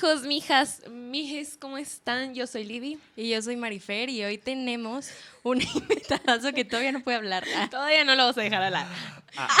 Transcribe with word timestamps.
¿qué 0.00 0.06
onda, 0.06 0.22
mijos, 0.22 0.22
mijas, 0.26 0.82
mijes? 0.88 1.56
¿Cómo 1.60 1.78
están? 1.78 2.34
Yo 2.34 2.46
soy 2.46 2.64
Libby. 2.64 2.98
Y 3.16 3.30
yo 3.30 3.42
soy 3.42 3.56
Marifer 3.56 4.08
y 4.08 4.24
hoy 4.24 4.38
tenemos 4.38 5.10
un 5.42 5.60
invitadazo 5.74 6.52
que 6.52 6.64
todavía 6.64 6.92
no 6.92 7.00
puede 7.00 7.16
hablar. 7.16 7.44
Todavía 7.70 8.04
no 8.04 8.14
lo 8.14 8.22
vamos 8.22 8.38
a 8.38 8.42
dejar 8.42 8.62
hablar. 8.62 8.86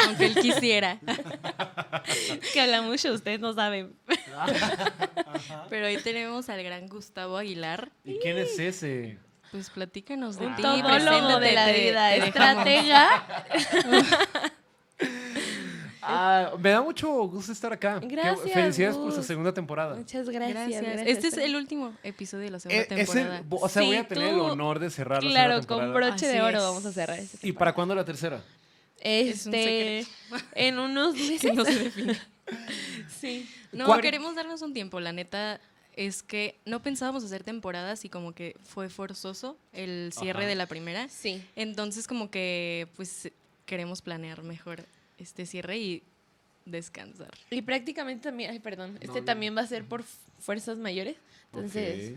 Aunque 0.04 0.26
él 0.26 0.34
quisiera. 0.36 0.98
que 2.52 2.60
habla 2.60 2.82
mucho, 2.82 3.12
ustedes 3.12 3.40
no 3.40 3.52
saben. 3.54 3.96
Pero 5.68 5.86
hoy 5.86 5.96
tenemos 5.98 6.48
al 6.48 6.62
gran 6.62 6.86
Gustavo 6.88 7.36
Aguilar. 7.36 7.90
¿Y 8.04 8.18
quién 8.18 8.38
es 8.38 8.58
ese? 8.58 9.18
Pues 9.50 9.70
platícanos 9.70 10.38
de 10.38 10.46
Un 10.46 10.56
ti. 10.56 10.62
de 10.62 11.52
la 11.52 11.72
vida, 11.72 12.10
te 12.10 12.28
estratega. 12.28 13.42
Ah, 16.10 16.52
me 16.58 16.70
da 16.70 16.80
mucho 16.82 17.08
gusto 17.28 17.52
estar 17.52 17.72
acá. 17.72 18.00
Qué- 18.00 18.06
Gracias, 18.06 18.52
Felicidades 18.52 18.96
por 18.96 19.12
su 19.12 19.22
segunda 19.22 19.52
temporada. 19.52 19.94
Muchas 19.96 20.28
gracias. 20.28 20.54
Gracias. 20.54 20.82
gracias. 20.82 21.06
Este 21.08 21.28
es 21.28 21.36
el 21.36 21.54
último 21.56 21.92
episodio 22.02 22.44
de 22.44 22.50
la 22.50 22.60
segunda 22.60 22.82
Eh, 22.82 22.86
es 23.02 23.08
el- 23.14 23.14
temporada. 23.24 23.42
o 23.50 23.68
sea, 23.68 23.82
voy 23.82 23.96
a 23.96 24.08
tener 24.08 24.28
el 24.28 24.40
honor 24.40 24.78
de 24.78 24.90
cerrar 24.90 25.22
la 25.22 25.30
Claro, 25.30 25.52
segunda 25.54 25.66
con 25.68 25.78
temporada. 25.84 26.10
broche 26.12 26.26
Así 26.26 26.34
de 26.36 26.42
oro 26.42 26.56
es. 26.58 26.62
vamos 26.64 26.86
a 26.86 26.92
cerrar 26.92 27.18
este 27.18 27.46
¿Y 27.46 27.52
para 27.52 27.74
cuándo 27.74 27.94
la 27.94 28.04
tercera? 28.04 28.42
Es 29.00 29.46
un 29.46 29.54
Este, 29.54 30.06
en 30.54 30.78
unos 30.78 31.14
meses. 31.16 31.54
no 31.54 31.64
se 31.64 31.74
define. 31.84 32.18
sí. 33.20 33.48
No, 33.72 33.86
¿Cuál- 33.86 34.00
queremos 34.00 34.34
darnos 34.34 34.62
un 34.62 34.72
tiempo. 34.74 35.00
La 35.00 35.12
neta 35.12 35.60
es 35.94 36.22
que 36.22 36.56
no 36.64 36.80
pensábamos 36.82 37.24
hacer 37.24 37.42
temporadas 37.44 38.04
y 38.04 38.08
como 38.08 38.32
que 38.32 38.56
fue 38.62 38.88
forzoso 38.88 39.56
el 39.72 40.12
cierre 40.18 40.40
Ajá. 40.40 40.48
de 40.48 40.54
la 40.54 40.66
primera. 40.66 41.08
Sí. 41.08 41.42
Entonces 41.56 42.06
como 42.06 42.30
que 42.30 42.88
pues 42.96 43.30
queremos 43.66 44.00
planear 44.00 44.42
mejor 44.42 44.84
este 45.18 45.46
cierre 45.46 45.76
y 45.78 46.02
descansar. 46.64 47.30
Y 47.50 47.62
prácticamente 47.62 48.28
también, 48.28 48.50
ay, 48.50 48.58
perdón, 48.60 48.96
este 49.00 49.20
no. 49.20 49.24
también 49.24 49.56
va 49.56 49.62
a 49.62 49.66
ser 49.66 49.84
por 49.84 50.02
fuerzas 50.38 50.78
mayores. 50.78 51.16
Entonces. 51.52 52.12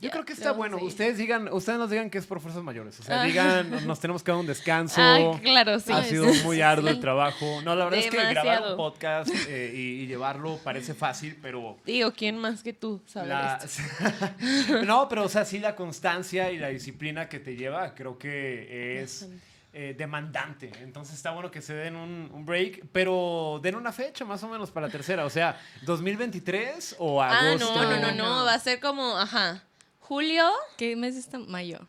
Yo 0.00 0.08
creo 0.10 0.24
que 0.24 0.32
está 0.32 0.52
bueno. 0.52 0.78
Ustedes 0.78 1.18
digan, 1.18 1.52
ustedes 1.52 1.78
nos 1.78 1.90
digan 1.90 2.08
que 2.08 2.16
es 2.16 2.24
por 2.24 2.40
fuerzas 2.40 2.62
mayores. 2.62 2.98
O 2.98 3.02
sea, 3.02 3.20
Ah. 3.20 3.24
digan, 3.26 3.70
nos 3.86 4.00
tenemos 4.00 4.22
que 4.22 4.30
dar 4.30 4.40
un 4.40 4.46
descanso. 4.46 4.94
ah, 4.98 5.38
claro, 5.42 5.78
sí. 5.80 5.92
ha 5.92 6.02
sido 6.02 6.32
muy 6.44 6.62
arduo 6.62 6.88
sí. 6.88 6.94
el 6.94 7.00
trabajo. 7.00 7.60
No, 7.62 7.76
la 7.76 7.84
verdad 7.84 8.00
es 8.00 8.10
que 8.10 8.16
grabar 8.16 8.70
un 8.70 8.76
podcast 8.78 9.28
eh, 9.48 9.70
y, 9.74 9.78
y 10.02 10.06
llevarlo 10.06 10.56
parece 10.64 10.94
fácil, 10.94 11.36
pero 11.42 11.76
Digo, 11.84 12.10
¿quién 12.14 12.38
más 12.38 12.62
que 12.62 12.72
tú 12.72 13.02
sabe 13.04 13.28
La- 13.28 13.60
esto? 13.62 14.82
no, 14.86 15.10
pero 15.10 15.24
o 15.24 15.28
sea, 15.28 15.44
sí 15.44 15.58
la 15.58 15.76
constancia 15.76 16.50
y 16.50 16.56
la 16.58 16.68
disciplina 16.68 17.28
que 17.28 17.38
te 17.38 17.54
lleva, 17.54 17.94
creo 17.94 18.16
que 18.18 19.02
es 19.02 19.28
eh, 19.74 19.94
demandante. 19.96 20.70
Entonces 20.80 21.14
está 21.16 21.30
bueno 21.30 21.50
que 21.50 21.62
se 21.62 21.74
den 21.74 21.96
un, 21.96 22.30
un 22.32 22.44
break, 22.44 22.86
pero 22.92 23.58
den 23.62 23.74
una 23.74 23.92
fecha 23.92 24.24
más 24.24 24.42
o 24.42 24.48
menos 24.48 24.70
para 24.70 24.86
la 24.86 24.92
tercera. 24.92 25.24
O 25.24 25.30
sea, 25.30 25.58
2023 25.82 26.96
o 26.98 27.22
Ah, 27.22 27.38
agosto. 27.50 27.74
no, 27.74 27.82
no, 27.84 27.96
no, 28.00 28.12
no, 28.12 28.36
No. 28.40 28.44
va 28.44 28.54
a 28.54 28.58
ser 28.58 28.80
como, 28.80 29.16
ajá, 29.16 29.62
julio. 30.00 30.50
¿Qué 30.76 30.94
mes 30.96 31.16
está? 31.16 31.38
Mayo. 31.38 31.80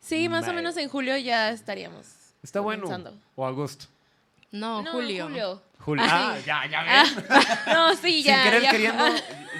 Sí, 0.00 0.28
más 0.28 0.46
o 0.46 0.52
menos 0.52 0.76
en 0.76 0.88
julio 0.88 1.16
ya 1.16 1.50
estaríamos. 1.50 2.06
Está 2.42 2.60
bueno. 2.60 2.86
O 3.34 3.44
agosto. 3.46 3.86
No, 4.52 4.82
No, 4.82 4.92
julio. 4.92 5.24
julio. 5.26 5.62
Julio. 5.86 6.04
Ah, 6.04 6.36
ya, 6.44 6.66
ya 6.66 6.80
Ah, 6.84 7.04
ven. 7.16 7.24
no, 7.74 7.94
sí, 7.94 8.22
ya. 8.24 8.34
Sin 8.34 8.42
querer 8.44 8.62
ya. 8.62 8.70
queriendo, 8.72 9.04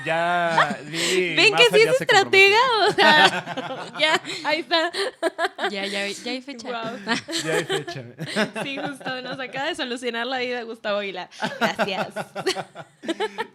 ya. 0.05 0.79
Lili 0.91 1.35
¿Ven 1.37 1.55
que 1.55 1.65
sí 1.71 1.83
es 1.87 2.01
estratega? 2.01 2.59
O 2.89 2.93
sea, 2.93 3.93
ya, 4.01 4.21
ahí 4.45 4.61
está. 4.61 4.91
Ya, 5.71 5.87
ya, 5.87 6.09
ya 6.09 6.31
hay 6.33 6.43
fecha. 6.43 6.69
Guau. 6.69 6.97
Ya 7.45 7.53
hay 7.55 7.65
fecha. 7.65 8.05
Sí, 8.65 8.77
justo, 8.77 9.23
nos 9.23 9.39
acaba 9.39 9.67
de 9.67 9.77
solucionar 9.77 10.27
la 10.27 10.39
vida 10.39 10.63
Gustavo 10.65 10.99
Aguilar. 10.99 11.31
Gracias. 11.61 12.09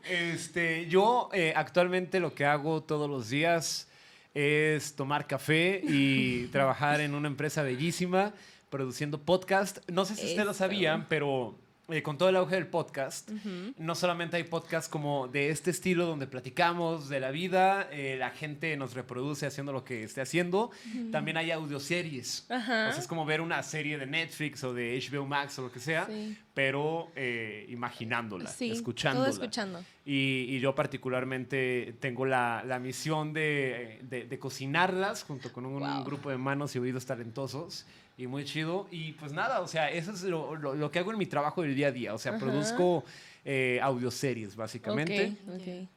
Este, 0.09 0.87
yo 0.87 1.29
eh, 1.33 1.53
actualmente 1.55 2.21
lo 2.21 2.33
que 2.33 2.45
hago 2.45 2.81
todos 2.83 3.09
los 3.09 3.29
días 3.29 3.89
es 4.33 4.95
tomar 4.95 5.27
café 5.27 5.81
y 5.83 6.47
trabajar 6.47 7.01
en 7.01 7.15
una 7.15 7.27
empresa 7.27 7.63
bellísima 7.63 8.31
produciendo 8.69 9.19
podcast. 9.19 9.79
No 9.89 10.05
sé 10.05 10.15
si 10.15 10.25
ustedes 10.27 10.45
lo 10.45 10.53
sabían, 10.53 11.05
pero 11.09 11.59
eh, 11.91 12.01
con 12.03 12.17
todo 12.17 12.29
el 12.29 12.35
auge 12.37 12.55
del 12.55 12.67
podcast, 12.67 13.29
no 13.77 13.95
solamente 13.95 14.37
hay 14.37 14.43
podcasts 14.43 14.89
como 14.89 15.27
de 15.27 15.49
este 15.49 15.71
estilo 15.71 16.05
donde 16.05 16.25
platicamos 16.27 17.09
de 17.09 17.19
la 17.19 17.31
vida, 17.31 17.87
eh, 17.91 18.15
la 18.17 18.29
gente 18.31 18.75
nos 18.77 18.93
reproduce 18.93 19.45
haciendo 19.45 19.71
lo 19.73 19.83
que 19.83 20.03
esté 20.03 20.21
haciendo, 20.21 20.71
también 21.11 21.37
hay 21.37 21.51
audioseries. 21.51 22.45
Sea, 22.47 22.89
es 22.97 23.07
como 23.07 23.25
ver 23.25 23.41
una 23.41 23.61
serie 23.63 23.97
de 23.97 24.05
Netflix 24.05 24.63
o 24.63 24.73
de 24.73 24.97
HBO 25.11 25.25
Max 25.25 25.59
o 25.59 25.63
lo 25.63 25.71
que 25.71 25.79
sea, 25.79 26.05
Sí. 26.07 26.37
pero 26.53 27.11
eh, 27.15 27.65
imaginándola, 27.69 28.49
Sí, 28.49 28.71
escuchándola. 28.71 29.25
Todo 29.27 29.33
escuchando. 29.33 29.83
Y, 30.05 30.45
y 30.49 30.59
yo 30.59 30.73
particularmente 30.73 31.95
tengo 31.99 32.25
la, 32.25 32.63
la 32.65 32.79
misión 32.79 33.33
de, 33.33 33.99
de- 34.03 34.25
de 34.25 34.39
cocinarlas 34.39 35.23
junto 35.23 35.51
con 35.53 35.65
un 35.65 35.79
Wow. 35.81 36.03
grupo 36.03 36.29
de 36.29 36.37
manos 36.37 36.75
y 36.75 36.79
oídos 36.79 37.05
talentosos 37.05 37.85
y 38.21 38.27
muy 38.27 38.45
chido. 38.45 38.87
Y 38.91 39.13
pues 39.13 39.31
nada, 39.33 39.61
o 39.61 39.67
sea, 39.67 39.89
eso 39.89 40.11
es 40.11 40.23
lo, 40.23 40.55
lo- 40.55 40.75
lo 40.75 40.91
que 40.91 40.99
hago 40.99 41.11
en 41.11 41.17
mi 41.17 41.25
trabajo 41.25 41.61
del 41.61 41.75
día 41.75 41.87
a 41.87 41.91
día. 41.91 42.13
O 42.13 42.17
sea, 42.17 42.33
Ajá. 42.33 42.39
produzco 42.39 43.03
eh, 43.43 43.79
audioseries 43.81 44.55
básicamente. 44.55 45.35
Ok, 45.47 45.55
ok. 45.55 45.87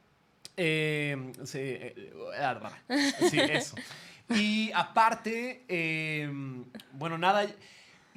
Eh, 0.57 1.31
sí, 1.43 1.59
eh, 1.61 2.13
ah, 2.39 2.71
sí, 3.29 3.39
eso. 3.39 3.75
Y 4.29 4.71
aparte, 4.73 5.65
eh, 5.67 6.27
bueno, 6.93 7.15
nada, 7.15 7.45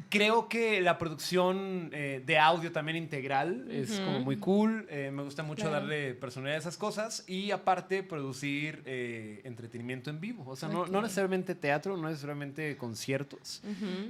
creo 0.09 0.49
que 0.49 0.81
la 0.81 0.97
producción 0.99 1.91
eh, 1.93 2.23
de 2.25 2.39
audio 2.39 2.73
también 2.73 2.97
integral 2.97 3.67
es 3.71 4.01
como 4.01 4.21
muy 4.21 4.37
cool. 4.37 4.87
eh, 4.91 5.11
me 5.13 5.23
gusta 5.23 5.43
mucho 5.43 5.63
Claro. 5.63 5.81
darle 5.81 6.15
personalidad 6.15 6.57
a 6.57 6.61
esas 6.61 6.77
cosas. 6.77 7.25
Y 7.27 7.51
aparte, 7.51 8.03
producir 8.03 8.83
eh, 8.87 9.41
entretenimiento 9.45 10.11
en 10.11 10.21
vivo. 10.21 10.45
O 10.47 10.57
sea, 10.57 10.69
no, 10.69 10.87
no 10.87 11.03
necesariamente 11.03 11.55
teatro, 11.55 11.97
no 11.97 12.09
necesariamente 12.09 12.77
conciertos, 12.77 13.63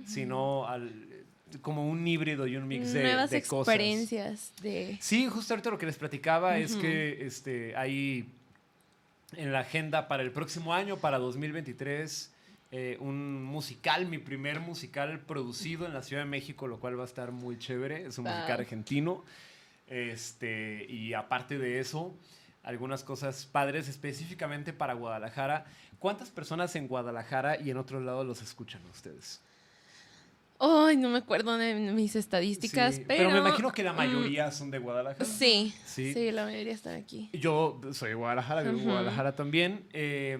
sino 0.06 0.66
al- 0.68 1.06
como 1.62 1.88
un 1.88 2.06
híbrido 2.06 2.46
y 2.46 2.56
un 2.56 2.68
mix 2.68 2.92
de, 2.92 3.02
Nuevas 3.04 3.30
de 3.30 3.42
cosas. 3.42 3.72
experiencias 3.74 4.52
de... 4.60 4.98
Sí, 5.00 5.26
justo 5.28 5.54
ahorita 5.54 5.70
lo 5.70 5.78
que 5.78 5.86
les 5.86 5.96
platicaba 5.96 6.58
es 6.58 6.76
que 6.76 7.24
este, 7.26 7.74
hay 7.74 8.26
en 9.36 9.52
la 9.52 9.60
agenda 9.60 10.08
para 10.08 10.22
el 10.22 10.30
próximo 10.30 10.74
año, 10.74 10.98
para 10.98 11.18
2023, 11.18 12.30
eh, 12.70 12.96
un 13.00 13.42
musical, 13.44 14.06
mi 14.06 14.18
primer 14.18 14.60
musical 14.60 15.20
producido 15.20 15.86
en 15.86 15.94
la 15.94 16.02
Ciudad 16.02 16.22
de 16.24 16.28
México, 16.28 16.66
lo 16.66 16.78
cual 16.80 16.98
va 16.98 17.02
a 17.04 17.06
estar 17.06 17.32
muy 17.32 17.58
chévere. 17.58 18.06
Es 18.06 18.18
un 18.18 18.24
Wow. 18.24 18.34
musical 18.34 18.60
argentino. 18.60 19.24
Este, 19.86 20.84
y 20.88 21.14
aparte 21.14 21.58
de 21.58 21.80
eso, 21.80 22.14
algunas 22.62 23.04
cosas 23.04 23.46
padres 23.46 23.88
específicamente 23.88 24.72
para 24.72 24.92
Guadalajara. 24.94 25.64
¿Cuántas 25.98 26.30
personas 26.30 26.76
en 26.76 26.88
Guadalajara 26.88 27.58
y 27.60 27.70
en 27.70 27.78
otros 27.78 28.02
lados 28.02 28.26
los 28.26 28.42
escuchan 28.42 28.82
ustedes? 28.92 29.40
Ay, 30.60 30.96
no 30.96 31.08
me 31.08 31.18
acuerdo 31.18 31.56
de 31.56 31.74
mis 31.74 32.16
estadísticas, 32.16 32.96
Sí, 32.96 33.04
pero... 33.06 33.30
me 33.30 33.38
imagino 33.38 33.70
que 33.72 33.82
la 33.84 33.92
mm, 33.92 33.96
mayoría 33.96 34.50
son 34.50 34.70
de 34.70 34.78
Guadalajara. 34.78 35.24
Sí, 35.24 35.72
Sí. 35.86 36.12
sí, 36.12 36.32
la 36.32 36.44
mayoría 36.44 36.74
están 36.74 36.96
aquí. 36.96 37.30
Yo 37.32 37.80
soy 37.92 38.10
de 38.10 38.14
Guadalajara, 38.16 38.62
vivo 38.62 38.78
en. 38.78 38.84
Guadalajara 38.84 39.34
también. 39.36 39.86
eh, 39.92 40.38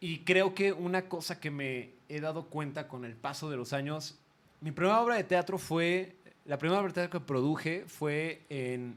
y 0.00 0.18
creo 0.20 0.54
que 0.54 0.72
una 0.72 1.02
cosa 1.08 1.40
que 1.40 1.50
me 1.50 1.90
he 2.08 2.20
dado 2.20 2.46
cuenta 2.46 2.88
con 2.88 3.04
el 3.04 3.14
paso 3.14 3.50
de 3.50 3.56
los 3.56 3.72
años, 3.72 4.18
mi 4.60 4.70
primera 4.72 5.00
obra 5.00 5.16
de 5.16 5.24
teatro 5.24 5.58
fue, 5.58 6.16
la 6.44 6.58
primera 6.58 6.80
obra 6.80 6.88
de 6.88 6.94
teatro 6.94 7.20
que 7.20 7.26
produje 7.26 7.84
fue 7.86 8.42
en 8.48 8.96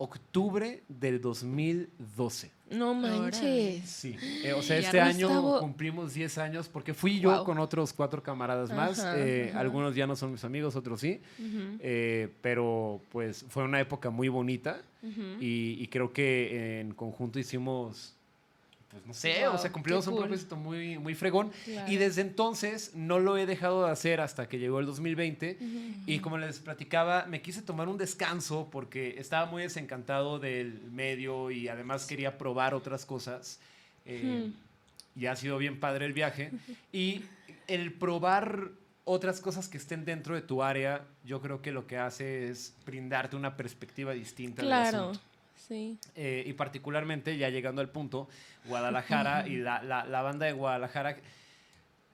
octubre 0.00 0.82
del 0.88 1.20
2012. 1.20 2.50
No 2.70 2.94
manches. 2.94 3.88
Sí, 3.88 4.14
eh, 4.44 4.52
o 4.52 4.62
sea, 4.62 4.78
este 4.78 5.00
año 5.00 5.58
cumplimos 5.58 6.12
10 6.14 6.38
años 6.38 6.68
porque 6.68 6.92
fui 6.94 7.18
yo 7.18 7.30
Wow. 7.34 7.44
con 7.44 7.58
otros 7.58 7.92
cuatro 7.92 8.22
camaradas 8.22 8.70
más. 8.70 9.00
Ajá, 9.00 9.14
eh, 9.18 9.48
ajá. 9.50 9.60
Algunos 9.60 9.94
ya 9.96 10.06
no 10.06 10.14
son 10.16 10.32
mis 10.32 10.44
amigos, 10.44 10.76
otros 10.76 11.00
sí. 11.00 11.20
Eh, 11.80 12.28
pero 12.42 13.00
pues 13.10 13.44
fue 13.48 13.64
una 13.64 13.80
época 13.80 14.10
muy 14.10 14.28
bonita. 14.28 14.80
y 15.40 15.86
creo 15.88 16.12
que 16.12 16.80
en 16.80 16.92
conjunto 16.94 17.38
hicimos, 17.38 18.14
pues 18.90 19.04
no 19.06 19.12
sé, 19.12 19.46
o 19.48 19.58
sea, 19.58 19.70
cumplimos 19.70 20.04
qué 20.04 20.10
un 20.10 20.16
cool. 20.16 20.24
propósito 20.26 20.56
muy, 20.56 20.98
muy 20.98 21.14
fregón. 21.14 21.50
Claro. 21.64 21.92
Y 21.92 21.96
desde 21.96 22.22
entonces 22.22 22.92
no 22.94 23.18
lo 23.18 23.36
he 23.36 23.44
dejado 23.44 23.84
de 23.84 23.90
hacer 23.92 24.20
hasta 24.20 24.48
que 24.48 24.58
llegó 24.58 24.80
el 24.80 24.86
2020. 24.86 25.58
Y 26.06 26.20
como 26.20 26.38
les 26.38 26.58
platicaba, 26.60 27.26
me 27.26 27.42
quise 27.42 27.60
tomar 27.62 27.88
un 27.88 27.98
descanso 27.98 28.68
porque 28.72 29.16
estaba 29.18 29.44
muy 29.46 29.62
desencantado 29.62 30.38
del 30.38 30.80
medio 30.90 31.50
y 31.50 31.68
además 31.68 32.06
quería 32.06 32.38
probar 32.38 32.72
otras 32.74 33.04
cosas. 33.04 33.60
Eh, 34.06 34.50
Y 35.16 35.26
ha 35.26 35.36
sido 35.36 35.58
bien 35.58 35.80
padre 35.80 36.06
el 36.06 36.12
viaje. 36.14 36.52
Y 36.92 37.22
el 37.66 37.92
probar 37.92 38.70
otras 39.04 39.40
cosas 39.40 39.68
que 39.68 39.76
estén 39.78 40.04
dentro 40.04 40.34
de 40.34 40.42
tu 40.42 40.62
área, 40.62 41.04
yo 41.24 41.40
creo 41.42 41.60
que 41.60 41.72
lo 41.72 41.86
que 41.86 41.98
hace 41.98 42.48
es 42.50 42.74
brindarte 42.86 43.36
una 43.36 43.56
perspectiva 43.56 44.12
distinta 44.12 44.62
del 44.62 44.68
Claro, 44.70 44.98
asunto. 45.10 45.20
Sí. 45.68 45.98
Eh, 46.14 46.44
y 46.46 46.52
particularmente, 46.54 47.36
ya 47.36 47.48
llegando 47.50 47.80
al 47.80 47.90
punto, 47.90 48.28
Guadalajara 48.66 49.46
y 49.48 49.56
la, 49.56 49.82
la- 49.82 50.04
la 50.06 50.22
banda 50.22 50.46
de 50.46 50.52
Guadalajara 50.52 51.16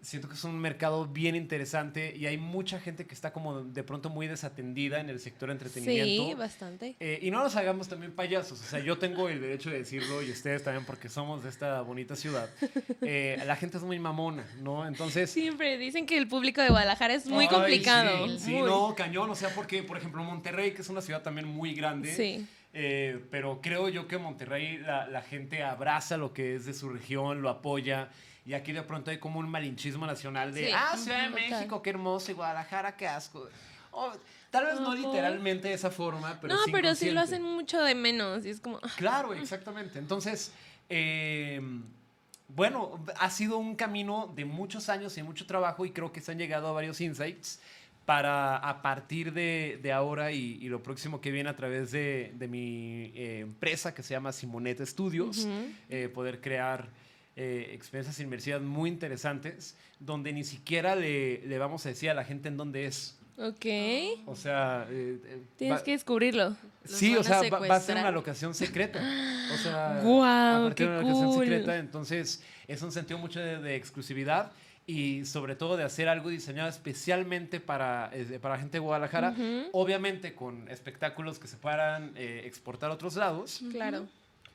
siento 0.01 0.29
que 0.29 0.35
es 0.35 0.45
un 0.45 0.59
mercado 0.59 1.07
bien 1.07 1.35
interesante 1.35 2.15
y 2.15 2.27
hay 2.27 2.37
mucha 2.37 2.79
gente 2.79 3.07
que 3.07 3.15
está 3.15 3.33
como 3.33 3.63
de 3.63 3.83
pronto 3.83 4.11
muy 4.11 4.27
desatendida 4.29 5.01
en 5.01 5.09
el 5.09 5.19
sector 5.19 5.51
entretenimiento. 5.51 6.27
Sí, 6.29 6.35
bastante. 6.35 6.95
Eh, 7.01 7.21
y 7.23 7.31
no 7.31 7.43
nos 7.43 7.57
hagamos 7.57 7.89
también 7.89 8.13
payasos. 8.13 8.61
O 8.61 8.65
sea, 8.65 8.81
yo 8.81 8.99
tengo 8.99 9.31
el 9.31 9.41
derecho 9.41 9.71
de 9.71 9.79
decirlo 9.79 10.23
y 10.23 10.31
ustedes 10.31 10.63
también 10.63 10.85
porque 10.85 11.09
somos 11.09 11.43
de 11.43 11.49
esta 11.49 11.81
bonita 11.81 12.17
ciudad. 12.17 12.51
Eh, 13.01 13.43
la 13.47 13.57
gente 13.57 13.79
es 13.79 13.83
muy 13.83 13.99
mamona, 13.99 14.45
¿no? 14.61 14.87
Entonces... 14.87 15.31
Siempre 15.31 15.79
dicen 15.79 16.05
que 16.05 16.19
el 16.19 16.29
público 16.29 16.61
de 16.61 16.69
Guadalajara 16.69 17.15
es 17.15 17.25
muy 17.27 17.45
Ay, 17.47 17.51
complicado. 17.51 18.29
Sí, 18.29 18.39
sí, 18.41 18.51
muy. 18.57 18.69
no, 18.69 18.95
cañón. 18.95 19.31
O 19.31 19.35
sea, 19.35 19.55
porque, 19.55 19.83
por 19.83 19.97
ejemplo, 19.97 20.23
Monterrey, 20.23 20.73
que 20.75 20.83
es 20.83 20.89
una 20.91 21.01
ciudad 21.01 21.23
también 21.23 21.47
muy 21.49 21.73
grande. 21.73 22.15
Sí. 22.15 22.47
Eh, 22.77 23.25
pero 23.31 23.61
creo 23.63 23.89
yo 23.89 24.09
que 24.09 24.19
Monterrey 24.19 24.79
la, 24.79 25.07
la 25.07 25.23
gente 25.23 25.63
abraza 25.63 26.17
lo 26.17 26.33
que 26.33 26.57
es 26.57 26.67
de 26.67 26.75
su 26.75 26.89
región, 26.89 27.41
lo 27.41 27.49
apoya. 27.49 28.11
Y 28.45 28.53
aquí 28.53 28.73
de 28.73 28.83
pronto 28.83 29.13
hay 29.13 29.19
como 29.19 29.39
un 29.39 29.49
malinchismo 29.49 30.07
nacional 30.07 30.53
de, 30.53 30.67
Sí, 30.67 30.73
ah, 30.75 30.97
Ciudad 30.97 31.31
de. 31.31 31.31
México, 31.31 31.81
qué 31.81 31.91
hermoso, 31.91 32.33
y 32.33 32.35
Guadalajara, 32.35 32.97
qué 32.97 33.07
asco. 33.07 33.49
O, 33.93 34.13
tal 34.51 34.67
vez 34.67 34.81
no 34.81 34.93
literalmente 34.93 35.69
de 35.69 35.75
esa 35.75 35.91
forma, 35.91 36.37
pero 36.41 36.55
no, 36.55 36.65
sí 36.65 36.73
pero 36.73 36.95
sí 36.97 37.11
lo 37.13 37.21
hacen 37.21 37.43
mucho 37.43 37.81
de 37.81 37.95
menos. 37.95 38.45
Y 38.45 38.51
es 38.51 38.61
como. 38.61 38.81
Claro, 38.97 39.33
exactamente. 39.33 40.01
Entonces, 40.01 40.53
eh, 40.89 41.63
bueno, 42.49 43.05
ha 43.19 43.31
sido 43.31 43.57
un 43.57 43.77
camino 43.77 44.33
de 44.35 44.45
muchos 44.45 44.89
años 44.89 45.17
y 45.17 45.23
mucho 45.23 45.47
trabajo 45.47 45.87
y 45.87 45.93
creo 45.93 46.13
que 46.13 46.21
se 46.21 46.33
han 46.33 46.39
llegado 46.39 46.69
a 46.69 46.73
varios 46.73 47.01
insights 47.01 47.61
para 48.05 48.57
a 48.57 48.83
partir 48.83 49.33
de, 49.33 49.79
de 49.83 49.93
ahora 49.93 50.31
y, 50.33 50.59
y 50.61 50.69
lo 50.69 50.83
próximo 50.83 51.21
que 51.21 51.31
viene 51.31 51.49
a 51.49 51.57
través 51.57 51.91
de, 51.91 52.33
de 52.37 52.49
mi 52.49 53.13
eh, 53.15 53.41
empresa 53.41 53.95
que 53.95 54.03
se 54.03 54.13
llama 54.15 54.33
Simoneta 54.33 54.85
Studios, 54.85 55.39
Ujú. 55.45 55.69
eh, 55.89 56.09
poder 56.13 56.41
crear 56.41 56.89
eh, 57.37 57.71
experiencias 57.73 58.21
inmersivas 58.21 58.61
muy 58.63 58.91
interesantes 58.91 59.77
donde 59.99 60.33
ni 60.33 60.45
siquiera 60.45 60.95
le, 60.95 61.47
le 61.47 61.59
vamos 61.59 61.85
a 61.87 61.89
decir 61.89 62.11
a 62.11 62.15
la 62.15 62.25
gente 62.25 62.49
en 62.49 62.57
dónde 62.57 62.85
es. 62.87 63.19
Ok. 63.37 63.67
O 64.27 64.37
sea, 64.37 64.87
eh, 64.91 65.19
eh, 65.25 65.43
Tienes 65.57 65.81
va- 65.81 65.83
que 65.85 65.91
descubrirlo. 65.93 66.51
Los 66.85 66.99
Sí, 66.99 67.17
o 67.17 67.21
a 67.21 67.25
sea, 67.25 67.43
va, 67.51 67.59
va 67.67 67.77
a 67.77 67.81
ser 67.81 67.97
una 67.97 68.13
locación 68.13 68.55
secreta. 68.55 69.01
O 69.53 69.57
sea, 69.57 70.01
Guau, 70.05 70.25
a 70.27 70.65
partir 70.69 70.89
de 70.89 70.93
qué 70.93 70.99
una 71.01 71.09
locación 71.09 71.33
cool. 71.35 71.45
secreta. 71.47 71.77
Entonces, 71.79 72.45
es 72.69 72.83
un 72.83 72.93
sentido 72.93 73.19
mucho 73.19 73.41
de, 73.41 73.59
de 73.59 73.75
exclusividad 73.75 74.53
y 74.87 75.25
sobre 75.25 75.57
todo 75.57 75.77
de 75.79 75.85
hacer 75.85 76.09
algo 76.09 76.29
diseñado 76.29 76.69
especialmente 76.69 77.59
para, 77.61 78.11
eh, 78.13 78.39
para 78.41 78.55
la 78.57 78.61
gente 78.61 78.75
de 78.75 78.81
Guadalajara. 78.81 79.35
Obviamente 79.73 80.35
con 80.35 80.69
espectáculos 80.69 81.39
que 81.39 81.47
se 81.49 81.57
puedan 81.57 82.13
eh, 82.17 82.43
exportar 82.45 82.91
a 82.91 82.95
otros 82.95 83.17
lados, 83.17 83.63
Claro. 83.73 84.07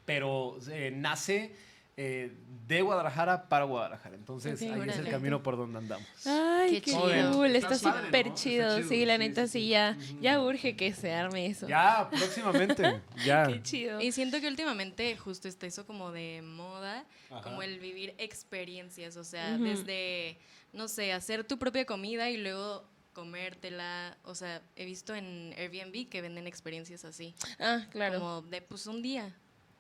pero 0.06 0.58
eh, 0.72 0.92
nace 0.96 1.54
eh, 2.02 2.32
de 2.66 2.82
Guadalajara 2.82 3.50
para 3.50 3.66
Guadalajara. 3.66 4.16
Entonces, 4.16 4.62
Ok, 4.62 4.70
ahí 4.72 4.90
es 4.90 4.98
el 4.98 5.10
camino 5.10 5.44
por 5.44 5.58
donde 5.58 5.80
andamos. 5.80 6.08
Ay, 6.26 6.76
Qué 6.76 6.82
qué, 6.82 6.92
chido. 6.92 7.32
cool. 7.34 7.56
Está 7.56 7.76
súper 7.78 8.34
chido. 8.36 8.78
chido, 8.78 8.88
Sí, 8.88 9.06
la 9.06 9.16
sí, 9.16 9.20
neta 9.20 9.48
sí, 9.48 9.52
sí, 9.54 9.60
sí. 9.64 9.68
ya. 9.70 9.98
Ya 10.22 10.42
urge 10.42 10.76
que 10.78 10.94
se 10.94 11.12
arme 11.14 11.48
eso. 11.48 11.68
Ya, 11.68 12.08
próximamente. 12.10 13.02
Ya. 13.26 13.48
Qué 13.48 13.62
chido. 13.64 14.00
Y 14.00 14.12
siento 14.14 14.40
que 14.40 14.48
últimamente 14.48 15.18
justo 15.18 15.48
está 15.50 15.66
eso 15.68 15.86
como 15.86 16.12
de 16.12 16.42
moda, 16.42 17.04
Ajá. 17.32 17.42
como 17.42 17.64
el 17.64 17.80
vivir 17.80 18.14
experiencias, 18.18 19.18
o 19.18 19.24
sea, 19.26 19.58
desde, 19.58 20.38
no 20.72 20.88
sé, 20.88 21.12
hacer 21.12 21.44
tu 21.44 21.58
propia 21.60 21.86
comida 21.86 22.30
y 22.30 22.38
luego 22.38 22.88
comértela, 23.14 24.16
o 24.24 24.36
sea, 24.36 24.62
he 24.76 24.86
visto 24.86 25.14
en 25.16 25.54
Airbnb 25.58 26.08
que 26.08 26.22
venden 26.22 26.48
experiencias 26.48 27.04
así, 27.04 27.36
Ah, 27.60 27.88
claro. 27.92 28.20
como 28.20 28.42
de 28.44 28.62
pues 28.62 28.88
un 28.88 29.02
día 29.02 29.36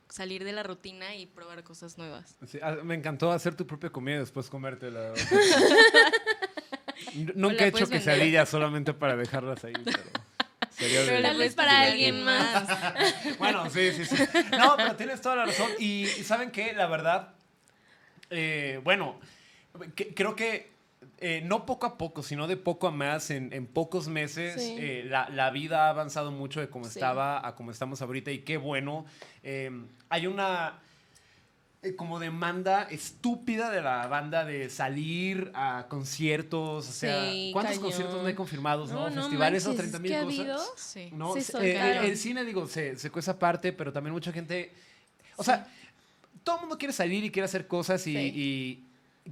salir 0.09 0.43
de 0.43 0.51
la 0.51 0.63
rutina 0.63 1.15
y 1.15 1.27
probar 1.27 1.63
cosas 1.63 1.97
nuevas. 1.97 2.35
Sí, 2.47 2.59
ah, 2.61 2.77
me 2.83 2.95
encantó 2.95 3.31
hacer 3.31 3.55
tu 3.55 3.65
propia 3.67 3.89
comida 3.91 4.15
y 4.15 4.19
después 4.19 4.49
comértela. 4.49 5.13
Nunca 7.35 7.65
he 7.65 7.69
hecho 7.69 7.87
quesadillas 7.87 8.49
solamente 8.49 8.93
para 8.93 9.15
dejarlas 9.15 9.63
ahí, 9.63 9.73
pero 9.83 9.97
sería 10.71 11.01
Pero 11.05 11.21
Tal 11.23 11.37
vez 11.37 11.55
para 11.55 11.81
alguien 11.81 12.23
más. 12.23 12.67
Bueno, 13.39 13.69
sí, 13.69 13.91
sí, 13.93 14.05
sí. 14.05 14.15
No, 14.57 14.75
pero 14.77 14.95
tienes 14.95 15.21
toda 15.21 15.37
la 15.37 15.45
razón. 15.45 15.69
Y, 15.79 16.03
y 16.03 16.23
¿saben 16.23 16.51
qué? 16.51 16.73
La 16.73 16.87
verdad, 16.87 17.33
eh, 18.29 18.79
bueno, 18.83 19.19
que- 19.95 20.13
creo 20.13 20.35
que 20.35 20.71
eh, 21.21 21.41
no 21.43 21.65
poco 21.65 21.85
a 21.85 21.97
poco, 21.97 22.23
sino 22.23 22.47
de 22.47 22.55
poco 22.57 22.87
a 22.87 22.91
más, 22.91 23.29
en, 23.29 23.51
en 23.53 23.65
pocos 23.67 24.07
meses, 24.07 24.61
Sí. 24.61 24.75
eh, 24.79 25.03
la, 25.05 25.29
la 25.29 25.49
vida 25.51 25.87
ha 25.87 25.89
avanzado 25.89 26.31
mucho 26.31 26.59
de 26.61 26.69
cómo 26.69 26.85
Sí. 26.85 26.91
estaba 26.99 27.45
a 27.45 27.55
cómo 27.55 27.71
estamos 27.71 28.01
ahorita 28.01 28.31
y 28.31 28.39
qué 28.39 28.57
bueno. 28.57 29.05
Eh, 29.43 29.69
hay 30.09 30.27
una 30.27 30.79
eh, 31.81 31.95
como 31.95 32.19
demanda 32.19 32.83
estúpida 32.91 33.69
de 33.71 33.81
la 33.81 34.05
banda 34.07 34.43
de 34.43 34.69
salir 34.69 35.49
a 35.53 35.85
conciertos, 35.89 36.89
o 36.89 36.91
sea, 36.91 37.31
Sí, 37.31 37.51
¿cuántos 37.53 37.75
cañón. 37.75 37.83
conciertos 37.91 38.21
no 38.21 38.27
hay 38.27 38.33
confirmados, 38.35 38.89
no? 38.91 39.09
No, 39.09 39.09
no 39.09 39.21
Festivales 39.21 39.65
o 39.65 39.69
manches, 39.69 39.91
30 39.91 39.97
es 40.19 40.25
mil 40.25 40.47
cosas. 40.47 40.71
Sí. 40.75 41.09
No, 41.13 41.33
Sí, 41.35 41.41
se- 41.41 41.51
son 41.53 41.63
eh, 41.63 42.05
el 42.05 42.17
cine, 42.17 42.43
digo, 42.43 42.67
se 42.67 42.97
secó 42.97 43.19
esa 43.19 43.39
parte, 43.39 43.71
pero 43.71 43.93
también 43.93 44.13
mucha 44.13 44.31
gente. 44.33 44.73
O 45.37 45.43
sea, 45.43 45.67
todo 46.43 46.55
el 46.57 46.61
mundo 46.63 46.77
quiere 46.77 46.93
salir 46.93 47.23
y 47.23 47.31
quiere 47.31 47.45
hacer 47.45 47.65
cosas 47.67 48.05
y, 48.07 48.13
Sí. 48.13 48.31
y 48.35 48.83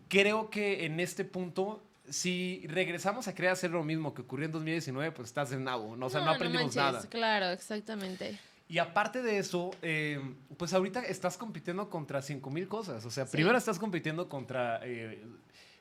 creo 0.07 0.49
que 0.49 0.85
en 0.85 0.99
este 0.99 1.23
punto, 1.25 1.83
si 2.09 2.65
regresamos 2.67 3.27
a 3.27 3.35
querer 3.35 3.51
hacer 3.51 3.71
lo 3.71 3.83
mismo 3.83 4.13
que 4.13 4.21
ocurrió 4.21 4.45
en 4.45 4.51
2019, 4.51 5.11
pues 5.11 5.29
estás 5.29 5.49
de 5.49 5.57
nabo, 5.57 5.95
¿no? 5.95 6.07
O 6.07 6.09
sea, 6.09 6.21
no, 6.23 6.31
aprendimos 6.31 6.75
manches, 6.75 6.93
nada. 7.03 7.09
Claro, 7.09 7.49
exactamente. 7.51 8.37
Y 8.69 8.79
aparte 8.79 9.21
de 9.21 9.37
eso, 9.37 9.71
eh, 9.81 10.19
pues 10.57 10.73
ahorita 10.73 11.01
estás 11.03 11.37
compitiendo 11.37 11.89
contra 11.89 12.21
5 12.21 12.49
mil 12.49 12.67
cosas. 12.67 13.05
O 13.05 13.11
sea, 13.11 13.25
Sí. 13.25 13.31
primero 13.33 13.57
estás 13.57 13.79
compitiendo 13.79 14.27
contra. 14.29 14.81
eh, 14.83 15.23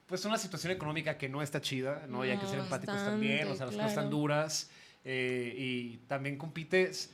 pues 0.07 0.25
una 0.25 0.39
situación 0.39 0.73
económica 0.73 1.19
que 1.19 1.29
no 1.29 1.43
está 1.43 1.61
chida, 1.61 2.07
¿no? 2.09 2.25
y 2.25 2.31
hay 2.31 2.39
que 2.39 2.47
ser 2.47 2.59
No, 2.59 2.63
empáticos 2.65 2.95
bastante, 2.95 3.11
también, 3.27 3.49
o 3.51 3.57
sea, 3.57 3.67
las 3.67 3.75
cosas 3.75 3.91
están 3.91 4.09
duras. 4.09 4.71
eh, 5.05 5.53
y 5.57 5.97
también 6.09 6.37
compites. 6.39 7.13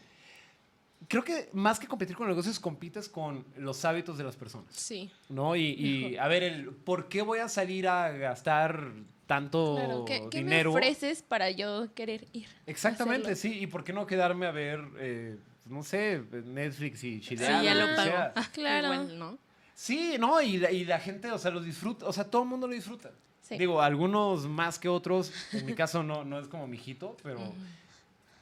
Creo 1.09 1.25
que 1.25 1.49
más 1.53 1.79
que 1.81 1.87
competir 1.87 2.17
con 2.17 2.29
negocios, 2.29 2.59
compites 2.61 3.09
con 3.09 3.45
los 3.57 3.85
hábitos 3.85 4.19
de 4.19 4.25
las 4.25 4.37
personas, 4.37 4.75
Sí. 4.75 5.11
¿no? 5.29 5.57
Y, 5.57 5.63
y, 5.73 6.17
a 6.17 6.29
ver, 6.29 6.43
el, 6.43 6.67
¿por 6.71 7.09
qué 7.09 7.23
voy 7.23 7.39
a 7.41 7.49
salir 7.49 7.89
a 7.89 8.11
gastar 8.11 8.93
tanto 9.27 9.77
Claro. 9.77 10.05
¿Qué, 10.05 10.23
qué 10.31 10.39
me 10.39 10.45
dinero? 10.45 10.71
ofreces 10.73 11.23
para 11.23 11.51
yo 11.51 11.93
querer 11.95 12.27
ir? 12.33 12.47
Exactamente, 12.67 13.35
sí. 13.37 13.59
¿Y 13.61 13.67
por 13.67 13.83
qué 13.85 13.93
no 13.93 14.07
quedarme 14.07 14.47
a 14.47 14.51
ver, 14.53 14.81
eh, 14.99 15.37
no 15.67 15.83
sé, 15.83 16.23
Netflix 16.45 17.03
y 17.05 17.15
Sí, 17.21 17.29
chilear? 17.29 17.63
ya 17.65 17.73
o 17.73 17.75
lo 17.75 17.87
pago. 17.97 18.03
sea? 18.11 18.35
Claro. 18.53 18.93
Igual, 18.95 19.19
¿no? 19.19 19.39
Sí, 19.75 20.17
no, 20.19 20.41
y 20.41 20.59
la, 20.59 20.71
y 20.71 20.85
la 20.85 20.99
gente, 21.01 21.31
o 21.33 21.39
sea, 21.39 21.51
lo 21.51 21.61
disfruta, 21.61 22.07
o 22.07 22.13
sea, 22.13 22.25
todo 22.25 22.43
el 22.43 22.49
mundo 22.49 22.67
lo 22.69 22.75
disfruta. 22.75 23.11
Sí. 23.41 23.57
Digo, 23.59 23.83
algunos 23.83 24.47
más 24.47 24.79
que 24.79 24.89
otros, 24.89 25.33
en 25.53 25.67
mi 25.67 25.75
caso 25.75 26.03
no, 26.03 26.25
no 26.25 26.39
es 26.39 26.47
como 26.47 26.67
mi 26.69 26.77
hijito, 26.77 27.17
pero 27.23 27.53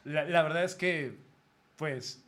la, 0.04 0.24
la 0.24 0.42
verdad 0.42 0.64
es 0.64 0.74
que, 0.74 1.16
pues, 1.76 2.22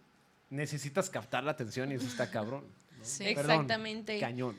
necesitas 0.53 1.11
captar 1.11 1.43
la 1.45 1.53
atención 1.53 1.91
y 1.93 1.95
eso 1.97 2.07
está 2.07 2.31
cabrón. 2.31 2.65
¿no? 2.99 3.05
Sí. 3.05 3.25
Perdón, 3.35 3.51
Exactamente. 3.53 4.21
Cañón. 4.21 4.57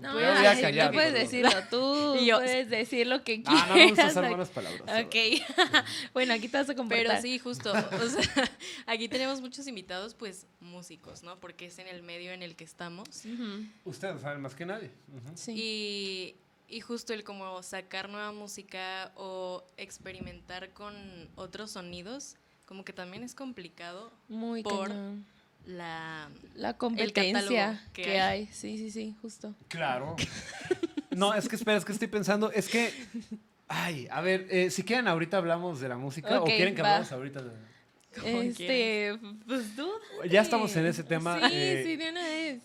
No, 0.00 0.14
Me 0.14 0.20
voy 0.20 0.22
a 0.24 0.50
ay, 0.52 0.62
callar, 0.62 0.86
no 0.86 0.92
puedes 0.92 1.12
perdón. 1.12 1.30
decirlo 1.30 1.50
tú. 1.68 2.14
Y 2.20 2.26
yo- 2.26 2.38
puedes 2.38 2.70
decir 2.70 3.06
lo 3.06 3.22
que 3.24 3.42
quieras. 3.42 3.62
Ah, 3.64 3.66
no 3.68 3.74
me 3.74 3.86
gusta 3.88 4.06
usar 4.06 4.30
malas 4.30 4.48
palabras. 4.48 4.82
Ok. 5.04 5.14
bueno, 6.14 6.32
aquí 6.32 6.48
te 6.48 6.56
vas 6.56 6.70
a 6.70 6.74
comportar. 6.74 7.06
Pero 7.06 7.20
sí, 7.22 7.38
justo. 7.38 7.72
O 7.72 8.08
sea, 8.08 8.50
aquí 8.86 9.08
tenemos 9.08 9.40
muchos 9.40 9.66
invitados, 9.66 10.14
pues 10.14 10.46
músicos, 10.60 11.22
¿no? 11.22 11.38
Porque 11.40 11.66
es 11.66 11.78
en 11.78 11.88
el 11.88 12.02
medio 12.02 12.32
en 12.32 12.42
el 12.42 12.56
que 12.56 12.64
estamos. 12.64 13.08
Ujú, 13.26 13.66
Ustedes 13.84 14.20
saben 14.22 14.40
más 14.40 14.54
que 14.54 14.64
nadie. 14.64 14.90
Sí. 15.34 15.52
Y, 16.68 16.76
y 16.76 16.80
justo 16.80 17.12
el 17.12 17.22
como 17.24 17.62
sacar 17.62 18.08
nueva 18.08 18.32
música 18.32 19.12
o 19.16 19.64
experimentar 19.76 20.72
con 20.72 20.94
otros 21.34 21.72
sonidos, 21.72 22.36
como 22.64 22.84
que 22.84 22.92
también 22.92 23.22
es 23.24 23.34
complicado 23.34 24.12
Muy 24.28 24.62
por- 24.62 24.88
cañón. 24.88 25.26
La... 25.66 26.28
La 26.54 26.76
competencia 26.76 27.82
que, 27.92 28.02
que 28.02 28.20
hay. 28.20 28.40
hay. 28.42 28.46
Sí, 28.52 28.78
sí, 28.78 28.90
sí, 28.90 29.14
justo. 29.22 29.54
Claro. 29.68 30.16
No, 31.10 31.32
es 31.32 31.48
que 31.48 31.54
espera, 31.54 31.76
es 31.76 31.84
que 31.84 31.92
estoy 31.92 32.08
pensando, 32.08 32.50
es 32.50 32.68
que, 32.68 32.92
ay, 33.68 34.08
a 34.10 34.20
ver, 34.20 34.48
eh, 34.50 34.68
si 34.70 34.82
quieren 34.82 35.06
ahorita 35.06 35.36
hablamos 35.36 35.78
de 35.80 35.88
la 35.88 35.96
música 35.96 36.40
o 36.40 36.44
quieren 36.44 36.74
que 36.74 36.82
va. 36.82 36.96
hablemos 36.96 37.12
ahorita 37.12 37.40
de... 37.40 37.50
Este, 38.48 39.16
pues 39.46 39.76
tú. 39.76 39.88
Ya 40.28 40.40
estamos 40.42 40.74
en 40.74 40.86
ese 40.86 41.04
tema. 41.04 41.38
Sí, 41.48 41.54
eh, 41.54 41.82
sí, 41.86 41.94
de 41.96 42.10
una 42.10 42.22
vez. 42.24 42.62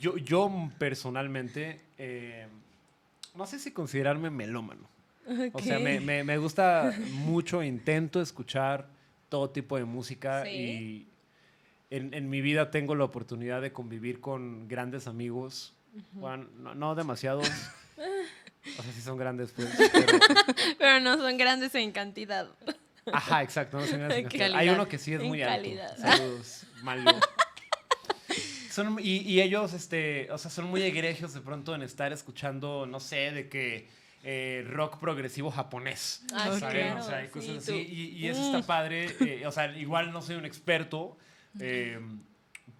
Yo, 0.00 0.16
yo 0.16 0.50
personalmente, 0.76 1.80
eh, 1.98 2.48
no 3.36 3.46
sé 3.46 3.60
si 3.60 3.70
considerarme 3.70 4.28
melómano. 4.30 4.88
O 5.52 5.60
sea, 5.60 5.78
me, 5.78 6.00
me- 6.00 6.24
me 6.24 6.36
gusta 6.38 6.92
mucho, 7.12 7.62
intento 7.62 8.20
escuchar 8.20 8.88
todo 9.28 9.50
tipo 9.50 9.76
de 9.76 9.84
música 9.84 10.42
Sí. 10.44 10.50
y 10.50 11.06
en, 11.90 12.14
en 12.14 12.28
mi 12.30 12.40
vida 12.40 12.70
tengo 12.70 12.94
la 12.94 13.04
oportunidad 13.04 13.60
de 13.62 13.72
convivir 13.72 14.20
con 14.20 14.66
grandes 14.68 15.06
amigos. 15.06 15.74
Bueno, 16.12 16.48
no, 16.56 16.74
no 16.74 16.94
demasiados. 16.94 17.48
O 18.78 18.82
sea, 18.82 18.92
sí 18.94 19.02
son 19.02 19.18
grandes, 19.18 19.52
pues. 19.52 19.68
pero- 19.92 20.18
Pero 20.78 21.00
no 21.00 21.18
son 21.18 21.36
grandes 21.36 21.74
en 21.74 21.92
cantidad. 21.92 22.48
Ajá, 23.12 23.42
exacto. 23.42 23.78
no 23.78 23.84
son 23.86 23.98
grandes 23.98 24.16
en 24.20 24.24
cantidad. 24.24 24.54
Hay 24.54 24.70
uno 24.70 24.88
que 24.88 24.96
sí 24.96 25.12
es 25.12 25.20
En 25.20 25.28
muy 25.28 25.38
calidad. 25.40 25.90
alto. 25.90 26.16
Saludos, 26.16 26.66
Mario. 26.82 27.04
Son, 28.70 28.96
y, 29.00 29.18
y 29.18 29.40
ellos, 29.42 29.72
este, 29.74 30.28
o 30.32 30.38
sea, 30.38 30.50
son 30.50 30.64
muy 30.64 30.82
egregios 30.82 31.32
de 31.34 31.40
pronto 31.42 31.74
en 31.74 31.82
estar 31.82 32.12
escuchando, 32.12 32.86
no 32.86 32.98
sé, 33.00 33.30
de 33.30 33.48
que 33.50 33.86
eh, 34.24 34.64
rock 34.68 34.98
progresivo 34.98 35.50
japonés. 35.50 36.24
Ah, 36.32 36.44
¿saben? 36.58 36.58
claro, 36.60 37.00
O 37.00 37.04
sea, 37.06 37.18
hay 37.18 37.26
sí, 37.26 37.30
cosas 37.32 37.66
tú. 37.66 37.72
así. 37.72 37.86
Y, 37.88 38.02
y 38.16 38.28
eso 38.28 38.42
está 38.42 38.66
padre. 38.66 39.14
eh, 39.20 39.46
o 39.46 39.52
sea, 39.52 39.76
igual 39.76 40.10
no 40.10 40.22
soy 40.22 40.36
un 40.36 40.46
experto. 40.46 41.16
Eh, 41.60 41.98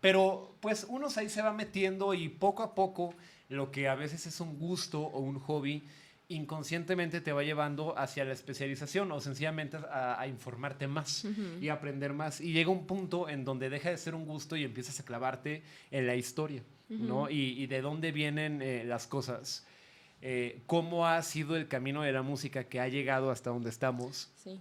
pero 0.01 0.57
pues 0.61 0.87
uno 0.89 1.09
ahí 1.17 1.29
se 1.29 1.43
va 1.43 1.53
metiendo 1.53 2.15
y 2.15 2.29
poco 2.29 2.63
a 2.63 2.75
poco 2.75 3.15
lo 3.49 3.71
que 3.71 3.89
a 3.89 3.95
veces 3.95 4.27
es 4.27 4.41
un 4.41 4.59
gusto 4.59 5.01
o 5.01 5.21
un 5.21 5.39
hobby 5.41 5.85
inconscientemente 6.29 7.21
te 7.21 7.33
va 7.33 7.43
llevando 7.43 7.99
hacia 7.99 8.25
la 8.25 8.33
especialización 8.33 9.13
o 9.13 9.21
sencillamente 9.21 9.77
a, 9.77 10.19
a 10.19 10.27
informarte 10.27 10.87
más 10.87 11.27
y 11.61 11.69
aprender 11.69 12.13
más. 12.13 12.41
Y 12.41 12.53
llega 12.53 12.71
un 12.71 12.87
punto 12.87 13.29
en 13.29 13.45
donde 13.45 13.69
deja 13.69 13.91
de 13.91 13.99
ser 13.99 14.15
un 14.15 14.25
gusto 14.25 14.57
y 14.57 14.65
empiezas 14.65 14.99
a 15.01 15.05
clavarte 15.05 15.63
en 15.91 16.07
la 16.07 16.17
historia, 16.17 16.63
¿no? 16.89 17.29
Y, 17.29 17.63
y 17.63 17.67
de 17.67 17.83
dónde 17.83 18.11
vienen 18.11 18.63
eh, 18.63 18.85
las 18.85 19.07
cosas. 19.07 19.67
Eh, 20.23 20.63
cómo 20.67 21.07
ha 21.07 21.21
sido 21.23 21.57
el 21.57 21.69
camino 21.69 22.03
de 22.03 22.13
la 22.13 22.23
música 22.23 22.65
que 22.65 22.81
ha 22.81 22.89
llegado 22.89 23.31
hasta 23.31 23.51
donde 23.51 23.69
estamos. 23.69 24.31
Sí. 24.43 24.59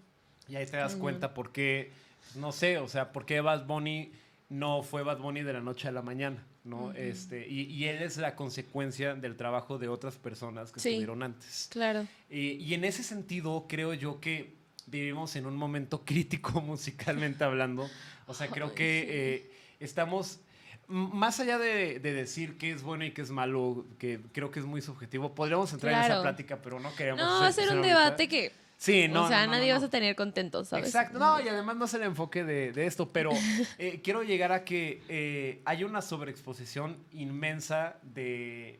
Y 0.50 0.58
ahí 0.58 0.65
te 0.65 0.75
das 0.75 0.91
Cañón. 0.91 1.01
cuenta 1.01 1.34
por 1.34 1.53
qué, 1.53 1.91
no 2.35 2.51
sé, 2.51 2.77
o 2.77 2.87
sea, 2.87 3.11
por 3.11 3.25
qué 3.25 3.41
Bad 3.41 3.65
Bunny 3.65 4.11
no 4.49 4.83
fue 4.83 5.03
Bad 5.03 5.19
Bunny 5.19 5.41
de 5.43 5.53
la 5.53 5.61
noche 5.61 5.87
a 5.87 5.91
la 5.91 6.01
mañana, 6.01 6.43
¿no? 6.63 6.91
este, 6.93 7.47
y, 7.47 7.61
y 7.63 7.85
él 7.85 8.01
es 8.03 8.17
la 8.17 8.35
consecuencia 8.35 9.15
del 9.15 9.35
trabajo 9.35 9.77
de 9.77 9.87
otras 9.87 10.17
personas 10.17 10.71
que 10.71 10.79
Sí. 10.79 10.89
estuvieron 10.89 11.23
antes. 11.23 11.67
Claro. 11.71 12.05
Y, 12.29 12.51
y 12.53 12.73
en 12.73 12.83
ese 12.85 13.03
sentido, 13.03 13.65
creo 13.67 13.93
yo 13.93 14.19
que 14.19 14.55
vivimos 14.85 15.35
en 15.35 15.45
un 15.45 15.55
momento 15.55 16.01
crítico 16.05 16.61
musicalmente 16.61 17.43
hablando. 17.43 17.89
O 18.27 18.33
sea, 18.33 18.47
creo 18.47 18.73
que 18.75 19.05
eh, 19.09 19.51
estamos, 19.79 20.39
más 20.87 21.39
allá 21.39 21.57
de, 21.57 21.99
de 21.99 22.13
decir 22.13 22.57
qué 22.57 22.71
es 22.71 22.83
bueno 22.83 23.05
y 23.05 23.11
qué 23.11 23.21
es 23.21 23.31
malo, 23.31 23.85
que 23.97 24.19
creo 24.33 24.51
que 24.51 24.59
es 24.59 24.65
muy 24.65 24.81
subjetivo, 24.81 25.33
podríamos 25.33 25.71
entrar 25.73 25.93
en 25.93 26.11
esa 26.11 26.21
plática, 26.21 26.61
pero 26.61 26.79
no 26.79 26.93
queremos. 26.95 27.21
No, 27.21 27.51
ser 27.51 27.69
un 27.69 27.77
ahorita. 27.77 27.87
debate 27.87 28.27
que, 28.27 28.51
Sí, 28.83 29.07
no. 29.07 29.23
o 29.23 29.27
sea, 29.29 29.41
no, 29.41 29.45
no, 29.45 29.51
nadie 29.53 29.69
no, 29.69 29.75
vas 29.75 29.83
a 29.85 29.89
tener 29.89 30.13
contentos, 30.13 30.67
¿sabes? 30.67 30.87
Exacto, 30.87 31.17
no, 31.17 31.39
y 31.39 31.47
además 31.47 31.77
no 31.77 31.85
es 31.85 31.93
el 31.93 32.03
enfoque 32.03 32.43
de, 32.43 32.73
de 32.73 32.85
esto, 32.85 33.07
pero 33.07 33.29
eh, 33.77 34.01
quiero 34.03 34.23
llegar 34.23 34.51
a 34.51 34.65
que 34.65 35.01
eh, 35.07 35.61
hay 35.63 35.85
una 35.85 36.01
sobreexposición 36.01 36.97
inmensa 37.13 37.95
de, 38.01 38.77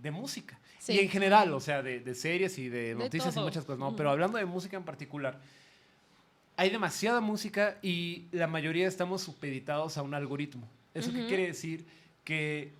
de 0.00 0.10
música. 0.12 0.56
Sí. 0.78 0.92
Y 0.92 0.98
en 1.00 1.08
general, 1.08 1.52
o 1.54 1.58
sea, 1.58 1.82
de, 1.82 1.98
de 1.98 2.14
series 2.14 2.56
y 2.58 2.68
de 2.68 2.94
noticias 2.94 3.34
y 3.36 3.40
muchas 3.40 3.64
cosas, 3.64 3.80
¿no? 3.80 3.96
Pero 3.96 4.10
hablando 4.10 4.38
de 4.38 4.44
música 4.44 4.76
en 4.76 4.84
particular, 4.84 5.40
hay 6.56 6.70
demasiada 6.70 7.20
música 7.20 7.78
y 7.82 8.26
la 8.30 8.46
mayoría 8.46 8.86
estamos 8.86 9.22
supeditados 9.22 9.98
a 9.98 10.02
un 10.02 10.14
algoritmo. 10.14 10.68
¿Eso 10.94 11.10
qué 11.12 11.18
Ujú. 11.18 11.26
quiere 11.28 11.46
decir? 11.48 11.84
Que 12.22 12.70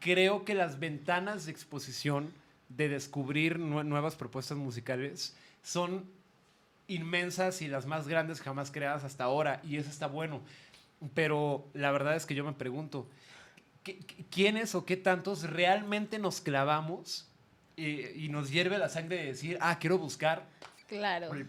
creo 0.00 0.44
que 0.44 0.54
las 0.54 0.78
ventanas 0.78 1.46
de 1.46 1.52
exposición 1.52 2.30
de 2.68 2.90
descubrir 2.90 3.58
nue- 3.58 3.84
nuevas 3.86 4.16
propuestas 4.16 4.58
musicales 4.58 5.34
son 5.68 6.04
inmensas 6.86 7.60
y 7.60 7.68
las 7.68 7.84
más 7.86 8.08
grandes 8.08 8.40
jamás 8.40 8.70
creadas 8.70 9.04
hasta 9.04 9.24
ahora, 9.24 9.60
y 9.64 9.76
eso 9.76 9.90
está 9.90 10.06
bueno. 10.06 10.40
Pero 11.14 11.68
la 11.74 11.90
verdad 11.92 12.16
es 12.16 12.24
que 12.26 12.34
yo 12.34 12.44
me 12.44 12.52
pregunto, 12.54 13.06
¿qué- 13.84 13.98
qué- 13.98 14.24
¿quiénes 14.30 14.74
o 14.74 14.86
qué 14.86 14.96
tantos 14.96 15.42
realmente 15.42 16.18
nos 16.18 16.40
clavamos 16.40 17.26
eh, 17.76 18.12
y 18.16 18.28
nos 18.28 18.50
hierve 18.50 18.76
la 18.78 18.88
sangre 18.88 19.18
de 19.18 19.24
decir, 19.26 19.58
ah, 19.60 19.78
quiero 19.78 19.98
buscar 19.98 20.46
Claro. 20.88 21.32
el- 21.34 21.48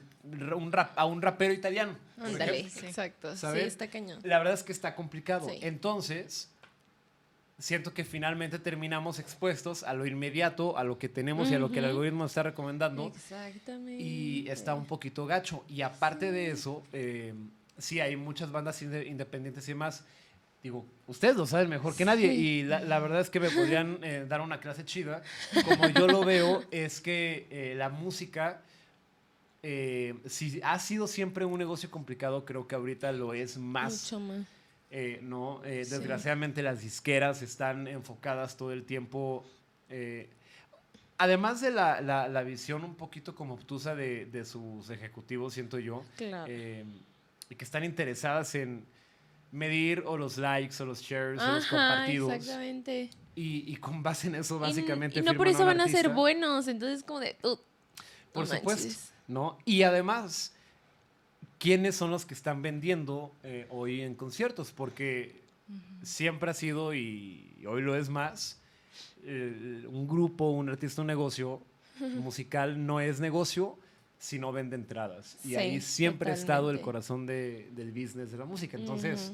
un 0.54 0.72
rap- 0.72 0.94
a 0.98 1.06
un 1.06 1.22
rapero 1.22 1.54
italiano? 1.54 1.96
Ándale? 2.22 2.70
Sí. 2.70 2.86
exacto. 2.86 3.36
Sí, 3.36 3.48
está 3.60 3.90
cañón. 3.90 4.20
La 4.24 4.38
verdad 4.38 4.54
es 4.54 4.62
que 4.64 4.72
está 4.74 4.94
complicado. 4.96 5.50
Sí. 5.50 5.58
Entonces, 5.62 6.52
siento 7.60 7.94
que 7.94 8.06
finalmente 8.06 8.58
terminamos 8.58 9.20
expuestos 9.20 9.84
a 9.84 9.94
lo 9.94 10.06
inmediato, 10.08 10.78
a 10.78 10.84
lo 10.84 10.98
que 10.98 11.10
tenemos 11.10 11.52
y 11.52 11.56
a 11.56 11.60
lo 11.60 11.70
que 11.72 11.80
el 11.80 11.86
algoritmo 11.86 12.26
está 12.26 12.42
recomendando. 12.42 13.08
Exactamente. 13.08 14.02
Y 14.02 14.48
está 14.50 14.74
un 14.74 14.86
poquito 14.86 15.26
gacho. 15.26 15.64
Y 15.68 15.82
aparte 15.82 16.32
de 16.32 16.52
eso, 16.52 16.82
eh, 16.94 17.34
sí, 17.78 18.00
hay 18.00 18.16
muchas 18.16 18.52
bandas 18.52 18.82
inde- 18.82 19.06
independientes 19.06 19.68
y 19.68 19.72
demás. 19.74 20.06
Digo, 20.64 20.86
ustedes 21.08 21.36
lo 21.38 21.46
saben 21.46 21.70
mejor 21.70 21.96
que 21.96 22.04
nadie. 22.06 22.30
Sí. 22.32 22.36
Y 22.36 22.64
la, 22.64 22.80
la 22.82 23.00
verdad 23.00 23.22
es 23.22 23.30
que 23.30 23.40
me 23.40 23.50
podrían 23.50 24.00
eh, 24.04 24.26
dar 24.28 24.42
una 24.42 24.60
clase 24.60 24.84
chida. 24.86 25.22
Como 25.66 25.88
yo 25.90 26.08
lo 26.08 26.24
veo, 26.26 26.64
es 26.72 27.00
que 27.02 27.48
eh, 27.50 27.76
la 27.78 27.90
música, 27.90 28.62
eh, 29.64 30.16
si 30.26 30.60
ha 30.64 30.80
sido 30.80 31.08
siempre 31.08 31.46
un 31.46 31.58
negocio 31.58 31.90
complicado, 31.92 32.46
creo 32.46 32.68
que 32.68 32.76
ahorita 32.76 33.12
lo 33.12 33.34
es 33.34 33.58
más. 33.58 34.12
Mucho 34.12 34.20
más. 34.22 34.46
Eh, 34.92 35.20
no, 35.22 35.62
Eh, 35.64 35.86
Sí. 35.86 35.92
desgraciadamente 35.92 36.64
las 36.64 36.82
disqueras 36.82 37.42
están 37.42 37.88
enfocadas 37.88 38.58
todo 38.58 38.72
el 38.74 38.84
tiempo. 38.86 39.46
eh, 39.92 40.30
además 41.18 41.62
de 41.62 41.72
la, 41.72 42.00
la- 42.00 42.28
la 42.28 42.44
visión 42.44 42.84
un 42.84 42.96
poquito 42.96 43.34
como 43.36 43.56
obtusa 43.56 43.94
de, 43.96 44.26
de 44.28 44.46
sus 44.46 44.90
ejecutivos, 44.92 45.54
siento 45.54 45.80
yo, 45.80 46.04
Claro. 46.16 46.46
eh, 46.48 46.86
y 47.50 47.56
que 47.56 47.66
están 47.66 47.84
interesadas 47.84 48.54
en 48.56 48.86
medir 49.52 50.04
o 50.06 50.16
los 50.16 50.38
likes 50.38 50.82
o 50.82 50.86
los 50.86 51.02
shares 51.02 51.42
o 51.42 51.52
los 51.54 51.66
Ajá, 51.66 51.70
compartidos. 51.72 52.32
exactamente. 52.34 53.10
Y, 53.36 53.64
y 53.72 53.76
con 53.78 54.04
base 54.04 54.28
en 54.28 54.36
eso, 54.36 54.58
Y- 54.58 54.60
básicamente. 54.60 55.20
Y, 55.20 55.24
no 55.24 55.34
por 55.34 55.48
eso 55.48 55.66
van 55.66 55.82
a 55.82 55.88
ser 55.88 56.10
buenos, 56.10 56.68
entonces 56.68 57.04
como 57.04 57.20
de... 57.20 57.36
uh, 57.44 57.58
Por 58.32 58.48
no 58.48 58.56
supuesto. 58.56 58.94
¿no? 59.28 59.58
Y 59.66 59.82
además, 59.84 60.54
¿quiénes 61.60 61.96
son 61.96 62.10
los 62.10 62.26
que 62.26 62.34
están 62.34 62.62
vendiendo 62.64 63.36
eh, 63.44 63.68
hoy 63.70 64.02
en 64.02 64.16
conciertos? 64.16 64.72
Porque 64.72 65.42
siempre 66.02 66.50
ha 66.50 66.54
sido, 66.56 66.94
y 66.96 67.64
hoy 67.68 67.82
lo 67.84 67.96
es 67.96 68.10
más, 68.10 68.60
eh, 69.24 69.86
un 69.88 70.08
grupo, 70.08 70.50
un 70.50 70.70
artista, 70.70 71.02
un 71.02 71.08
negocio 71.08 71.62
musical 72.16 72.86
no 72.86 73.00
es 73.02 73.20
negocio 73.20 73.78
si 74.18 74.40
no 74.40 74.52
vende 74.52 74.76
entradas. 74.76 75.38
Y 75.44 75.50
Sí, 75.50 75.56
ahí 75.56 75.82
siempre 75.82 76.32
ha 76.32 76.34
estado 76.34 76.72
el 76.72 76.82
corazón 76.82 77.26
de- 77.26 77.70
del 77.74 77.92
business 77.92 78.32
de 78.32 78.38
la 78.38 78.46
música. 78.46 78.78
Entonces, 78.78 79.34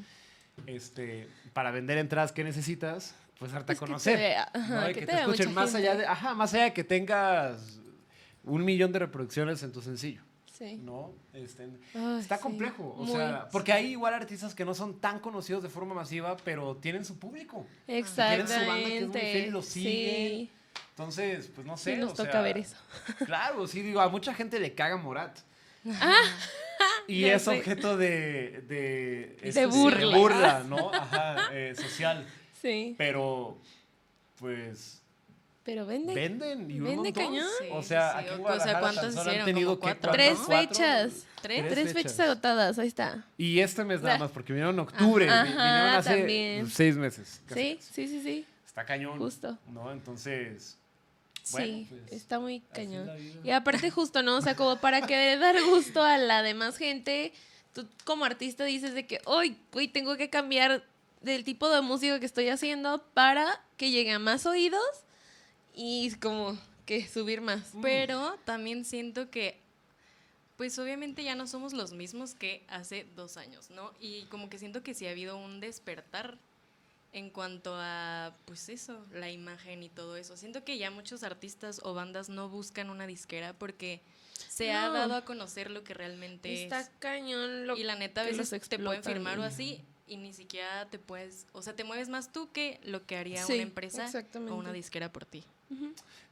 este, 0.68 1.28
para 1.54 1.72
vender 1.72 1.98
entradas, 2.00 2.32
¿qué 2.32 2.44
necesitas? 2.44 3.16
Pues 3.40 3.52
darte 3.52 3.74
a 3.74 3.76
Pues 3.76 3.80
que 3.80 3.86
te 3.86 3.88
conocer. 3.88 4.18
vea, 4.18 4.52
¿no? 4.54 4.60
ajá, 4.62 4.88
que 4.94 5.00
que 5.02 5.06
te 5.06 5.16
escuchen 5.16 5.54
más 5.54 5.76
allá 5.76 5.96
de, 5.96 6.06
ajá, 6.06 6.34
más 6.34 6.54
allá 6.54 6.64
de 6.66 6.74
que 6.74 6.84
tengas 6.84 7.80
un 8.44 8.64
millón 8.66 8.92
de 8.92 9.00
reproducciones 9.00 9.62
en 9.64 9.72
tu 9.72 9.82
sencillo, 9.82 10.22
Sí. 10.58 10.78
¿no? 10.82 11.12
Este, 11.34 11.68
está 12.20 12.38
sí, 12.38 12.44
complejo, 12.44 12.96
o 12.98 13.04
muy. 13.04 13.16
sea, 13.16 13.50
porque 13.52 13.74
hay 13.74 13.88
igual 13.92 14.14
artistas 14.14 14.56
que 14.56 14.64
no 14.64 14.74
son 14.74 15.02
tan 15.02 15.20
conocidos 15.20 15.62
de 15.64 15.70
forma 15.70 15.94
masiva, 15.94 16.38
pero 16.46 16.78
tienen 16.78 17.04
su 17.04 17.20
público. 17.20 17.66
tienen 17.86 18.06
su 18.08 18.16
banda 18.16 18.46
que 18.46 18.98
es 19.00 19.08
muy 19.08 19.18
Exactamente. 19.18 19.20
fiel 19.20 19.48
y 19.48 19.52
lo 19.52 19.62
siguen. 19.62 19.94
Sí, 20.16 20.52
Entonces, 20.92 21.52
pues 21.54 21.68
no 21.68 21.76
sé, 21.76 21.96
sí, 21.96 22.00
nos 22.00 22.14
o 22.14 22.16
toca 22.16 22.32
sea, 22.32 22.42
ver 22.42 22.58
eso. 22.58 22.78
Claro, 23.26 23.68
sí, 23.68 23.82
digo, 23.82 24.00
a 24.00 24.08
mucha 24.08 24.34
gente 24.34 24.60
le 24.62 24.74
caga 24.74 24.96
Morat. 24.96 25.40
y 27.08 27.22
ya 27.28 27.36
es 27.36 27.42
sé. 27.44 27.50
objeto 27.58 27.98
de, 27.98 28.62
de, 28.68 29.38
este, 29.42 29.66
burla. 29.66 30.18
burla, 30.18 30.64
¿no? 30.70 30.90
Ajá, 30.94 31.50
eh, 31.52 31.76
social. 31.76 32.26
Sí. 32.62 32.96
Pero, 32.98 33.58
pues, 34.40 35.02
Pero 35.66 35.86
vende. 35.88 36.14
venden 36.14 36.70
y 36.70 36.80
un 36.80 36.84
Vende 36.86 36.96
montón. 37.10 37.14
cañón. 37.26 37.48
Sí, 37.60 37.68
o 37.72 37.82
sea, 37.84 38.12
sí, 38.12 38.18
aquí 38.30 38.42
o- 38.42 38.60
sea, 38.60 38.80
¿cuántas 38.80 39.14
solo 39.16 39.22
han 39.22 39.28
hicieron? 39.28 39.46
tenido 39.46 39.80
¿Como 39.80 39.94
que 39.94 40.00
cuatro, 40.00 40.12
cuatro, 40.12 40.46
Tres 40.46 40.48
fechas. 40.70 41.26
¿Tres? 41.42 41.70
Tres 41.70 41.94
fechas 41.94 42.20
agotadas, 42.20 42.78
ahí 42.80 42.88
está. 42.88 43.26
Y 43.38 43.60
este 43.60 43.84
mes 43.84 44.02
nada 44.02 44.20
más, 44.20 44.32
porque 44.32 44.54
vinieron 44.54 44.76
en 44.76 44.80
octubre. 44.82 45.28
Ajá, 45.30 45.44
vinieron 45.44 45.90
hace 45.96 46.18
también. 46.18 46.70
seis 46.70 46.96
meses. 46.96 47.42
casi. 47.48 47.80
Sí, 47.82 47.90
sí, 47.94 48.08
sí, 48.08 48.22
sí. 48.24 48.46
Está 48.66 48.86
cañón. 48.86 49.18
Justo. 49.18 49.58
¿No? 49.74 49.92
Entonces. 49.92 50.78
Bueno, 51.52 51.66
sí, 51.68 51.88
pues, 51.90 52.12
está 52.12 52.40
muy 52.40 52.60
cañón. 52.74 53.10
Y 53.44 53.50
aparte 53.52 53.90
justo, 53.92 54.22
¿no? 54.24 54.38
O 54.38 54.42
sea, 54.42 54.56
como 54.56 54.78
para 54.78 55.02
que 55.02 55.36
dar 55.38 55.56
gusto 55.64 56.04
a 56.04 56.18
la 56.18 56.42
demás 56.44 56.78
gente, 56.78 57.34
tú 57.74 57.88
como 58.04 58.26
artista 58.26 58.64
dices 58.66 58.94
de 58.94 59.06
que, 59.08 59.20
hoy, 59.26 59.58
güey, 59.72 59.88
tengo 59.88 60.16
que 60.18 60.30
cambiar 60.30 60.84
del 61.22 61.44
tipo 61.44 61.70
de 61.70 61.82
música 61.82 62.20
que 62.20 62.26
estoy 62.28 62.50
haciendo 62.50 63.04
para 63.14 63.64
que 63.78 63.90
llegue 63.92 64.12
a 64.12 64.20
más 64.20 64.46
oídos 64.46 64.82
y 65.76 66.14
como 66.16 66.58
que 66.86 67.08
subir 67.08 67.42
más. 67.42 67.76
Mm. 67.76 67.82
Pero 67.82 68.38
también 68.46 68.86
siento 68.86 69.30
que, 69.30 69.60
pues 70.58 70.80
obviamente 70.80 71.24
ya 71.24 71.36
no 71.36 71.48
somos 71.48 71.74
los 71.74 71.92
mismos 71.92 72.34
que 72.34 72.64
hace 72.70 73.06
dos 73.16 73.38
años, 73.38 73.70
¿no? 73.70 73.94
Y 74.00 74.24
como 74.26 74.50
que 74.50 74.58
siento 74.58 74.84
que 74.84 74.94
sí 74.94 75.06
ha 75.06 75.12
habido 75.12 75.38
un 75.38 75.60
despertar 75.60 76.38
en 77.12 77.30
cuanto 77.30 77.74
a, 77.76 78.34
pues 78.46 78.68
eso, 78.70 79.06
la 79.14 79.30
imagen 79.32 79.84
y 79.84 79.90
todo 79.90 80.18
eso. 80.18 80.36
Siento 80.36 80.64
que 80.64 80.78
ya 80.78 80.92
muchos 80.92 81.24
artistas 81.24 81.80
o 81.84 81.94
bandas 81.94 82.30
no 82.30 82.50
buscan 82.50 82.90
una 82.90 83.08
disquera 83.08 83.54
porque 83.54 84.02
se 84.50 84.72
ha 84.74 84.90
dado 84.90 85.16
a 85.16 85.24
conocer 85.24 85.72
lo 85.72 85.84
que 85.84 85.94
realmente 85.94 86.64
Está 86.64 86.82
es. 86.82 86.92
cañón 87.00 87.68
lo 87.68 87.78
Y 87.78 87.84
la 87.84 87.96
neta 87.96 88.22
a 88.22 88.26
que 88.26 88.34
veces 88.34 88.68
te 88.68 88.80
pueden 88.80 89.04
firmar 89.04 89.40
o 89.40 89.44
así 89.44 89.82
y 90.08 90.18
ni 90.18 90.34
siquiera 90.34 90.88
te 90.90 91.00
puedes, 91.00 91.48
o 91.54 91.62
sea, 91.62 91.76
te 91.76 91.84
mueves 91.84 92.10
más 92.10 92.32
tú 92.32 92.52
que 92.52 92.80
lo 92.84 93.06
que 93.06 93.18
haría 93.18 93.44
Sí, 93.44 93.54
una 93.54 93.64
empresa 93.64 94.12
o 94.34 94.56
una 94.56 94.72
disquera 94.72 95.12
por 95.12 95.26
ti. 95.26 95.44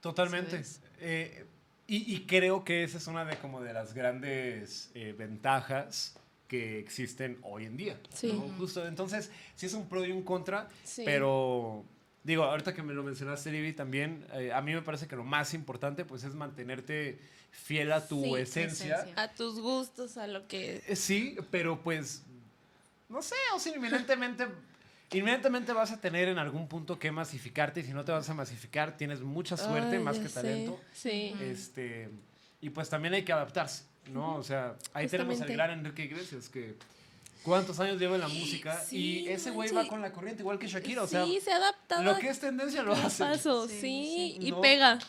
Totalmente. 0.02 0.62
Eh, 1.00 1.46
y, 1.88 2.16
y 2.16 2.26
creo 2.26 2.64
que 2.64 2.84
esa 2.84 2.98
es 2.98 3.08
una 3.08 3.26
de 3.26 3.38
como 3.38 3.62
de 3.62 3.74
las 3.74 3.94
grandes 3.94 4.90
eh, 4.96 5.14
ventajas 5.18 6.16
que 6.48 6.80
existen 6.80 7.38
hoy 7.42 7.66
en 7.66 7.78
día. 7.78 8.00
Sí. 8.14 8.32
¿no? 8.34 8.42
Justo, 8.58 8.86
entonces, 8.88 9.32
sí 9.56 9.66
es 9.66 9.74
un 9.74 9.88
pro 9.88 10.06
y 10.06 10.12
un 10.12 10.24
contra, 10.24 10.70
Sí. 10.84 11.04
pero 11.06 11.84
digo, 12.24 12.44
ahorita 12.44 12.74
que 12.74 12.84
me 12.84 12.94
lo 12.94 13.04
mencionaste, 13.04 13.52
Libby, 13.52 13.74
también, 13.74 14.26
eh, 14.34 14.52
a 14.54 14.62
mí 14.62 14.74
me 14.74 14.82
parece 14.82 15.08
que 15.08 15.16
lo 15.16 15.24
más 15.24 15.54
importante, 15.54 16.06
pues, 16.06 16.24
es 16.24 16.36
mantenerte 16.36 17.20
fiel 17.52 17.92
a 17.92 18.08
tu 18.08 18.22
Sí, 18.24 18.36
esencia. 18.36 18.96
esencia. 19.02 19.22
A 19.24 19.34
tus 19.34 19.60
gustos, 19.60 20.18
a 20.18 20.28
lo 20.28 20.48
que... 20.48 20.82
Sí, 20.96 21.36
pero 21.52 21.82
pues, 21.82 22.24
no 23.10 23.22
sé, 23.22 23.36
o 23.56 23.60
sea, 23.60 23.76
inminentemente, 23.76 24.48
inminentemente 25.14 25.74
vas 25.74 25.92
a 25.92 26.00
tener 26.02 26.28
en 26.30 26.38
algún 26.38 26.68
punto 26.68 26.98
que 27.00 27.12
masificarte 27.12 27.80
y 27.82 27.84
si 27.84 27.94
no 27.94 28.04
te 28.06 28.12
vas 28.12 28.30
a 28.30 28.34
masificar, 28.34 28.98
tienes 28.98 29.22
mucha 29.22 29.58
suerte 29.58 29.98
Ay, 29.98 30.04
más 30.04 30.18
que 30.20 30.28
sé. 30.28 30.34
talento. 30.36 30.80
Sí. 30.94 31.34
Este, 31.42 32.10
y 32.62 32.70
pues 32.70 32.90
también 32.90 33.14
hay 33.14 33.24
que 33.24 33.34
adaptarse, 33.34 33.84
¿no? 34.12 34.36
O 34.36 34.44
sea, 34.44 34.76
ahí 34.94 35.08
tenemos 35.08 35.34
al 35.34 35.48
Justamente. 35.48 35.54
gran 35.54 35.72
Enrique 35.80 36.04
Iglesias 36.06 36.50
que 36.50 36.76
cuántos 37.44 37.80
años 37.80 38.00
lleva 38.00 38.16
en 38.16 38.22
la 38.22 38.28
música 38.30 38.80
Sí, 38.82 39.24
y 39.24 39.28
ese 39.30 39.52
güey 39.52 39.72
va 39.72 39.86
con 39.88 40.02
la 40.02 40.12
corriente 40.14 40.42
igual 40.44 40.58
que 40.60 40.68
Shakira, 40.68 41.04
o 41.04 41.08
sea, 41.08 41.26
sí, 41.26 41.40
se 41.42 41.52
ha 41.52 41.58
adaptado 41.58 42.04
lo 42.04 42.18
que 42.18 42.30
es 42.30 42.40
tendencia 42.40 42.84
lo 42.84 42.94
hace. 42.94 43.24
paso, 43.24 43.68
sí, 43.68 43.80
Sí, 43.82 44.38
y 44.40 44.52
¿no? 44.52 44.62
pega. 44.62 45.00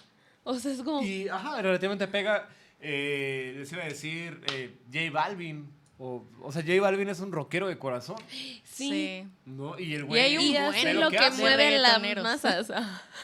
O 0.42 0.58
sea, 0.58 0.72
es 0.72 0.82
como... 0.82 1.00
Y, 1.02 1.28
ajá, 1.28 1.62
relativamente 1.62 2.06
pega, 2.08 2.48
eh, 2.80 3.54
les 3.56 3.72
iba 3.72 3.82
a 3.82 3.86
decir, 3.86 4.42
eh, 4.52 4.76
J 4.92 5.10
Balvin, 5.10 5.70
o, 5.98 6.24
o 6.42 6.50
sea, 6.52 6.62
J 6.62 6.80
Balvin 6.80 7.08
es 7.08 7.20
un 7.20 7.30
rockero 7.32 7.68
de 7.68 7.78
corazón, 7.78 8.16
sí. 8.64 9.26
¿no? 9.46 9.78
Y 9.78 9.94
el 9.94 10.00
Y 10.00 10.04
güey... 10.04 10.20
hay 10.22 10.36
un 10.36 10.42
Y 10.42 10.56
hace 10.56 10.84
ve 10.86 10.94
lo 10.94 11.10
que, 11.10 11.30
mueve 11.38 11.78
las 11.78 12.00
masas. 12.22 12.72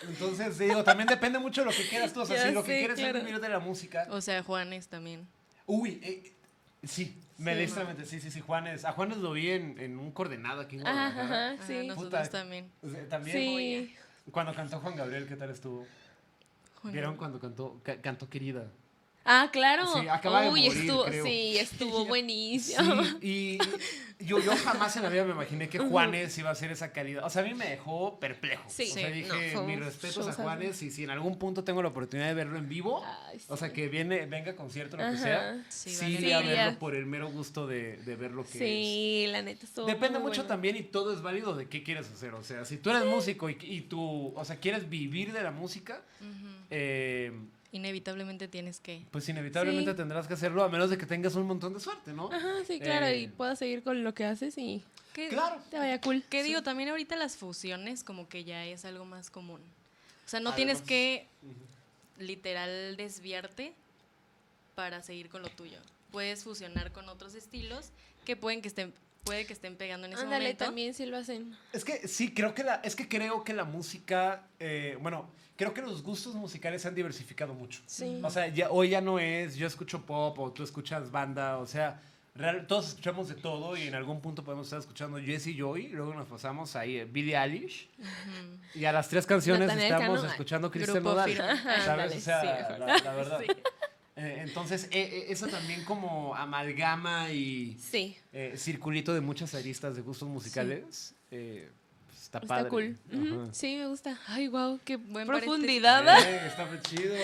Entonces, 0.08 0.58
digo, 0.58 0.84
también 0.84 1.08
depende 1.08 1.38
mucho 1.38 1.62
de 1.62 1.70
lo 1.70 1.76
que 1.76 1.88
quieras 1.88 2.12
tú, 2.12 2.20
o 2.20 2.26
sea, 2.26 2.36
Ya 2.36 2.48
si 2.48 2.54
lo 2.54 2.62
que 2.62 2.78
quieres 2.78 2.98
claro. 2.98 3.18
es 3.18 3.24
vivir 3.24 3.40
de 3.40 3.48
la 3.48 3.58
música, 3.58 4.06
O 4.10 4.20
sea, 4.20 4.42
Juanes 4.42 4.86
también. 4.88 5.26
Uy, 5.66 6.00
eh, 6.02 6.32
sí, 6.84 7.16
medianamente, 7.38 8.04
sí, 8.06 8.20
sí, 8.20 8.30
sí, 8.30 8.40
Juanes. 8.40 8.84
A 8.84 8.92
Juanes 8.92 9.18
lo 9.18 9.32
vi 9.32 9.50
en, 9.50 9.78
en 9.80 9.98
un 9.98 10.12
coordenado 10.12 10.60
aquí 10.60 10.76
en 10.76 10.82
Guadalajara. 10.82 11.24
ajá, 11.24 11.50
Ajá, 11.54 11.66
sí. 11.66 11.86
nosotros 11.86 12.28
Puta. 12.28 12.30
también. 12.30 12.70
O 12.82 12.88
sea, 12.88 13.08
también 13.08 13.36
Sí. 13.36 13.94
cuando 14.30 14.54
cantó 14.54 14.78
Juan 14.80 14.94
Gabriel, 14.96 15.26
¿qué 15.26 15.36
tal 15.36 15.50
estuvo? 15.50 15.86
Juan 16.82 16.92
¿Vieron 16.92 17.16
cuando 17.16 17.38
cantó, 17.40 17.80
ca- 17.82 18.00
cantó 18.00 18.28
Querida? 18.28 18.66
Ah, 19.24 19.50
claro. 19.52 19.86
Sí, 20.00 20.08
acaba 20.08 20.42
de 20.42 20.48
Uy, 20.50 20.62
morir, 20.66 20.80
estuvo, 20.82 21.04
creo. 21.04 21.24
sí, 21.26 21.58
estuvo 21.58 22.04
buenísimo. 22.06 23.04
Sí, 23.20 23.58
y 24.18 24.24
yo, 24.24 24.38
yo 24.40 24.56
jamás 24.56 24.96
en 24.96 25.02
la 25.02 25.08
vida 25.10 25.24
me 25.24 25.32
imaginé 25.32 25.68
que 25.68 25.78
Juanes 25.78 26.36
iba 26.38 26.50
a 26.50 26.54
ser 26.54 26.70
esa 26.72 26.90
calidad. 26.92 27.24
O 27.24 27.30
sea, 27.30 27.42
a 27.42 27.44
mí 27.44 27.54
me 27.54 27.66
dejó 27.68 28.18
perplejo. 28.18 28.64
Sí. 28.68 28.88
o 28.90 28.94
sea, 28.94 29.06
Sí, 29.08 29.12
dije, 29.12 29.52
no, 29.54 29.64
mis 29.64 29.78
respetos 29.78 30.26
a. 30.26 30.32
Juanes 30.32 30.82
y 30.82 30.90
si 30.90 31.04
en 31.04 31.10
algún 31.10 31.38
punto 31.38 31.62
tengo 31.64 31.82
la 31.82 31.88
oportunidad 31.90 32.28
de 32.28 32.34
verlo 32.34 32.58
en 32.58 32.68
vivo, 32.68 33.04
Ay, 33.30 33.40
o 33.48 33.56
sea, 33.58 33.72
que 33.72 33.88
viene, 33.88 34.24
venga 34.26 34.52
a 34.52 34.56
concierto, 34.56 34.96
lo 34.96 35.02
que 35.02 35.08
Ajá. 35.10 35.18
sea, 35.22 35.64
Sí, 35.68 35.90
sí, 35.90 36.00
vale 36.06 36.12
iría 36.14 36.38
a 36.38 36.42
verlo 36.42 36.78
por 36.78 36.94
el 36.94 37.04
mero 37.06 37.28
gusto 37.30 37.66
de, 37.66 37.98
de 37.98 38.16
ver 38.16 38.30
lo 38.32 38.42
que 38.44 38.50
es. 38.52 38.58
Sí, 38.58 39.24
la 39.28 39.42
neta 39.42 39.66
estuvo 39.66 39.86
Depende 39.86 40.18
muy 40.18 40.28
mucho 40.28 40.40
bueno. 40.42 40.48
también 40.48 40.76
y 40.76 40.82
todo 40.82 41.12
es 41.12 41.20
válido 41.20 41.54
de 41.54 41.68
qué 41.68 41.82
quieres 41.82 42.10
hacer. 42.10 42.32
O 42.34 42.42
sea, 42.42 42.64
si 42.64 42.78
tú 42.78 42.88
eres 42.90 43.04
músico 43.04 43.50
y, 43.50 43.58
y 43.60 43.82
tú, 43.82 44.32
o 44.34 44.44
sea, 44.46 44.56
quieres 44.56 44.88
vivir 44.88 45.32
de 45.32 45.42
la 45.42 45.50
música, 45.50 46.00
eh, 46.70 47.32
Inevitablemente 47.72 48.48
tienes 48.48 48.80
que. 48.80 49.06
pues 49.12 49.28
inevitablemente 49.28 49.92
Sí. 49.92 49.96
tendrás 49.96 50.26
que 50.26 50.34
hacerlo 50.34 50.64
a 50.64 50.68
menos 50.68 50.90
de 50.90 50.98
que 50.98 51.06
tengas 51.06 51.34
un 51.36 51.46
montón 51.46 51.72
de 51.72 51.80
suerte, 51.80 52.12
¿no? 52.12 52.30
Ajá, 52.32 52.52
sí, 52.66 52.80
claro, 52.80 53.06
Eh, 53.06 53.18
y 53.20 53.28
puedas 53.28 53.58
seguir 53.60 53.82
con 53.84 54.02
lo 54.02 54.12
que 54.14 54.24
haces 54.24 54.58
y 54.58 54.82
¿Qué, 55.12 55.28
Claro. 55.28 55.60
te 55.70 55.78
vaya 55.78 56.00
cool. 56.00 56.22
¿Qué 56.30 56.42
digo? 56.44 56.62
También 56.62 56.88
ahorita 56.88 57.16
las 57.16 57.36
fusiones 57.36 58.04
como 58.04 58.28
que 58.28 58.44
ya 58.44 58.64
es 58.64 58.84
algo 58.84 59.04
más 59.04 59.30
común. 59.30 59.60
O 60.24 60.28
sea, 60.28 60.38
no 60.40 60.50
Además, 60.50 60.56
tienes 60.56 60.82
que 60.82 61.26
literal 62.18 62.96
desviarte 62.96 63.74
para 64.74 65.02
seguir 65.02 65.28
con 65.28 65.42
lo 65.42 65.48
tuyo. 65.48 65.78
Puedes 66.12 66.44
fusionar 66.44 66.92
con 66.92 67.08
otros 67.08 67.34
estilos 67.34 67.90
que 68.24 68.36
pueden 68.36 68.62
que 68.62 68.68
estén 68.68 68.92
puede 69.24 69.46
que 69.46 69.52
estén 69.52 69.76
pegando 69.76 70.06
en 70.06 70.12
ese 70.14 70.22
Ándale, 70.22 70.44
momento. 70.44 70.64
también 70.64 70.94
sí 70.94 71.06
lo 71.06 71.16
hacen. 71.16 71.56
Es 71.72 71.84
que 71.84 72.08
sí, 72.08 72.32
creo 72.34 72.54
que 72.54 72.64
la, 72.64 72.76
es 72.76 72.96
que 72.96 73.08
creo 73.08 73.44
que 73.44 73.52
la 73.52 73.64
música, 73.64 74.44
eh, 74.58 74.96
bueno, 75.00 75.30
creo 75.56 75.74
que 75.74 75.82
los 75.82 76.02
gustos 76.02 76.34
musicales 76.34 76.82
se 76.82 76.88
han 76.88 76.94
diversificado 76.94 77.54
mucho. 77.54 77.82
Sí. 77.86 78.20
O 78.24 78.30
sea, 78.30 78.48
ya, 78.48 78.70
hoy 78.70 78.90
ya 78.90 79.00
no 79.00 79.18
es 79.18 79.56
yo 79.56 79.66
escucho 79.66 80.04
pop 80.06 80.38
o 80.38 80.52
tú 80.52 80.62
escuchas 80.64 81.10
banda, 81.10 81.58
o 81.58 81.66
sea, 81.66 82.00
real- 82.34 82.66
todos 82.66 82.88
escuchamos 82.88 83.28
de 83.28 83.34
todo 83.34 83.76
y 83.76 83.82
en 83.82 83.94
algún 83.94 84.20
punto 84.20 84.42
podemos 84.42 84.66
estar 84.66 84.78
escuchando 84.80 85.18
Jesse 85.18 85.54
Joy, 85.56 85.88
luego 85.88 86.14
nos 86.14 86.26
pasamos 86.26 86.74
ahí 86.76 87.00
a 87.00 87.04
Billie 87.04 87.36
Eilish 87.36 87.88
y 88.74 88.84
a 88.86 88.92
las 88.92 89.08
tres 89.08 89.26
canciones 89.26 89.70
estamos 89.76 90.20
Cano, 90.20 90.30
escuchando 90.30 90.70
Cristian 90.70 91.02
Nodal. 91.02 91.36
¿sabes? 91.36 91.88
Ándale, 91.88 92.16
o 92.16 92.20
sea, 92.20 92.40
sí. 92.40 92.46
la, 92.78 92.98
la 92.98 93.12
verdad. 93.14 93.40
Eh, 94.22 94.42
entonces, 94.42 94.84
eh, 94.84 94.88
eh, 95.00 95.26
eso 95.28 95.46
también 95.46 95.82
como 95.84 96.34
amalgama 96.34 97.30
y 97.32 97.76
Sí. 97.80 98.16
eh, 98.32 98.54
circulito 98.56 99.14
de 99.14 99.20
muchas 99.22 99.54
aristas 99.54 99.96
de 99.96 100.02
gustos 100.02 100.28
musicales. 100.28 101.14
eh, 101.30 101.70
pues, 102.06 102.22
está, 102.24 102.38
Está 102.38 102.48
padre. 102.48 102.68
cool. 102.68 102.98
Sí, 103.52 103.76
me 103.76 103.86
gusta. 103.86 104.18
Ay, 104.26 104.48
wow, 104.48 104.78
qué 104.84 104.96
Buen 104.96 105.26
profundidad. 105.26 106.04
Eh, 106.28 106.46
está 106.48 106.68
chido. 106.82 107.14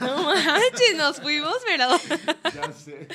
No 0.00 0.24
manches, 0.24 0.96
nos 0.96 1.20
fuimos, 1.20 1.56
pero. 1.66 1.88
ya 2.54 2.72
sé. 2.72 3.08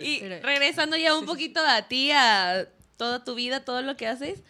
Y 0.00 0.20
Pero- 0.20 0.44
regresando 0.46 0.96
ya 0.96 1.14
un 1.14 1.20
sí, 1.20 1.26
sí. 1.26 1.32
poquito 1.32 1.60
a 1.64 1.82
ti, 1.86 2.10
a 2.12 2.66
toda 2.96 3.22
tu 3.24 3.34
vida, 3.34 3.64
todo 3.64 3.82
lo 3.82 3.96
que 3.96 4.06
haces. 4.08 4.40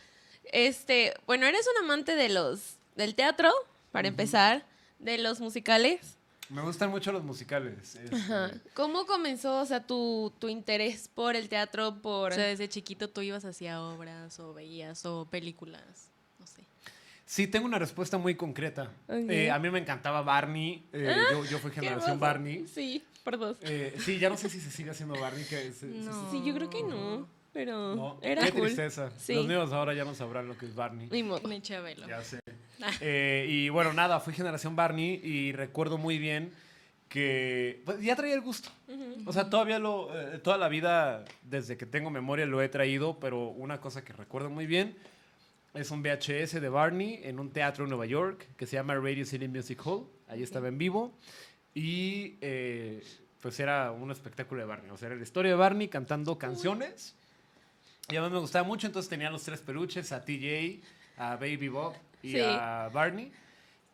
Este, 0.52 1.14
bueno, 1.26 1.46
eres 1.46 1.66
un 1.76 1.84
amante 1.84 2.14
de 2.14 2.28
los 2.30 2.76
del 2.96 3.14
teatro, 3.14 3.52
para 3.92 4.08
empezar, 4.08 4.64
de 4.98 5.18
los 5.18 5.40
musicales. 5.40 6.16
Me 6.50 6.62
gustan 6.62 6.90
mucho 6.90 7.12
los 7.12 7.22
musicales. 7.22 7.94
este, 7.94 8.14
Ajá. 8.14 8.50
¿Cómo 8.74 9.06
comenzó, 9.06 9.60
o 9.60 9.66
sea, 9.66 9.86
tu, 9.86 10.32
tu 10.38 10.48
interés 10.48 11.08
por 11.08 11.36
el 11.36 11.48
teatro, 11.48 11.96
por 12.02 12.32
O 12.32 12.34
sea, 12.34 12.44
desde 12.44 12.68
chiquito 12.68 13.08
tú 13.08 13.20
ibas 13.22 13.44
hacia 13.44 13.80
obras 13.80 14.38
o 14.40 14.52
veías 14.52 15.04
o 15.06 15.26
películas, 15.30 15.82
no 16.40 16.46
sé. 16.46 16.62
Sí, 17.24 17.46
tengo 17.46 17.66
una 17.66 17.78
respuesta 17.78 18.18
muy 18.18 18.34
concreta. 18.34 18.90
Eh, 19.08 19.50
a 19.50 19.58
mí 19.60 19.70
me 19.70 19.78
encantaba 19.78 20.22
Barney. 20.22 20.82
eh, 20.92 21.14
yo, 21.30 21.44
yo 21.44 21.58
fui 21.60 21.70
generación. 21.70 22.18
Barney. 22.18 22.66
Sí, 22.66 23.04
por 23.22 23.38
dos. 23.38 23.56
Eh, 23.62 23.94
sí, 24.04 24.18
ya 24.18 24.28
no 24.28 24.36
sé 24.36 24.48
si 24.48 24.60
se 24.60 24.70
sigue 24.72 24.90
haciendo 24.90 25.18
Barney. 25.20 25.44
Que 25.44 25.68
es- 25.68 25.82
es- 25.84 26.04
No. 26.06 26.30
Sí, 26.32 26.42
yo 26.44 26.52
creo 26.54 26.68
que 26.68 26.82
no, 26.82 27.28
pero 27.52 27.94
no, 27.94 28.18
era 28.22 28.42
qué 28.44 28.50
cool. 28.50 28.62
tristeza. 28.62 29.12
Sí. 29.18 29.34
Los 29.34 29.46
niños 29.46 29.72
ahora 29.72 29.94
ya 29.94 30.04
no 30.04 30.16
sabrán 30.16 30.48
lo 30.48 30.58
que 30.58 30.66
es 30.66 30.74
Barney. 30.74 31.08
Ni 31.12 31.22
modo. 31.22 31.46
Ni 31.46 31.60
Chabelo. 31.62 32.08
Ya 32.08 32.24
sé. 32.24 32.40
Eh, 33.00 33.46
y 33.48 33.68
bueno, 33.68 33.92
nada, 33.92 34.20
fui 34.20 34.34
generación 34.34 34.76
Barney 34.76 35.20
y 35.22 35.52
recuerdo 35.52 35.98
muy 35.98 36.18
bien 36.18 36.52
que 37.10 37.82
pues, 37.84 38.00
ya 38.00 38.16
traía 38.16 38.34
el 38.34 38.40
gusto. 38.40 38.70
O 39.26 39.32
sea, 39.32 39.50
todavía 39.50 39.78
lo, 39.78 40.16
eh, 40.18 40.38
toda 40.38 40.56
la 40.56 40.68
vida, 40.68 41.24
desde 41.42 41.76
que 41.76 41.84
tengo 41.84 42.08
memoria, 42.08 42.46
lo 42.46 42.62
he 42.62 42.68
traído, 42.68 43.18
pero 43.18 43.48
una 43.48 43.80
cosa 43.80 44.04
que 44.04 44.12
recuerdo 44.12 44.48
muy 44.48 44.66
bien 44.66 44.96
es 45.74 45.90
un 45.90 46.02
VHS 46.02 46.60
de 46.60 46.68
Barney 46.68 47.20
en 47.24 47.38
un 47.38 47.50
teatro 47.50 47.84
en 47.84 47.90
Nueva 47.90 48.06
York 48.06 48.46
que 48.56 48.66
se 48.66 48.76
llama 48.76 48.94
Radio 48.94 49.24
City 49.24 49.48
Music 49.48 49.80
Hall. 49.84 50.06
Ahí 50.28 50.42
estaba 50.42 50.68
en 50.68 50.78
vivo 50.78 51.12
y 51.74 52.36
eh, 52.40 53.02
pues 53.40 53.58
era 53.58 53.90
un 53.90 54.10
espectáculo 54.12 54.60
de 54.60 54.66
Barney. 54.68 54.90
O 54.90 54.96
sea, 54.96 55.08
era 55.08 55.16
la 55.16 55.22
historia 55.22 55.50
de 55.50 55.56
Barney 55.56 55.88
cantando 55.88 56.38
canciones. 56.38 57.16
Y 58.08 58.16
a 58.16 58.22
mí 58.22 58.30
me 58.30 58.38
gustaba 58.38 58.66
mucho, 58.66 58.86
entonces 58.86 59.08
tenía 59.08 59.30
los 59.30 59.42
tres 59.42 59.60
peluches, 59.60 60.10
a 60.12 60.24
TJ, 60.24 60.80
a 61.16 61.36
Baby 61.36 61.68
Bob 61.68 61.94
y 62.22 62.32
Sí. 62.32 62.40
a 62.40 62.90
Barney. 62.92 63.32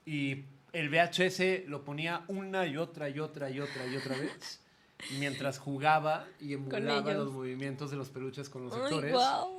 Y 0.04 0.44
el 0.72 0.88
VHS 0.90 1.64
lo 1.68 1.84
ponía 1.84 2.22
una 2.28 2.66
y 2.66 2.76
otra 2.76 3.08
y 3.08 3.18
otra 3.20 3.50
y 3.50 3.60
otra 3.60 3.86
y 3.86 3.96
otra 3.96 4.16
vez 4.16 4.60
mientras 5.18 5.58
jugaba 5.58 6.26
y 6.40 6.54
emulaba 6.54 7.12
los 7.12 7.30
movimientos 7.32 7.90
de 7.90 7.96
los 7.98 8.08
peluches 8.08 8.48
con 8.48 8.64
los 8.64 8.72
Ay, 8.72 8.80
actores 8.82 9.14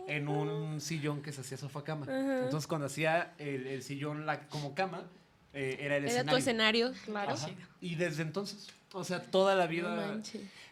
en 0.07 0.27
un 0.29 0.81
sillón 0.81 1.21
que 1.21 1.31
se 1.31 1.41
hacía 1.41 1.57
sofá 1.57 1.83
cama. 1.83 2.05
Entonces 2.43 2.65
cuando 2.67 2.87
hacía 2.87 3.33
el, 3.37 3.67
el 3.67 3.83
sillón 3.83 4.25
la- 4.25 4.47
como 4.47 4.73
cama, 4.73 5.03
eh, 5.53 5.77
era 5.79 5.97
el 5.97 6.03
Era 6.03 6.07
escenario. 6.11 6.31
tu 6.31 6.37
escenario, 6.37 6.91
claro. 7.05 7.31
Ajá. 7.33 7.49
Y 7.81 7.95
desde 7.95 8.23
entonces, 8.23 8.67
o 8.93 9.03
sea, 9.03 9.21
toda 9.21 9.55
la 9.55 9.67
vida, 9.67 10.15
No 10.15 10.21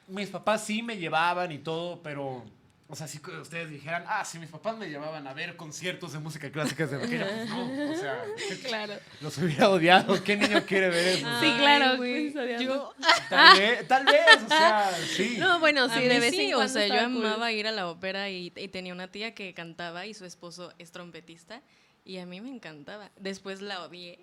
mis 0.08 0.30
papás 0.30 0.64
sí 0.66 0.82
me 0.84 0.98
llevaban 0.98 1.52
y 1.52 1.58
todo, 1.60 2.02
pero, 2.04 2.44
o 2.88 2.96
sea, 2.96 3.08
si 3.08 3.20
ustedes 3.42 3.70
dijeran, 3.70 4.04
ah, 4.08 4.24
si 4.26 4.38
mis 4.38 4.50
papás 4.50 4.78
me 4.78 4.88
llevaban 4.90 5.26
a 5.28 5.34
ver 5.34 5.56
conciertos 5.56 6.14
de 6.14 6.20
música 6.20 6.52
clásica 6.52 6.86
desde 6.86 7.00
pequeño, 7.00 7.26
pues 7.26 7.50
no, 7.50 7.92
o 7.92 7.96
sea, 7.96 8.24
Claro. 8.68 8.94
los 9.22 9.38
hubiera 9.40 9.70
odiado. 9.70 10.24
¿Qué 10.24 10.38
niño 10.38 10.64
quiere 10.68 10.90
ver 10.90 11.08
eso? 11.08 11.28
Sí, 11.40 11.46
Ay, 11.48 11.58
claro, 11.58 11.98
güey. 11.98 12.32
pues. 12.32 12.62
Yo, 12.62 12.94
Tal 13.30 13.60
vez, 13.60 13.88
tal 13.88 14.06
vez, 14.06 14.44
o 14.46 14.48
sea, 14.48 14.92
sí. 15.16 15.36
No, 15.40 15.60
bueno, 15.60 15.90
sí, 15.90 16.02
de 16.04 16.20
vez 16.20 16.36
sí, 16.36 16.54
o 16.54 16.68
sea, 16.68 16.88
yo 16.88 16.94
cool. 17.12 17.26
amaba 17.26 17.52
ir 17.52 17.66
a 17.68 17.72
la 17.72 17.88
ópera 17.90 18.30
y, 18.30 18.54
y 18.56 18.68
tenía 18.68 18.94
una 18.94 19.08
tía 19.08 19.34
que 19.34 19.54
cantaba 19.56 20.06
y 20.06 20.14
su 20.14 20.26
esposo 20.26 20.72
es 20.78 20.92
trompetista 20.92 21.62
y 22.06 22.18
a 22.20 22.26
mí 22.28 22.40
me 22.40 22.50
encantaba. 22.50 23.10
Después 23.18 23.62
la 23.62 23.82
odié. 23.84 24.20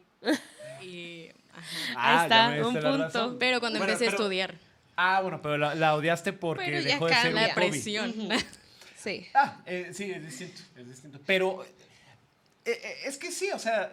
Y, 0.80 1.30
ajá. 1.52 1.66
Ah, 1.96 2.18
Ahí 2.20 2.22
está, 2.24 2.36
ya 2.36 2.48
me 2.48 2.54
diste 2.58 2.68
un 2.68 2.74
punto. 2.74 2.98
razón. 2.98 3.36
Pero 3.40 3.58
cuando 3.60 3.78
Bueno, 3.80 3.92
empecé 3.92 4.06
pero- 4.10 4.18
a 4.18 4.20
estudiar, 4.22 4.54
Ah, 4.96 5.20
bueno, 5.22 5.40
pero 5.42 5.56
la, 5.58 5.74
la 5.74 5.94
odiaste 5.94 6.32
porque 6.32 6.64
Pero 6.66 6.80
ya 6.80 6.86
dejó 6.94 7.06
de 7.06 7.14
ser 7.14 7.28
un 7.28 7.34
la 7.34 7.54
presión. 7.54 8.14
Sí. 8.96 9.26
Ah, 9.34 9.60
eh, 9.66 9.90
sí, 9.92 10.12
es 10.12 10.24
distinto, 10.24 10.60
es 10.76 10.86
distinto. 10.86 11.18
Pero 11.26 11.64
eh, 11.64 11.66
eh, 12.64 12.94
es 13.06 13.18
que 13.18 13.32
sí, 13.32 13.50
o 13.50 13.58
sea, 13.58 13.92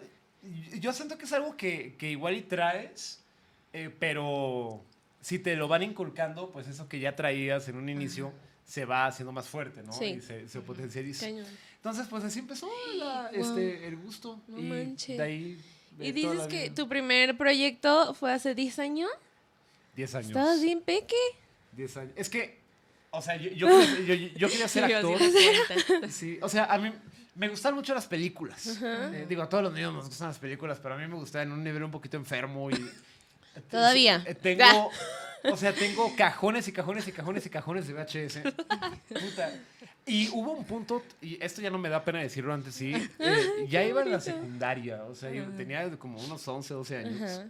yo 0.80 0.94
siento 0.94 1.18
que 1.18 1.26
es 1.26 1.34
algo 1.34 1.58
que, 1.58 1.96
que 1.98 2.12
igual 2.12 2.36
y 2.38 2.42
traes, 2.44 3.20
eh, 3.74 3.90
pero 4.00 4.84
si 5.20 5.40
te 5.40 5.56
lo 5.56 5.68
van 5.68 5.82
inculcando, 5.82 6.52
pues 6.52 6.68
eso 6.68 6.88
que 6.88 7.00
ya 7.00 7.16
traías 7.16 7.68
en 7.70 7.78
un 7.78 7.90
inicio 7.90 8.32
se 8.68 8.86
va 8.86 9.08
haciendo 9.08 9.32
más 9.32 9.48
fuerte, 9.48 9.82
¿no? 9.82 9.94
Sí. 9.94 10.06
Y 10.06 10.22
se, 10.22 10.48
se 10.48 10.62
potencializa. 10.62 11.26
Cañón. 11.26 11.48
Entonces, 11.78 12.06
pues 12.08 12.24
así 12.24 12.38
empezó 12.40 12.70
la- 12.98 13.32
este, 13.34 13.88
el 13.88 13.96
gusto. 13.98 14.40
No 14.48 14.60
y 14.60 14.64
manches. 14.64 15.18
de 15.18 15.24
ahí. 15.24 15.58
de 15.98 16.06
Y 16.06 16.12
dices 16.12 16.42
que 16.48 16.64
vida. 16.66 16.76
tu 16.76 16.88
primer 16.88 17.36
proyecto 17.36 18.14
fue 18.14 18.32
hace 18.32 18.54
10 18.54 18.78
años. 18.78 19.10
10 20.00 20.16
años. 20.16 20.28
Estabas 20.30 20.62
bien 20.62 20.82
peque. 20.82 21.16
10 21.74 21.98
años. 21.98 22.14
Es 22.16 22.30
que, 22.30 22.58
o 23.12 23.22
sea, 23.22 23.36
yo, 23.36 23.50
yo, 23.52 23.68
quería- 23.80 24.06
yo- 24.06 24.14
yo- 24.16 24.38
yo 24.38 24.48
quería 24.50 24.68
ser 24.68 24.84
actor. 24.86 25.20
Sí, 26.10 26.40
o 26.42 26.48
sea, 26.50 26.66
a 26.66 26.78
mí 26.78 26.92
me 27.36 27.50
gustan 27.50 27.76
mucho 27.76 27.94
las 27.94 28.08
películas. 28.08 28.80
Eh, 28.82 29.26
digo, 29.28 29.42
a 29.44 29.50
todos 29.50 29.64
los 29.66 29.74
niños 29.74 29.94
nos 29.94 30.06
gustan 30.08 30.30
las 30.30 30.40
películas, 30.40 30.80
pero 30.82 30.96
a 30.96 30.98
mí 30.98 31.08
me 31.08 31.16
gusta 31.16 31.42
en 31.42 31.52
un 31.52 31.64
nivel 31.64 31.84
un 31.84 31.92
poquito 31.92 32.16
enfermo 32.18 32.70
y... 32.72 32.76
Todavía. 33.72 34.24
Eh, 34.26 34.36
Tengo, 34.36 34.90
o 35.52 35.58
sea, 35.58 35.74
tengo 35.74 36.16
cajones 36.16 36.68
y 36.68 36.72
cajones 36.72 37.08
y 37.08 37.12
cajones 37.12 37.46
y 37.46 37.50
cajones 37.50 37.88
de 37.88 37.94
VHS. 37.94 38.40
Puta. 39.10 39.52
Y 40.06 40.30
hubo 40.30 40.54
un 40.54 40.64
punto, 40.66 41.04
y 41.22 41.38
esto 41.44 41.62
ya 41.62 41.70
no 41.70 41.78
me 41.78 41.90
da 41.90 42.04
pena 42.04 42.20
decirlo 42.20 42.54
antes, 42.54 42.74
sí, 42.74 42.94
eh, 43.20 43.66
ya 43.70 43.84
iba 43.84 44.02
en 44.02 44.12
la 44.12 44.20
secundaria, 44.22 45.04
o 45.04 45.14
sea, 45.14 45.30
yo 45.30 45.46
tenía 45.50 45.88
como 46.00 46.20
unos 46.24 46.48
11, 46.48 46.74
12 46.74 46.98
años. 46.98 47.22
Ajá. 47.22 47.46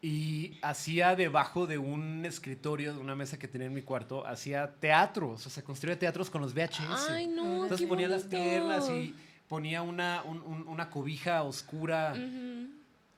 Y 0.00 0.58
hacía 0.62 1.16
debajo 1.16 1.66
de 1.66 1.76
un 1.78 2.24
escritorio, 2.24 2.94
de 2.94 3.00
una 3.00 3.16
mesa 3.16 3.36
que 3.38 3.48
tenía 3.48 3.66
en 3.66 3.74
mi 3.74 3.82
cuarto, 3.82 4.24
hacía 4.26 4.74
teatros, 4.78 5.44
o 5.46 5.50
sea, 5.50 5.64
construía 5.64 5.98
teatros 5.98 6.30
con 6.30 6.40
los 6.40 6.54
VHS. 6.54 7.08
Ay, 7.10 7.26
no. 7.26 7.62
Entonces 7.64 7.80
qué 7.80 7.86
ponía 7.88 8.06
las 8.08 8.22
piernas 8.24 8.88
y 8.90 9.14
ponía 9.48 9.82
una, 9.82 10.22
un- 10.24 10.40
un- 10.42 10.68
una 10.68 10.88
cobija 10.88 11.42
oscura 11.42 12.14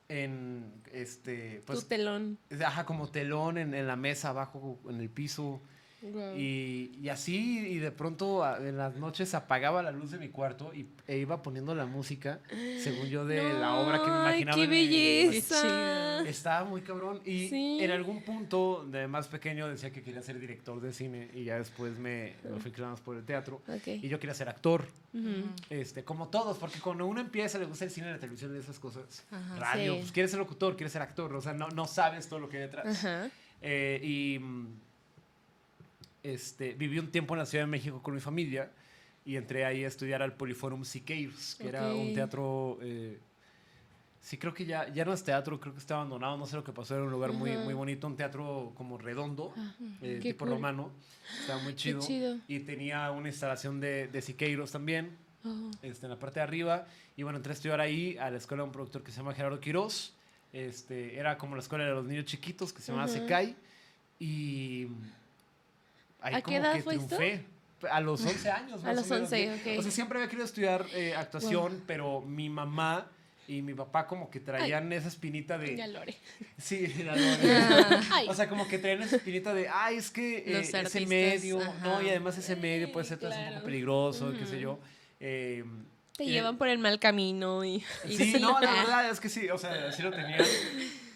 en, 0.09 0.73
este, 0.91 1.59
tu 1.59 1.65
pues, 1.65 1.87
telón. 1.87 2.37
ajá, 2.65 2.85
como 2.85 3.07
telón 3.09 3.57
en, 3.57 3.73
en 3.73 3.85
la 3.87 3.95
mesa, 3.95 4.29
abajo, 4.29 4.79
en 4.89 4.99
el 4.99 5.09
piso. 5.09 5.61
Y, 6.35 6.91
y 6.99 7.09
así, 7.09 7.59
y 7.67 7.77
de 7.77 7.91
pronto 7.91 8.43
a- 8.43 8.57
en 8.57 8.77
las 8.77 8.95
noches 8.95 9.33
apagaba 9.35 9.83
la 9.83 9.91
luz 9.91 10.11
de 10.11 10.17
mi 10.17 10.29
cuarto 10.29 10.73
y, 10.73 10.87
e 11.07 11.17
iba 11.17 11.41
poniendo 11.43 11.75
la 11.75 11.85
música, 11.85 12.39
según 12.81 13.07
yo, 13.07 13.25
de 13.25 13.53
la 13.53 13.75
obra 13.75 13.99
que 14.03 14.09
me 14.09 14.17
imaginaba. 14.17 14.57
¡Qué 14.57 14.67
belleza! 14.67 16.23
Estaba 16.27 16.65
muy 16.67 16.81
cabrón. 16.81 17.21
Y 17.25 17.47
Sí. 17.49 17.77
en 17.81 17.91
algún 17.91 18.23
punto, 18.23 18.85
de 18.89 19.07
más 19.07 19.27
pequeño, 19.27 19.67
decía 19.67 19.91
que 19.91 20.01
quería 20.03 20.21
ser 20.21 20.39
director 20.39 20.79
de 20.81 20.91
cine. 20.93 21.29
Y 21.33 21.43
ya 21.45 21.57
después 21.57 21.97
me, 21.97 22.35
me 22.43 22.59
fui 22.59 22.71
más 22.83 22.99
por 23.01 23.17
el 23.17 23.23
teatro. 23.25 23.61
Y 23.85 24.07
yo 24.07 24.19
quería 24.19 24.33
ser 24.33 24.49
actor. 24.49 24.85
Este, 25.69 26.03
como 26.03 26.29
todos, 26.29 26.57
porque 26.57 26.79
cuando 26.79 27.05
uno 27.05 27.19
empieza, 27.21 27.59
le 27.59 27.65
gusta 27.65 27.85
el 27.85 27.91
cine, 27.91 28.11
la 28.11 28.19
televisión 28.19 28.55
y 28.55 28.59
esas 28.59 28.79
cosas. 28.79 29.25
Ajá. 29.31 29.55
Radio, 29.59 29.93
Sí. 29.93 29.99
pues 30.01 30.11
quieres 30.11 30.31
ser 30.31 30.39
locutor, 30.39 30.75
quieres 30.75 30.93
ser 30.93 31.01
actor. 31.01 31.33
O 31.35 31.41
sea, 31.41 31.53
no, 31.53 31.67
no 31.69 31.85
sabes 31.85 32.27
todo 32.27 32.39
lo 32.39 32.49
que 32.49 32.57
hay 32.57 32.63
detrás. 32.63 32.87
Ajá. 33.05 33.29
Eh, 33.61 33.99
y 34.03 34.39
este, 36.23 36.73
viví 36.73 36.99
un 36.99 37.11
tiempo 37.11 37.33
en 37.33 37.39
la 37.39 37.45
Ciudad 37.45 37.63
de 37.65 37.71
México 37.71 38.01
con 38.03 38.13
mi 38.13 38.19
familia 38.21 38.71
y 39.25 39.35
entré 39.35 39.65
ahí 39.65 39.83
a 39.83 39.87
estudiar 39.87 40.21
al 40.21 40.33
Poliforum 40.33 40.83
Siqueiros, 40.83 41.55
que 41.55 41.67
era 41.67 41.93
un 41.93 42.13
teatro... 42.13 42.77
eh, 42.81 43.19
sí, 44.21 44.37
creo 44.37 44.53
que 44.53 44.65
ya, 44.65 44.87
ya 44.93 45.05
no 45.05 45.13
es 45.13 45.23
teatro, 45.23 45.59
creo 45.59 45.73
que 45.73 45.79
está 45.79 45.95
abandonado, 45.95 46.37
no 46.37 46.45
sé 46.45 46.55
lo 46.55 46.63
que 46.63 46.71
pasó, 46.71 46.95
era 46.95 47.03
un 47.03 47.11
lugar 47.11 47.31
muy, 47.33 47.51
muy 47.57 47.73
bonito, 47.73 48.07
un 48.07 48.15
teatro 48.15 48.71
como 48.75 48.97
redondo, 48.97 49.53
eh, 50.01 50.19
Qué 50.21 50.31
tipo 50.33 50.45
cool. 50.45 50.55
romano, 50.55 50.91
estaba 51.41 51.61
muy 51.63 51.75
chido. 51.75 52.01
chido. 52.01 52.37
Y 52.47 52.59
tenía 52.61 53.11
una 53.11 53.29
instalación 53.29 53.79
de, 53.79 54.07
de 54.07 54.21
Siqueiros 54.21 54.71
también, 54.71 55.17
Oh. 55.43 55.71
este, 55.81 56.05
en 56.05 56.11
la 56.11 56.19
parte 56.19 56.39
de 56.39 56.43
arriba. 56.43 56.85
Y 57.17 57.23
bueno, 57.23 57.37
entré 57.37 57.49
a 57.51 57.55
estudiar 57.55 57.81
ahí 57.81 58.15
a 58.19 58.29
la 58.29 58.37
escuela 58.37 58.61
de 58.61 58.67
un 58.67 58.71
productor 58.71 59.01
que 59.01 59.09
se 59.09 59.17
llama 59.17 59.33
Gerardo 59.33 59.59
Quirós. 59.59 60.13
Este, 60.53 61.17
era 61.17 61.35
como 61.39 61.55
la 61.55 61.63
escuela 61.63 61.83
de 61.83 61.89
los 61.89 62.05
niños 62.05 62.25
chiquitos 62.25 62.71
que 62.71 62.79
se 62.83 62.91
llamaba. 62.91 63.07
Secai. 63.07 63.55
Y 64.19 64.85
ahí 66.21 66.35
¿A 66.35 66.37
qué 66.37 66.43
como 66.43 66.57
edad 66.57 66.73
que 66.75 66.83
fue 66.83 66.95
esto? 66.95 67.15
triunfé. 67.17 67.45
A 67.89 67.99
los 67.99 68.23
11 68.23 68.51
años. 68.51 68.83
A 68.83 68.93
los 68.93 69.09
o 69.09 69.13
menos, 69.15 69.31
11, 69.31 69.47
¿no? 69.47 69.53
ok. 69.55 69.79
O 69.79 69.81
sea, 69.81 69.91
siempre 69.91 70.19
había 70.19 70.29
querido 70.29 70.45
estudiar 70.45 70.85
eh, 70.93 71.15
actuación, 71.15 71.83
pero 71.87 72.21
mi 72.21 72.47
mamá 72.47 73.07
y 73.47 73.61
mi 73.61 73.73
papá 73.73 74.07
como 74.07 74.29
que 74.29 74.39
traían 74.39 74.93
esa 74.93 75.07
espinita 75.07 75.57
de... 75.57 75.75
Ya 75.75 75.87
Lore. 75.87 76.15
Sí, 76.57 76.87
la 77.03 77.15
Lore. 77.15 77.99
Ay. 78.11 78.27
O 78.29 78.33
sea, 78.33 78.47
como 78.47 78.67
que 78.67 78.77
traían 78.77 79.01
esa 79.01 79.15
espinita 79.15 79.53
de, 79.53 79.67
ay, 79.67 79.97
es 79.97 80.11
que 80.11 80.37
eh, 80.37 80.43
Los 80.53 80.67
ese 80.67 80.77
artistas, 80.77 81.07
medio, 81.07 81.59
ajá. 81.59 81.73
no, 81.83 82.01
y 82.01 82.09
además 82.09 82.37
ese 82.37 82.55
medio 82.55 82.91
puede 82.91 83.07
ser 83.07 83.17
vez 83.17 83.25
un 83.25 83.31
claro. 83.31 83.53
poco 83.55 83.65
peligroso, 83.65 84.33
qué 84.37 84.45
sé 84.45 84.59
yo. 84.59 84.79
Eh, 85.19 85.65
Te 86.15 86.25
llevan 86.25 86.57
por 86.57 86.67
el 86.67 86.77
mal 86.77 86.99
camino 86.99 87.65
y... 87.65 87.83
y 88.07 88.15
Sí, 88.15 88.37
no, 88.39 88.59
la 88.61 88.71
verdad 88.71 89.09
es 89.09 89.19
que 89.19 89.27
sí, 89.27 89.49
o 89.49 89.57
sea, 89.57 89.91
sí 89.91 90.01
lo 90.03 90.11
tenía. 90.11 90.37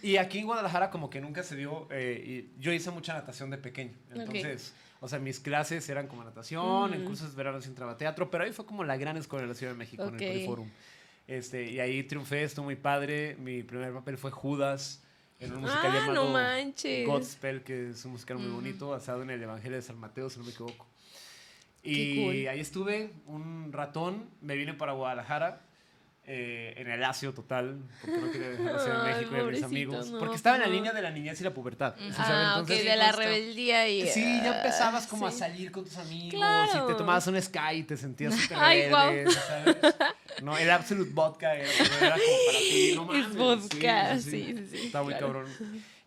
Y 0.02 0.18
aquí 0.18 0.40
en 0.40 0.46
Guadalajara 0.46 0.90
como 0.90 1.10
que 1.10 1.22
nunca 1.22 1.42
se 1.42 1.56
dio, 1.56 1.88
eh, 1.90 2.50
y 2.58 2.62
yo 2.62 2.74
hice 2.74 2.92
mucha 2.92 3.14
natación 3.14 3.50
de 3.50 3.58
pequeño, 3.58 3.94
entonces, 4.14 4.74
o 5.02 5.08
sea, 5.08 5.20
mis 5.20 5.40
clases 5.40 5.88
eran 5.90 6.08
como 6.08 6.24
natación, 6.24 6.94
en 6.94 7.00
Ujú. 7.02 7.10
cursos 7.10 7.32
de 7.32 7.36
verano 7.38 7.62
sí 7.62 7.70
entraba 7.70 7.98
teatro, 7.98 8.30
pero 8.32 8.44
ahí 8.44 8.52
fue 8.52 8.66
como 8.66 8.84
la 8.84 8.98
gran 8.98 9.18
escuela 9.18 9.44
de 9.44 9.50
la 9.50 9.56
Ciudad 9.56 9.74
de 9.74 9.78
México, 9.78 10.04
en 10.04 10.16
Ok. 10.16 10.22
el 10.22 10.28
Poliforum. 10.28 10.70
Este, 11.28 11.72
y 11.72 11.80
ahí 11.80 12.04
triunfé, 12.04 12.44
estuvo 12.44 12.66
muy 12.66 12.76
padre, 12.76 13.36
mi 13.40 13.64
primer 13.64 13.94
papel 13.94 14.18
fue 14.18 14.32
Judas, 14.32 15.04
en 15.40 15.52
un 15.54 15.62
musical 15.62 15.92
Ah, 15.92 16.00
llamado 16.00 16.14
no 16.28 16.34
manches. 16.34 17.08
Godspell, 17.08 17.64
que 17.64 17.90
es 17.90 18.06
un 18.06 18.12
musical 18.14 18.38
muy 18.38 18.48
Ujú. 18.48 18.56
bonito, 18.56 18.90
basado 18.90 19.22
en 19.24 19.30
el 19.32 19.42
Evangelio 19.42 19.76
de 19.76 19.82
San 19.82 19.98
Mateo, 20.00 20.30
si 20.30 20.38
no 20.40 20.46
me 20.46 20.52
equivoco. 20.52 20.86
Y 21.84 22.16
cool. 22.16 22.48
ahí 22.48 22.60
estuve 22.60 23.12
un 23.28 23.72
ratón, 23.72 24.30
me 24.42 24.56
vine 24.56 24.74
para 24.74 24.94
Guadalajara, 24.94 25.62
eh, 26.28 26.74
en 26.78 26.90
el 26.90 27.00
lacio 27.00 27.34
total, 27.34 27.78
porque 28.02 28.20
no 28.20 28.32
quería 28.32 28.50
dejar 28.50 28.82
de 28.82 28.92
Ay, 28.92 29.14
México 29.14 29.36
y 29.36 29.40
a 29.40 29.44
mis 29.44 29.64
amigos. 29.64 30.10
no, 30.12 30.20
porque 30.20 30.36
estaba 30.36 30.56
en 30.56 30.62
la 30.64 30.68
no. 30.68 30.74
línea 30.74 30.92
de 30.94 31.02
la 31.02 31.12
niñez 31.12 31.40
y 31.42 31.44
la 31.44 31.54
pubertad. 31.54 31.96
¿sí? 31.98 32.10
Ah, 32.18 32.56
Entonces, 32.60 32.84
de 32.86 32.96
la 32.96 33.12
rebeldía 33.12 33.88
y... 33.88 34.08
Sí, 34.08 34.24
ya 34.44 34.58
empezabas 34.58 35.06
ah, 35.06 35.10
como 35.10 35.28
a 35.28 35.32
sí. 35.32 35.40
salir 35.40 35.72
con 35.72 35.84
tus 35.86 35.98
amigos 35.98 36.34
Claro. 36.36 36.86
y 36.86 36.92
te 36.92 36.98
tomabas 36.98 37.28
un 37.28 37.42
Sky 37.42 37.60
y 37.76 37.84
te 37.84 37.96
sentías 37.98 38.34
súper 38.40 38.58
Ay, 38.60 38.82
rebelde, 38.84 39.32
¿sabes? 39.32 39.76
No, 40.42 40.58
el 40.58 40.70
Absolute 40.72 41.12
Vodka 41.14 41.56
era, 41.56 41.70
era 41.70 42.16
como 42.16 42.38
para 42.48 42.60
ti, 42.60 42.94
no 42.96 43.06
mames. 43.06 43.28
Es 43.28 43.36
vodka, 43.36 44.20
sí, 44.20 44.30
sí, 44.32 44.68
sí, 44.72 44.86
Estaba 44.88 45.04
muy 45.06 45.14
claro. 45.14 45.28
cabrón. 45.34 45.52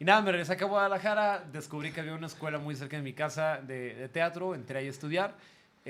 Y 0.00 0.04
nada, 0.04 0.20
me 0.22 0.31
regresé 0.33 0.52
acá 0.52 0.64
a 0.64 0.68
Guadalajara, 0.68 1.44
descubrí 1.52 1.90
que 1.92 2.00
había 2.00 2.14
una 2.14 2.26
escuela 2.28 2.59
muy 2.59 2.76
cerca 2.76 2.96
de 2.96 3.02
mi 3.02 3.14
casa 3.14 3.61
de, 3.62 3.94
de 3.94 4.09
teatro, 4.09 4.54
entré 4.54 4.78
ahí 4.81 4.87
a 4.87 4.90
estudiar, 4.90 5.35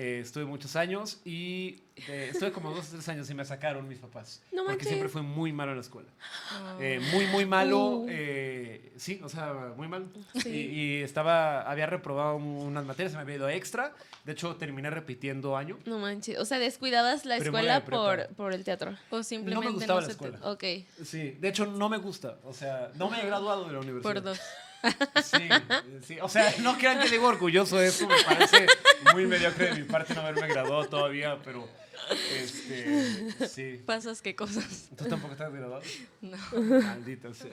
eh, 0.01 0.21
estuve 0.21 0.45
muchos 0.45 0.77
años 0.77 1.21
y 1.25 1.83
eh, 1.97 2.29
estuve 2.33 2.53
como 2.53 2.71
dos 2.73 2.87
o 2.87 2.91
tres 2.93 3.09
años 3.09 3.29
y 3.31 3.35
me 3.35 3.45
sacaron 3.45 3.89
mis 3.89 3.99
papás. 3.99 4.41
No 4.53 4.59
porque 4.59 4.69
manches. 4.69 4.89
siempre 4.89 5.09
fui 5.09 5.23
muy 5.23 5.53
malo 5.53 5.73
en 5.73 5.79
la 5.79 5.83
escuela. 5.83 6.09
Ah. 6.53 6.77
Eh, 6.81 7.01
muy, 7.13 7.27
muy 7.27 7.45
malo. 7.47 7.79
Uh. 8.03 8.07
eh, 8.09 8.93
sí, 8.97 9.21
o 9.25 9.29
sea, 9.29 9.73
muy 9.77 9.89
mal. 9.89 10.07
Sí. 10.41 10.49
Y, 10.51 10.81
y 10.99 11.03
estaba, 11.03 11.63
había 11.63 11.87
reprobado 11.87 12.37
unas 12.37 12.85
materias, 12.85 13.15
me 13.15 13.21
había 13.23 13.35
ido 13.35 13.49
extra. 13.49 13.93
De 14.25 14.33
hecho, 14.33 14.55
terminé 14.55 14.89
repitiendo 14.91 15.57
año. 15.57 15.79
No 15.85 15.99
manches. 15.99 16.39
O 16.39 16.45
sea, 16.45 16.61
descuidabas 16.61 17.25
la 17.25 17.39
escuela 17.39 17.85
por, 17.85 18.29
por 18.37 18.53
el 18.53 18.63
teatro. 18.63 18.97
O 19.11 19.25
simplemente 19.25 19.67
No 19.67 19.73
me 19.73 19.75
gustaba 19.77 20.01
la 20.01 20.07
se 20.07 20.15
te- 20.15 20.25
escuela. 20.29 20.39
Ok. 20.53 20.65
Sí, 21.05 21.33
de 21.41 21.49
hecho, 21.49 21.67
no 21.67 21.89
me 21.89 21.97
gusta. 21.99 22.39
O 22.45 22.53
sea, 22.53 22.93
no 22.95 23.11
me 23.11 23.21
he 23.21 23.27
graduado 23.27 23.65
de 23.67 23.73
la 23.73 23.81
universidad. 23.81 24.13
Por 24.15 24.23
dos. 24.23 24.39
Sí, 25.25 25.49
sí. 26.07 26.19
O 26.21 26.29
sea, 26.29 26.55
no 26.61 26.77
crean 26.79 27.01
que 27.01 27.09
digo 27.11 27.27
orgulloso 27.27 27.77
de 27.79 27.89
eso. 27.89 28.07
Me 28.07 28.23
parece 28.25 28.67
muy 29.13 29.27
mediocre 29.27 29.73
de 29.75 29.81
mi 29.81 29.85
parte 29.85 30.15
no 30.15 30.21
haberme 30.23 30.47
graduado 30.49 30.89
todavía, 30.89 31.39
pero. 31.45 31.69
Este. 32.37 33.49
Sí. 33.49 33.83
Pasas 33.85 34.23
qué 34.23 34.35
cosas. 34.37 34.89
¿Tú 34.97 35.05
tampoco 35.07 35.33
estás 35.33 35.53
graduado? 35.53 35.83
No. 36.21 36.37
Maldita 36.83 37.35
sea. 37.35 37.53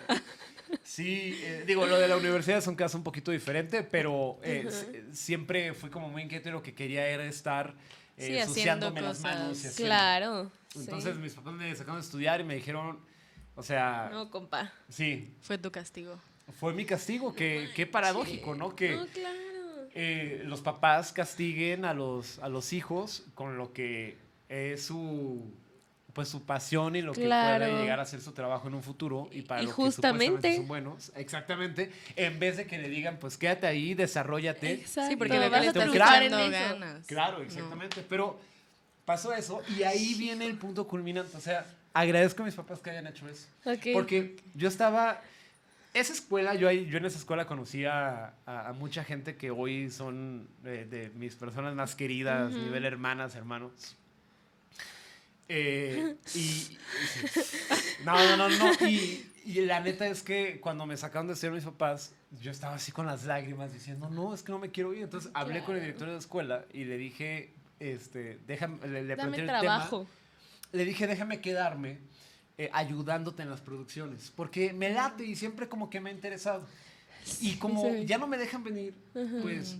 Sí, 0.83 1.37
eh, 1.43 1.63
digo, 1.67 1.85
lo 1.85 1.97
de 1.99 2.07
la 2.07 2.17
universidad 2.17 2.57
es 2.57 2.67
un 2.67 2.75
caso 2.75 2.97
un 2.97 3.03
poquito 3.03 3.31
diferente, 3.31 3.83
pero 3.83 4.39
eh, 4.43 4.65
s- 4.67 5.03
siempre 5.13 5.73
fui 5.73 5.89
como 5.89 6.09
muy 6.09 6.23
inquieto 6.23 6.49
y 6.49 6.51
lo 6.51 6.63
que 6.63 6.73
quería 6.73 7.07
era 7.07 7.23
estar 7.25 7.75
eh, 8.17 8.27
Sí, 8.27 8.39
haciendo 8.39 8.41
ensuciándome 8.87 9.01
las 9.01 9.19
manos 9.21 9.63
y 9.63 9.67
haciendo. 9.67 9.85
Claro. 9.85 10.51
sí. 10.73 10.79
Entonces 10.79 11.17
mis 11.17 11.33
papás 11.33 11.53
me 11.53 11.75
sacaron 11.75 11.97
de 11.99 12.05
estudiar 12.05 12.41
y 12.41 12.43
me 12.45 12.55
dijeron, 12.55 12.99
o 13.55 13.61
sea, 13.63 14.09
No, 14.11 14.29
compa. 14.31 14.71
sí, 14.89 15.35
Fue 15.41 15.57
tu 15.57 15.71
castigo. 15.71 16.19
Fue 16.59 16.73
mi 16.73 16.85
castigo, 16.85 17.33
que, 17.33 17.69
qué 17.75 17.85
paradójico, 17.85 18.55
¿no? 18.55 18.75
Que 18.75 18.95
No, 18.95 19.05
claro. 19.07 19.37
eh, 19.93 20.41
los 20.45 20.61
papás 20.61 21.11
castiguen 21.11 21.85
a 21.85 21.93
los, 21.93 22.39
a 22.39 22.49
los 22.49 22.71
hijos 22.73 23.23
con 23.33 23.57
lo 23.57 23.73
que 23.73 24.17
es 24.49 24.83
su 24.83 25.51
pues 26.13 26.29
su 26.29 26.43
pasión 26.43 26.95
y 26.95 27.01
lo 27.01 27.11
que 27.11 27.25
puede 27.27 27.73
llegar 27.81 27.99
a 27.99 28.05
ser 28.05 28.21
su 28.21 28.31
trabajo 28.31 28.69
en 28.69 28.75
un 28.75 28.81
futuro 28.83 29.27
y 29.33 29.41
para 29.41 29.61
Y 29.61 29.65
lo 29.65 29.71
justamente- 29.73 30.25
que 30.27 30.31
supuestamente 30.31 30.55
son 30.55 30.67
buenos, 30.69 31.11
exactamente, 31.17 31.91
en 32.15 32.39
vez 32.39 32.55
de 32.55 32.65
que 32.65 32.77
le 32.77 32.87
digan, 32.87 33.17
pues 33.19 33.35
quédate 33.35 33.67
ahí, 33.67 33.93
desarrollate. 33.95 34.71
Exacto. 34.75 35.09
Sí, 35.09 35.17
porque 35.17 35.33
No, 35.33 35.41
de 35.41 35.49
vas 35.49 35.59
a 35.59 35.69
eso. 35.71 36.51
ganas. 36.51 37.05
Claro, 37.05 37.41
exactamente, 37.41 38.01
pero 38.07 38.39
pasó 39.03 39.33
eso 39.33 39.61
y 39.77 39.83
ahí 39.83 40.13
viene 40.13 40.45
el 40.45 40.57
punto 40.57 40.87
culminante, 40.87 41.35
o 41.35 41.41
sea, 41.41 41.65
agradezco 41.93 42.43
a 42.43 42.45
mis 42.45 42.55
papás 42.55 42.79
que 42.79 42.91
hayan 42.91 43.07
hecho 43.07 43.27
eso. 43.27 43.47
Porque 43.91 44.37
yo 44.53 44.69
estaba. 44.69 45.21
Esa 45.95 46.11
escuela, 46.13 46.53
yo, 46.55 46.67
ahí, 46.67 46.85
yo 46.87 46.97
en 46.97 47.05
esa 47.05 47.17
escuela 47.17 47.47
conocí 47.47 47.85
a, 47.85 48.33
a- 48.45 48.69
a 48.69 48.73
mucha 48.73 49.03
gente 49.03 49.35
que 49.37 49.49
hoy 49.49 49.89
son 49.89 50.47
eh, 50.65 50.85
de 50.89 51.09
mis 51.11 51.35
personas 51.35 51.73
más 51.73 51.95
queridas, 51.95 52.53
Ujú. 52.53 52.63
nivel 52.63 52.83
hermanas, 52.85 53.33
hermanos. 53.35 53.95
Eh, 55.47 56.15
y, 56.33 56.39
y. 56.39 56.77
No, 58.03 58.13
no, 58.35 58.37
no, 58.37 58.49
no. 58.49 58.87
Y, 58.87 59.25
y 59.45 59.61
la 59.61 59.79
neta 59.79 60.05
es 60.07 60.21
que 60.21 60.59
cuando 60.59 60.85
me 60.85 60.97
sacaron 60.97 61.27
de 61.27 61.33
estudiar 61.33 61.53
mis 61.55 61.63
papás, 61.63 62.11
yo 62.41 62.51
estaba 62.51 62.75
así 62.75 62.91
con 62.91 63.05
las 63.05 63.23
lágrimas 63.25 63.71
diciendo, 63.73 64.09
no, 64.09 64.33
es 64.33 64.43
que 64.43 64.51
no 64.51 64.59
me 64.59 64.69
quiero 64.71 64.93
ir. 64.93 65.03
Entonces 65.03 65.31
hablé 65.33 65.63
con 65.63 65.75
el 65.75 65.81
director 65.81 66.07
de 66.07 66.13
la 66.13 66.19
escuela 66.19 66.65
y 66.73 66.83
le 66.83 66.97
dije, 66.97 67.53
este, 67.79 68.37
déjame, 68.47 68.85
le, 68.87 69.03
le 69.03 69.15
Dame 69.15 69.37
el 69.37 69.47
trabajo. 69.47 69.99
tema. 69.99 70.09
Le 70.73 70.85
dije, 70.85 71.07
déjame 71.07 71.39
quedarme 71.39 71.99
eh, 72.57 72.69
ayudándote 72.73 73.43
en 73.43 73.49
las 73.49 73.61
producciones, 73.61 74.31
porque 74.35 74.71
me 74.73 74.89
late 74.89 75.25
y 75.25 75.35
siempre 75.35 75.67
como 75.67 75.89
que 75.89 75.99
me 75.99 76.09
ha 76.09 76.13
interesado. 76.13 76.65
Y 77.41 77.55
como 77.55 77.93
ya 78.03 78.17
no 78.17 78.27
me 78.27 78.37
dejan 78.37 78.63
venir, 78.63 78.93
pues 79.41 79.77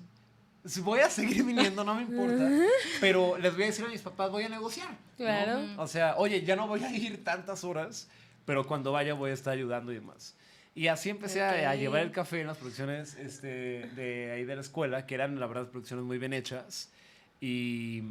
si 0.66 0.82
voy 0.82 1.00
a 1.00 1.10
seguir 1.10 1.44
viniendo, 1.46 1.84
no 1.84 1.94
me 1.96 2.02
importa, 2.02 2.50
pero 3.00 3.38
les 3.38 3.54
voy 3.54 3.64
a 3.64 3.66
decir 3.68 3.86
a 3.86 3.90
mis 3.90 4.02
papás, 4.02 4.32
voy 4.32 4.44
a 4.44 4.50
negociar. 4.50 4.90
¿no? 4.90 4.98
Claro. 5.18 5.60
O 5.78 5.88
sea, 5.88 6.16
oye, 6.18 6.42
ya 6.44 6.56
no 6.56 6.68
voy 6.68 6.84
a 6.84 6.92
ir 6.92 7.24
tantas 7.24 7.64
horas, 7.64 8.08
pero 8.46 8.66
cuando 8.66 8.92
vaya 8.92 9.14
voy 9.14 9.32
a 9.32 9.34
estar 9.34 9.54
ayudando 9.54 9.92
y 9.92 9.96
demás. 9.96 10.36
Y 10.74 10.88
así 10.88 11.10
empecé 11.10 11.42
a- 11.42 11.70
a, 11.70 11.74
Ok. 11.74 11.80
llevar 11.80 12.02
el 12.02 12.12
café 12.12 12.42
en 12.42 12.48
las 12.48 12.58
producciones 12.58 13.16
este, 13.16 13.48
de 13.96 14.32
ahí 14.32 14.44
de 14.44 14.56
la 14.56 14.62
escuela, 14.62 15.06
que 15.06 15.14
eran, 15.16 15.40
la 15.40 15.48
verdad, 15.48 15.70
producciones 15.70 16.04
muy 16.04 16.18
bien 16.18 16.34
hechas. 16.34 16.90
Y 17.40 18.02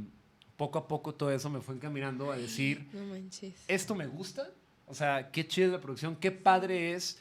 poco 0.57 0.79
a 0.79 0.87
poco 0.89 1.15
todo 1.15 1.31
eso 1.33 1.51
me 1.51 1.61
fue 1.61 1.75
encaminando 1.75 2.31
a 2.33 2.37
decir, 2.37 2.87
No 2.93 3.05
manches. 3.07 3.55
esto 3.69 3.95
me 3.95 4.07
gusta. 4.07 4.49
O 4.87 4.95
sea, 4.95 5.31
qué 5.33 5.47
chida 5.49 5.67
es 5.67 5.73
la 5.73 5.81
producción, 5.81 6.15
qué 6.17 6.31
padre 6.31 6.93
es 6.93 7.19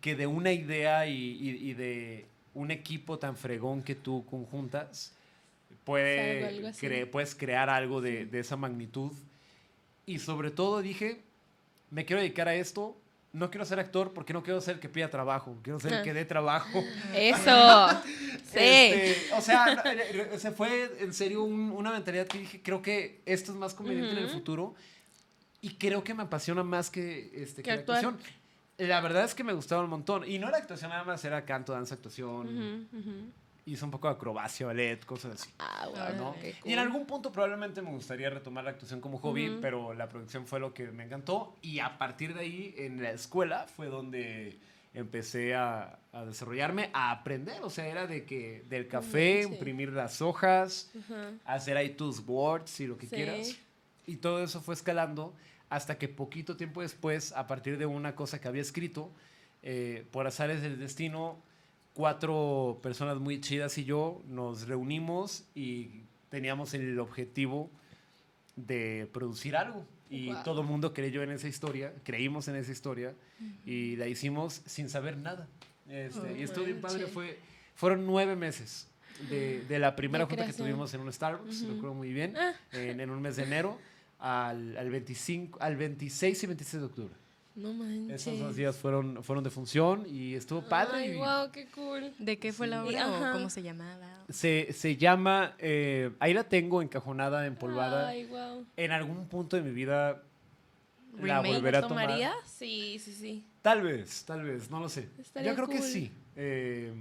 que 0.00 0.14
de 0.14 0.26
una 0.26 0.52
idea 0.52 1.06
y, 1.06 1.12
y- 1.14 1.70
y 1.70 1.74
de 1.74 2.26
un 2.54 2.70
equipo 2.70 3.18
tan 3.18 3.36
fregón 3.36 3.82
que 3.82 3.94
tú 3.94 4.24
conjuntas, 4.30 5.12
puede 5.84 6.40
Salga 6.42 6.56
algo 6.56 6.68
así. 6.68 6.86
cre- 6.86 7.10
puedes 7.10 7.34
crear 7.34 7.68
algo 7.68 8.00
de, 8.00 8.24
de 8.26 8.38
esa 8.40 8.56
magnitud. 8.56 9.12
Y 10.06 10.18
sobre 10.20 10.50
todo 10.50 10.80
dije, 10.80 11.20
me 11.90 12.04
quiero 12.04 12.22
dedicar 12.22 12.48
a 12.48 12.54
esto. 12.54 12.96
No 13.34 13.50
quiero 13.50 13.64
ser 13.66 13.78
actor 13.80 14.12
porque 14.14 14.32
no 14.32 14.42
quiero 14.42 14.60
ser 14.60 14.76
el 14.76 14.80
que 14.80 14.88
pida 14.88 15.10
trabajo, 15.10 15.58
quiero 15.62 15.78
ser 15.80 15.92
el 15.92 15.98
Ah. 15.98 16.02
que 16.02 16.14
dé 16.14 16.24
trabajo. 16.24 16.82
Eso. 17.14 17.88
Sí. 18.54 18.60
Este, 18.60 19.34
o 19.36 19.40
sea, 19.40 19.82
eh, 19.84 20.36
se 20.38 20.52
fue 20.52 20.88
en 21.00 21.12
serio 21.12 21.42
un- 21.42 21.72
una 21.72 21.90
mentalidad 21.90 22.26
que 22.28 22.38
dije, 22.38 22.62
creo 22.62 22.80
que 22.80 23.20
esto 23.26 23.50
es 23.50 23.58
más 23.58 23.74
conveniente 23.74 24.12
en 24.12 24.18
el 24.18 24.28
futuro 24.28 24.76
y 25.60 25.70
creo 25.74 26.04
que 26.04 26.14
me 26.14 26.22
apasiona 26.22 26.62
más 26.62 26.88
que, 26.88 27.32
este, 27.34 27.62
que 27.64 27.70
la 27.70 27.76
actuación. 27.78 28.16
La 28.78 29.00
verdad 29.00 29.24
es 29.24 29.34
que 29.34 29.42
me 29.42 29.52
gustaba 29.52 29.82
un 29.82 29.90
montón. 29.90 30.28
Y 30.28 30.38
no 30.38 30.48
era 30.48 30.58
actuación 30.58 30.90
nada 30.90 31.02
más, 31.02 31.24
era 31.24 31.44
canto, 31.44 31.72
danza, 31.72 31.96
actuación. 31.96 32.86
Hice 33.66 33.84
un 33.84 33.90
poco 33.90 34.08
de 34.08 34.14
acrobacia, 34.14 34.66
ballet, 34.66 35.02
cosas 35.06 35.40
así. 35.40 35.50
Ah, 35.58 35.84
wow, 35.86 35.94
Órale. 35.94 36.16
¿no? 36.18 36.34
qué 36.40 36.48
Y 36.48 36.50
en 36.50 36.60
cool. 36.62 36.78
algún 36.80 37.06
punto 37.06 37.32
probablemente 37.32 37.80
me 37.80 37.90
gustaría 37.90 38.28
retomar 38.28 38.64
la 38.64 38.70
actuación 38.70 39.00
como 39.00 39.16
hobby, 39.18 39.48
Ujú. 39.48 39.60
pero 39.62 39.94
la 39.94 40.08
producción 40.08 40.46
fue 40.46 40.60
lo 40.60 40.74
que 40.74 40.90
me 40.90 41.04
encantó. 41.04 41.56
Y 41.62 41.78
a 41.78 41.96
partir 41.96 42.34
de 42.34 42.40
ahí, 42.40 42.74
en 42.76 43.02
la 43.02 43.10
escuela, 43.12 43.66
fue 43.74 43.86
donde 43.86 44.58
empecé 44.92 45.54
a, 45.54 45.98
a 46.12 46.24
desarrollarme, 46.26 46.90
a 46.92 47.10
aprender. 47.10 47.62
O 47.62 47.70
sea, 47.70 47.86
era 47.88 48.06
de 48.06 48.24
que 48.26 48.64
del 48.68 48.86
café, 48.86 49.36
manches. 49.44 49.52
imprimir 49.52 49.92
las 49.92 50.20
hojas, 50.20 50.90
Ajá. 51.06 51.30
hacer 51.46 51.78
ahí 51.78 51.90
tus 51.94 52.24
boards 52.24 52.78
y 52.80 52.86
lo 52.86 52.98
que 52.98 53.06
Sí. 53.06 53.14
quieras. 53.16 53.56
Y 54.06 54.16
todo 54.16 54.44
eso 54.44 54.60
fue 54.60 54.74
escalando 54.74 55.34
hasta 55.70 55.96
que 55.96 56.08
poquito 56.08 56.58
tiempo 56.58 56.82
después, 56.82 57.32
a 57.32 57.46
partir 57.46 57.78
de 57.78 57.86
una 57.86 58.14
cosa 58.14 58.38
que 58.40 58.46
había 58.46 58.60
escrito, 58.60 59.10
eh, 59.62 60.06
por 60.12 60.26
azares 60.26 60.60
del 60.60 60.78
destino, 60.78 61.42
cuatro 61.94 62.80
personas 62.82 63.18
muy 63.18 63.40
chidas 63.40 63.78
y 63.78 63.84
yo 63.84 64.22
nos 64.28 64.66
reunimos 64.68 65.44
y 65.54 66.02
teníamos 66.28 66.74
el 66.74 66.98
objetivo 66.98 67.70
de 68.56 69.08
producir 69.12 69.56
algo. 69.56 69.86
Y 70.10 70.26
Guau. 70.26 70.44
todo 70.44 70.60
el 70.60 70.66
mundo 70.66 70.92
creyó 70.92 71.22
en 71.22 71.30
esa 71.30 71.48
historia, 71.48 71.92
creímos 72.04 72.46
en 72.48 72.56
esa 72.56 72.70
historia 72.72 73.14
y 73.64 73.96
la 73.96 74.06
hicimos 74.06 74.62
sin 74.66 74.88
saber 74.88 75.16
nada. 75.16 75.48
Este, 75.88 76.38
y 76.38 76.42
estuvo 76.42 76.64
bien 76.64 76.80
padre, 76.80 77.06
fue, 77.06 77.38
fueron 77.74 78.06
nueve 78.06 78.36
meses 78.36 78.88
de, 79.30 79.62
de 79.64 79.78
la 79.78 79.96
primera 79.96 80.26
junta 80.26 80.46
que 80.46 80.52
tuvimos 80.52 80.92
en 80.94 81.00
un 81.00 81.12
Starbucks, 81.12 81.62
Ujú. 81.62 81.72
recuerdo 81.74 81.94
muy 81.94 82.12
bien, 82.12 82.36
Ah. 82.36 82.52
en, 82.72 83.00
en 83.00 83.10
un 83.10 83.20
mes 83.22 83.36
de 83.36 83.44
enero 83.44 83.78
al, 84.18 84.76
al 84.76 84.90
25, 84.90 85.60
al 85.60 85.76
26 85.76 86.42
y 86.42 86.46
26 86.46 86.80
de 86.80 86.86
octubre. 86.86 87.14
No 87.54 87.72
manches. 87.72 88.26
Esos 88.26 88.38
dos 88.38 88.56
días 88.56 88.76
fueron, 88.76 89.22
fueron 89.22 89.44
de 89.44 89.50
función 89.50 90.04
y 90.08 90.34
estuvo 90.34 90.62
padre. 90.62 90.96
Ay, 90.96 91.10
y 91.12 91.16
wow, 91.16 91.50
qué 91.52 91.66
cool. 91.70 92.12
¿De 92.18 92.38
qué 92.38 92.52
fue 92.52 92.66
la 92.66 92.84
obra 92.84 93.04
Ajá. 93.04 93.30
o 93.30 93.32
cómo 93.34 93.50
se 93.50 93.62
llamaba? 93.62 94.24
se, 94.28 94.72
se 94.72 94.96
llama, 94.96 95.54
eh, 95.58 96.10
ahí 96.18 96.34
la 96.34 96.44
tengo 96.44 96.82
encajonada, 96.82 97.46
empolvada. 97.46 98.08
Ay, 98.08 98.26
wow. 98.26 98.64
En 98.76 98.90
algún 98.90 99.28
punto 99.28 99.56
de 99.56 99.62
mi 99.62 99.70
vida 99.70 100.22
la 101.20 101.36
Remake, 101.40 101.54
volveré 101.54 101.76
a 101.78 101.82
tomar. 101.82 102.06
¿Tomaría? 102.06 102.32
Sí, 102.44 102.98
sí, 102.98 103.12
sí. 103.12 103.46
Tal 103.62 103.82
vez, 103.82 104.24
tal 104.24 104.42
vez, 104.42 104.70
no 104.70 104.80
lo 104.80 104.88
sé. 104.88 105.08
Estaría 105.18 105.50
Yo 105.50 105.56
creo 105.56 105.68
que 105.68 105.82
sí. 105.82 106.12
Eh, 106.36 106.92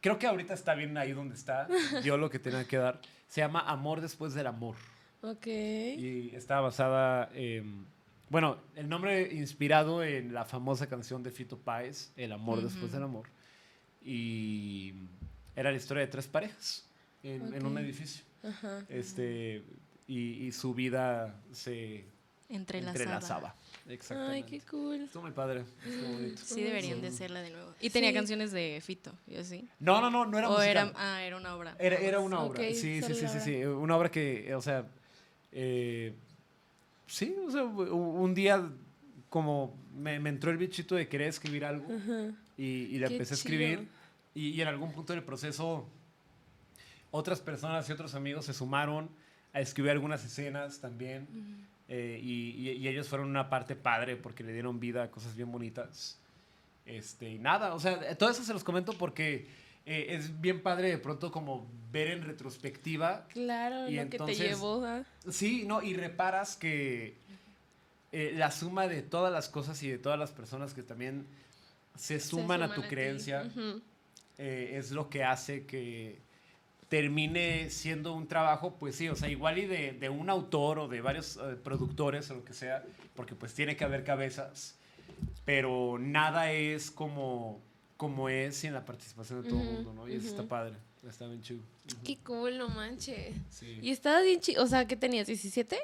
creo 0.00 0.18
que 0.18 0.26
ahorita 0.26 0.54
está 0.54 0.74
bien 0.74 0.96
ahí 0.96 1.12
donde 1.12 1.34
está. 1.34 1.68
Dio 2.02 2.16
lo 2.16 2.30
que 2.30 2.38
tenía 2.38 2.66
que 2.66 2.76
dar. 2.76 3.00
Se 3.28 3.40
llama 3.40 3.60
Amor 3.60 4.00
después 4.00 4.34
del 4.34 4.46
amor. 4.46 4.76
Ok. 5.22 5.46
Y 5.46 6.30
está 6.34 6.60
basada 6.60 7.30
en... 7.34 7.86
Bueno, 8.30 8.58
el 8.74 8.88
nombre 8.88 9.32
inspirado 9.34 10.02
en 10.02 10.32
la 10.34 10.44
famosa 10.44 10.88
canción 10.88 11.22
de 11.22 11.30
Fito 11.30 11.58
Páez, 11.58 12.10
El 12.16 12.32
amor 12.32 12.62
después 12.62 12.90
del 12.92 13.02
amor. 13.02 13.28
Y 14.02 14.94
era 15.54 15.70
la 15.70 15.76
historia 15.76 16.02
de 16.02 16.08
tres 16.08 16.26
parejas 16.26 16.84
en, 17.22 17.54
en 17.54 17.64
un 17.66 17.78
edificio. 17.78 18.24
Ajá. 18.42 18.84
Este, 18.88 19.62
y, 20.06 20.46
y 20.46 20.52
su 20.52 20.74
vida 20.74 21.40
se 21.52 22.04
entrelazaba. 22.48 23.54
Exactamente. 23.88 24.34
Ay, 24.34 24.42
qué 24.44 24.66
cool. 24.68 25.02
Estuvo 25.02 25.22
muy 25.22 25.32
padre. 25.32 25.64
estuvo 25.86 26.12
bonito. 26.12 26.42
Sí, 26.44 26.62
deberían 26.62 27.00
de 27.00 27.08
hacerla 27.08 27.40
de 27.42 27.50
nuevo. 27.50 27.74
Y 27.80 27.90
tenía 27.90 28.10
Sí. 28.10 28.14
canciones 28.14 28.52
de 28.52 28.80
Fito, 28.84 29.12
y 29.26 29.36
así. 29.36 29.68
No, 29.78 30.00
no, 30.00 30.10
no, 30.10 30.26
no 30.26 30.38
era 30.38 30.50
o 30.50 30.60
era, 30.60 30.92
ah, 30.96 31.22
era 31.22 31.36
una 31.36 31.54
obra. 31.56 31.76
Era, 31.78 32.20
una 32.20 32.40
obra. 32.40 32.62
Sí, 32.62 33.02
sí, 33.02 33.14
sí, 33.14 33.28
sí, 33.28 33.40
sí. 33.40 33.64
Una 33.64 33.96
obra 33.96 34.10
que, 34.10 34.54
o 34.54 34.60
sea, 34.62 34.86
eh, 35.52 36.14
sí, 37.06 37.34
o 37.46 37.50
sea, 37.50 37.64
un 37.64 38.34
día 38.34 38.68
como 39.28 39.76
me, 39.96 40.18
me 40.20 40.30
entró 40.30 40.50
el 40.50 40.56
bichito 40.58 40.94
de 40.94 41.08
querer 41.08 41.28
escribir 41.28 41.64
algo 41.64 41.86
y, 42.56 42.64
y 42.96 42.98
Qué 43.08 43.14
empecé 43.14 43.34
a 43.34 43.36
escribir 43.36 43.88
y, 44.34 44.48
y 44.50 44.60
en 44.62 44.68
algún 44.68 44.92
punto 44.92 45.12
del 45.12 45.22
proceso 45.22 45.88
otras 47.10 47.40
personas 47.40 47.88
y 47.88 47.92
otros 47.92 48.14
amigos 48.14 48.44
se 48.46 48.52
sumaron 48.54 49.08
a 49.52 49.60
escribir 49.60 49.92
algunas 49.92 50.24
escenas 50.24 50.80
también 50.80 51.28
eh, 51.88 52.18
y, 52.22 52.50
y- 52.68 52.70
y 52.72 52.88
ellos 52.88 53.08
fueron 53.08 53.28
una 53.28 53.48
parte 53.50 53.76
padre 53.76 54.16
porque 54.16 54.42
le 54.42 54.52
dieron 54.52 54.80
vida 54.80 55.04
a 55.04 55.10
cosas 55.10 55.34
bien 55.36 55.52
bonitas. 55.52 56.18
Este, 56.86 57.30
y 57.30 57.38
nada, 57.38 57.74
o 57.74 57.80
sea, 57.80 58.16
todo 58.18 58.30
eso 58.30 58.42
se 58.42 58.52
los 58.52 58.62
comento 58.64 58.92
porque 58.94 59.46
eh, 59.86 60.06
es 60.10 60.40
bien 60.40 60.62
padre 60.62 60.88
de 60.88 60.98
pronto 60.98 61.30
como 61.30 61.66
ver 61.92 62.08
en 62.10 62.22
retrospectiva 62.22 63.26
Claro, 63.28 63.88
Y 63.88 63.94
lo 63.96 64.02
que 64.04 64.08
te 64.08 64.16
entonces- 64.16 64.38
llevó. 64.38 64.82
Sí, 65.30 65.64
no, 65.66 65.82
y 65.82 65.94
reparas 65.94 66.56
que 66.56 67.16
eh, 68.12 68.32
la 68.36 68.50
suma 68.50 68.86
de 68.88 69.02
todas 69.02 69.32
las 69.32 69.48
cosas 69.48 69.82
y 69.82 69.88
de 69.90 69.98
todas 69.98 70.18
las 70.18 70.30
personas 70.32 70.72
que 70.74 70.82
también 70.82 71.26
se 71.96 72.18
se 72.18 72.28
suman 72.28 72.62
a 72.62 72.74
tu 72.74 72.82
creencia 72.82 73.48
eh, 74.38 74.72
es 74.76 74.90
lo 74.90 75.08
que 75.08 75.22
hace 75.24 75.64
que 75.64 76.18
termine 76.88 77.70
siendo 77.70 78.12
un 78.12 78.26
trabajo, 78.28 78.74
pues 78.78 78.94
sí, 78.96 79.08
o 79.08 79.16
sea, 79.16 79.28
igual 79.28 79.58
y 79.58 79.66
de, 79.66 79.92
de 79.92 80.08
un 80.08 80.28
autor 80.30 80.78
o 80.80 80.88
de 80.88 81.00
varios 81.00 81.38
productores 81.64 82.30
o 82.30 82.34
lo 82.36 82.44
que 82.44 82.52
sea, 82.52 82.84
porque 83.16 83.34
pues 83.34 83.54
tiene 83.54 83.76
que 83.76 83.84
haber 83.84 84.04
cabezas, 84.04 84.76
pero 85.44 85.98
nada 85.98 86.52
es 86.52 86.90
como, 86.90 87.60
como 87.96 88.28
es 88.28 88.56
sin 88.56 88.72
la 88.72 88.84
participación 88.84 89.42
de 89.42 89.48
todo 89.48 89.60
el 89.60 89.66
mundo, 89.66 89.92
¿no? 89.94 90.08
Y 90.08 90.14
eso 90.14 90.26
está 90.28 90.40
ujú. 90.42 90.48
padre, 90.48 90.74
está 91.08 91.26
bien 91.26 91.42
chido. 91.42 91.60
Qué 92.04 92.16
cool, 92.18 92.58
no 92.58 92.68
manches. 92.68 93.34
Sí. 93.50 93.78
Y 93.82 93.90
estabas 93.90 94.24
bien 94.24 94.40
chido. 94.40 94.62
O 94.62 94.66
sea, 94.66 94.86
¿qué 94.86 94.96
tenías? 94.96 95.28
¿17? 95.28 95.76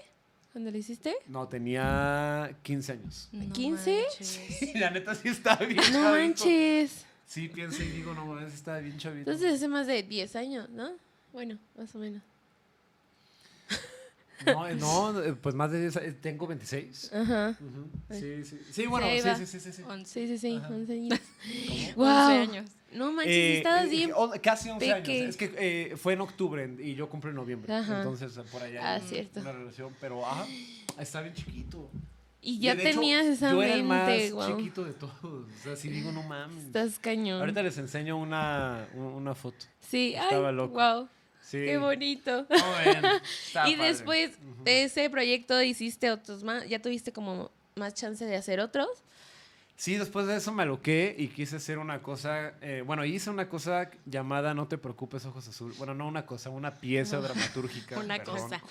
¿Cuando 0.53 0.71
lo 0.73 0.77
hiciste? 0.79 1.15
No, 1.29 1.47
tenía 1.47 2.57
15 2.63 2.93
años. 2.93 3.29
No 3.33 3.53
15? 3.53 4.03
manches. 4.09 4.63
Y 4.75 4.79
la 4.79 4.91
neta 4.91 5.15
sí 5.15 5.29
estaba 5.29 5.65
bien 5.65 5.77
No 5.77 5.83
chavito. 5.85 6.11
manches. 6.11 7.05
Sí, 7.27 7.49
pienso 7.49 7.81
y 7.83 7.87
digo, 7.89 8.13
no 8.15 8.27
mames, 8.27 8.53
estaba 8.55 8.79
bien 8.81 8.99
chavito. 8.99 9.31
Entonces 9.31 9.55
hace 9.55 9.69
más 9.69 9.87
de 9.87 10.03
10 10.03 10.35
años, 10.37 10.69
¿no? 10.71 10.91
Bueno, 11.33 11.59
más 11.77 11.95
o 11.95 11.99
menos. 11.99 12.23
No, 14.47 14.67
eh, 14.69 14.75
no, 14.75 15.21
eh, 15.23 15.35
pues 15.35 15.55
más 15.55 15.71
de 15.71 15.81
10, 15.81 15.97
eh, 15.97 16.13
tengo 16.21 16.47
26. 16.47 17.13
Ajá. 17.13 17.57
Sí, 18.11 18.45
sí. 18.45 18.61
Sí, 18.71 18.87
bueno, 18.87 19.07
Sí, 19.09 19.21
sí, 19.21 19.31
sí, 19.37 19.47
sí, 19.47 19.61
sí, 19.61 19.73
sí. 19.73 19.83
Once. 19.89 20.11
Sí, 20.13 20.27
sí, 20.29 20.39
sí, 20.39 20.57
Ajá. 20.57 20.69
11 20.69 20.93
años. 20.93 21.19
¡Wow! 21.97 22.07
años. 22.07 22.71
No 22.93 23.13
manches, 23.13 23.33
Eh, 23.35 23.57
estabas 23.59 23.91
bien. 23.91 24.11
casi 24.43 24.71
11 24.71 24.87
peque. 24.95 25.13
años. 25.23 25.29
Es 25.31 25.37
que 25.37 25.55
eh, 25.59 25.97
fue 25.97 26.15
en 26.15 26.21
octubre 26.23 26.75
y 26.81 26.95
yo 26.95 27.09
cumplí 27.09 27.31
en 27.31 27.37
noviembre. 27.37 27.73
Ajá. 27.73 27.99
Entonces, 27.99 28.33
por 28.51 28.63
allá 28.63 28.95
Ah, 28.97 29.01
cierto. 29.01 29.41
una 29.41 29.53
relación. 29.53 29.95
Pero, 30.01 30.27
ajá, 30.27 30.47
está 30.99 31.21
bien 31.21 31.35
chiquito. 31.35 31.89
Y 32.43 32.59
ya 32.59 32.75
de 32.75 32.89
hecho, 32.89 32.99
tenías 33.01 33.27
esa 33.27 33.51
Yo 33.53 33.63
era 33.63 33.75
el 33.75 33.85
más 33.85 34.09
mente, 34.09 34.33
wow. 34.33 34.57
chiquito 34.57 34.83
de 34.85 34.95
todos. 34.95 35.13
O 35.23 35.47
sea, 35.63 35.77
sí 35.77 35.89
digo, 35.91 36.11
no 36.11 36.23
mames. 36.23 36.65
Estás 36.65 36.99
cañón. 36.99 37.39
Ahorita 37.39 37.63
les 37.63 37.77
enseño 37.77 38.17
una, 38.17 38.89
un- 38.95 39.03
una 39.05 39.35
foto. 39.35 39.67
Sí, 39.81 40.15
ay, 40.17 40.25
estaba 40.25 40.51
loco. 40.51 40.73
wow, 40.75 41.09
Sí. 41.51 41.59
qué 41.65 41.79
bonito. 41.79 42.47
Estaba 43.47 43.69
y 43.69 43.75
después 43.75 44.39
de 44.63 44.85
ese 44.85 45.11
proyecto 45.11 45.61
hiciste 45.61 46.13
otros 46.13 46.45
más, 46.45 46.69
ya 46.69 46.81
tuviste 46.81 47.13
como 47.13 47.51
más 47.75 47.95
chance 47.95 48.25
de 48.25 48.37
hacer 48.37 48.61
otros. 48.61 48.89
Sí, 49.81 49.97
después 49.97 50.27
de 50.27 50.37
eso 50.37 50.53
me 50.53 50.65
aloqué 50.65 51.15
y 51.17 51.29
quise 51.29 51.57
hacer 51.57 51.79
una 51.79 52.03
cosa, 52.03 52.53
eh, 52.61 52.83
bueno, 52.85 53.03
hice 53.07 53.31
una 53.31 53.49
cosa 53.49 53.91
llamada 54.05 54.53
No 54.53 54.69
te 54.69 54.77
preocupes, 54.77 55.25
ojos 55.25 55.49
azul. 55.49 55.73
Bueno, 55.79 55.95
no 55.95 56.07
una 56.07 56.27
cosa, 56.27 56.51
una 56.51 56.75
pieza 56.75 57.19
dramatúrgica. 57.19 57.99
Una 57.99 58.19
perdón. 58.19 58.43
cosa. 58.43 58.63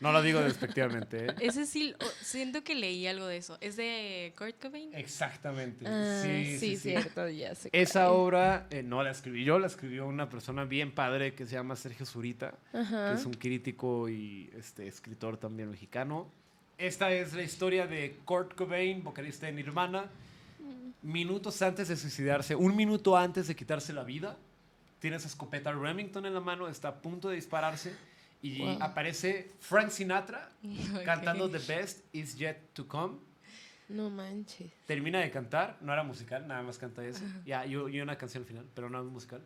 No 0.00 0.10
lo 0.10 0.22
digo 0.22 0.40
despectivamente. 0.40 1.26
¿eh? 1.26 1.34
Ese 1.38 1.66
sí, 1.66 1.94
siento 2.20 2.64
que 2.64 2.74
leí 2.74 3.06
algo 3.06 3.26
de 3.26 3.36
eso. 3.36 3.56
¿Es 3.60 3.76
de 3.76 4.34
Kurt 4.36 4.60
Cobain? 4.60 4.92
Exactamente. 4.92 5.86
Ah, 5.86 6.20
sí, 6.24 6.58
sí, 6.58 6.70
sí. 6.70 6.76
cierto, 6.78 7.28
ya 7.28 7.54
sé. 7.54 7.68
Esa 7.70 8.10
obra 8.10 8.66
eh, 8.70 8.82
no 8.82 9.04
la 9.04 9.12
escribí 9.12 9.44
yo, 9.44 9.60
la 9.60 9.68
escribió 9.68 10.04
una 10.04 10.28
persona 10.28 10.64
bien 10.64 10.90
padre 10.90 11.36
que 11.36 11.46
se 11.46 11.52
llama 11.52 11.76
Sergio 11.76 12.04
Zurita, 12.04 12.58
que 12.72 13.12
es 13.14 13.24
un 13.24 13.34
crítico 13.34 14.08
y 14.08 14.50
este, 14.58 14.88
escritor 14.88 15.36
también 15.36 15.70
mexicano. 15.70 16.28
Esta 16.76 17.12
es 17.12 17.34
la 17.34 17.44
historia 17.44 17.86
de 17.86 18.18
Kurt 18.24 18.56
Cobain, 18.56 19.04
vocalista 19.04 19.46
de 19.46 19.52
Nirvana. 19.52 20.10
Minutos 21.06 21.62
antes 21.62 21.86
de 21.86 21.96
suicidarse, 21.96 22.56
un 22.56 22.74
minuto 22.74 23.16
antes 23.16 23.46
de 23.46 23.54
quitarse 23.54 23.92
la 23.92 24.02
vida, 24.02 24.36
tiene 24.98 25.16
esa 25.18 25.28
escopeta 25.28 25.70
Remington 25.70 26.26
en 26.26 26.34
la 26.34 26.40
mano, 26.40 26.66
está 26.66 26.88
a 26.88 26.94
punto 27.00 27.28
de 27.28 27.36
dispararse 27.36 27.94
y 28.42 28.58
Wow. 28.58 28.78
aparece 28.82 29.52
Frank 29.60 29.90
Sinatra 29.90 30.50
cantando 31.04 31.48
The 31.48 31.58
Best 31.58 32.04
Is 32.12 32.36
Yet 32.36 32.72
to 32.72 32.88
Come. 32.88 33.18
No 33.88 34.10
manches. 34.10 34.72
Termina 34.84 35.20
de 35.20 35.30
cantar, 35.30 35.78
no 35.80 35.92
era 35.92 36.02
musical, 36.02 36.44
nada 36.48 36.62
más 36.64 36.76
canta 36.76 37.04
eso. 37.06 37.22
Ya, 37.44 37.64
yo, 37.66 37.88
yo 37.88 38.02
una 38.02 38.18
canción 38.18 38.42
al 38.42 38.48
final, 38.48 38.66
pero 38.74 38.90
no 38.90 38.98
es 39.00 39.06
musical. 39.06 39.42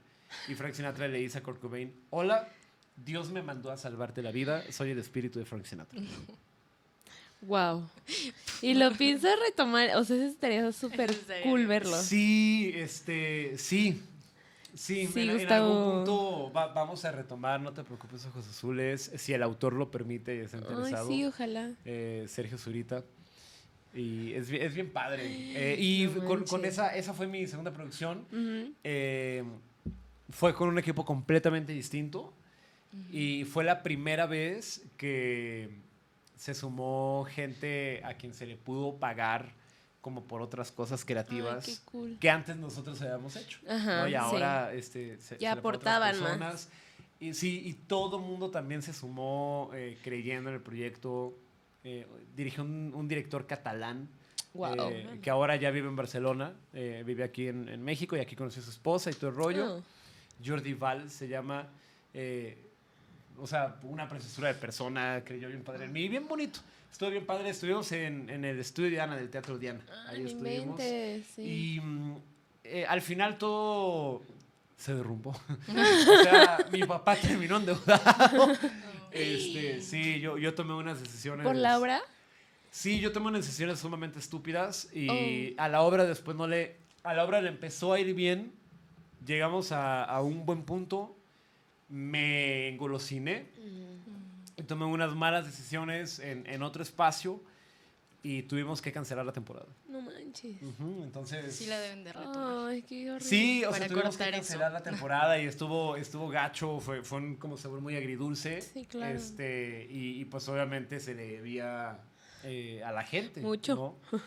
Y 0.48 0.54
Frank 0.54 0.72
Sinatra 0.72 1.08
le 1.08 1.18
dice 1.18 1.36
a 1.38 1.42
Kurt 1.42 1.60
Cobain, 1.60 1.92
hola, 2.08 2.48
Dios 2.96 3.30
me 3.32 3.42
mandó 3.42 3.70
a 3.70 3.76
salvarte 3.76 4.22
la 4.22 4.30
vida, 4.30 4.62
soy 4.72 4.92
el 4.92 4.98
espíritu 4.98 5.38
de 5.38 5.44
Frank 5.44 5.66
Sinatra. 5.66 6.00
Wow. 7.42 7.88
Y 8.62 8.74
lo 8.74 8.92
piensas 8.98 9.32
retomar, 9.48 9.96
o 9.96 10.04
sea, 10.04 10.16
eso 10.16 10.26
estaría 10.26 10.70
súper 10.72 11.14
cool 11.44 11.66
verlo. 11.66 11.96
Sí, 12.02 12.72
este, 12.74 13.56
sí. 13.58 14.02
Sí, 14.72 15.08
Sí, 15.08 15.28
en, 15.28 15.50
algún 15.52 15.82
punto 16.04 16.52
va- 16.52 16.72
vamos 16.72 17.04
a 17.04 17.10
retomar, 17.10 17.60
no 17.60 17.72
te 17.72 17.82
preocupes, 17.82 18.24
Ojos 18.26 18.46
Azules, 18.46 19.10
si 19.16 19.32
el 19.32 19.42
autor 19.42 19.72
lo 19.72 19.90
permite 19.90 20.36
y 20.36 20.38
está 20.40 20.58
Ay, 20.58 20.62
interesado. 20.68 21.08
sí, 21.08 21.24
ojalá. 21.24 21.72
eh, 21.84 22.24
Sergio 22.28 22.56
Zurita. 22.56 23.02
Y 23.92 24.32
es, 24.34 24.48
bien- 24.48 24.62
es 24.62 24.72
bien 24.74 24.90
padre. 24.90 25.22
Eh, 25.26 25.76
y 25.80 26.06
No 26.06 26.44
con, 26.44 26.64
esa, 26.64 26.94
esa 26.94 27.12
fue 27.12 27.26
mi 27.26 27.46
segunda 27.48 27.72
producción. 27.72 28.24
Eh, 28.84 29.42
fue 30.30 30.54
con 30.54 30.68
un 30.68 30.78
equipo 30.78 31.04
completamente 31.04 31.72
distinto 31.72 32.32
y 33.10 33.42
fue 33.44 33.64
la 33.64 33.82
primera 33.82 34.26
vez 34.26 34.82
que 34.96 35.68
se 36.40 36.54
sumó 36.54 37.26
gente 37.28 38.00
a 38.02 38.14
quien 38.14 38.32
se 38.32 38.46
le 38.46 38.56
pudo 38.56 38.94
pagar 38.96 39.52
como 40.00 40.24
por 40.24 40.40
otras 40.40 40.72
cosas 40.72 41.04
creativas 41.04 41.82
cool. 41.84 42.16
que 42.18 42.30
antes 42.30 42.56
nosotros 42.56 43.02
habíamos 43.02 43.36
hecho. 43.36 43.60
Ajá, 43.68 44.00
¿no? 44.00 44.08
Y 44.08 44.12
sí. 44.12 44.16
ahora 44.16 44.72
este, 44.72 45.18
se, 45.18 45.36
Ya 45.36 45.52
se 45.52 45.58
aportaban 45.58 46.18
más. 46.18 46.30
personas. 46.30 46.68
Y 47.20 47.34
sí, 47.34 47.60
y 47.66 47.74
todo 47.74 48.16
el 48.16 48.22
mundo 48.22 48.50
también 48.50 48.80
se 48.80 48.94
sumó 48.94 49.70
eh, 49.74 49.98
creyendo 50.02 50.48
en 50.48 50.56
el 50.56 50.62
proyecto. 50.62 51.34
Eh, 51.84 52.06
dirigió 52.34 52.64
un, 52.64 52.92
un 52.94 53.06
director 53.06 53.46
catalán 53.46 54.08
Wow. 54.54 54.74
eh, 54.90 55.20
que 55.22 55.28
ahora 55.30 55.56
ya 55.56 55.70
vive 55.70 55.88
en 55.88 55.94
Barcelona, 55.96 56.54
eh, 56.72 57.02
vive 57.06 57.22
aquí 57.22 57.48
en, 57.48 57.68
en 57.68 57.82
México 57.84 58.16
y 58.16 58.20
aquí 58.20 58.34
conoció 58.34 58.62
a 58.62 58.64
su 58.64 58.70
esposa 58.70 59.10
y 59.10 59.12
todo 59.14 59.28
el 59.28 59.36
rollo. 59.36 59.76
Oh. 59.76 59.82
Jordi 60.44 60.72
Val 60.72 61.10
se 61.10 61.28
llama, 61.28 61.68
eh, 62.14 62.56
o 63.40 63.46
sea, 63.46 63.76
una 63.82 64.08
preciosura 64.08 64.48
de 64.48 64.54
persona, 64.54 65.22
creyó 65.24 65.48
bien 65.48 65.62
padre 65.62 65.84
en 65.86 65.92
mí, 65.92 66.08
bien 66.08 66.26
bonito. 66.28 66.60
Estuvo 66.90 67.10
bien 67.10 67.24
padre, 67.24 67.50
estuvimos 67.50 67.90
en, 67.92 68.28
en 68.28 68.44
el 68.44 68.58
estudio 68.58 68.90
Diana 68.90 69.16
del 69.16 69.30
Teatro 69.30 69.56
Diana. 69.58 69.80
Ah, 69.90 70.06
Ahí 70.10 70.24
estuvimos. 70.24 70.80
sí. 70.80 71.42
Y 71.76 71.80
mm, 71.80 72.16
eh, 72.64 72.84
al 72.86 73.00
final 73.00 73.38
todo 73.38 74.22
se 74.76 74.94
derrumbó. 74.94 75.30
o 75.68 76.22
sea, 76.22 76.58
mi 76.72 76.82
papá 76.84 77.16
terminó 77.16 77.56
endeudado. 77.58 78.48
este, 79.12 79.80
sí, 79.82 80.20
yo, 80.20 80.38
yo 80.38 80.54
tomé 80.54 80.74
unas 80.74 81.00
decisiones. 81.00 81.46
¿Por 81.46 81.56
la 81.56 81.78
obra? 81.78 82.00
Sí, 82.70 83.00
yo 83.00 83.12
tomé 83.12 83.28
unas 83.28 83.44
decisiones 83.44 83.78
sumamente 83.80 84.18
estúpidas 84.18 84.88
y 84.92 85.08
Oh. 85.10 85.62
a 85.62 85.68
la 85.68 85.82
obra 85.82 86.04
después 86.04 86.36
no 86.36 86.46
le... 86.46 86.76
A 87.02 87.14
la 87.14 87.24
obra 87.24 87.40
le 87.40 87.48
empezó 87.48 87.92
a 87.94 88.00
ir 88.00 88.14
bien, 88.14 88.52
llegamos 89.26 89.72
a, 89.72 90.04
a 90.04 90.20
un 90.22 90.44
buen 90.44 90.62
punto, 90.64 91.16
me 91.90 92.68
engolosiné 92.68 93.46
y 94.56 94.62
tomé 94.62 94.84
unas 94.84 95.14
malas 95.14 95.44
decisiones 95.44 96.18
en, 96.18 96.46
en 96.46 96.62
otro 96.62 96.82
espacio 96.82 97.42
y 98.22 98.42
tuvimos 98.42 98.82
que 98.82 98.92
cancelar 98.92 99.24
la 99.24 99.32
temporada. 99.32 99.66
No 99.88 100.02
manches. 100.02 100.56
Entonces... 101.02 101.54
Sí 101.54 101.66
la 101.66 101.80
deben 101.80 102.04
de 102.04 102.12
retomar. 102.12 102.68
Ay, 102.68 102.82
qué 102.82 103.10
horrible. 103.10 103.28
Sí, 103.28 103.64
o 103.64 103.72
sea, 103.72 103.88
tuvimos 103.88 104.16
que 104.16 104.24
eso. 104.24 104.32
cancelar 104.32 104.72
la 104.72 104.82
temporada 104.82 105.38
y 105.38 105.46
estuvo, 105.46 105.96
estuvo 105.96 106.28
gacho, 106.28 106.80
fue, 106.80 107.02
fue 107.02 107.18
un 107.18 107.36
como 107.36 107.56
sabor 107.56 107.80
muy 107.80 107.96
agridulce. 107.96 108.60
Sí, 108.60 108.84
claro. 108.84 109.16
Este, 109.16 109.86
y, 109.90 110.20
y, 110.20 110.24
pues 110.26 110.48
obviamente 110.48 111.00
se 111.00 111.14
le 111.14 111.26
debía 111.26 111.98
eh, 112.44 112.82
a 112.84 112.92
la 112.92 113.04
gente. 113.04 113.40
Mucho. 113.40 113.74
¿no? 113.74 114.18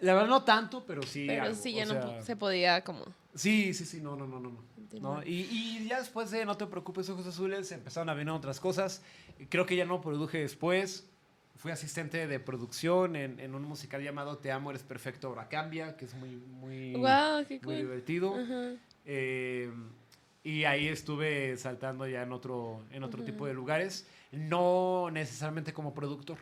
La 0.00 0.12
verdad 0.12 0.28
no 0.28 0.42
tanto, 0.42 0.84
pero 0.84 1.02
sí. 1.02 1.24
Pero 1.26 1.44
algo, 1.44 1.54
sí, 1.54 1.72
ya 1.72 1.86
no 1.86 1.92
sea, 1.92 2.22
se 2.22 2.36
podía 2.36 2.84
como... 2.84 3.06
Sí, 3.34 3.72
sí, 3.72 3.86
sí, 3.86 4.00
no, 4.00 4.16
no, 4.16 4.26
no, 4.26 4.38
no. 4.38 4.50
no. 4.50 4.73
¿No? 5.00 5.22
Y, 5.24 5.48
y 5.50 5.86
ya 5.88 5.98
después 5.98 6.30
de 6.30 6.44
No 6.44 6.56
te 6.56 6.66
preocupes, 6.66 7.08
Ojos 7.10 7.26
Azules, 7.26 7.70
empezaron 7.72 8.08
a 8.08 8.14
venir 8.14 8.30
otras 8.32 8.60
cosas. 8.60 9.02
Creo 9.48 9.66
que 9.66 9.76
ya 9.76 9.84
no 9.84 10.00
produje 10.00 10.38
después. 10.38 11.06
Fui 11.56 11.70
asistente 11.70 12.26
de 12.26 12.40
producción 12.40 13.14
en, 13.14 13.38
en 13.38 13.54
un 13.54 13.62
musical 13.62 14.02
llamado 14.02 14.38
Te 14.38 14.50
amo, 14.50 14.70
eres 14.70 14.82
perfecto, 14.82 15.28
ahora 15.28 15.48
cambia, 15.48 15.96
que 15.96 16.04
es 16.04 16.14
muy, 16.14 16.30
muy, 16.36 16.94
Wow, 16.94 17.44
qué 17.46 17.54
muy 17.54 17.60
cool. 17.60 17.76
divertido. 17.76 18.34
Eh, 19.04 19.70
y 20.42 20.64
ahí 20.64 20.88
estuve 20.88 21.56
saltando 21.56 22.06
ya 22.06 22.22
en 22.22 22.32
otro, 22.32 22.82
en 22.90 23.02
otro 23.04 23.22
tipo 23.22 23.46
de 23.46 23.54
lugares, 23.54 24.06
no 24.32 25.10
necesariamente 25.12 25.72
como 25.72 25.94
productor, 25.94 26.38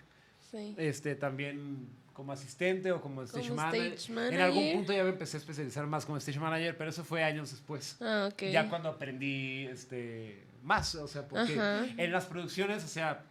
Sí. 0.51 0.75
este, 0.77 1.15
también 1.15 1.87
como 2.13 2.33
asistente 2.33 2.93
o 2.93 3.01
como 3.01 3.23
stage, 3.23 3.49
Como 3.49 3.63
manager. 3.63 3.93
stage 3.95 4.13
En 4.35 4.41
algún 4.41 4.57
manager. 4.61 4.77
punto 4.77 4.93
ya 4.93 5.03
me 5.05 5.11
empecé 5.11 5.37
a 5.37 5.41
especializar 5.41 5.87
más 5.87 6.05
como 6.05 6.19
stage 6.19 6.39
manager, 6.39 6.77
pero 6.77 6.91
eso 6.91 7.05
fue 7.05 7.23
años 7.25 7.51
después. 7.51 7.97
Ah. 8.01 8.31
Ya 8.39 8.69
cuando 8.69 8.89
aprendí 8.89 9.67
este, 9.67 10.45
más, 10.63 10.95
o 10.95 11.09
sea, 11.09 11.27
porque 11.29 11.55
Ajá. 11.59 11.87
en 11.97 12.13
las 12.13 12.27
producciones, 12.27 12.85
o 12.85 12.89
sea, 12.89 13.23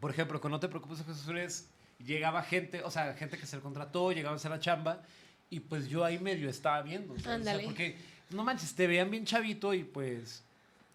por 0.00 0.10
ejemplo, 0.10 0.40
con 0.40 0.50
No 0.50 0.60
te 0.60 0.68
preocupes, 0.68 1.00
Ojos 1.00 1.20
Azules, 1.20 1.68
llegaba 2.04 2.42
gente, 2.42 2.82
o 2.82 2.90
sea, 2.90 3.14
gente 3.14 3.38
que 3.38 3.46
se 3.46 3.56
le 3.56 3.62
contrató, 3.62 4.12
llegaban 4.12 4.34
a 4.34 4.36
hacer 4.36 4.50
la 4.50 4.60
chamba, 4.60 5.02
y 5.48 5.60
pues 5.60 5.88
yo 5.88 6.04
ahí 6.04 6.18
medio 6.18 6.48
estaba 6.50 6.82
viendo. 6.82 7.14
O 7.14 7.18
sea, 7.18 7.38
porque, 7.64 7.96
no 8.30 8.44
manches, 8.44 8.74
te 8.74 8.86
veían 8.86 9.10
bien 9.10 9.24
chavito 9.24 9.72
y 9.74 9.84
pues 9.84 10.42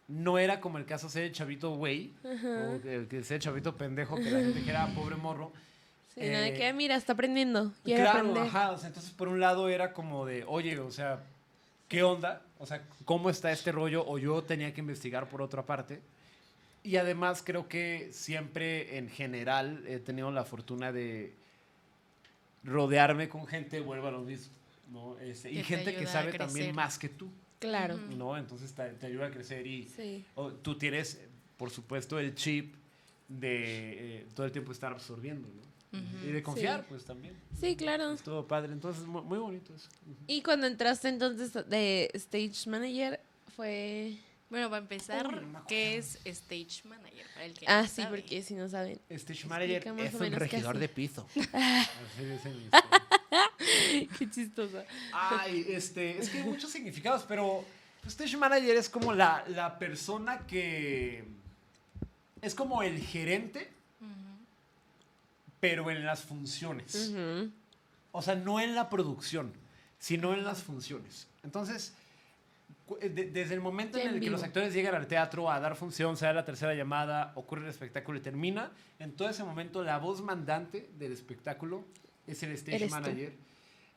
no 0.07 0.37
era 0.37 0.59
como 0.59 0.77
el 0.77 0.85
caso 0.85 1.09
ser 1.09 1.23
el 1.23 1.31
chavito 1.31 1.71
güey, 1.75 2.13
o 2.23 2.81
que, 2.81 3.07
que 3.09 3.23
ser 3.23 3.35
el 3.35 3.41
chavito 3.41 3.77
pendejo, 3.77 4.17
que 4.17 4.29
la 4.29 4.39
gente 4.39 4.59
dijera, 4.59 4.83
"Ah, 4.83 4.91
pobre 4.93 5.15
morro. 5.15 5.53
Sí, 6.13 6.21
de 6.21 6.47
eh, 6.49 6.53
que, 6.53 6.67
"Ah, 6.67 6.73
mira, 6.73 6.95
está 6.95 7.13
aprendiendo. 7.13 7.71
Quiere 7.83 8.01
Claro, 8.03 8.19
aprender. 8.19 8.43
ajá, 8.43 8.71
o 8.71 8.77
sea, 8.77 8.87
entonces 8.87 9.11
por 9.11 9.27
un 9.27 9.39
lado 9.39 9.69
era 9.69 9.93
como 9.93 10.25
de, 10.25 10.43
oye, 10.45 10.77
o 10.79 10.91
sea, 10.91 11.23
¿qué 11.87 12.03
onda? 12.03 12.41
O 12.59 12.65
sea, 12.65 12.83
¿cómo 13.05 13.29
está 13.29 13.51
este 13.51 13.71
rollo? 13.71 14.05
O 14.07 14.17
yo 14.17 14.43
tenía 14.43 14.73
que 14.73 14.81
investigar 14.81 15.29
por 15.29 15.41
otra 15.41 15.65
parte. 15.65 16.01
Y 16.83 16.97
además 16.97 17.43
creo 17.45 17.67
que 17.67 18.09
siempre 18.11 18.97
en 18.97 19.07
general 19.09 19.83
he 19.87 19.99
tenido 19.99 20.31
la 20.31 20.43
fortuna 20.43 20.91
de 20.91 21.33
rodearme 22.63 23.29
con 23.29 23.47
gente, 23.47 23.79
vuelvo 23.79 24.07
a 24.07 24.11
lo 24.11 24.21
mismo, 24.21 24.53
¿no? 24.91 25.17
Este, 25.19 25.51
y 25.51 25.63
gente 25.63 25.95
que 25.95 26.05
sabe 26.07 26.33
también 26.33 26.75
más 26.75 26.97
que 26.99 27.09
tú, 27.09 27.29
Claro. 27.59 27.97
¿no? 28.17 28.37
Entonces 28.37 28.73
te, 28.73 28.83
te 28.93 29.05
ayuda 29.07 29.27
a 29.27 29.31
crecer 29.31 29.65
y 29.67 29.87
Sí. 29.89 30.25
tú 30.61 30.77
tienes, 30.77 31.19
por 31.57 31.69
supuesto, 31.69 32.19
el 32.19 32.35
chip 32.35 32.75
de 33.27 34.17
eh, 34.21 34.27
todo 34.35 34.45
el 34.45 34.51
tiempo 34.51 34.71
estar 34.71 34.91
absorbiendo, 34.91 35.47
¿no? 35.47 35.70
Y 35.91 36.31
de 36.31 36.41
confiar, 36.41 36.79
Sí. 36.81 36.85
pues 36.89 37.03
también. 37.05 37.35
Sí, 37.59 37.75
claro. 37.75 38.13
Estuvo 38.13 38.47
padre, 38.47 38.71
entonces 38.71 39.03
mu- 39.05 39.23
muy 39.23 39.39
bonito 39.39 39.73
eso. 39.75 39.89
Y 40.27 40.41
cuando 40.41 40.67
entraste 40.67 41.09
entonces 41.09 41.51
de 41.69 42.09
stage 42.13 42.69
manager 42.69 43.19
fue... 43.55 44.15
Bueno, 44.49 44.69
para 44.69 44.81
empezar, 44.81 45.29
me 45.45 45.59
¿qué 45.67 45.97
es 45.97 46.19
stage 46.25 46.83
manager? 46.85 47.25
Para 47.33 47.45
el 47.45 47.53
que 47.53 47.65
Ah, 47.67 47.81
no 47.83 47.87
sí, 47.87 48.01
sabe. 48.01 48.17
porque 48.21 48.43
si 48.43 48.53
no 48.53 48.67
saben. 48.67 48.99
Stage 49.09 49.45
más 49.93 50.13
o 50.15 50.19
menos 50.19 50.39
qué 50.49 50.57
hace. 50.57 50.89
piso. 50.89 51.27
Así 51.53 52.25
dicen 52.25 52.57
mis- 52.57 52.69
Qué 54.19 54.29
chistosa. 54.29 54.83
Ay, 55.13 55.65
este, 55.69 56.17
es 56.19 56.29
que 56.29 56.39
hay 56.39 56.43
muchos 56.43 56.69
significados, 56.69 57.23
pero 57.27 57.63
pues, 58.01 58.13
stage 58.13 58.35
manager 58.37 58.75
es 58.75 58.89
como 58.89 59.13
la, 59.13 59.43
la 59.47 59.77
persona 59.79 60.45
que 60.47 61.23
es 62.41 62.53
como 62.55 62.83
el 62.83 62.99
gerente. 62.99 63.69
Pero 65.61 65.89
en 65.89 66.05
las 66.05 66.21
funciones. 66.23 67.13
O 68.11 68.21
sea, 68.21 68.35
no 68.35 68.59
en 68.59 68.75
la 68.75 68.89
producción, 68.89 69.53
sino 69.99 70.33
en 70.33 70.43
las 70.43 70.61
funciones. 70.63 71.27
Entonces, 71.43 71.93
eh, 72.99 73.07
de- 73.07 73.31
desde 73.31 73.53
el 73.53 73.61
momento 73.61 73.97
en 73.97 74.09
en 74.09 74.13
el 74.15 74.19
que 74.19 74.29
los 74.29 74.43
actores 74.43 74.73
llegan 74.73 74.95
al 74.95 75.07
teatro 75.07 75.49
a 75.49 75.59
dar 75.61 75.77
función, 75.77 76.17
se 76.17 76.25
da 76.25 76.33
la 76.33 76.43
tercera 76.43 76.73
llamada, 76.75 77.31
ocurre 77.35 77.63
el 77.63 77.69
espectáculo 77.69 78.17
y 78.17 78.21
termina, 78.21 78.71
en 78.99 79.13
todo 79.13 79.29
ese 79.29 79.45
momento 79.45 79.81
la 79.83 79.97
voz 79.97 80.21
mandante 80.21 80.89
del 80.99 81.13
espectáculo 81.13 81.85
es 82.27 82.43
el 82.43 82.51
stage 82.51 82.79
manager. 82.91 83.33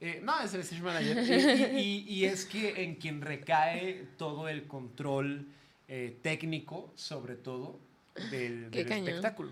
Eh, 0.00 0.20
no, 0.22 0.38
es 0.40 0.54
el 0.54 0.60
stage 0.60 0.82
manager. 0.82 1.16
Y, 1.78 1.80
y- 1.80 2.14
y 2.14 2.24
es 2.26 2.44
que 2.44 2.84
en 2.84 2.96
quien 2.96 3.20
recae 3.20 4.06
todo 4.16 4.48
el 4.48 4.66
control 4.68 5.48
eh, 5.88 6.16
técnico, 6.22 6.92
sobre 6.94 7.34
todo, 7.36 7.78
del, 8.30 8.70
espectáculo. 9.08 9.50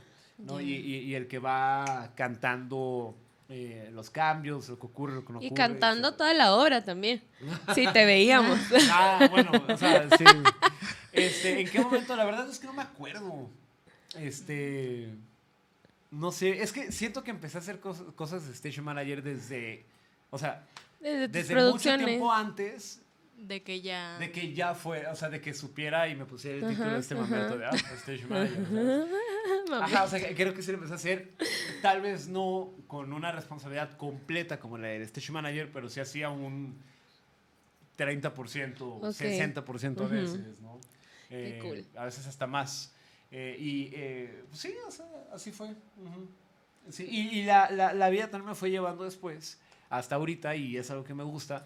Y, 0.61 0.73
y- 0.73 0.99
y 1.05 1.15
el 1.15 1.27
que 1.29 1.39
va 1.39 2.11
cantando 2.17 3.15
eh, 3.49 3.91
los 3.93 4.11
cambios, 4.11 4.69
lo 4.69 4.79
que 4.79 4.87
ocurre, 4.87 5.15
lo 5.15 5.25
que 5.25 5.33
no 5.33 5.43
Y 5.43 5.47
ocurre. 5.47 5.57
cantando 5.57 6.09
etcétera. 6.09 6.17
toda 6.17 6.35
la 6.35 6.55
obra 6.57 6.85
también. 6.85 7.23
Sí, 7.75 7.87
te 7.93 8.05
veíamos. 8.05 8.59
Ah, 8.91 9.29
bueno, 9.31 9.51
o 9.69 9.77
sea, 9.77 10.09
sí. 10.17 10.25
Este, 11.13 11.61
¿En 11.61 11.69
qué 11.69 11.81
momento? 11.81 12.17
La 12.17 12.25
verdad 12.25 12.49
es 12.49 12.59
que 12.59 12.67
no 12.67 12.73
me 12.73 12.83
acuerdo. 12.83 13.51
Este. 14.19 15.11
No 16.11 16.31
sé, 16.33 16.63
es 16.63 16.73
que 16.73 16.93
siento 16.93 17.23
que 17.25 17.31
empecé 17.31 17.59
a 17.59 17.61
hacer 17.61 17.81
cos- 17.81 18.15
cosas 18.15 18.47
de 18.47 18.53
Station 18.53 18.85
Manager 18.85 19.23
desde. 19.23 19.85
O 20.31 20.39
sea, 20.39 20.65
Desde 21.01 21.29
desde 21.29 21.55
mucho 21.55 21.97
tiempo 21.99 22.33
antes 22.33 23.02
De 23.45 23.63
que 23.65 23.81
ya. 23.81 24.19
de 24.19 24.31
que 24.31 24.53
ya 24.55 24.73
fue, 24.75 25.05
o 25.09 25.17
sea, 25.17 25.29
de 25.29 25.41
que 25.41 25.53
supiera 25.53 26.07
y 26.09 26.15
me 26.15 26.25
pusiera 26.27 26.59
el 26.59 26.63
título 26.69 26.87
Ajá, 26.87 26.95
de 26.95 27.01
este 27.01 27.15
momento 27.17 27.59
de 27.59 27.67
ah, 27.67 27.71
Station 27.95 28.29
Manager. 28.31 29.09
Ajá, 29.83 30.05
o 30.05 30.09
sea, 30.09 30.35
creo 30.35 30.55
que 30.55 30.63
sí 30.63 30.71
lo 30.71 30.77
empecé 30.77 30.93
a 30.93 30.97
hacer, 30.97 31.33
tal 31.83 32.01
vez 32.03 32.29
no 32.29 32.73
con 32.87 33.13
una 33.13 33.33
responsabilidad 33.33 33.97
completa 33.97 34.61
como 34.61 34.79
la 34.79 34.89
del 34.89 35.03
Station 35.03 35.35
Manager, 35.35 35.71
pero 35.73 35.89
sí 35.89 35.99
hacía 35.99 36.31
un 36.31 36.79
30%, 37.99 38.81
Ok. 38.81 39.05
60% 39.15 40.05
a 40.05 40.09
veces, 40.09 40.61
¿no? 40.61 40.81
Qué 41.29 41.57
Eh, 41.57 41.59
cool. 41.61 41.85
A 41.97 42.05
veces 42.05 42.27
hasta 42.27 42.47
más. 42.47 42.95
Eh, 43.31 43.57
y 43.59 43.91
eh, 43.93 44.45
pues 44.49 44.61
sí, 44.61 44.75
o 44.87 44.91
sea, 44.91 45.07
así 45.33 45.51
fue. 45.53 45.69
ujú. 45.69 46.29
Sí, 46.91 47.07
y 47.09 47.39
y 47.41 47.43
la, 47.45 47.71
la, 47.71 47.93
la 47.95 48.11
vida 48.11 48.29
también 48.31 48.51
me 48.51 48.55
fue 48.55 48.71
llevando 48.71 49.05
después, 49.05 49.61
hasta 49.89 50.17
ahorita, 50.17 50.55
y 50.57 50.77
es 50.77 50.91
algo 50.91 51.05
que 51.05 51.15
me 51.15 51.23
gusta, 51.23 51.65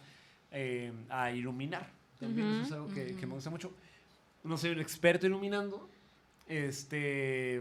eh, 0.59 0.91
a 1.11 1.31
iluminar. 1.31 1.87
También 2.19 2.49
eso 2.49 2.63
es 2.65 2.73
algo 2.73 2.89
que, 2.89 3.15
que 3.15 3.27
me 3.27 3.35
gusta 3.35 3.51
mucho. 3.51 3.73
No 4.43 4.57
soy 4.57 4.71
un 4.71 4.81
experto 4.81 5.27
iluminando. 5.27 5.89
Este. 6.49 7.61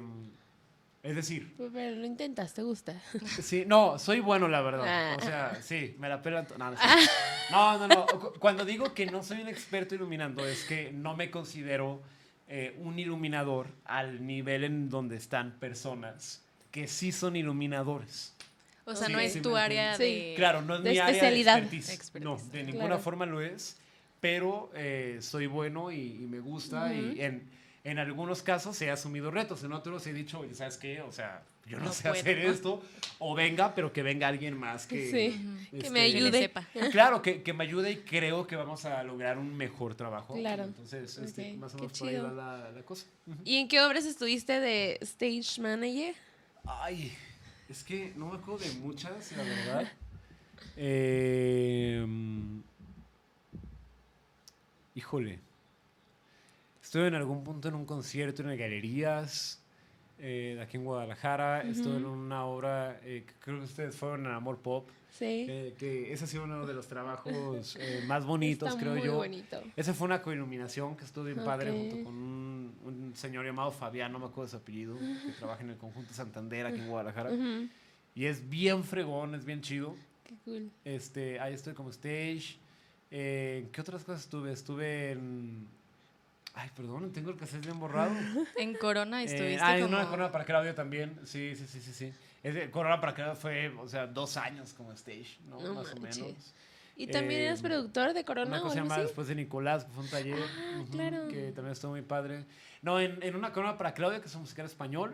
Es 1.04 1.16
decir, 1.16 1.54
Pero 1.58 1.96
lo 1.98 2.06
intentas, 2.06 2.54
te 2.56 2.64
gusta. 2.64 3.00
sí, 3.42 3.64
no, 3.68 4.00
soy 4.00 4.22
bueno, 4.22 4.48
la 4.48 4.62
verdad. 4.62 4.86
Ah. 4.88 5.18
O 5.20 5.22
sea, 5.24 5.62
sí, 5.62 5.96
me 6.00 6.10
la 6.10 6.22
pelan. 6.22 6.48
No, 6.58 6.72
no, 6.72 6.78
no, 7.52 7.78
no, 7.80 7.88
no. 7.88 8.06
Cu- 8.08 8.40
Cuando 8.40 8.66
digo 8.66 8.94
que 8.94 9.06
no 9.06 9.22
soy 9.22 9.42
un 9.42 9.48
experto 9.48 9.94
iluminando, 9.94 10.48
es 10.48 10.64
que 10.64 10.92
no 10.92 11.16
me 11.16 11.30
considero 11.30 12.02
eh, 12.48 12.76
un 12.80 12.98
iluminador 12.98 13.68
al 13.86 14.26
nivel 14.26 14.64
en 14.64 14.90
donde 14.90 15.16
están 15.18 15.52
personas 15.60 16.42
que 16.72 16.88
sí 16.88 17.12
son 17.12 17.36
iluminadores. 17.36 18.34
O 18.86 18.96
sea, 18.96 19.08
Sí, 19.08 19.14
no 19.14 19.20
es 19.20 19.34
sí 19.34 19.42
tu 19.42 19.52
me 19.52 19.60
área 19.60 19.98
de. 19.98 20.34
Claro, 20.36 20.62
no 20.62 20.76
es 20.76 20.84
De 20.84 20.92
mi 20.92 20.98
área 21.00 21.06
de 21.08 21.12
especialidad. 21.18 21.58
expertise. 21.60 21.90
Expertise. 21.94 22.24
No, 22.24 22.38
de 22.52 22.64
ninguna 22.64 22.86
Claro. 22.86 23.02
forma 23.02 23.26
lo 23.26 23.42
es, 23.42 23.78
pero 24.22 24.72
eh, 24.76 25.18
soy 25.22 25.48
bueno 25.48 25.92
y, 25.92 26.02
y 26.24 26.28
me 26.28 26.40
gusta 26.40 26.94
y 26.94 27.20
en, 27.20 27.50
en 27.84 28.00
algunos 28.00 28.42
casos 28.42 28.80
he 28.82 28.90
asumido 28.92 29.32
retos, 29.32 29.64
en 29.64 29.72
otros 29.74 30.06
he 30.08 30.14
dicho, 30.14 30.40
oye, 30.40 30.54
¿sabes 30.56 30.78
qué? 30.78 31.02
O 31.02 31.12
sea, 31.12 31.44
yo 31.68 31.78
no, 31.80 31.86
No 31.86 31.94
sé 31.94 32.04
puedo. 32.04 32.16
hacer 32.16 32.38
esto, 32.40 32.84
o 33.20 33.34
venga, 33.34 33.74
pero 33.74 33.92
que 33.92 34.04
venga 34.04 34.28
alguien 34.28 34.56
más 34.58 34.86
que... 34.86 35.06
Sí, 35.06 35.68
que 35.72 35.78
este, 35.78 35.90
me 35.90 36.06
Que 36.06 36.12
le 36.12 36.18
ayude. 36.28 36.40
sepa. 36.40 36.68
Claro, 36.92 37.22
que, 37.24 37.42
que 37.42 37.54
me 37.54 37.64
ayude 37.64 37.92
y 37.92 37.96
creo 37.98 38.46
que 38.46 38.56
vamos 38.56 38.86
a 38.86 39.02
lograr 39.04 39.38
un 39.40 39.56
mejor 39.58 39.96
trabajo. 39.96 40.36
Claro. 40.36 40.64
Entonces, 40.66 41.18
este, 41.18 41.54
Ok, 41.54 41.58
más 41.58 41.74
o 41.74 41.78
menos 41.78 41.98
por 42.00 42.08
ahí 42.08 42.18
va 42.18 42.32
la, 42.32 42.72
la 42.72 42.82
cosa. 42.84 43.06
Ujú. 43.26 43.38
¿Y 43.46 43.58
en 43.58 43.68
qué 43.68 43.82
obras 43.82 44.06
estuviste 44.06 44.60
de 44.60 45.00
stage 45.02 45.60
manager? 45.62 46.14
Ay, 46.66 47.12
es 47.70 47.84
que 47.84 48.14
no 48.16 48.28
me 48.28 48.38
acuerdo 48.38 48.66
de 48.66 48.72
muchas, 48.80 49.32
la 49.34 49.44
verdad. 49.44 49.92
Eh, 50.78 52.06
híjole. 54.94 55.40
Estuve 56.82 57.08
en 57.08 57.16
algún 57.16 57.44
punto 57.44 57.70
en 57.70 57.76
un 57.76 57.86
concierto 57.86 58.42
en 58.42 58.58
galerías 58.58 59.62
eh, 60.28 60.60
aquí 60.62 60.78
en 60.78 60.86
Guadalajara. 60.86 61.62
Estuve 61.62 61.98
en 61.98 62.06
una 62.06 62.46
obra 62.46 63.00
eh, 63.04 63.24
que 63.28 63.34
creo 63.40 63.60
que 63.60 63.66
ustedes 63.66 63.96
fueron 63.96 64.26
en 64.26 64.32
Amor 64.32 64.58
Pop. 64.60 64.90
Sí. 65.12 65.46
eh, 65.48 65.74
que 65.78 66.12
ese 66.12 66.26
ha 66.26 66.28
sido 66.28 66.44
uno 66.44 66.66
de 66.66 66.74
los 66.74 66.88
trabajos 66.88 67.78
más 68.08 68.26
bonitos, 68.26 68.68
Está 68.70 68.80
creo 68.82 68.96
muy 68.96 69.04
yo. 69.04 69.16
bonito. 69.16 69.62
Esa 69.78 69.94
fue 69.94 70.06
una 70.08 70.22
coiluminación 70.22 70.98
que 70.98 71.06
estuvo 71.06 71.24
bien 71.26 71.38
padre 71.38 71.72
junto 71.72 72.04
con 72.04 72.14
un, 72.16 72.74
un 72.84 73.16
señor 73.16 73.46
llamado 73.46 73.72
Fabián, 73.72 74.12
no 74.12 74.20
me 74.20 74.26
acuerdo 74.26 74.44
de 74.48 74.50
su 74.52 74.58
apellido, 74.58 74.98
que 74.98 75.32
trabaja 75.40 75.62
en 75.64 75.70
el 75.70 75.78
conjunto 75.78 76.14
Santander 76.14 76.66
aquí 76.66 76.80
en 76.82 76.90
Guadalajara. 76.90 77.32
Ujú, 77.32 77.70
Y 78.16 78.26
es 78.26 78.50
bien 78.50 78.84
fregón, 78.84 79.36
es 79.36 79.46
bien 79.46 79.62
chido. 79.62 79.96
Qué 80.26 80.34
cool. 80.44 80.70
Este, 80.84 81.40
ahí 81.40 81.54
estoy 81.54 81.74
como 81.76 81.92
stage. 81.92 82.58
Eh, 83.12 83.62
¿en 83.64 83.70
¿Qué 83.72 83.80
otras 83.80 84.04
cosas 84.04 84.22
estuve? 84.24 84.52
Estuve 84.52 85.12
en... 85.12 85.68
Ay, 86.58 86.70
perdón, 86.76 87.12
tengo 87.12 87.30
el 87.32 87.38
cassette 87.38 87.66
bien 87.66 87.80
borrado. 87.80 88.12
En 88.58 88.74
Corona 88.76 89.22
Eh, 89.22 89.26
estuviste 89.26 89.62
ah, 89.62 89.78
en 89.78 89.84
como. 89.86 89.98
una 89.98 90.08
Corona 90.10 90.32
para 90.32 90.46
Claudio 90.46 90.74
también. 90.74 91.20
Sí, 91.26 91.54
sí, 91.56 91.68
sí, 91.68 91.82
sí, 91.82 91.92
sí. 91.94 92.14
Es 92.44 92.70
Corona 92.70 93.00
para 93.02 93.14
Claudio 93.14 93.36
fue, 93.36 93.70
o 93.78 93.88
sea, 93.88 94.08
dos 94.08 94.38
años 94.38 94.74
como 94.74 94.92
stage, 94.94 95.38
¿no? 95.50 95.60
No 95.60 95.74
Más 95.74 95.94
manches. 96.00 96.22
o 96.22 96.26
menos. 96.28 96.54
¿Y 96.98 97.08
también 97.08 97.42
Eh, 97.42 97.46
eras 97.48 97.62
productor 97.62 98.14
de 98.14 98.24
Corona 98.24 98.52
Una 98.52 98.60
o 98.62 98.64
cosa 98.64 98.80
algo 98.82 98.94
así? 98.94 99.02
Después 99.02 99.28
de 99.28 99.36
Nicolás, 99.36 99.84
que 99.84 99.92
fue 99.92 100.04
un 100.04 100.10
taller. 100.10 100.40
Ah, 100.40 100.84
claro. 100.92 101.28
Que 101.28 101.52
también 101.52 101.74
estuvo 101.74 101.92
muy 101.92 102.04
padre. 102.04 102.46
No, 102.82 103.02
en, 103.02 103.22
en 103.22 103.36
una 103.36 103.52
corona 103.52 103.78
para 103.78 103.94
Claudia, 103.94 104.22
que 104.22 104.28
es 104.28 104.36
un 104.36 104.42
musical 104.42 104.66
español, 104.66 105.14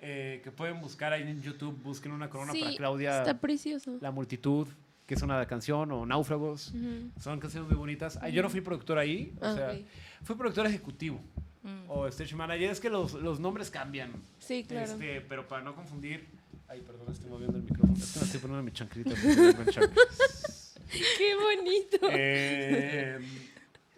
eh, 0.00 0.40
que 0.42 0.50
pueden 0.50 0.80
buscar 0.80 1.12
ahí 1.12 1.22
en 1.22 1.40
YouTube, 1.42 1.80
busquen 1.80 2.10
una 2.10 2.28
corona 2.28 2.54
para 2.58 2.74
Claudia, 2.74 3.18
Está 3.18 3.38
precioso. 3.38 3.98
La 4.00 4.10
Multitud, 4.10 4.66
que 5.06 5.14
es 5.14 5.22
una 5.22 5.44
canción, 5.46 5.90
o 5.92 6.06
Náufragos. 6.06 6.70
Ujú. 6.70 7.10
Son 7.20 7.40
canciones 7.40 7.68
muy 7.68 7.78
bonitas. 7.78 8.18
Ah, 8.22 8.28
Yo 8.28 8.42
no 8.42 8.50
fui 8.50 8.60
productor 8.60 8.98
ahí, 8.98 9.32
o 9.40 9.44
Ah, 9.44 9.54
sea, 9.54 9.78
fui 10.22 10.36
productor 10.36 10.66
ejecutivo 10.66 11.20
Mm. 11.64 11.88
o 11.90 12.08
stage 12.08 12.34
manager. 12.34 12.70
Es 12.72 12.80
que 12.80 12.90
los, 12.90 13.12
los 13.14 13.38
nombres 13.38 13.70
cambian. 13.70 14.10
Sí, 14.40 14.64
claro. 14.64 14.90
Este, 14.90 15.20
pero 15.20 15.46
para 15.46 15.62
no 15.62 15.76
confundir. 15.76 16.26
Ay, 16.66 16.80
perdón, 16.80 17.06
estoy 17.12 17.30
moviendo 17.30 17.56
el 17.58 17.62
micrófono. 17.64 17.94
Es 17.96 18.12
que 18.12 18.18
me 18.18 18.24
estoy 18.24 18.40
poniendo 18.40 18.62
mi 18.64 18.72
chanclas. 18.72 19.18
Qué 21.18 21.34
bonito. 21.36 21.98
Eh, 22.10 23.18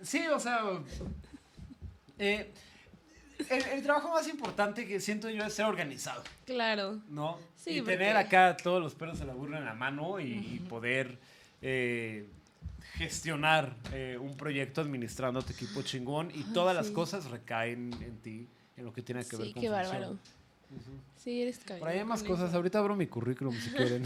sí, 0.03 0.27
o 0.27 0.39
sea. 0.39 0.61
eh, 2.19 2.53
el, 3.51 3.63
el 3.79 3.83
trabajo 3.83 4.11
más 4.11 4.29
importante 4.29 4.87
que 4.87 5.01
siento 5.01 5.29
yo 5.31 5.45
es 5.45 5.55
ser 5.55 5.67
organizado, 5.67 6.23
Claro. 6.45 7.01
¿no? 7.09 7.39
Sí, 7.57 7.71
y 7.71 7.81
porque- 7.81 7.97
tener 7.97 8.17
acá 8.17 8.57
todos 8.57 8.83
los 8.83 8.95
pelos 8.95 9.19
de 9.19 9.25
la 9.27 9.35
burla 9.35 9.59
en 9.59 9.65
la 9.65 9.75
mano 9.75 10.21
y, 10.21 10.33
y 10.33 10.59
poder 10.69 11.19
eh, 11.63 12.27
gestionar 12.95 13.75
eh, 13.93 14.19
un 14.21 14.37
proyecto 14.37 14.81
administrando 14.81 15.43
tu 15.43 15.53
equipo 15.53 15.83
chingón 15.83 16.31
y 16.35 16.43
todas 16.53 16.75
las 16.77 16.89
sí. 16.89 16.93
cosas 16.93 17.25
recaen 17.31 17.93
en 18.03 18.19
ti, 18.19 18.49
en 18.77 18.85
lo 18.85 18.93
que 18.93 19.03
tiene 19.03 19.25
que 19.25 19.37
ver 19.37 19.47
Sí, 19.47 19.53
con 19.53 19.63
qué 19.63 19.69
función. 19.69 19.91
bárbaro. 19.93 20.19
Sí, 21.17 21.41
eres 21.43 21.59
cabrón. 21.59 21.79
Por 21.81 21.89
ahí 21.89 21.99
hay 22.01 22.05
más 22.05 22.23
cosas. 22.25 22.49
eso. 22.49 22.57
Ahorita 22.57 22.79
abro 22.81 22.97
mi 22.97 23.07
currículum 23.07 23.55
si 23.55 23.71
quieren. 23.77 24.03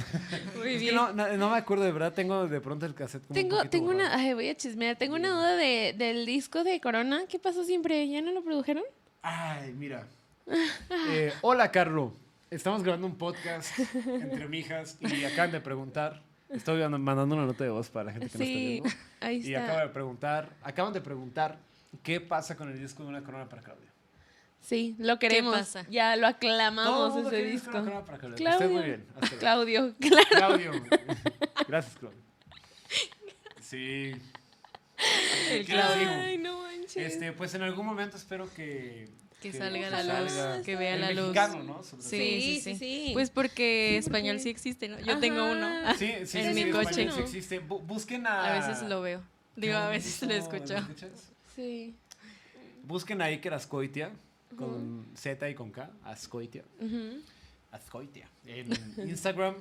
Muy 0.56 0.68
es 0.68 0.72
que 0.74 0.78
bien. 0.78 0.94
no, 0.94 1.12
no, 1.12 1.36
no 1.36 1.50
me 1.50 1.56
acuerdo 1.56 1.84
de 1.84 1.92
verdad. 1.92 2.12
Tengo 2.12 2.46
de 2.46 2.60
pronto 2.60 2.84
el 2.86 2.94
cassette 2.94 3.22
como 3.26 3.34
Tengo, 3.34 3.64
tengo 3.68 3.86
borrado. 3.86 4.06
una, 4.06 4.16
ay, 4.22 4.34
voy 4.34 4.48
a 4.48 4.54
chismear. 4.56 4.96
Tengo 4.96 5.16
una 5.16 5.30
duda 5.30 5.56
de, 5.56 5.94
del 5.96 6.26
disco 6.26 6.62
de 6.64 6.80
Corona. 6.80 7.22
¿Qué 7.28 7.38
pasó 7.38 7.64
siempre? 7.64 8.06
¿Ya 8.08 8.20
no 8.22 8.32
lo 8.32 8.42
produjeron? 8.44 8.84
Ay, 9.22 9.72
mira. 9.72 10.06
Eh, 11.10 11.32
hola, 11.42 11.70
Carlo. 11.70 12.12
Estamos 12.50 12.82
grabando 12.82 13.06
un 13.06 13.16
podcast 13.16 13.78
entre 14.06 14.48
mijas 14.48 14.96
y 15.00 15.24
acaban 15.24 15.52
de 15.52 15.60
preguntar. 15.60 16.22
Estoy 16.48 16.78
dando- 16.80 16.98
mandando 16.98 17.34
una 17.36 17.44
nota 17.44 17.62
de 17.64 17.68
voz 17.70 17.90
para 17.90 18.04
la 18.06 18.12
gente 18.12 18.30
que 18.30 18.38
Sí, 18.38 18.80
no 18.80 18.88
está 18.88 18.98
ahí 19.26 19.40
viendo. 19.40 19.48
Y 19.50 19.54
está. 19.54 19.64
acaba 19.66 19.82
de 19.82 19.88
preguntar, 19.92 20.48
acaban 20.62 20.92
de 20.94 21.00
preguntar 21.02 21.58
qué 22.02 22.20
pasa 22.22 22.56
con 22.56 22.70
el 22.70 22.78
disco 22.78 23.02
de 23.02 23.10
una 23.10 23.22
corona 23.22 23.46
para 23.48 23.60
Claudia. 23.62 23.84
Sí, 24.62 24.96
lo 24.98 25.18
queremos. 25.18 25.54
pasa? 25.54 25.84
Ya 25.90 26.16
lo 26.16 26.22
Todo 26.22 26.30
aclamamos 26.36 27.14
mundo 27.14 27.28
ese 27.30 27.42
disco 27.44 27.70
una 27.70 27.80
corona 27.80 28.04
para. 28.04 28.18
Claudio. 28.34 28.68
Muy 28.70 28.82
bien. 28.82 29.06
Claudio, 29.38 29.94
claro. 30.00 30.26
Claudio. 30.30 30.72
Gracias, 31.68 31.96
Claudio. 31.98 32.18
Sí. 33.60 34.12
El 35.50 35.64
¿Qué 35.66 35.72
les 35.74 35.84
Claudio. 35.84 36.10
Ay, 36.10 36.38
no 36.38 36.62
manches. 36.62 36.96
Este, 36.96 37.32
pues 37.32 37.54
en 37.54 37.62
algún 37.62 37.86
momento 37.86 38.16
espero 38.16 38.52
que... 38.54 39.08
Que 39.40 39.52
salga 39.52 39.86
a 39.86 40.02
la 40.02 40.20
luz, 40.22 40.32
salga. 40.32 40.62
que 40.64 40.74
vea 40.74 40.94
el 40.96 41.00
la 41.00 41.10
luz. 41.12 41.32
mexicano, 41.32 41.62
¿no? 41.62 41.82
Sí, 41.84 41.96
sí, 42.00 42.08
Sí, 42.08 42.40
sí, 42.40 42.60
sí, 42.60 42.76
sí. 42.78 43.10
Pues 43.12 43.30
porque 43.30 43.90
Sí, 43.92 43.96
español 43.98 44.40
sí 44.40 44.48
existe, 44.48 44.88
¿no? 44.88 44.98
Yo 44.98 45.12
Ajá. 45.12 45.20
tengo 45.20 45.44
uno. 45.52 45.66
Ah, 45.84 45.94
Sí, 45.96 46.12
sí, 46.26 46.38
En 46.38 46.48
sí, 46.48 46.54
mi 46.54 46.62
sí, 46.64 46.70
coche. 46.70 46.90
español 47.02 47.12
sí 47.14 47.20
existe. 47.22 47.62
Bu- 47.62 47.80
busquen 47.86 48.26
a... 48.26 48.44
A 48.56 48.58
veces 48.68 48.88
lo 48.88 49.00
veo. 49.00 49.22
Digo, 49.54 49.76
a 49.76 49.88
veces 49.90 50.22
lo 50.22 50.34
escucho. 50.34 50.74
escuchas? 50.76 51.10
Sí. 51.54 51.94
Busquen 52.82 53.22
ahí 53.22 53.38
que 53.38 53.46
era 53.48 53.58
Ascoitia, 53.58 54.10
con 54.56 55.06
Z 55.14 55.48
y 55.50 55.54
con 55.54 55.70
K, 55.70 55.88
Ascoitia. 56.04 56.64
Ujú. 56.80 57.20
Ascoitia. 57.70 58.28
En 58.46 58.68
Instagram 59.08 59.54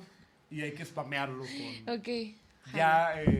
y 0.50 0.62
hay 0.62 0.72
que 0.72 0.84
spamearlo 0.84 1.44
con... 1.86 1.98
Ok. 1.98 2.08
Ya 2.74 3.22
eh, 3.22 3.38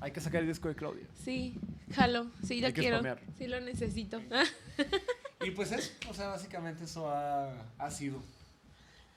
hay 0.00 0.10
que 0.12 0.20
sacar 0.20 0.40
el 0.42 0.48
disco 0.48 0.68
de 0.68 0.74
Claudia. 0.74 1.04
Sí, 1.24 1.54
jalo. 1.94 2.26
Sí, 2.46 2.60
que 2.60 2.72
quiero. 2.72 2.96
spamear. 2.98 3.20
Sí, 3.38 3.46
lo 3.46 3.60
necesito. 3.60 4.20
Y 5.42 5.52
pues 5.52 5.72
es, 5.72 5.96
o 6.06 6.12
sea, 6.12 6.28
básicamente 6.28 6.84
eso 6.84 7.08
ha, 7.10 7.50
ha 7.78 7.90
sido 7.90 8.22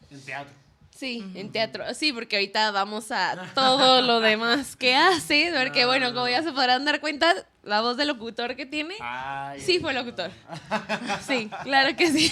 en 0.10 0.22
teatro. 0.22 0.54
Sí, 0.96 1.22
en 1.36 1.52
teatro. 1.52 1.84
Sí, 1.94 2.14
porque 2.14 2.38
ahorita 2.38 2.72
vamos 2.72 3.12
a 3.12 3.52
todo 3.56 4.02
lo 4.02 4.22
demás 4.22 4.78
que 4.78 4.96
hace. 4.96 5.52
Porque, 5.62 5.86
bueno, 5.86 6.14
como 6.14 6.30
ya 6.30 6.42
se 6.42 6.54
podrán 6.54 6.86
dar 6.86 7.02
cuenta, 7.02 7.34
la 7.64 7.82
voz 7.82 7.98
del 7.98 8.08
locutor 8.08 8.56
que 8.56 8.66
tiene, 8.66 8.96
Ay, 9.02 9.60
sí 9.60 9.80
fue 9.80 9.94
locutor. 9.94 10.32
Sí, 11.28 11.50
claro 11.64 11.94
que 11.98 12.10
sí. 12.10 12.32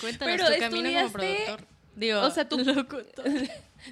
Cuéntanos 0.00 0.36
Pero 0.36 0.54
tu 0.54 0.58
camino 0.60 0.90
como 1.00 1.12
productor. 1.12 1.60
Digo, 1.94 2.20
O 2.22 2.30
sea, 2.30 2.48
tú- 2.48 2.58
locutor. 2.58 3.24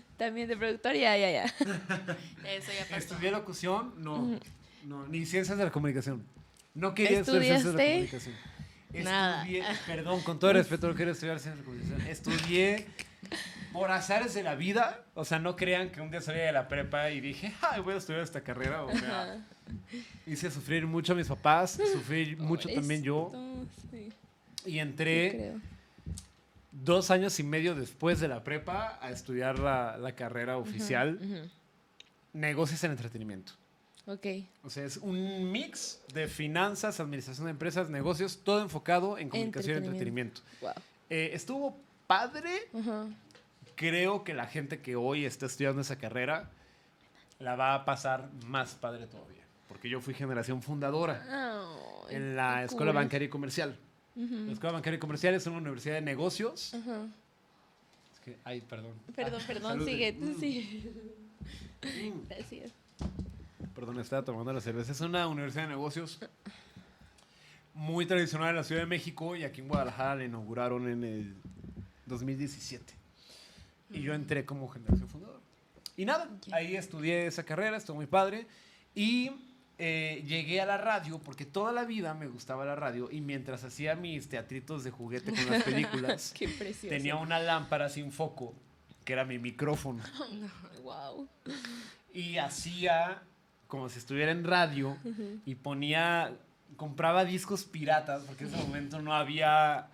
También 0.16 0.48
de 0.48 0.56
productor, 0.56 0.94
ya, 0.94 1.16
ya, 1.16 1.30
ya. 1.30 1.44
Eso 1.44 2.72
ya 2.72 2.84
pasó. 2.88 2.96
Estudié 2.96 3.30
locución, 3.30 3.94
no, 3.98 4.38
no, 4.84 5.06
ni 5.08 5.26
ciencias 5.26 5.58
de 5.58 5.64
la 5.64 5.70
comunicación. 5.70 6.24
No 6.74 6.94
quería 6.94 7.20
estudiar 7.20 7.60
ciencias 7.60 7.74
de 7.74 7.82
la 7.82 7.92
comunicación. 7.92 8.34
Nada. 9.04 9.42
Estudié, 9.42 9.64
perdón, 9.86 10.20
con 10.22 10.38
todo 10.38 10.50
el 10.50 10.58
respeto, 10.58 10.88
no 10.88 10.94
quería 10.94 11.12
estudiar 11.12 11.38
ciencias 11.40 11.56
de 11.56 11.62
la 11.62 11.64
comunicación. 11.64 12.10
Estudié 12.10 12.86
por 13.72 13.90
azares 13.90 14.34
de 14.34 14.42
la 14.42 14.54
vida. 14.54 15.04
O 15.14 15.24
sea, 15.24 15.38
no 15.38 15.56
crean 15.56 15.90
que 15.90 16.00
un 16.00 16.10
día 16.10 16.20
salí 16.20 16.38
de 16.38 16.52
la 16.52 16.68
prepa 16.68 17.10
y 17.10 17.20
dije, 17.20 17.52
ay, 17.62 17.80
voy 17.80 17.94
a 17.94 17.96
estudiar 17.98 18.22
esta 18.22 18.40
carrera. 18.40 18.82
O 18.84 18.96
sea, 18.96 19.44
hice 20.26 20.50
sufrir 20.50 20.86
mucho 20.86 21.12
a 21.12 21.16
mis 21.16 21.28
papás, 21.28 21.78
sufrí 21.92 22.36
mucho 22.36 22.68
también 22.68 23.02
yo. 23.02 23.32
Sí, 23.90 24.12
Y 24.64 24.78
entré 24.78 25.30
creo. 25.30 25.75
Dos 26.82 27.10
años 27.10 27.38
y 27.40 27.42
medio 27.42 27.74
después 27.74 28.20
de 28.20 28.28
la 28.28 28.44
prepa 28.44 28.98
a 29.00 29.10
estudiar 29.10 29.58
la, 29.58 29.96
la 29.96 30.14
carrera 30.14 30.56
oficial, 30.58 31.50
negocios 32.32 32.82
en 32.84 32.92
entretenimiento. 32.92 33.52
Ok. 34.06 34.26
O 34.62 34.70
sea, 34.70 34.84
es 34.84 34.98
un 34.98 35.50
mix 35.50 36.00
de 36.14 36.28
finanzas, 36.28 37.00
administración 37.00 37.46
de 37.46 37.50
empresas, 37.50 37.90
negocios, 37.90 38.40
todo 38.44 38.62
enfocado 38.62 39.18
en 39.18 39.28
comunicación 39.28 39.74
y 39.74 39.78
entretenimiento. 39.78 40.42
Wow. 40.60 40.72
Eh, 41.10 41.30
estuvo 41.32 41.76
padre. 42.06 42.50
Creo 43.74 44.24
que 44.24 44.32
la 44.32 44.46
gente 44.46 44.80
que 44.80 44.96
hoy 44.96 45.24
está 45.24 45.46
estudiando 45.46 45.80
esa 45.80 45.98
carrera 45.98 46.50
la 47.38 47.56
va 47.56 47.74
a 47.74 47.84
pasar 47.84 48.30
más 48.46 48.74
padre 48.74 49.06
todavía. 49.06 49.42
Porque 49.68 49.88
yo 49.88 50.00
fui 50.00 50.14
generación 50.14 50.62
fundadora 50.62 51.22
en 52.08 52.36
la 52.36 52.64
Escuela. 52.64 52.92
Bancaria 52.92 53.26
y 53.26 53.28
Comercial. 53.28 53.76
La 54.16 54.52
Escuela 54.52 54.72
Bancaria 54.72 54.96
y 54.96 55.00
Comercial 55.00 55.34
es 55.34 55.46
una 55.46 55.58
universidad 55.58 55.94
de 55.96 56.00
negocios. 56.00 56.72
Es 56.74 58.20
que, 58.24 58.36
ay, 58.44 58.62
perdón. 58.62 58.94
Perdón, 59.14 59.40
Ah, 59.42 59.46
perdón, 59.46 59.84
sigue, 59.84 60.12
tú 60.14 60.34
sigue. 60.40 60.90
Mm. 61.82 62.28
Gracias. 62.28 62.72
Perdón, 63.74 64.00
estaba 64.00 64.24
tomando 64.24 64.52
la 64.54 64.60
cerveza. 64.60 64.92
Es 64.92 65.00
una 65.02 65.28
universidad 65.28 65.64
de 65.64 65.68
negocios 65.68 66.18
muy 67.74 68.06
tradicional 68.06 68.50
en 68.50 68.56
la 68.56 68.64
Ciudad 68.64 68.80
de 68.80 68.86
México 68.86 69.36
y 69.36 69.44
aquí 69.44 69.60
en 69.60 69.68
Guadalajara 69.68 70.16
la 70.16 70.24
inauguraron 70.24 70.88
en 70.88 71.04
el 71.04 71.34
2017. 72.06 72.94
Y 73.90 74.00
yo 74.00 74.14
entré 74.14 74.46
como 74.46 74.66
generación 74.68 75.08
fundadora. 75.08 75.40
Y 75.96 76.06
nada, 76.06 76.28
ahí 76.52 76.74
estudié 76.74 77.26
esa 77.26 77.44
carrera, 77.44 77.76
estuvo 77.76 77.96
muy 77.96 78.06
padre. 78.06 78.46
Y 78.94 79.30
eh, 79.78 80.22
llegué 80.26 80.60
a 80.60 80.66
la 80.66 80.78
radio 80.78 81.18
porque 81.18 81.44
toda 81.44 81.72
la 81.72 81.84
vida 81.84 82.14
me 82.14 82.26
gustaba 82.26 82.64
la 82.64 82.74
radio 82.76 83.08
y 83.10 83.20
mientras 83.20 83.62
hacía 83.64 83.94
mis 83.94 84.28
teatritos 84.28 84.84
de 84.84 84.90
juguete 84.90 85.32
con 85.32 85.46
las 85.50 85.62
películas, 85.64 86.32
Qué 86.36 86.48
precioso. 86.48 86.88
tenía 86.88 87.16
una 87.16 87.38
lámpara 87.38 87.88
sin 87.88 88.10
foco, 88.12 88.54
que 89.04 89.12
era 89.12 89.24
mi 89.24 89.38
micrófono 89.38 90.02
Wow. 90.82 91.28
y 92.14 92.38
hacía 92.38 93.22
como 93.66 93.88
si 93.88 93.98
estuviera 93.98 94.30
en 94.30 94.44
radio 94.44 94.96
y 95.44 95.56
ponía, 95.56 96.32
compraba 96.76 97.24
discos 97.24 97.64
piratas, 97.64 98.22
porque 98.22 98.44
en 98.44 98.54
ese 98.54 98.62
momento 98.62 99.02
no 99.02 99.12
había, 99.12 99.88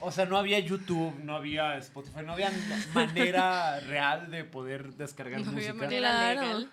o 0.00 0.10
sea, 0.10 0.26
no 0.26 0.36
había 0.36 0.58
YouTube, 0.58 1.14
no 1.22 1.36
había 1.36 1.76
Spotify, 1.78 2.20
no 2.26 2.32
había 2.32 2.50
manera 2.94 3.78
real 3.78 4.28
de 4.32 4.42
poder 4.44 4.94
descargar 4.94 5.40
No 5.42 5.52
había 5.52 5.72
música. 5.72 5.74
manera. 5.74 6.10
Claro. 6.10 6.58
legal. 6.58 6.70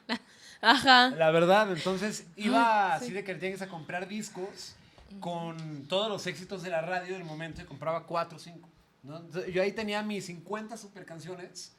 Ajá. 0.62 1.10
La 1.12 1.32
verdad, 1.32 1.72
entonces 1.72 2.26
iba 2.36 2.94
así 2.94 3.12
de 3.12 3.24
que 3.24 3.36
tienes 3.36 3.62
a 3.62 3.68
comprar 3.68 4.08
discos 4.08 4.76
con 5.20 5.86
todos 5.88 6.10
los 6.10 6.28
éxitos 6.28 6.62
de 6.64 6.70
la 6.70 6.82
radio 6.82 7.14
del 7.14 7.24
momento 7.24 7.62
y 7.62 7.66
compraba 7.66 8.06
cuatro 8.06 8.38
o 8.38 8.40
cinco. 8.40 8.70
¿no? 9.04 9.22
Yo 9.48 9.62
ahí 9.62 9.72
tenía 9.72 10.04
mis 10.04 10.26
50 10.26 10.78
super 10.78 11.06
canciones 11.06 11.74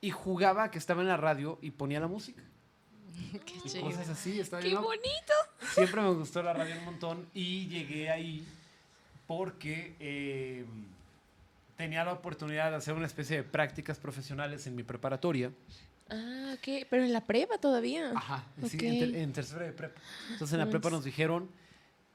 y 0.00 0.10
jugaba 0.10 0.70
que 0.70 0.78
estaba 0.78 1.02
en 1.02 1.08
la 1.08 1.16
radio 1.16 1.58
y 1.60 1.72
ponía 1.72 2.00
la 2.00 2.06
música. 2.06 2.42
Qué 3.44 3.54
y 3.64 3.68
chido. 3.68 3.84
cosas 3.84 4.08
así. 4.08 4.40
Qué 4.50 4.56
bien 4.58 4.74
loco. 4.76 4.86
bonito. 4.86 5.34
Siempre 5.74 6.00
me 6.00 6.10
gustó 6.14 6.42
la 6.42 6.52
radio 6.52 6.76
un 6.78 6.84
montón 6.84 7.26
y 7.34 7.66
llegué 7.66 8.10
ahí 8.10 8.46
porque 9.26 9.94
eh, 10.00 10.64
tenía 11.76 12.04
la 12.04 12.12
oportunidad 12.12 12.70
de 12.70 12.76
hacer 12.76 12.94
una 12.94 13.06
especie 13.06 13.36
de 13.36 13.42
prácticas 13.42 13.98
profesionales 13.98 14.66
en 14.66 14.74
mi 14.74 14.82
preparatoria. 14.82 15.50
Ah, 16.10 16.54
ok. 16.54 16.86
Pero 16.90 17.04
en 17.04 17.12
la 17.12 17.24
prepa 17.24 17.58
todavía. 17.58 18.12
Ajá, 18.14 18.44
sí, 18.66 18.76
Ok. 18.76 18.82
en, 18.82 18.98
ter- 18.98 19.16
en 19.16 19.32
tercero 19.32 19.64
de 19.64 19.72
prepa. 19.72 20.00
Entonces 20.32 20.52
en 20.54 20.58
la 20.60 20.68
prepa 20.70 20.90
nos 20.90 21.04
dijeron, 21.04 21.48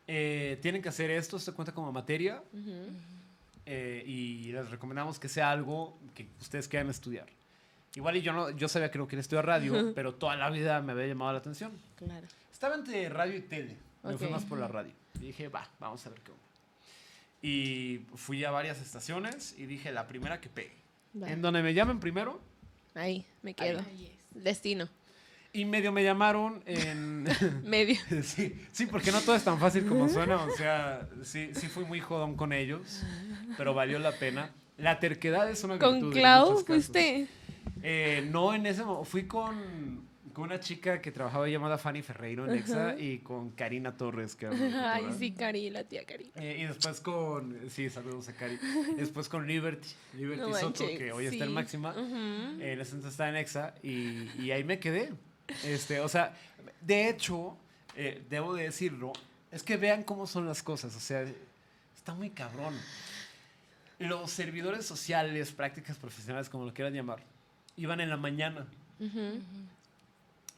eh, 0.08 0.60
tienen 0.62 0.82
que 0.82 0.89
hacer 0.89 1.10
esto, 1.12 1.39
se 1.39 1.52
cuenta 1.54 1.74
como 1.74 1.91
materia 1.91 2.43
Ujú. 2.54 2.88
eh, 3.66 4.04
y 4.06 4.52
les 4.52 4.70
recomendamos 4.70 5.20
que 5.20 5.30
sea 5.30 5.50
algo 5.52 5.98
que 6.14 6.28
ustedes 6.41 6.68
quieran 6.68 6.89
estudiar. 6.89 7.26
Igual 7.96 8.18
y 8.18 8.22
yo, 8.22 8.34
no, 8.34 8.50
yo 8.52 8.68
sabía 8.68 8.91
que 8.91 8.98
no 8.98 9.08
quería 9.08 9.22
estudiar 9.22 9.46
radio, 9.46 9.93
pero 9.96 10.14
toda 10.16 10.36
la 10.36 10.50
vida 10.50 10.82
me 10.82 10.91
había 10.91 11.08
llamado 11.08 11.32
la 11.32 11.38
atención. 11.39 11.72
Claro. 11.96 12.28
Estaba 12.52 12.76
entre 12.76 13.08
radio 13.10 13.36
y 13.38 13.41
tele. 13.41 13.78
Me 14.04 14.18
fui 14.18 14.28
Ok. 14.28 14.34
más 14.34 14.43
por 14.43 14.60
la 14.60 14.68
radio. 14.68 14.91
Y 15.16 15.28
dije, 15.28 15.48
va, 15.48 15.68
vamos 15.80 16.06
a 16.06 16.10
ver 16.10 16.20
qué 16.20 16.32
onda. 16.32 16.43
Y 17.41 18.02
fui 18.16 18.43
a 18.43 18.52
varias 18.52 18.82
estaciones 18.82 19.56
y 19.58 19.66
dije, 19.66 19.91
la 19.91 20.08
primera 20.08 20.41
que 20.41 20.50
pegue. 20.50 20.76
Va. 21.22 21.30
En 21.32 21.41
donde 21.41 21.64
me 21.64 21.74
llamen 21.74 22.00
primero. 22.00 22.41
Ahí, 22.96 23.26
me 23.41 23.54
quedo. 23.54 23.80
Ahí. 23.80 24.12
Destino. 24.34 24.89
Y 25.54 25.64
medio 25.64 25.91
me 25.93 26.04
llamaron 26.04 26.62
en... 26.66 27.26
Medio. 27.64 27.96
sí, 28.24 28.62
sí, 28.72 28.88
porque 28.88 29.12
no 29.12 29.22
todo 29.22 29.36
es 29.36 29.43
tan 29.43 29.60
fácil 29.60 29.86
como 29.86 30.10
suena. 30.10 30.43
O 30.43 30.52
sea, 30.52 31.08
sí, 31.24 31.52
sí 31.54 31.68
fui 31.68 31.86
muy 31.86 32.02
jodón 32.02 32.36
con 32.36 32.52
ellos, 32.52 33.04
pero 33.58 33.74
valió 33.74 34.00
la 34.00 34.12
pena. 34.12 34.52
La 34.78 35.00
terquedad 35.00 35.50
es 35.50 35.64
una 35.64 35.76
virtud. 35.76 36.02
¿Con 36.02 36.12
Clau 36.12 36.58
fuiste? 36.66 37.28
Eh, 37.82 38.28
no, 38.30 38.54
en 38.54 38.66
ese 38.66 38.84
momento. 38.84 39.06
Fui 39.06 39.28
con, 39.28 40.06
con 40.36 40.44
una 40.44 40.60
chica 40.60 41.02
que 41.02 41.12
trabajaba 41.12 41.48
llamada 41.48 41.78
Fanny 41.78 42.02
Ferreiro 42.02 42.46
en 42.46 42.58
Exa 42.60 42.96
y 43.00 43.20
con 43.20 43.52
Karina 43.52 43.96
Torres, 43.96 44.36
que 44.36 44.46
era 44.48 44.56
una 44.56 44.94
Ay, 44.94 45.06
sí, 45.18 45.32
Cari, 45.32 45.70
la 45.70 45.86
tía 45.86 46.06
Cari. 46.06 46.30
Eh, 46.36 46.58
y 46.60 46.66
después 46.66 47.00
con. 47.00 47.58
Sí, 47.70 47.90
saludos 47.90 48.28
a 48.28 48.34
Cari. 48.34 48.60
Después 48.98 49.30
con 49.30 49.48
Liberty. 49.48 49.88
Liberty 50.14 50.42
No 50.42 50.54
Soto, 50.54 50.84
manches, 50.84 51.00
que 51.00 51.12
hoy 51.14 51.26
está 51.28 51.46
en. 51.46 51.54
Máxima. 51.54 51.92
Ujú. 51.92 52.62
En 52.62 52.82
ese 52.82 52.96
entonces 52.96 53.12
estaba 53.12 53.30
en 53.30 53.38
Exa 53.38 53.74
y, 53.82 54.30
y 54.38 54.52
ahí 54.52 54.64
me 54.66 54.78
quedé. 54.78 55.14
Este, 55.64 56.02
o 56.02 56.10
sea, 56.10 56.36
de 56.82 57.10
hecho, 57.10 57.58
eh, 57.96 58.22
debo 58.30 58.54
de 58.56 58.64
decirlo, 58.64 59.14
es 59.52 59.64
que 59.64 59.78
vean 59.78 60.04
cómo 60.04 60.28
son 60.28 60.46
las 60.46 60.62
cosas. 60.62 60.96
O 60.98 61.00
sea, 61.00 61.26
está 61.96 62.14
muy 62.14 62.30
cabrón. 62.30 62.76
Los 64.00 64.32
servidores 64.32 64.86
sociales, 64.86 65.54
prácticas 65.54 65.98
profesionales, 65.98 66.50
como 66.50 66.66
lo 66.66 66.74
quieran 66.74 66.94
llamar, 66.94 67.24
iban 67.78 68.02
en 68.02 68.10
la 68.10 68.18
mañana. 68.18 68.68
Ujú. 69.00 69.40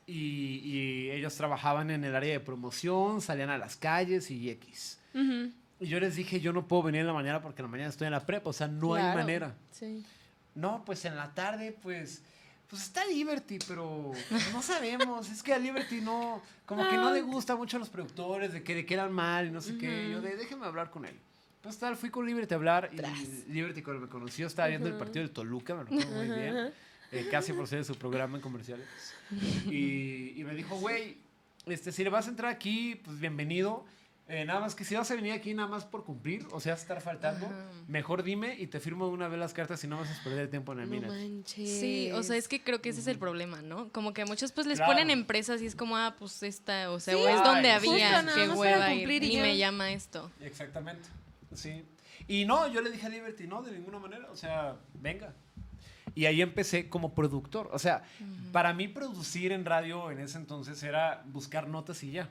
Y, 0.09 0.61
y 0.63 1.11
ellos 1.11 1.35
trabajaban 1.35 1.91
en 1.91 2.03
el 2.05 2.15
área 2.15 2.31
de 2.31 2.39
promoción, 2.39 3.21
salían 3.21 3.49
a 3.49 3.57
las 3.57 3.75
calles 3.75 4.31
y 4.31 4.49
X. 4.49 4.99
Y 5.13 5.85
yo 5.87 5.99
les 5.99 6.15
dije, 6.15 6.39
yo 6.39 6.53
no 6.53 6.67
puedo 6.67 6.83
venir 6.83 7.01
en 7.01 7.07
la 7.07 7.13
mañana 7.13 7.41
porque 7.41 7.61
en 7.61 7.65
la 7.65 7.71
mañana 7.71 7.89
estoy 7.89 8.07
en 8.07 8.13
la 8.13 8.25
prepa, 8.25 8.49
o 8.49 8.53
sea, 8.53 8.67
no 8.67 8.95
hay 8.95 9.03
manera. 9.03 9.53
Sí. 9.71 10.03
No, 10.55 10.83
pues 10.85 11.05
en 11.05 11.15
la 11.15 11.35
tarde, 11.35 11.75
pues, 11.83 12.23
pues 12.67 12.81
está 12.83 13.05
Liberty, 13.05 13.59
pero 13.67 14.11
no 14.53 14.61
sabemos. 14.61 15.29
Es 15.29 15.43
que 15.43 15.53
a 15.53 15.59
Liberty 15.59 16.01
no, 16.01 16.41
como 16.65 16.87
que 16.89 16.95
no 16.95 17.11
le 17.13 17.21
gusta 17.21 17.55
mucho 17.55 17.77
a 17.77 17.79
los 17.79 17.89
productores, 17.89 18.53
de 18.53 18.63
que 18.63 18.75
le 18.75 18.85
quedan 18.85 19.11
mal 19.11 19.47
y 19.47 19.51
no 19.51 19.61
sé 19.61 19.77
qué. 19.77 20.09
Yo 20.09 20.21
de, 20.21 20.35
déjeme 20.35 20.65
hablar 20.65 20.89
con 20.89 21.05
él. 21.05 21.15
Pues 21.61 21.77
tal, 21.77 21.97
fui 21.97 22.09
con 22.09 22.25
Liberty 22.25 22.53
a 22.53 22.57
hablar 22.57 22.89
y 22.93 23.51
Liberty 23.51 23.81
cuando 23.81 24.03
me 24.03 24.09
conoció 24.09 24.47
estaba 24.47 24.69
viendo 24.69 24.87
el 24.87 24.95
partido 24.95 25.23
del 25.25 25.31
Toluca, 25.31 25.75
me 25.75 25.83
recuerdo 25.83 26.15
muy 26.15 26.27
bien. 26.27 26.71
eh, 27.11 27.27
casi 27.29 27.51
por 27.53 27.67
ser 27.67 27.79
de 27.79 27.83
su 27.85 27.95
programa 27.95 28.37
en 28.37 28.41
comerciales. 28.41 28.87
Y, 29.69 30.33
y 30.39 30.43
me 30.43 30.53
dijo, 30.55 30.75
güey, 30.77 31.17
este, 31.65 31.91
si 31.91 32.03
le 32.03 32.09
vas 32.09 32.27
a 32.27 32.29
entrar 32.29 32.51
aquí, 32.51 32.95
pues 33.03 33.19
bienvenido. 33.19 33.85
Eh, 34.29 34.43
nada 34.43 34.59
más 34.59 34.75
que 34.75 34.83
si 34.83 34.93
vas 34.93 35.09
a 35.09 35.15
venir 35.15 35.31
aquí 35.31 35.53
nada 35.53 35.69
más 35.69 35.85
por 35.85 36.03
cumplir, 36.03 36.45
o 36.51 36.59
sea, 36.59 36.73
estar 36.73 36.99
faltando, 36.99 37.45
Ajá. 37.45 37.69
mejor 37.87 38.23
dime 38.23 38.55
y 38.59 38.67
te 38.67 38.81
firmo 38.81 39.07
una 39.07 39.29
vez 39.29 39.39
las 39.39 39.53
cartas 39.53 39.81
y 39.85 39.87
no 39.87 39.97
vas 39.97 40.09
a 40.19 40.21
perder 40.21 40.39
el 40.41 40.49
tiempo 40.49 40.73
en 40.73 40.81
el 40.81 40.89
No 40.89 40.95
mina. 40.95 41.07
manches. 41.07 41.79
Sí, 41.79 42.11
o 42.11 42.21
sea, 42.23 42.35
es 42.35 42.49
que 42.49 42.61
creo 42.61 42.81
que 42.81 42.89
ese 42.89 42.99
es 42.99 43.07
el 43.07 43.17
problema, 43.19 43.61
¿no? 43.61 43.87
Como 43.93 44.13
que 44.13 44.23
a 44.23 44.25
muchos 44.25 44.51
pues 44.51 44.67
les 44.67 44.79
Claro. 44.79 44.91
ponen 44.91 45.11
empresas 45.11 45.61
y 45.61 45.65
es 45.65 45.77
como, 45.77 45.95
ah, 45.95 46.17
pues 46.19 46.43
esta, 46.43 46.91
o 46.91 46.99
sea, 46.99 47.13
Sí, 47.13 47.21
o 47.21 47.25
es 47.29 47.41
donde 47.41 47.69
Ay, 47.71 47.77
había, 47.77 47.89
justo, 48.17 48.25
nada 48.25 48.35
qué 48.35 48.49
hueva 48.59 48.93
ir, 48.93 48.99
cumplir 48.99 49.23
y 49.23 49.37
y 49.37 49.39
me 49.39 49.55
llama 49.57 49.93
esto. 49.93 50.29
Exactamente, 50.41 51.07
sí. 51.53 51.85
Y 52.27 52.43
no, 52.43 52.67
yo 52.67 52.81
le 52.81 52.91
dije 52.91 53.05
a 53.05 53.09
Liberty, 53.09 53.47
no, 53.47 53.61
de 53.61 53.71
ninguna 53.71 53.97
manera, 53.99 54.29
o 54.29 54.35
sea, 54.35 54.75
venga. 54.95 55.33
Y 56.17 56.25
ahí 56.25 56.41
empecé 56.41 56.89
como 56.89 57.13
productor. 57.13 57.69
O 57.71 57.77
sea, 57.77 58.01
para 58.51 58.73
mí 58.73 58.87
producir 58.87 59.51
en 59.51 59.63
radio 59.65 60.09
en 60.09 60.17
ese 60.19 60.39
entonces 60.39 60.81
era 60.81 61.21
buscar 61.27 61.67
notas 61.67 62.01
y 62.03 62.09
ya. 62.11 62.29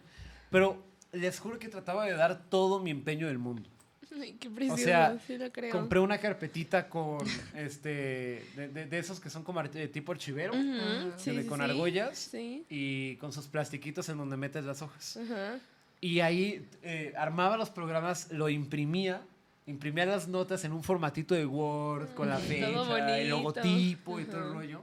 Pero 0.50 0.82
les 1.12 1.38
juro 1.38 1.60
que 1.60 1.68
trataba 1.68 2.04
de 2.04 2.14
dar 2.14 2.48
todo 2.50 2.80
mi 2.80 2.90
empeño 2.90 3.28
del 3.28 3.38
mundo. 3.38 3.68
Ay, 4.20 4.32
qué 4.40 4.50
precioso, 4.50 4.82
sea, 4.82 5.18
sí 5.24 5.38
lo 5.38 5.52
creo. 5.52 5.70
Compré 5.70 6.00
una 6.00 6.18
carpetita 6.18 6.88
con, 6.88 7.18
este, 7.54 8.44
de, 8.56 8.68
de- 8.74 8.86
de 8.86 8.98
esos 8.98 9.20
que 9.20 9.30
son 9.30 9.44
como 9.44 9.62
de 9.62 9.86
tipo 9.86 10.10
archivero, 10.10 10.52
Ujú, 10.52 10.78
Ah, 10.80 11.10
sí, 11.16 11.36
de- 11.36 11.46
con 11.46 11.58
sí. 11.60 11.64
argollas 11.64 12.18
Sí. 12.18 12.64
y 12.68 13.14
con 13.16 13.32
sus 13.32 13.46
plastiquitos 13.46 14.08
en 14.08 14.18
donde 14.18 14.36
metes 14.36 14.64
las 14.64 14.82
hojas. 14.82 15.16
Ajá. 15.16 15.60
Y 16.00 16.18
ahí 16.20 16.68
eh, 16.82 17.12
armaba 17.16 17.56
los 17.56 17.70
programas, 17.70 18.32
lo 18.32 18.48
imprimía, 18.48 19.22
imprimía 19.66 20.06
las 20.06 20.28
notas 20.28 20.64
en 20.64 20.72
un 20.72 20.82
formatito 20.82 21.34
de 21.34 21.44
Word 21.46 22.14
con 22.14 22.28
la 22.28 22.38
fecha, 22.38 22.68
el 23.18 23.28
logotipo 23.28 24.20
y 24.20 24.24
todo 24.24 24.46
el 24.48 24.52
rollo. 24.54 24.82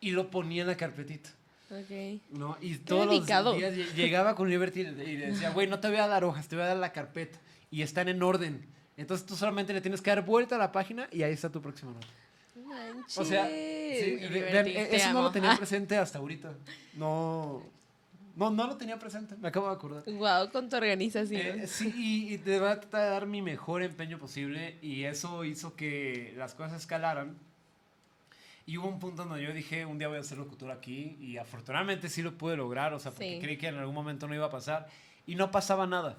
Y 0.00 0.12
lo 0.12 0.30
ponía 0.30 0.62
en 0.62 0.68
la 0.68 0.76
carpetita. 0.76 1.30
Ok. 1.70 2.20
¿no? 2.30 2.56
Y 2.60 2.76
todos 2.78 3.08
dedicado. 3.10 3.50
los 3.52 3.58
días 3.60 3.74
lle- 3.74 3.94
llegaba 3.94 4.34
con 4.34 4.48
Liberty 4.50 4.80
y 4.80 4.84
le 4.84 5.26
decía, 5.26 5.50
güey, 5.50 5.66
no 5.68 5.78
te 5.78 5.88
voy 5.88 5.98
a 5.98 6.06
dar 6.08 6.24
hojas, 6.24 6.48
te 6.48 6.56
voy 6.56 6.64
a 6.64 6.68
dar 6.68 6.76
la 6.76 6.92
carpeta. 6.92 7.38
Y 7.70 7.82
están 7.82 8.08
en 8.08 8.22
orden. 8.22 8.66
Entonces 8.96 9.24
tú 9.26 9.36
solamente 9.36 9.72
le 9.72 9.80
tienes 9.80 10.00
que 10.02 10.10
dar 10.10 10.24
vuelta 10.24 10.56
a 10.56 10.58
la 10.58 10.72
página 10.72 11.08
y 11.12 11.22
ahí 11.22 11.32
está 11.32 11.48
tu 11.50 11.60
próxima 11.62 11.92
nota. 11.92 12.06
O 13.16 13.24
sea, 13.24 13.46
sí, 13.46 14.16
Liberty, 14.30 14.72
vean, 14.72 14.88
eso 14.92 15.12
no 15.12 15.22
lo 15.22 15.30
tenía 15.30 15.56
presente 15.56 15.96
hasta 15.96 16.18
ahorita. 16.18 16.52
No, 16.94 17.62
no, 18.40 18.50
no 18.50 18.66
lo 18.66 18.76
tenía 18.76 18.98
presente, 18.98 19.36
me 19.36 19.48
acabo 19.48 19.68
de 19.68 19.74
acordar. 19.74 20.02
Wow, 20.06 20.50
con 20.50 20.68
tu 20.68 20.76
organización. 20.76 21.60
Eh, 21.60 21.66
sí, 21.66 21.92
y, 21.96 22.34
y 22.34 22.38
te 22.38 22.58
va 22.58 22.72
a 22.72 22.80
tratar 22.80 23.02
de 23.04 23.10
dar 23.10 23.26
mi 23.26 23.42
mejor 23.42 23.82
empeño 23.82 24.18
posible 24.18 24.78
y 24.82 25.04
eso 25.04 25.44
hizo 25.44 25.76
que 25.76 26.34
las 26.36 26.54
cosas 26.54 26.80
escalaran. 26.80 27.36
Y 28.66 28.76
hubo 28.78 28.88
un 28.88 28.98
punto 29.00 29.24
donde 29.24 29.42
yo 29.42 29.52
dije, 29.52 29.84
un 29.84 29.98
día 29.98 30.08
voy 30.08 30.18
a 30.18 30.22
ser 30.22 30.38
locutor 30.38 30.70
aquí 30.70 31.16
y 31.20 31.38
afortunadamente 31.38 32.08
sí 32.08 32.22
lo 32.22 32.38
pude 32.38 32.56
lograr, 32.56 32.94
o 32.94 32.98
sea, 33.00 33.10
porque 33.10 33.34
Sí. 33.36 33.40
creí 33.40 33.56
que 33.56 33.68
en 33.68 33.76
algún 33.76 33.94
momento 33.94 34.26
no 34.28 34.34
iba 34.34 34.46
a 34.46 34.50
pasar 34.50 34.86
y 35.26 35.34
no 35.34 35.50
pasaba 35.50 35.86
nada. 35.86 36.16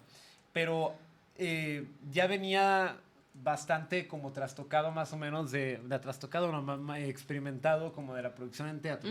Pero 0.54 0.94
eh, 1.38 1.86
ya 2.12 2.28
venía 2.28 2.98
bastante 3.34 4.06
como 4.08 4.32
trastocado 4.34 4.92
más 4.92 5.14
o 5.14 5.18
menos 5.18 5.52
de, 5.52 5.78
de 5.78 6.00
trastocado, 6.00 6.52
experimentado 6.98 7.94
como 7.94 8.14
de 8.16 8.22
la 8.22 8.36
producción 8.36 8.68
en 8.68 8.82
teatro. 8.82 9.10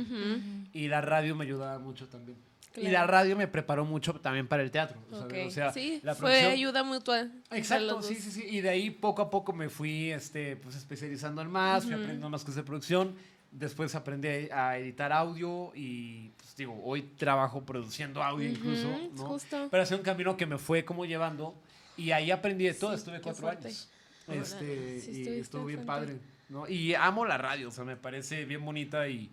Y 0.75 0.89
la 0.89 1.01
radio 1.01 1.35
me 1.35 1.45
ayudaba 1.45 1.79
mucho 1.79 2.09
también. 2.09 2.37
Y 2.77 2.81
Claro. 2.83 2.93
la 2.93 3.07
radio 3.09 3.37
me 3.37 3.49
preparó 3.49 3.85
mucho 3.85 4.15
también 4.15 4.47
para 4.47 4.63
el 4.63 4.71
teatro. 4.71 4.97
¿sabes? 5.11 5.25
Ok. 5.43 5.49
O 5.49 5.51
sea, 5.51 5.73
sí, 5.73 6.01
la 6.05 6.15
fue 6.15 6.47
ayuda 6.47 6.85
mutua. 6.85 7.27
Exacto, 7.51 8.01
sí, 8.03 8.15
sí, 8.15 8.31
sí. 8.31 8.45
Y 8.49 8.61
de 8.61 8.69
ahí 8.71 8.91
poco 8.91 9.23
a 9.23 9.31
poco 9.31 9.53
me 9.53 9.69
fui 9.69 10.13
este, 10.13 10.55
pues, 10.57 10.77
especializando 10.77 11.43
en 11.43 11.51
más, 11.51 11.83
fui 11.83 11.93
Ujú. 11.95 12.01
aprendiendo 12.03 12.31
más 12.31 12.43
cosas 12.43 12.57
de 12.57 12.63
producción. 12.63 13.15
Después 13.51 13.93
aprendí 13.97 14.29
a 14.53 14.79
editar 14.79 15.13
audio 15.13 15.73
y, 15.75 16.29
pues 16.37 16.55
digo, 16.55 16.81
hoy 16.85 17.03
trabajo 17.03 17.65
produciendo 17.67 18.23
audio 18.23 18.49
incluso, 18.49 18.89
Ujú, 18.89 19.13
¿no? 19.17 19.27
Justo. 19.27 19.67
Pero 19.69 19.83
ha 19.83 19.87
sido 19.87 19.99
un 19.99 20.05
camino 20.05 20.37
que 20.37 20.47
me 20.47 20.57
fue 20.57 20.85
como 20.85 21.05
llevando 21.05 21.57
y 21.97 22.13
ahí 22.13 22.31
aprendí 22.31 22.67
de 22.67 22.75
todo. 22.75 22.93
Sí, 22.93 22.99
Estuve 22.99 23.21
cuatro 23.21 23.43
fuerte. 23.43 23.67
años. 23.67 23.91
Este, 24.29 25.01
sí 25.01 25.25
y 25.27 25.41
estuvo 25.41 25.65
bien 25.65 25.85
bastante. 25.85 26.13
padre, 26.15 26.21
¿no? 26.49 26.69
Y 26.69 26.95
amo 26.95 27.27
la 27.27 27.37
radio, 27.37 27.69
o 27.69 27.73
sea, 27.73 27.83
me 27.85 27.97
parece 27.97 28.45
bien 28.45 28.65
bonita 28.65 29.09
y... 29.09 29.29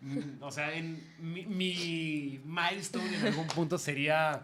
mm, 0.00 0.42
O 0.42 0.50
sea, 0.50 0.74
en 0.74 1.02
mi, 1.18 1.44
mi 1.46 2.40
milestone 2.44 3.16
en 3.16 3.26
algún 3.26 3.46
punto 3.48 3.78
sería 3.78 4.42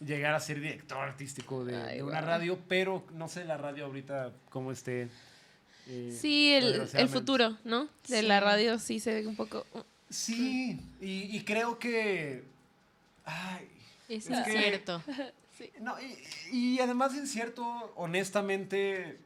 llegar 0.00 0.34
a 0.34 0.40
ser 0.40 0.60
director 0.60 0.98
artístico 0.98 1.64
de, 1.64 1.76
Ay, 1.76 1.96
de 1.98 2.02
una 2.02 2.20
radio, 2.20 2.58
pero 2.68 3.04
no 3.14 3.28
sé 3.28 3.44
la 3.44 3.56
radio 3.56 3.86
ahorita 3.86 4.32
cómo 4.50 4.72
esté. 4.72 5.08
eh, 5.86 6.16
Sí, 6.20 6.52
el, 6.54 6.88
el 6.92 7.08
futuro, 7.08 7.56
¿no? 7.64 7.88
De 8.08 8.20
Sí. 8.20 8.26
la 8.26 8.40
radio 8.40 8.78
sí 8.78 8.98
se 9.00 9.14
ve 9.14 9.26
un 9.26 9.36
poco... 9.36 9.64
uh, 9.74 9.80
Sí, 10.10 10.78
y, 11.00 11.36
y 11.36 11.44
creo 11.44 11.78
que... 11.78 12.44
Ay, 13.24 13.66
Eso 14.08 14.32
Es 14.32 14.38
es 14.40 14.44
que- 14.46 14.58
cierto. 14.58 15.02
No, 15.80 15.94
y, 16.50 16.56
y 16.74 16.80
además 16.80 17.14
de 17.14 17.24
cierto, 17.24 17.92
honestamente, 17.94 19.20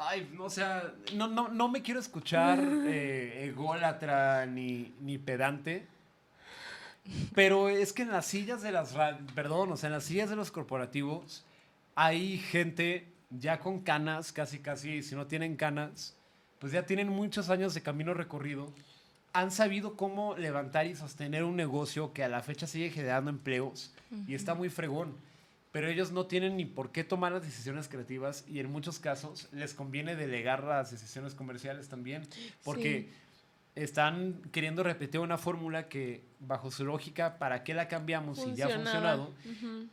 ay, 0.00 0.30
no, 0.36 0.44
o 0.44 0.50
sea, 0.50 0.94
no, 1.14 1.28
no, 1.28 1.48
no 1.48 1.68
me 1.68 1.82
quiero 1.82 2.00
escuchar 2.00 2.58
eh, 2.86 3.46
ególatra 3.46 4.46
ni, 4.46 4.94
ni 5.00 5.18
pedante, 5.18 5.86
pero 7.34 7.68
es 7.68 7.92
que 7.92 8.02
en 8.02 8.10
las 8.10 8.26
sillas 8.26 8.62
de 8.62 8.72
las, 8.72 8.94
perdón, 9.34 9.72
o 9.72 9.76
sea, 9.76 9.88
en 9.88 9.94
las 9.94 10.04
sillas 10.04 10.30
de 10.30 10.36
los 10.36 10.50
corporativos 10.50 11.44
hay 11.94 12.38
gente 12.38 13.06
ya 13.30 13.60
con 13.60 13.80
canas, 13.80 14.32
casi, 14.32 14.58
casi, 14.58 15.02
si 15.02 15.14
no 15.14 15.26
tienen 15.26 15.56
canas, 15.56 16.16
pues 16.58 16.72
ya 16.72 16.86
tienen 16.86 17.08
muchos 17.08 17.50
años 17.50 17.74
de 17.74 17.82
camino 17.82 18.14
recorrido 18.14 18.72
han 19.32 19.50
sabido 19.50 19.96
cómo 19.96 20.36
levantar 20.36 20.86
y 20.86 20.96
sostener 20.96 21.44
un 21.44 21.56
negocio 21.56 22.12
que 22.12 22.24
a 22.24 22.28
la 22.28 22.42
fecha 22.42 22.66
sigue 22.66 22.90
generando 22.90 23.30
empleos 23.30 23.92
y 24.26 24.34
está 24.34 24.54
muy 24.54 24.68
fregón. 24.68 25.14
Pero 25.72 25.88
ellos 25.88 26.10
no 26.10 26.26
tienen 26.26 26.56
ni 26.56 26.64
por 26.64 26.90
qué 26.90 27.04
tomar 27.04 27.30
las 27.32 27.42
decisiones 27.42 27.86
creativas 27.88 28.44
y 28.48 28.58
en 28.58 28.70
muchos 28.72 28.98
casos 28.98 29.48
les 29.52 29.72
conviene 29.72 30.16
delegar 30.16 30.64
las 30.64 30.90
decisiones 30.90 31.34
comerciales 31.34 31.88
también 31.88 32.26
porque 32.64 33.08
están 33.76 34.34
queriendo 34.50 34.82
repetir 34.82 35.20
una 35.20 35.38
fórmula 35.38 35.88
que 35.88 36.22
bajo 36.40 36.72
su 36.72 36.84
lógica, 36.84 37.38
¿para 37.38 37.62
qué 37.62 37.72
la 37.72 37.86
cambiamos 37.86 38.38
si 38.38 38.54
ya 38.56 38.66
ha 38.66 38.68
funcionado? 38.70 39.32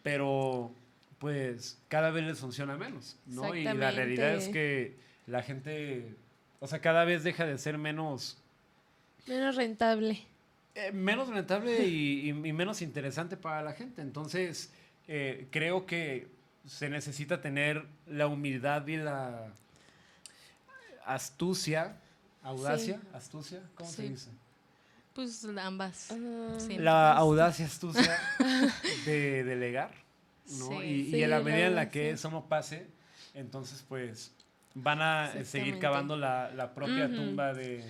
Pero 0.03 0.71
pues 1.19 1.77
cada 1.87 2.09
vez 2.11 2.23
les 2.25 2.39
funciona 2.39 2.75
menos, 2.75 3.17
¿no? 3.27 3.53
Y 3.55 3.63
la 3.63 3.91
realidad 3.91 4.33
es 4.35 4.49
que 4.49 4.95
la 5.27 5.43
gente, 5.43 6.15
o 6.59 6.67
sea, 6.67 6.79
cada 6.79 7.05
vez 7.05 7.23
deja 7.23 7.45
de 7.45 7.57
ser 7.59 7.77
menos 7.77 8.37
Menos 9.27 9.55
rentable. 9.55 10.23
eh, 10.75 10.91
menos 10.91 11.27
rentable 11.29 11.85
y, 11.85 12.29
y- 12.29 12.29
y 12.29 12.53
menos 12.53 12.81
interesante 12.81 13.35
para 13.37 13.61
la 13.61 13.73
gente. 13.73 14.01
Entonces, 14.01 14.71
eh, 15.07 15.47
creo 15.51 15.85
que 15.85 16.27
se 16.65 16.89
necesita 16.89 17.41
tener 17.41 17.85
la 18.07 18.27
humildad 18.27 18.85
y 18.87 18.97
la 18.97 19.51
astucia, 21.05 21.95
audacia, 22.43 22.99
astucia, 23.13 23.61
¿cómo 23.75 23.89
se 23.89 24.01
Sí. 24.03 24.07
dice? 24.09 24.29
Pues 25.13 25.45
ambas. 25.57 26.11
Ah, 26.11 26.57
Sí. 26.59 26.77
La 26.77 27.13
audacia, 27.13 27.65
astucia 27.65 28.19
de 29.05 29.43
delegar, 29.43 29.91
¿no? 30.59 30.81
Sí. 30.81 31.09
y, 31.13 31.23
en 31.23 31.29
la 31.29 31.39
la 31.39 31.43
medida 31.43 31.67
en 31.67 31.75
la 31.75 31.89
que 31.89 32.15
no 32.29 32.45
pase, 32.47 32.87
entonces, 33.33 33.83
pues, 33.87 34.31
van 34.75 35.01
a 35.01 35.27
seguir 35.31 35.39
Exactamente. 35.41 35.79
cavando 35.79 36.17
la, 36.17 36.51
la 36.51 36.73
propia 36.75 37.07
tumba 37.09 37.53
de, 37.53 37.83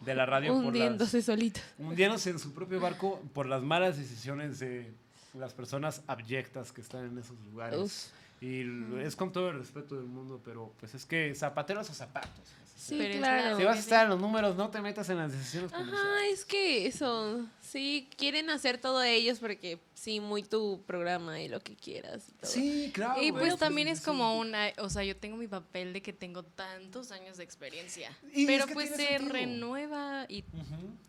de 0.00 0.14
la 0.14 0.24
radio 0.26 0.52
por 0.52 0.58
las, 0.62 0.66
hundiéndose 0.68 1.22
solito. 1.22 1.60
hundiéndose 1.78 2.30
en 2.30 2.38
su 2.38 2.52
propio 2.52 2.78
barco 2.78 3.20
por 3.32 3.46
las 3.46 3.62
malas 3.62 3.96
decisiones 3.98 4.60
de 4.60 4.92
las 5.34 5.54
personas 5.54 6.02
abyectas 6.06 6.72
que 6.72 6.80
están 6.80 7.06
en 7.06 7.18
esos 7.18 7.38
lugares. 7.50 7.78
Uf. 7.78 7.92
Y 8.40 8.62
es 9.00 9.16
con 9.16 9.32
todo 9.32 9.50
el 9.50 9.58
respeto 9.58 9.96
del 9.96 10.04
mundo, 10.06 10.40
pero 10.44 10.72
pues 10.78 10.94
es 10.94 11.04
que 11.04 11.34
zapateros 11.34 11.90
o 11.90 11.94
zapatos. 11.94 12.44
Sí, 12.76 12.94
Pero 12.96 13.18
claro. 13.18 13.56
Si 13.56 13.64
vas 13.64 13.76
a 13.76 13.80
estar 13.80 14.04
en 14.04 14.10
los 14.10 14.20
números, 14.20 14.54
no 14.54 14.70
te 14.70 14.80
metas 14.80 15.10
en 15.10 15.16
las 15.16 15.32
decisiones. 15.32 15.72
Ajá, 15.72 16.26
es 16.30 16.44
que 16.44 16.86
eso, 16.86 17.44
sí, 17.60 18.08
quieren 18.16 18.50
hacer 18.50 18.78
todo 18.78 19.02
ellos 19.02 19.40
porque 19.40 19.80
sí, 19.94 20.20
muy 20.20 20.44
tu 20.44 20.80
programa 20.86 21.40
y 21.40 21.48
lo 21.48 21.58
que 21.58 21.74
quieras 21.74 22.28
y 22.28 22.32
todo. 22.34 22.48
Sí, 22.48 22.92
claro. 22.94 23.20
Y 23.20 23.32
pues 23.32 23.58
también 23.58 23.88
es 23.88 23.98
sí. 23.98 24.04
como 24.04 24.38
una, 24.38 24.68
o 24.78 24.88
sea, 24.88 25.02
yo 25.02 25.16
tengo 25.16 25.36
mi 25.36 25.48
papel 25.48 25.92
de 25.92 26.00
que 26.02 26.12
tengo 26.12 26.44
tantos 26.44 27.10
años 27.10 27.38
de 27.38 27.42
experiencia, 27.42 28.16
Y 28.32 28.42
es 28.42 28.46
pero 28.46 28.66
que 28.66 28.74
pues 28.74 28.90
tiene 28.90 29.02
se 29.04 29.08
sentido. 29.18 29.32
renueva 29.32 30.26
y, 30.28 30.44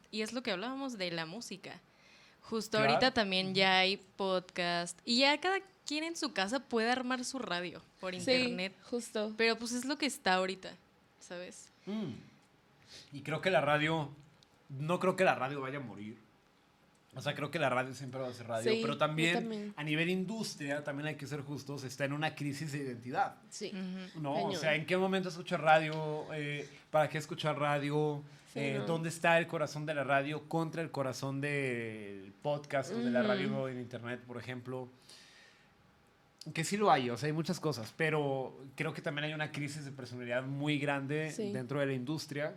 y 0.09 0.23
es 0.23 0.33
lo 0.33 0.41
que 0.41 0.49
hablábamos 0.49 0.97
de 0.97 1.11
la 1.11 1.27
música. 1.27 1.79
Justo 2.49 2.77
Claro. 2.77 2.93
ahorita 2.93 3.13
también 3.13 3.53
ya 3.53 3.77
hay 3.79 3.97
podcast 3.97 4.97
y 5.05 5.19
ya 5.19 5.39
cada 5.39 5.59
quien 5.85 6.03
en 6.03 6.15
su 6.15 6.33
casa 6.33 6.59
puede 6.59 6.89
armar 6.91 7.23
su 7.25 7.39
radio 7.39 7.81
por 7.99 8.13
Sí, 8.13 8.19
internet, 8.31 8.75
justo. 8.89 9.33
pero 9.37 9.57
pues 9.57 9.71
es 9.71 9.85
lo 9.85 9.97
que 9.97 10.05
está 10.07 10.35
ahorita, 10.35 10.71
¿sabes? 11.19 11.69
Mm. 11.85 12.11
Y 13.13 13.21
creo 13.21 13.41
que 13.41 13.49
la 13.51 13.61
radio, 13.61 14.09
no 14.69 14.99
creo 14.99 15.15
que 15.15 15.23
la 15.23 15.35
radio 15.35 15.61
vaya 15.61 15.77
a 15.77 15.81
morir. 15.81 16.17
O 17.15 17.21
sea, 17.21 17.33
creo 17.33 17.49
que 17.49 17.57
la 17.59 17.69
radio 17.69 17.93
siempre 17.95 18.19
va 18.21 18.27
a 18.27 18.33
ser 18.33 18.47
radio, 18.47 18.71
Sí, 18.71 18.79
pero 18.81 18.97
también, 18.97 19.33
también. 19.33 19.73
a 19.75 19.83
nivel 19.83 20.09
industria, 20.09 20.83
también 20.83 21.07
hay 21.07 21.15
que 21.15 21.25
ser 21.27 21.41
justos, 21.41 21.83
está 21.83 22.05
en 22.05 22.13
una 22.13 22.35
crisis 22.35 22.71
de 22.71 22.77
identidad. 22.79 23.35
Sí. 23.49 23.71
¿no? 24.21 24.45
O 24.45 24.55
sea, 24.55 24.75
¿en 24.75 24.85
qué 24.85 24.95
momento 24.95 25.29
escuchar 25.29 25.61
radio? 25.61 26.25
Eh, 26.33 26.69
¿Para 26.91 27.09
qué 27.09 27.17
escuchar 27.17 27.57
radio? 27.59 28.23
Sí, 28.53 28.59
Eh, 28.59 28.75
no. 28.79 28.85
¿Dónde 28.85 29.09
está 29.09 29.37
el 29.39 29.47
corazón 29.47 29.85
de 29.85 29.93
la 29.95 30.03
radio 30.03 30.47
contra 30.47 30.81
el 30.81 30.91
corazón 30.91 31.41
del 31.41 32.31
podcast 32.41 32.91
o 32.93 32.97
de 32.99 33.09
la 33.11 33.21
radio 33.23 33.67
en 33.67 33.79
internet, 33.79 34.21
por 34.25 34.37
ejemplo? 34.37 34.89
Que 36.53 36.63
sí 36.63 36.77
lo 36.77 36.91
hay, 36.91 37.09
o 37.09 37.17
sea, 37.17 37.27
hay 37.27 37.33
muchas 37.33 37.59
cosas, 37.59 37.93
pero 37.97 38.65
creo 38.75 38.93
que 38.93 39.01
también 39.01 39.25
hay 39.25 39.33
una 39.33 39.51
crisis 39.51 39.83
de 39.83 39.91
personalidad 39.91 40.43
muy 40.43 40.79
grande 40.79 41.31
Sí. 41.31 41.51
dentro 41.51 41.79
de 41.79 41.87
la 41.87 41.93
industria. 41.93 42.55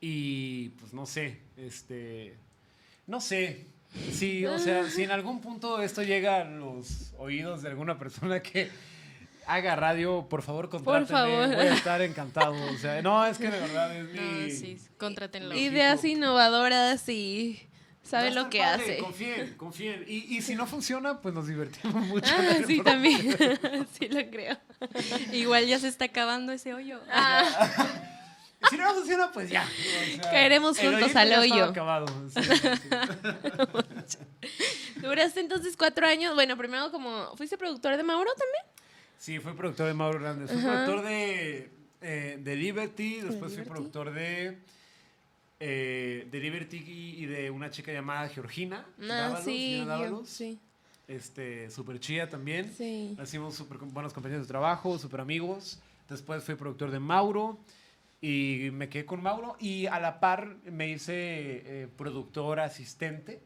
Y 0.00 0.68
pues 0.80 0.92
no 0.92 1.06
sé, 1.06 1.40
este, 1.56 2.36
no 3.06 3.20
sé. 3.20 3.66
Sí, 4.12 4.44
o 4.44 4.58
sea, 4.58 4.90
si 4.90 5.04
en 5.04 5.12
algún 5.12 5.40
punto 5.40 5.80
esto 5.80 6.02
llega 6.02 6.40
a 6.40 6.44
los 6.44 7.12
oídos 7.16 7.62
de 7.62 7.68
alguna 7.68 7.96
persona 7.96 8.42
que 8.42 8.68
haga 9.46 9.76
radio, 9.76 10.26
por 10.28 10.42
favor, 10.42 10.68
contráteme. 10.68 11.06
favor. 11.06 11.46
Voy 11.54 11.66
a 11.66 11.74
estar 11.74 12.02
encantado. 12.02 12.54
O 12.72 12.78
sea, 12.78 13.02
no, 13.02 13.24
es 13.24 13.38
que 13.38 13.50
de 13.50 13.60
verdad 13.60 13.96
es 13.96 14.08
mi... 14.08 14.18
No, 14.18 14.50
sí, 14.50 14.78
contrátenlo. 14.98 15.54
Ideas 15.54 16.04
innovadoras 16.04 17.08
y 17.08 17.68
sabe 18.02 18.32
lo 18.32 18.50
que 18.50 18.58
padre, 18.58 18.82
hace. 18.82 18.98
Confíen, 18.98 19.54
confíen. 19.56 20.04
Y, 20.08 20.36
y 20.36 20.42
si 20.42 20.56
no 20.56 20.66
funciona, 20.66 21.20
pues 21.20 21.32
nos 21.34 21.46
divertimos 21.46 22.06
mucho. 22.08 22.34
Ah, 22.36 22.56
sí, 22.66 22.80
programa. 22.80 22.90
también. 22.90 23.86
sí, 23.98 24.08
lo 24.08 24.28
creo. 24.30 24.56
Igual 25.32 25.66
ya 25.66 25.78
se 25.78 25.88
está 25.88 26.06
acabando 26.06 26.52
ese 26.52 26.74
hoyo. 26.74 27.00
Ah, 27.10 28.13
Si 28.70 28.76
no 28.76 28.94
funciona, 28.94 29.30
pues 29.32 29.50
ya. 29.50 29.62
O 29.64 30.14
sea, 30.22 30.30
Caeremos 30.30 30.78
juntos 30.78 31.14
al 31.16 31.32
hoyo. 31.34 31.64
acabado. 31.64 32.06
Sí, 32.30 32.40
sí, 32.42 34.18
duraste 35.00 35.40
entonces 35.40 35.76
cuatro 35.76 36.06
años. 36.06 36.34
Bueno, 36.34 36.56
primero 36.56 36.90
como... 36.90 37.34
¿Fuiste 37.36 37.56
productor 37.58 37.96
de 37.96 38.02
Mauro 38.02 38.30
también? 38.34 38.64
Sí, 39.18 39.38
fui 39.38 39.52
productor 39.52 39.86
de 39.88 39.94
Mauro 39.94 40.16
Hernández. 40.18 40.50
Fui 40.50 40.60
productor 40.62 41.02
de, 41.02 41.70
eh, 42.02 42.38
de 42.42 42.56
Liberty, 42.56 43.20
después 43.20 43.54
fui 43.54 43.64
productor 43.64 44.12
de, 44.12 44.58
eh, 45.60 46.28
de 46.30 46.38
Liberty 46.40 46.76
y, 47.18 47.26
de 47.26 47.50
una 47.50 47.70
chica 47.70 47.92
llamada 47.92 48.28
Georgina. 48.28 48.84
Ah, 49.00 49.06
Dávalos, 49.06 49.44
sí, 49.44 49.78
yo- 49.78 49.86
Dávalos. 49.86 50.28
sí, 50.28 50.58
Este, 51.08 51.70
super 51.70 51.98
chida 52.00 52.28
también. 52.28 52.72
sí. 52.76 53.16
Hacíamos 53.18 53.54
súper 53.54 53.78
buenos 53.78 54.12
compañeros 54.12 54.46
de 54.46 54.48
trabajo, 54.50 54.98
súper 54.98 55.20
amigos. 55.20 55.78
Después 56.08 56.44
fui 56.44 56.54
productor 56.54 56.90
de 56.90 56.98
Mauro 56.98 57.58
y 58.26 58.70
me 58.70 58.88
quedé 58.88 59.04
con 59.04 59.22
Mauro. 59.22 59.56
Y 59.60 59.86
a 59.86 60.00
la 60.00 60.18
par 60.18 60.56
me 60.64 60.88
hice 60.88 61.12
eh, 61.82 61.88
productor 61.96 62.58
asistente 62.60 63.42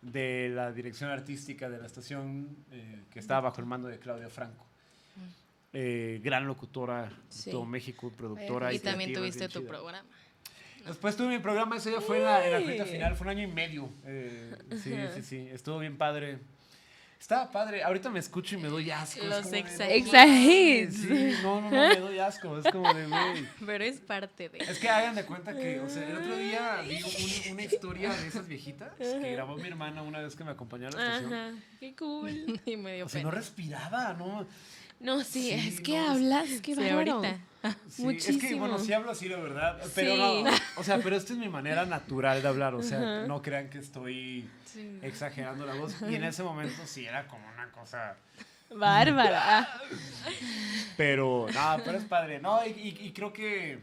de 0.00 0.50
la 0.54 0.72
dirección 0.72 1.10
artística 1.10 1.68
de 1.68 1.78
la 1.78 1.86
estación 1.86 2.56
eh, 2.70 3.02
que 3.12 3.18
estaba 3.18 3.42
bajo 3.42 3.60
el 3.60 3.66
mando 3.66 3.88
de 3.88 3.98
Claudia 3.98 4.28
Franco. 4.30 4.64
Eh, 5.74 6.20
gran 6.22 6.46
locutora 6.46 7.10
Sí. 7.28 7.46
de 7.46 7.52
todo 7.52 7.64
México, 7.66 8.10
productora. 8.16 8.72
Y 8.72 8.78
también 8.78 9.10
creativa, 9.10 9.20
tuviste 9.20 9.48
tu 9.48 9.60
chida. 9.60 9.68
programa. 9.70 10.08
Después 10.86 11.16
tuve 11.16 11.28
mi 11.28 11.38
programa, 11.38 11.76
ese 11.76 11.92
ya 11.92 12.00
fue 12.00 12.18
en 12.18 12.24
la, 12.24 12.44
en 12.44 12.52
la 12.52 12.58
recta 12.58 12.84
Uy. 12.84 12.88
final, 12.90 13.14
fue 13.16 13.26
un 13.26 13.30
año 13.30 13.42
y 13.44 13.52
medio. 13.52 13.88
Eh, 14.04 14.54
sí, 14.82 14.94
sí, 15.14 15.22
sí, 15.22 15.48
estuvo 15.52 15.78
bien 15.78 15.96
padre. 15.96 16.38
Estaba 17.22 17.48
padre, 17.52 17.84
ahorita 17.84 18.10
me 18.10 18.18
escucho 18.18 18.56
y 18.56 18.58
me 18.58 18.66
doy 18.66 18.90
asco. 18.90 19.24
Los 19.24 19.42
como 19.42 19.50
de, 19.52 19.64
exa- 19.64 19.78
no 19.78 19.84
Exa 19.84 20.26
mames, 20.26 20.48
hits. 20.48 20.96
Sí, 21.02 21.34
no, 21.44 21.60
no, 21.60 21.70
no, 21.70 21.88
me 21.88 21.96
doy 21.96 22.18
asco, 22.18 22.58
es 22.58 22.64
como 22.72 22.92
de, 22.92 23.06
güey. 23.06 23.48
Pero 23.64 23.84
es 23.84 24.00
parte 24.00 24.48
de. 24.48 24.58
Es 24.58 24.80
que 24.80 24.88
hagan 24.88 25.14
de 25.14 25.24
cuenta 25.24 25.56
que, 25.56 25.78
o 25.78 25.88
sea, 25.88 26.08
el 26.08 26.16
otro 26.16 26.36
día 26.36 26.82
vi 26.86 26.96
un- 27.00 27.52
una 27.52 27.62
historia 27.62 28.12
de 28.12 28.26
esas 28.26 28.48
viejitas 28.48 28.90
que 28.98 29.32
grabó 29.34 29.56
mi 29.56 29.68
hermana 29.68 30.02
una 30.02 30.18
vez 30.18 30.34
que 30.34 30.42
me 30.42 30.50
acompañó 30.50 30.88
a 30.88 30.90
la 30.90 30.98
estación. 30.98 31.32
Ajá, 31.32 31.54
qué 31.78 31.94
cool. 31.94 32.60
Y 32.66 32.76
me 32.76 32.96
dio 32.96 33.06
O 33.06 33.08
sea, 33.08 33.20
pena. 33.20 33.30
no 33.30 33.36
respiraba, 33.36 34.14
¿no? 34.14 34.44
No, 35.02 35.22
sí, 35.24 35.42
Sí, 35.42 35.50
es 35.52 35.80
que 35.80 35.96
no, 35.96 36.04
es- 36.04 36.10
hablas, 36.10 36.48
qué 36.62 36.74
Sí, 36.74 36.88
ahorita. 36.88 37.36
Sí, 37.62 37.68
Es 37.88 37.96
que, 37.96 38.02
Muchísimo. 38.02 38.60
bueno, 38.60 38.78
sí 38.78 38.92
hablo 38.92 39.10
así, 39.12 39.28
la 39.28 39.36
verdad. 39.38 39.80
Pero 39.94 40.14
Sí. 40.14 40.42
no, 40.44 40.50
o 40.76 40.82
sea, 40.84 40.98
pero 40.98 41.14
esta 41.16 41.32
es 41.32 41.38
mi 41.38 41.48
manera 41.48 41.84
natural 41.86 42.42
de 42.42 42.48
hablar. 42.48 42.74
O 42.74 42.82
sea, 42.82 43.24
no 43.26 43.40
crean 43.42 43.70
que 43.70 43.78
estoy 43.78 44.48
Sí. 44.66 44.98
exagerando 45.02 45.64
la 45.66 45.74
voz. 45.74 45.94
Y 46.08 46.14
en 46.14 46.24
ese 46.24 46.42
momento 46.42 46.82
sí 46.86 47.04
era 47.06 47.26
como 47.28 47.46
una 47.48 47.70
cosa. 47.70 48.16
Bárbara. 48.74 49.68
Pero, 50.96 51.46
no, 51.52 51.76
pero 51.84 51.98
es 51.98 52.04
padre. 52.04 52.38
No, 52.40 52.64
y, 52.66 52.70
y- 52.70 53.06
y 53.06 53.12
creo 53.12 53.32
que. 53.32 53.78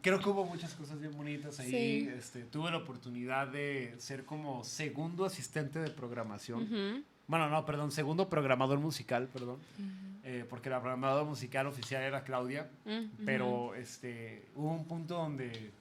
Creo 0.00 0.18
que 0.20 0.28
hubo 0.30 0.44
muchas 0.44 0.72
cosas 0.74 0.98
bien 1.00 1.16
bonitas 1.16 1.58
ahí. 1.60 1.70
Sí. 1.70 2.08
Este, 2.16 2.40
tuve 2.44 2.70
la 2.70 2.78
oportunidad 2.78 3.46
de 3.48 3.94
ser 3.98 4.24
como 4.24 4.64
segundo 4.64 5.24
asistente 5.24 5.78
de 5.78 5.90
programación. 5.90 7.04
Bueno, 7.28 7.48
no, 7.48 7.64
perdón, 7.64 7.92
segundo 7.92 8.28
programador 8.28 8.78
musical, 8.80 9.28
perdón. 9.32 9.58
Eh, 10.24 10.44
porque 10.48 10.70
la 10.70 10.80
programadora 10.80 11.24
musical 11.24 11.66
oficial 11.66 12.02
era 12.02 12.22
Claudia. 12.22 12.70
Mm. 12.84 13.24
Pero 13.24 13.74
este, 13.74 14.46
hubo 14.54 14.72
un 14.72 14.86
punto 14.86 15.14
donde 15.16 15.72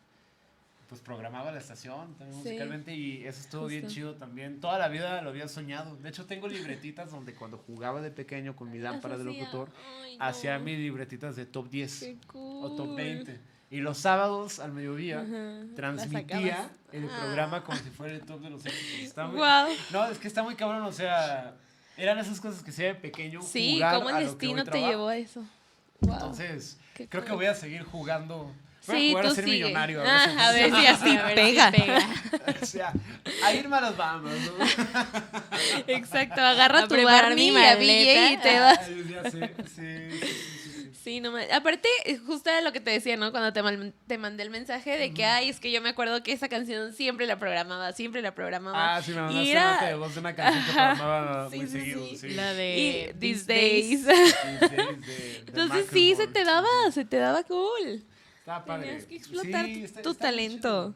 pues 0.90 1.00
programaba 1.00 1.52
la 1.54 1.60
estación 1.60 2.16
también 2.16 2.42
Sí. 2.42 2.50
musicalmente 2.50 2.94
y 2.94 3.24
eso 3.26 3.40
estuvo 3.40 3.66
bien 3.68 3.88
chido 3.88 4.16
también. 4.16 4.60
Toda 4.60 4.78
la 4.78 4.90
vida 4.90 5.22
lo 5.22 5.30
había 5.30 5.48
soñado. 5.48 5.96
De 5.96 6.10
hecho, 6.10 6.26
tengo 6.26 6.50
libretitas 6.50 7.12
donde 7.12 7.34
cuando 7.34 7.58
jugaba 7.60 8.02
de 8.02 8.12
pequeño 8.12 8.58
con 8.58 8.70
mi 8.70 8.78
lámpara 8.80 9.18
de 9.18 9.24
locutor, 9.24 9.70
Ay, 10.04 10.18
no. 10.18 10.26
hacía 10.26 10.60
mis 10.60 10.78
libretitas 10.78 11.38
de 11.38 11.46
top 11.46 11.70
10 11.70 12.00
Qué 12.00 12.18
o 12.34 12.74
top 12.76 12.88
cool. 12.88 12.96
20. 12.98 13.40
Y 13.70 13.78
los 13.80 14.00
sábados 14.00 14.60
al 14.60 14.74
mediodía 14.74 15.24
transmitía 15.78 16.70
el 16.92 17.06
Ah. 17.10 17.20
programa 17.22 17.64
como 17.64 17.78
si 17.78 17.90
fuera 17.90 18.14
el 18.14 18.22
top 18.22 18.42
de 18.42 18.50
los 18.50 18.66
éxitos. 18.66 19.00
Está 19.02 19.28
muy-. 19.28 19.40
No, 19.92 20.06
es 20.08 20.18
que 20.18 20.28
está 20.28 20.44
muy 20.44 20.56
cabrón, 20.56 20.82
o 20.84 20.92
sea, 20.92 21.56
eran 22.02 22.18
esas 22.20 22.40
cosas 22.42 22.64
que 22.64 22.72
se 22.72 22.84
de 22.84 22.96
pequeño. 22.96 23.42
Sí, 23.42 23.74
jugar 23.76 23.96
cómo 23.96 24.10
a 24.10 24.20
el 24.20 24.26
lo 24.26 24.38
que 24.38 24.48
hoy 24.48 24.54
destino 24.54 24.64
te 24.64 24.72
trabajo. 24.72 24.92
llevó 24.92 25.08
a 25.10 25.18
eso. 25.18 25.44
Wow. 26.02 26.14
Entonces, 26.16 26.78
Qué 26.96 27.08
creo 27.08 27.24
que 27.24 27.30
cool. 27.30 27.38
voy 27.38 27.46
a 27.46 27.56
seguir 27.56 27.84
jugando. 27.84 28.52
Voy 28.88 28.98
Sí, 28.98 29.08
a 29.08 29.10
jugar 29.12 29.26
tú 29.26 29.32
a 29.32 29.36
ser 29.36 29.44
sigue. 29.46 29.64
millonario. 29.66 30.04
Ah, 30.04 30.26
si 30.28 30.40
a 30.40 30.52
ver 30.52 30.72
si 30.72 30.88
así 30.88 31.10
A 31.18 31.24
ver 31.28 31.38
si 31.38 31.44
pega. 31.44 31.72
pega. 31.72 32.00
o 32.62 32.66
sea, 32.66 32.94
a 33.44 33.54
irme 33.54 33.78
a 33.78 33.82
las 33.82 33.96
Bahamas, 33.98 34.34
¿no? 34.34 34.66
Exacto, 35.88 36.42
agarra 36.42 36.80
A 36.80 36.88
tu 36.88 36.96
mi 36.96 37.48
y 37.48 37.66
a 37.66 37.76
BJ 37.76 38.32
y 38.34 38.38
te 38.38 38.60
vas. 38.60 38.80
Ya 39.08 39.30
sé, 39.30 39.54
sí, 39.68 40.20
sí, 40.20 40.40
sí, 40.61 40.61
sí, 41.04 41.20
no 41.20 41.32
me... 41.32 41.52
Aparte, 41.52 41.88
eh, 42.06 42.18
justo 42.18 42.50
era 42.50 42.62
lo 42.62 42.72
que 42.72 42.80
te 42.80 42.92
decía, 42.92 43.18
¿no? 43.18 43.32
Cuando 43.32 43.52
te, 43.54 43.62
mal- 43.64 43.94
te 44.08 44.18
mandé 44.18 44.44
el 44.44 44.50
mensaje 44.50 44.98
de 44.98 45.14
que, 45.14 45.26
ay, 45.26 45.50
es 45.50 45.60
que 45.60 45.72
yo 45.72 45.82
me 45.82 45.90
acuerdo 45.90 46.22
que 46.24 46.32
esa 46.32 46.48
canción 46.50 46.94
siempre 46.94 47.26
la 47.26 47.38
programaba, 47.40 47.92
siempre 47.94 48.22
la 48.22 48.34
programaba. 48.36 48.96
Ah, 48.98 49.02
sí, 49.02 49.12
me 49.12 49.22
mandaste 49.22 49.52
era- 49.52 49.86
de 49.86 49.96
voz 49.96 50.14
de 50.14 50.20
una 50.20 50.36
canción 50.36 50.66
que 50.66 50.72
programaba 50.72 51.50
Sí, 51.52 51.58
muy 51.58 51.66
sí, 51.68 51.72
seguido. 51.72 52.08
sí. 52.10 52.18
Sí. 52.18 52.30
La 52.32 52.54
de 52.54 53.16
These 53.20 53.46
These 53.46 53.54
Days. 53.54 53.86
These 53.90 54.06
days 54.06 54.60
de- 54.60 54.68
de 55.14 55.36
Entonces 55.48 55.88
sí, 55.92 56.16
se 56.16 56.28
te 56.28 56.44
daba, 56.44 56.68
se 56.92 57.06
te 57.06 57.18
daba 57.18 57.44
cool. 57.44 58.04
Está 58.40 58.64
padre. 58.66 58.86
Tenías 58.88 59.06
que 59.06 59.16
explotar 59.16 59.66
Sí, 59.66 59.74
tu- 59.80 59.86
está- 59.86 60.02
tu 60.02 60.10
está 60.12 60.32
bien 60.32 60.62
talento. 60.62 60.96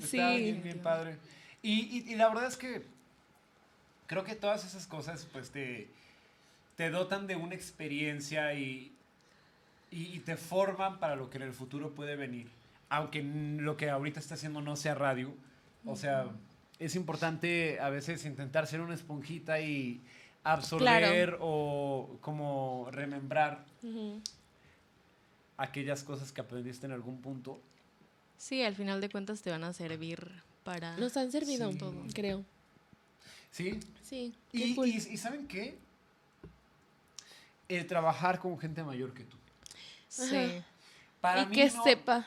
Sí. 0.00 0.16
Está 0.18 0.30
bien, 0.32 0.62
bien 0.62 0.78
padre. 0.80 1.16
Y, 1.62 1.72
y- 2.06 2.12
y 2.12 2.16
la 2.16 2.28
verdad 2.28 2.46
es 2.46 2.56
que 2.56 2.82
creo 4.06 4.24
que 4.24 4.34
todas 4.34 4.64
esas 4.64 4.86
cosas 4.86 5.26
pues 5.32 5.50
te, 5.50 5.88
te 6.76 6.90
dotan 6.90 7.26
de 7.26 7.36
una 7.36 7.54
experiencia 7.54 8.54
y, 8.54 8.92
y, 9.90 10.04
y 10.16 10.18
te 10.20 10.36
forman 10.36 10.98
para 10.98 11.16
lo 11.16 11.30
que 11.30 11.36
en 11.38 11.42
el 11.44 11.52
futuro 11.52 11.94
puede 11.94 12.16
venir. 12.16 12.48
Aunque 12.90 13.22
lo 13.22 13.76
que 13.76 13.90
ahorita 13.90 14.20
está 14.20 14.34
haciendo 14.34 14.60
no 14.60 14.76
sea 14.76 14.94
radio. 14.94 15.32
O 15.84 15.96
sea, 15.96 16.26
es 16.78 16.94
importante 16.96 17.78
a 17.80 17.88
veces 17.90 18.24
intentar 18.24 18.66
ser 18.66 18.80
una 18.80 18.94
esponjita 18.94 19.60
y 19.60 20.00
absorber 20.44 21.36
o 21.40 22.16
como 22.20 22.88
remembrar 22.90 23.64
aquellas 25.56 26.02
cosas 26.04 26.32
que 26.32 26.40
aprendiste 26.40 26.86
en 26.86 26.92
algún 26.92 27.20
punto. 27.20 27.60
Sí, 28.36 28.62
al 28.62 28.74
final 28.74 29.00
de 29.00 29.08
cuentas 29.10 29.42
te 29.42 29.50
van 29.50 29.64
a 29.64 29.72
servir 29.72 30.30
para. 30.64 30.96
Nos 30.96 31.16
han 31.16 31.32
servido, 31.32 31.72
Sí. 31.72 31.78
todo, 31.78 32.04
creo. 32.14 32.44
¿Sí? 33.50 33.80
Sí, 34.02 34.34
qué 34.52 34.66
Y, 34.68 34.74
cool. 34.74 34.88
y- 34.88 34.96
y 34.96 35.16
¿saben 35.16 35.48
qué? 35.48 35.76
El 37.68 37.86
trabajar 37.86 38.38
con 38.38 38.58
gente 38.58 38.82
mayor 38.84 39.12
que 39.12 39.24
tú. 39.24 39.36
Sí. 40.26 40.62
Para 41.20 41.42
y 41.42 41.46
mí 41.46 41.54
que 41.56 41.70
no- 41.70 41.82
sepa. 41.84 42.26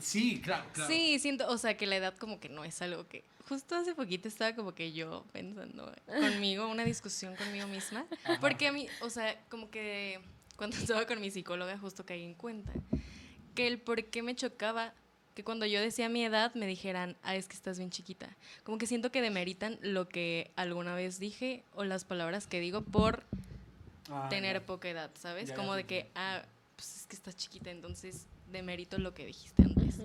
Sí, 0.00 0.40
claro, 0.40 0.64
claro. 0.72 0.90
Sí, 0.92 1.18
siento, 1.20 1.46
o 1.48 1.56
sea, 1.56 1.76
que 1.76 1.86
la 1.86 1.96
edad 1.96 2.14
como 2.18 2.40
que 2.40 2.48
no 2.48 2.64
es 2.64 2.82
algo 2.82 3.06
que... 3.06 3.22
Justo 3.48 3.76
hace 3.76 3.94
poquito 3.94 4.26
estaba 4.26 4.52
como 4.56 4.74
que 4.74 4.92
yo 4.92 5.24
pensando 5.32 5.92
conmigo, 6.06 6.66
una 6.66 6.84
discusión 6.84 7.36
conmigo 7.36 7.68
misma, 7.68 8.04
Ajá. 8.24 8.40
porque 8.40 8.66
a 8.66 8.72
mí, 8.72 8.88
o 9.02 9.10
sea, 9.10 9.38
como 9.50 9.70
que 9.70 10.18
cuando 10.56 10.76
estaba 10.82 11.06
con 11.06 11.20
mi 11.20 11.30
psicóloga 11.30 11.78
justo 11.78 12.04
caí 12.04 12.24
en 12.24 12.34
cuenta 12.34 12.72
que 13.54 13.68
el 13.68 13.78
por 13.78 14.02
qué 14.04 14.22
me 14.22 14.34
chocaba 14.34 14.92
que 15.36 15.44
cuando 15.44 15.64
yo 15.66 15.80
decía 15.80 16.08
mi 16.08 16.24
edad 16.24 16.52
me 16.54 16.66
dijeran, 16.66 17.16
ah, 17.22 17.36
es 17.36 17.46
que 17.46 17.54
estás 17.54 17.78
bien 17.78 17.90
chiquita. 17.90 18.28
Como 18.64 18.78
que 18.78 18.86
siento 18.88 19.12
que 19.12 19.20
demeritan 19.20 19.78
lo 19.82 20.08
que 20.08 20.50
alguna 20.56 20.94
vez 20.96 21.18
dije 21.20 21.62
o 21.74 21.84
las 21.84 22.04
palabras 22.04 22.46
que 22.48 22.58
digo 22.60 22.82
por 22.82 23.22
Ah, 24.10 24.26
tener 24.28 24.60
ya. 24.60 24.66
poca 24.66 24.88
edad, 24.88 25.10
¿sabes? 25.14 25.48
Ya, 25.48 25.54
ya 25.54 25.56
Como 25.56 25.74
de 25.74 25.84
que, 25.84 26.10
ah, 26.14 26.42
pues 26.76 26.96
es 26.96 27.06
que 27.06 27.16
estás 27.16 27.36
chiquita, 27.36 27.70
entonces 27.70 28.26
demerito 28.50 28.98
lo 28.98 29.14
que 29.14 29.26
dijiste 29.26 29.62
antes. 29.62 29.96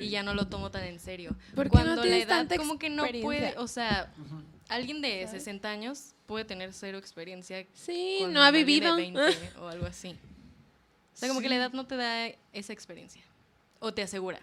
Y 0.00 0.08
ya 0.10 0.22
no 0.22 0.34
lo 0.34 0.46
tomo 0.48 0.70
tan 0.70 0.84
en 0.84 0.98
serio. 0.98 1.34
¿Por 1.54 1.64
qué 1.66 1.70
Cuando 1.70 1.90
no 1.90 1.96
la 1.96 2.02
tienes 2.02 2.24
edad 2.26 2.36
tanta 2.38 2.56
como 2.56 2.78
que 2.78 2.90
no 2.90 3.04
experiencia? 3.04 3.24
puede, 3.54 3.58
o 3.58 3.68
sea, 3.68 4.12
alguien 4.68 5.00
de 5.00 5.26
¿Sabes? 5.26 5.42
60 5.44 5.68
años 5.70 6.14
puede 6.26 6.44
tener 6.44 6.72
cero 6.72 6.98
experiencia 6.98 7.66
Sí, 7.74 8.18
con 8.20 8.32
no 8.32 8.42
ha 8.42 8.50
de 8.52 8.58
vivido. 8.58 8.96
20 8.96 9.20
o 9.60 9.68
algo 9.68 9.86
así. 9.86 10.18
O 11.14 11.16
sea, 11.16 11.28
como 11.28 11.40
que 11.40 11.48
la 11.48 11.56
edad 11.56 11.72
no 11.72 11.86
te 11.86 11.96
da 11.96 12.26
esa 12.52 12.72
experiencia. 12.72 13.22
O 13.78 13.92
te 13.94 14.02
asegura 14.02 14.40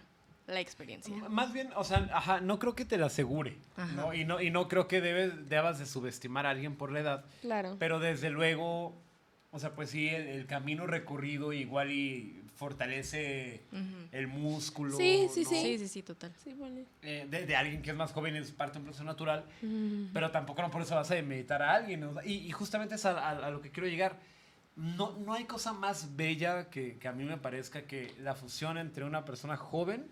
la 0.47 0.59
experiencia. 0.59 1.15
Más 1.29 1.51
bien, 1.53 1.69
o 1.75 1.83
sea, 1.83 2.09
ajá, 2.13 2.41
no 2.41 2.59
creo 2.59 2.75
que 2.75 2.85
te 2.85 2.97
la 2.97 3.07
asegure. 3.07 3.57
Y 4.13 4.23
no, 4.25 4.41
y 4.41 4.49
no 4.51 4.67
creo 4.67 4.87
que 4.87 5.01
debes, 5.01 5.49
debas 5.49 5.79
de 5.79 5.85
subestimar 5.85 6.45
a 6.45 6.49
alguien 6.51 6.75
por 6.75 6.91
la 6.91 6.99
edad, 6.99 7.25
Claro. 7.41 7.75
pero 7.79 7.99
desde 7.99 8.29
luego, 8.29 8.93
o 9.51 9.59
sea, 9.59 9.73
pues 9.75 9.89
sí, 9.89 10.07
el, 10.09 10.27
el 10.27 10.45
camino 10.45 10.87
recorrido 10.87 11.53
igual 11.53 11.91
y 11.91 12.37
fortalece 12.55 13.61
Ujú. 13.71 14.07
el 14.11 14.27
músculo. 14.27 14.95
Sí, 14.95 15.27
sí, 15.33 15.43
¿no? 15.43 15.49
sí. 15.49 15.55
Sí, 15.61 15.77
sí, 15.79 15.87
sí, 15.87 16.03
total. 16.03 16.31
Sí, 16.43 16.53
vale. 16.53 16.85
Eh, 17.01 17.27
de, 17.29 17.45
de 17.45 17.55
alguien 17.55 17.81
que 17.81 17.89
es 17.91 17.95
más 17.95 18.11
joven 18.13 18.35
es 18.35 18.51
parte 18.51 18.73
de 18.73 18.79
un 18.79 18.85
proceso 18.85 19.03
natural, 19.03 19.45
Ujú. 19.61 20.07
pero 20.13 20.31
tampoco 20.31 20.61
no 20.61 20.69
por 20.71 20.81
eso 20.81 20.95
vas 20.95 21.09
a 21.11 21.21
meditar 21.21 21.61
a 21.61 21.73
alguien. 21.75 21.99
¿no? 22.01 22.13
Y, 22.23 22.33
y 22.33 22.51
justamente 22.51 22.95
es 22.95 23.05
a, 23.05 23.11
a- 23.19 23.47
a 23.47 23.49
lo 23.51 23.61
que 23.61 23.71
quiero 23.71 23.89
llegar. 23.89 24.17
No, 24.75 25.17
no 25.17 25.33
hay 25.33 25.43
cosa 25.45 25.73
más 25.73 26.15
bella 26.15 26.69
que, 26.69 26.97
que 26.97 27.07
a 27.07 27.11
mí 27.11 27.23
me 27.25 27.37
parezca 27.37 27.81
que 27.83 28.13
la 28.21 28.35
fusión 28.35 28.77
entre 28.77 29.03
una 29.03 29.25
persona 29.25 29.57
joven 29.57 30.05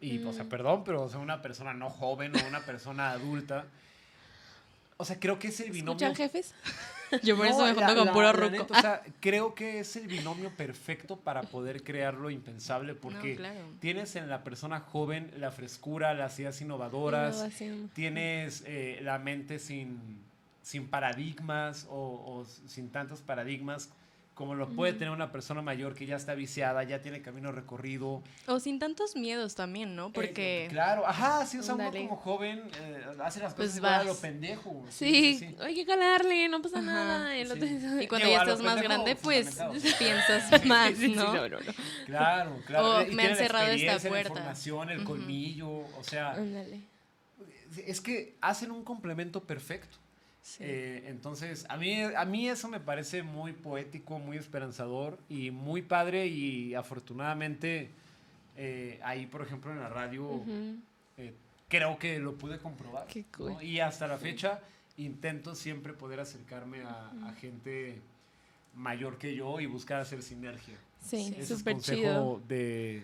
Y, 0.00 0.22
o 0.24 0.32
sea, 0.32 0.44
perdón, 0.44 0.84
pero 0.84 1.02
o 1.02 1.08
sea, 1.08 1.18
una 1.20 1.40
persona 1.42 1.72
no 1.74 1.88
joven 1.90 2.32
o 2.36 2.46
una 2.48 2.60
persona 2.66 3.10
adulta. 3.10 3.66
O 5.00 5.04
sea, 5.04 5.18
creo 5.20 5.38
que 5.38 5.48
es 5.48 5.60
el 5.60 5.70
binomio. 5.70 5.92
¿Escuchan, 5.92 6.14
jefes? 6.16 6.54
Yo 7.22 7.36
por 7.36 7.46
eso 7.46 7.64
me 7.64 7.72
junto 7.72 7.96
con 7.96 8.12
puro 8.12 8.32
ruco. 8.32 8.50
neta, 8.50 8.78
o 8.78 8.80
sea, 8.80 9.02
creo 9.20 9.54
que 9.54 9.78
es 9.78 9.94
el 9.96 10.08
binomio 10.08 10.50
perfecto 10.56 11.16
para 11.16 11.42
poder 11.42 11.82
crear 11.84 12.14
lo 12.14 12.30
impensable 12.30 12.94
porque 12.94 13.36
claro. 13.36 13.60
tienes 13.80 14.16
en 14.16 14.28
la 14.28 14.42
persona 14.42 14.80
joven 14.80 15.30
la 15.38 15.52
frescura, 15.52 16.12
las 16.14 16.38
ideas 16.40 16.60
innovadoras, 16.60 17.36
Innovación. 17.36 17.90
tienes 17.94 18.64
eh, 18.66 18.98
la 19.02 19.18
mente 19.18 19.58
sin, 19.60 20.18
sin 20.62 20.88
paradigmas 20.88 21.86
o, 21.88 21.94
o 21.94 22.44
sin 22.66 22.90
tantos 22.90 23.20
paradigmas 23.22 23.88
como 24.38 24.54
lo 24.54 24.68
puede 24.68 24.92
tener 24.92 25.10
una 25.10 25.32
persona 25.32 25.62
mayor 25.62 25.96
que 25.96 26.06
ya 26.06 26.14
está 26.14 26.36
viciada, 26.36 26.84
ya 26.84 27.02
tiene 27.02 27.20
camino 27.20 27.50
recorrido. 27.50 28.22
O 28.46 28.60
sin 28.60 28.78
tantos 28.78 29.16
miedos 29.16 29.56
también, 29.56 29.96
¿no? 29.96 30.12
Porque... 30.12 30.66
Eh, 30.66 30.68
claro, 30.68 31.04
ajá, 31.04 31.44
sí, 31.44 31.58
o 31.58 31.62
sea, 31.64 31.74
uno 31.74 31.86
Ándale. 31.86 32.06
como 32.06 32.20
joven 32.20 32.62
eh, 32.80 33.02
hace 33.20 33.40
las 33.40 33.54
Pues 33.54 33.70
cosas 33.70 33.76
igual 33.78 33.94
a 33.94 34.04
lo 34.04 34.14
pendejo. 34.16 34.84
Sí, 34.90 35.56
hay 35.58 35.74
que 35.74 35.84
calarle, 35.84 36.48
no 36.48 36.62
pasa 36.62 36.78
Ajá, 36.78 36.86
nada. 36.86 37.36
y 37.36 37.46
sí. 37.46 38.06
cuando 38.06 38.28
ya 38.28 38.42
estás 38.42 38.62
más 38.62 38.80
grande, 38.80 39.16
pues 39.16 39.58
piensas 39.98 40.64
más, 40.66 40.90
Sí, 40.94 41.08
sí, 41.08 41.14
¿no? 41.16 41.34
no, 41.34 41.48
no, 41.48 41.58
no. 41.58 41.72
Claro, 42.06 42.56
claro. 42.64 42.86
O 42.98 43.02
Y 43.02 43.16
me 43.16 43.26
han 43.26 43.34
cerrado 43.34 43.66
esta 43.72 43.98
puerta. 44.08 44.34
La 44.34 44.38
información, 44.38 44.90
el 44.90 45.02
colmillo, 45.02 45.68
o 45.68 46.04
sea, 46.04 46.34
Ándale. 46.34 46.82
es 47.84 48.00
que 48.00 48.36
hacen 48.40 48.70
un 48.70 48.84
complemento 48.84 49.42
perfecto. 49.42 49.98
Sí. 50.48 50.64
Eh, 50.64 51.04
entonces, 51.08 51.66
a 51.68 51.76
mí, 51.76 52.00
a 52.00 52.24
mí 52.24 52.48
eso 52.48 52.68
me 52.68 52.80
parece 52.80 53.22
muy 53.22 53.52
poético, 53.52 54.18
muy 54.18 54.38
esperanzador 54.38 55.18
y 55.28 55.50
muy 55.50 55.82
padre 55.82 56.26
y 56.26 56.74
afortunadamente 56.74 57.90
eh, 58.56 58.98
ahí, 59.04 59.26
por 59.26 59.42
ejemplo, 59.42 59.70
en 59.72 59.78
la 59.80 59.90
radio, 59.90 60.24
Ujú. 60.26 60.76
eh, 61.18 61.34
creo 61.68 61.98
que 61.98 62.18
lo 62.18 62.34
pude 62.36 62.58
comprobar. 62.58 63.06
Qué 63.08 63.24
cool. 63.36 63.52
¿no? 63.52 63.62
Y 63.62 63.80
hasta 63.80 64.06
la 64.06 64.16
fecha 64.16 64.60
intento 64.96 65.54
siempre 65.54 65.92
poder 65.92 66.18
acercarme 66.20 66.80
a, 66.82 67.12
a 67.26 67.34
gente 67.34 68.00
mayor 68.74 69.18
que 69.18 69.34
yo 69.34 69.60
y 69.60 69.66
buscar 69.66 70.00
hacer 70.00 70.22
sinergia. 70.22 70.78
Sí, 71.04 71.34
Ese 71.36 71.42
es 71.52 71.58
súper 71.58 71.74
consejo 71.74 72.00
chido. 72.00 72.42
de 72.48 73.02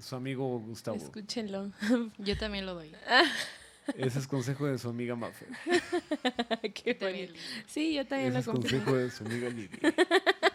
su 0.00 0.14
amigo 0.14 0.60
Gustavo. 0.60 0.96
Escúchenlo. 0.96 1.72
Yo 2.18 2.38
también 2.38 2.66
lo 2.66 2.74
doy. 2.74 2.92
Ese 3.96 4.18
es 4.18 4.26
consejo 4.26 4.66
de 4.66 4.78
su 4.78 4.88
amiga 4.88 5.16
Mafe. 5.16 5.46
Qué 6.74 6.94
bonito. 7.00 7.34
Sí, 7.66 7.94
yo 7.94 8.06
también 8.06 8.28
Ese 8.28 8.34
lo 8.34 8.40
es 8.40 8.46
compré. 8.46 8.70
consejo 8.78 8.96
de 8.96 9.10
su 9.10 9.24
amiga 9.24 9.48
Lidia. 9.48 9.78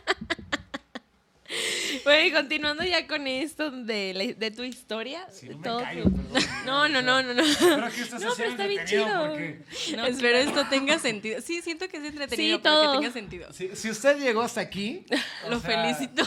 Bueno, 2.04 2.26
y 2.28 2.32
continuando 2.32 2.84
ya 2.84 3.08
con 3.08 3.28
esto 3.28 3.72
de, 3.72 4.14
la- 4.14 4.34
de 4.34 4.52
tu 4.52 4.64
historia. 4.64 5.26
De 5.42 5.50
no 5.50 5.58
me 5.58 5.64
todo 5.64 5.80
callo, 5.82 6.04
tu- 6.04 6.12
perdón. 6.12 6.44
No, 6.66 6.88
no, 6.90 7.02
no, 7.02 7.22
no, 7.24 7.34
no. 7.34 7.42
Espero 7.44 7.90
que 7.92 8.02
esto 8.02 8.16
No, 8.16 8.20
sea 8.22 8.30
pero 8.38 8.50
está 8.52 8.68
bien 8.68 8.80
entretenido 8.82 9.08
chido. 9.10 9.30
porque 9.30 9.60
No, 9.98 10.06
Espero 10.06 10.38
esto 10.40 10.66
tenga 10.70 11.00
sentido. 11.00 11.42
Sí, 11.42 11.62
siento 11.62 11.88
que 11.88 11.98
es 11.98 12.04
entretenido, 12.06 12.58
Sí, 12.58 12.62
pero 12.64 12.76
todo. 12.76 12.92
que 12.92 12.98
tenga 13.00 13.14
sentido. 13.14 13.54
si, 13.54 13.76
si 13.76 13.90
usted 13.90 14.20
llegó 14.20 14.42
hasta 14.42 14.62
aquí, 14.62 15.06
Lo 15.50 15.60
sea, 15.60 15.70
felicito. 15.84 16.24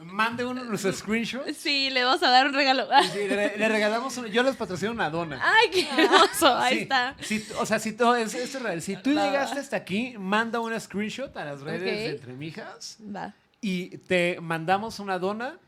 Mande 0.00 0.44
uno 0.44 0.62
de 0.62 0.68
nuestros 0.68 0.96
screenshots. 0.96 1.56
Sí, 1.56 1.88
le 1.90 2.04
vamos 2.04 2.22
a 2.22 2.28
dar 2.30 2.46
un 2.46 2.52
regalo. 2.54 2.88
sí, 3.12 3.18
le, 3.28 3.56
le 3.56 3.68
regalamos 3.68 4.16
un- 4.16 4.26
yo 4.26 4.42
les 4.42 4.56
patrocino 4.56 4.90
una 4.90 5.08
dona. 5.08 5.40
Ay, 5.42 5.70
qué 5.70 5.88
hermoso. 5.88 6.54
Ahí 6.56 6.74
Sí, 6.76 6.80
está. 6.82 7.16
si- 7.22 7.46
o 7.58 7.64
sea, 7.66 7.78
si 7.78 7.92
todo 7.92 8.16
es, 8.16 8.34
esto 8.34 8.58
es 8.58 8.62
real. 8.64 8.82
Si 8.82 8.96
tú 8.96 9.14
Va, 9.14 9.24
llegaste 9.24 9.60
hasta 9.60 9.76
aquí, 9.76 10.14
manda 10.18 10.58
una 10.60 10.78
screenshot 10.80 11.34
a 11.36 11.44
las 11.44 11.60
redes 11.60 11.82
de 11.82 12.06
Entre 12.10 12.32
Mijas 12.34 12.98
Va. 13.14 13.32
Y 13.62 13.96
te 13.98 14.38
mandamos 14.42 14.98
una 14.98 15.18
dona 15.18 15.58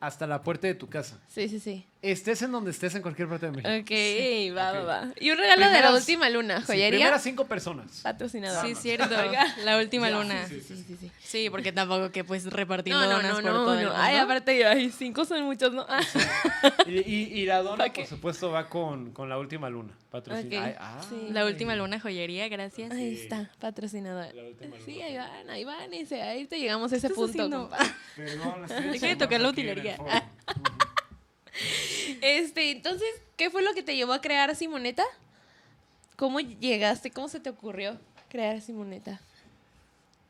hasta 0.00 0.26
la 0.26 0.42
puerta 0.42 0.66
de 0.66 0.74
tu 0.74 0.88
casa. 0.88 1.18
Sí, 1.28 1.48
sí, 1.48 1.60
sí. 1.60 1.86
Estés 2.10 2.42
en 2.42 2.52
donde 2.52 2.70
estés 2.70 2.94
en 2.94 3.02
cualquier 3.02 3.28
parte 3.28 3.46
de 3.46 3.52
México. 3.52 3.68
Ok, 3.70 4.56
va, 4.56 4.70
Ok. 4.72 4.76
va, 4.78 4.82
va. 4.84 5.08
Y 5.20 5.30
un 5.30 5.38
regalo 5.38 5.68
de 5.70 5.80
la 5.80 5.92
última 5.94 6.28
luna, 6.28 6.60
Sí, 6.60 6.66
joyería. 6.66 6.90
primeras 6.98 7.22
cinco 7.22 7.46
personas. 7.46 8.00
Patrocinador. 8.02 8.66
Sí, 8.66 8.74
cierto. 8.74 9.14
La 9.64 9.78
última 9.78 10.10
Ya, 10.10 10.18
luna. 10.18 10.46
sí, 10.48 10.60
Sí, 10.60 10.84
sí, 10.86 10.96
sí. 11.00 11.10
Sí, 11.22 11.50
porque 11.50 11.72
tampoco 11.72 12.10
que 12.12 12.22
pues 12.24 12.44
repartiendo 12.46 13.00
No, 13.02 13.08
no, 13.10 13.16
donas 13.16 13.30
no, 13.30 13.36
por 13.36 13.44
no, 13.44 13.52
todo 13.64 13.74
el 13.78 13.84
no. 13.84 13.88
mundo. 13.90 14.02
Ay, 14.04 14.16
aparte, 14.16 14.64
ay, 14.66 14.90
cinco 14.90 15.24
son 15.24 15.42
muchos, 15.44 15.72
¿no? 15.72 15.86
Ah, 15.88 16.00
Y, 16.86 16.98
y- 16.98 17.40
y 17.40 17.46
la 17.46 17.62
dona, 17.62 17.78
¿Pa' 17.84 17.88
qué? 17.92 18.02
por 18.02 18.08
supuesto, 18.10 18.50
va 18.50 18.68
con, 18.68 19.12
con 19.12 19.28
la 19.28 19.38
última 19.38 19.70
luna. 19.70 19.92
Patrocina. 20.10 20.58
Ok, 20.60 20.64
Ay, 20.66 20.74
ah. 20.78 21.00
sí. 21.08 21.28
La 21.30 21.44
última 21.46 21.74
luna 21.74 21.98
joyería, 22.00 22.48
gracias. 22.48 22.92
Ahí 22.92 23.16
Sí. 23.16 23.22
está, 23.22 23.50
patrocinador. 23.58 24.32
La 24.34 24.42
última 24.44 24.76
Sí, 24.84 25.00
ahí 25.00 25.16
van, 25.16 25.50
ahí 25.50 25.64
van, 25.64 25.92
ese, 25.94 26.22
ahí 26.22 26.44
te 26.46 26.58
llegamos 26.60 26.92
a 26.92 26.96
ese 26.96 27.08
¿Qué 27.08 27.12
estás 27.14 27.30
punto. 27.30 27.70
Perdón, 28.16 28.64
estoy 28.64 28.90
Deja 28.90 29.06
de 29.08 29.16
tocar 29.16 29.40
la 29.40 29.48
utilería. 29.48 29.96
Este, 32.20 32.70
entonces, 32.70 33.08
¿qué 33.36 33.50
fue 33.50 33.62
lo 33.62 33.74
que 33.74 33.82
te 33.82 33.96
llevó 33.96 34.12
a 34.12 34.20
crear 34.20 34.54
Simoneta? 34.56 35.04
¿Cómo 36.16 36.40
llegaste? 36.40 37.10
¿Cómo 37.10 37.28
se 37.28 37.40
te 37.40 37.50
ocurrió 37.50 37.98
crear 38.28 38.60
Simoneta? 38.60 39.20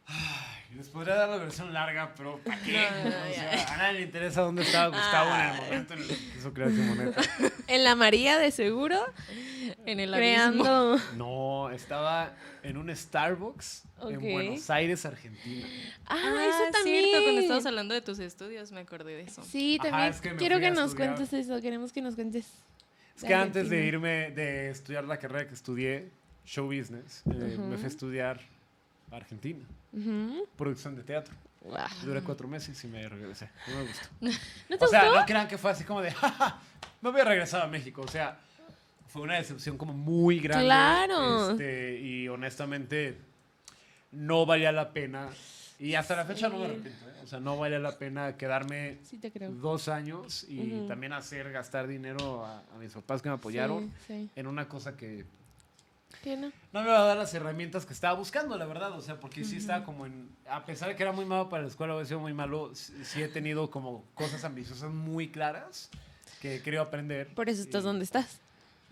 Ay, 0.06 0.76
Les 0.76 0.88
podría 0.88 1.14
dar 1.14 1.28
la 1.28 1.36
versión 1.36 1.72
larga, 1.72 2.12
pero 2.16 2.38
¿para 2.38 2.60
qué? 2.62 2.72
No, 3.04 3.10
no, 3.10 3.16
O 3.30 3.34
sea, 3.34 3.74
a 3.74 3.76
nadie 3.76 4.00
le 4.00 4.02
interesa 4.06 4.42
dónde 4.42 4.62
estaba 4.62 4.88
Gustavo 4.88 5.34
en 5.34 5.40
el 5.40 5.56
momento 5.62 5.94
en 5.94 6.00
el 6.02 6.08
que 6.08 6.16
quiso 6.16 6.52
crear 6.52 6.70
Simoneta. 6.70 7.22
En 7.66 7.82
la 7.84 7.94
María, 7.94 8.38
de 8.38 8.50
seguro, 8.50 9.02
En 9.86 10.00
el 10.00 10.12
abismo. 10.14 10.64
creando. 10.64 10.98
No, 11.16 11.70
estaba 11.70 12.34
en 12.62 12.76
un 12.76 12.94
Starbucks 12.94 13.84
Ok. 14.00 14.10
en 14.12 14.20
Buenos 14.32 14.70
Aires, 14.70 15.04
Argentina. 15.04 15.66
Ah, 16.06 16.16
Ah, 16.18 16.46
eso 16.46 16.72
también. 16.72 17.04
cierto, 17.04 17.22
cuando 17.24 17.40
estabas 17.42 17.66
hablando 17.66 17.94
de 17.94 18.00
tus 18.00 18.18
estudios 18.18 18.72
me 18.72 18.80
acordé 18.80 19.14
de 19.16 19.22
eso. 19.22 19.42
Sí, 19.42 19.78
Ajá, 19.80 19.90
también. 19.90 20.10
es 20.12 20.20
que 20.20 20.36
Quiero 20.36 20.58
que 20.60 20.70
nos 20.70 20.90
estudiar. 20.90 21.14
cuentes 21.16 21.32
eso, 21.32 21.60
queremos 21.60 21.92
que 21.92 22.02
nos 22.02 22.14
cuentes. 22.14 22.46
Es 23.16 23.22
que 23.24 23.34
antes 23.34 23.70
de 23.70 23.86
irme, 23.86 24.30
de 24.32 24.70
estudiar 24.70 25.04
la 25.04 25.18
carrera 25.18 25.46
que 25.46 25.54
estudié, 25.54 26.10
show 26.44 26.66
business, 26.66 27.22
eh, 27.26 27.56
me 27.58 27.76
fui 27.76 27.84
a 27.84 27.88
estudiar 27.88 28.40
a 29.12 29.16
Argentina, 29.16 29.64
Ujú. 29.92 30.46
producción 30.56 30.96
de 30.96 31.02
teatro. 31.04 31.34
Guau. 31.60 31.86
Duré 32.04 32.20
cuatro 32.22 32.46
meses 32.48 32.82
y 32.84 32.88
me 32.88 33.08
regresé. 33.08 33.48
No 33.68 33.76
me 33.76 33.82
gustó. 33.84 34.08
¿No 34.68 34.78
te 34.78 34.84
O 34.84 34.88
sea, 34.88 35.04
gustó? 35.04 35.20
no 35.20 35.26
crean 35.26 35.48
que 35.48 35.56
fue 35.56 35.70
así 35.70 35.84
como 35.84 36.02
de, 36.02 36.10
"Ja, 36.12 36.60
me 37.00 37.10
voy 37.10 37.20
a 37.20 37.24
regresar 37.24 37.62
a 37.62 37.66
México. 37.68 38.02
O 38.02 38.08
sea, 38.08 38.38
fue 39.14 39.22
una 39.22 39.36
decepción 39.36 39.78
como 39.78 39.92
muy 39.92 40.40
grande. 40.40 40.64
Claro. 40.66 41.52
este, 41.52 42.00
y 42.00 42.26
honestamente, 42.26 43.16
no 44.10 44.44
valía 44.44 44.72
la 44.72 44.92
pena. 44.92 45.28
Y 45.78 45.94
hasta 45.94 46.16
la 46.16 46.24
fecha 46.24 46.48
no 46.48 46.58
me 46.58 46.64
arrepiento. 46.64 47.08
¿eh? 47.08 47.12
O 47.22 47.26
sea, 47.28 47.38
no 47.38 47.56
valía 47.56 47.78
la 47.78 47.96
pena 47.96 48.36
quedarme 48.36 48.98
Sí, 49.04 49.20
creo. 49.32 49.52
dos 49.52 49.86
años 49.86 50.44
y 50.48 50.88
también 50.88 51.12
hacer 51.12 51.52
gastar 51.52 51.86
dinero 51.86 52.44
a, 52.44 52.58
a 52.74 52.78
mis 52.80 52.90
papás 52.90 53.22
que 53.22 53.28
me 53.28 53.36
apoyaron 53.36 53.92
Sí, 54.08 54.28
en 54.34 54.46
una 54.48 54.66
cosa 54.68 54.96
que 54.96 55.24
¿Qué 56.24 56.36
no? 56.36 56.50
no 56.72 56.82
me 56.82 56.88
va 56.88 57.02
a 57.02 57.04
dar 57.04 57.16
las 57.16 57.32
herramientas 57.34 57.86
que 57.86 57.92
estaba 57.92 58.14
buscando, 58.18 58.58
la 58.58 58.66
verdad. 58.66 58.90
O 58.98 59.00
sea, 59.00 59.20
porque 59.20 59.44
sí 59.44 59.58
estaba 59.58 59.84
como 59.84 60.06
en. 60.06 60.28
A 60.48 60.64
pesar 60.66 60.88
de 60.88 60.96
que 60.96 61.04
era 61.04 61.12
muy 61.12 61.24
malo 61.24 61.48
para 61.48 61.62
la 61.62 61.68
escuela, 61.68 62.00
he 62.00 62.04
sido 62.04 62.18
muy 62.18 62.32
malo, 62.34 62.72
sí, 62.74 63.22
he 63.22 63.28
tenido 63.28 63.70
como 63.70 64.04
cosas 64.14 64.42
ambiciosas 64.44 64.90
muy 64.92 65.28
claras 65.30 65.88
que 66.42 66.60
querido 66.62 66.82
aprender. 66.82 67.28
Por 67.34 67.48
eso 67.48 67.62
estás 67.62 67.82
Y- 67.82 67.86
donde 67.86 68.04
estás. 68.04 68.40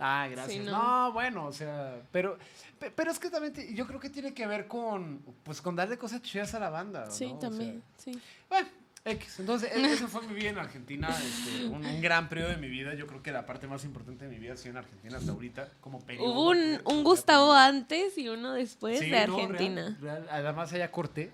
Ah, 0.03 0.29
gracias. 0.29 0.65
Sí, 0.65 0.71
no. 0.71 1.07
¿no? 1.07 1.13
bueno, 1.13 1.47
o 1.47 1.53
sea, 1.53 2.01
pero, 2.11 2.37
pe- 2.79 2.91
pero 2.91 3.11
es 3.11 3.19
que 3.19 3.31
también 3.31 3.53
te- 3.53 3.73
yo 3.75 3.87
creo 3.87 4.01
que 4.01 4.11
tiene 4.11 4.35
que 4.35 4.47
ver 4.47 4.67
con, 4.67 5.19
pues, 5.45 5.61
con 5.63 5.77
darle 5.77 5.97
cosas 5.99 6.21
chidas 6.23 6.55
a 6.55 6.59
la 6.61 6.71
banda. 6.71 7.11
Sí, 7.11 7.27
¿no? 7.29 7.37
O 7.37 7.41
sea, 7.41 7.49
también. 7.51 7.83
Sí. 7.97 8.19
bueno, 8.49 8.69
X. 9.05 9.41
Entonces, 9.41 9.71
e- 9.75 9.85
eso 9.93 10.07
fue 10.09 10.23
mi 10.27 10.35
vida 10.35 10.51
en 10.51 10.59
Argentina, 10.59 11.09
este, 11.11 11.65
un, 11.67 11.85
un 11.85 12.01
gran 12.01 12.29
periodo 12.29 12.51
de 12.51 12.57
mi 12.57 12.69
vida. 12.69 12.95
Yo 12.95 13.07
creo 13.07 13.23
que 13.23 13.33
la 13.33 13.45
parte 13.47 13.67
más 13.67 13.85
importante 13.85 14.27
de 14.27 14.31
mi 14.31 14.39
vida 14.39 14.53
ha 14.55 14.57
sido 14.57 14.71
en 14.73 14.77
Argentina 14.79 15.17
hasta 15.19 15.33
ahorita, 15.33 15.69
como 15.81 16.01
periodo. 16.01 16.31
Hubo 16.33 16.51
un, 16.51 16.81
un 16.85 17.03
Gustavo 17.05 17.53
antes 17.53 18.17
y 18.19 18.29
uno 18.29 18.53
después 18.53 18.99
Sí, 19.01 19.11
de 19.11 19.27
no, 19.27 19.37
real, 19.37 19.51
Argentina. 19.51 19.97
real. 20.01 20.27
Además, 20.31 20.73
allá 20.73 20.91
corté. 20.91 21.31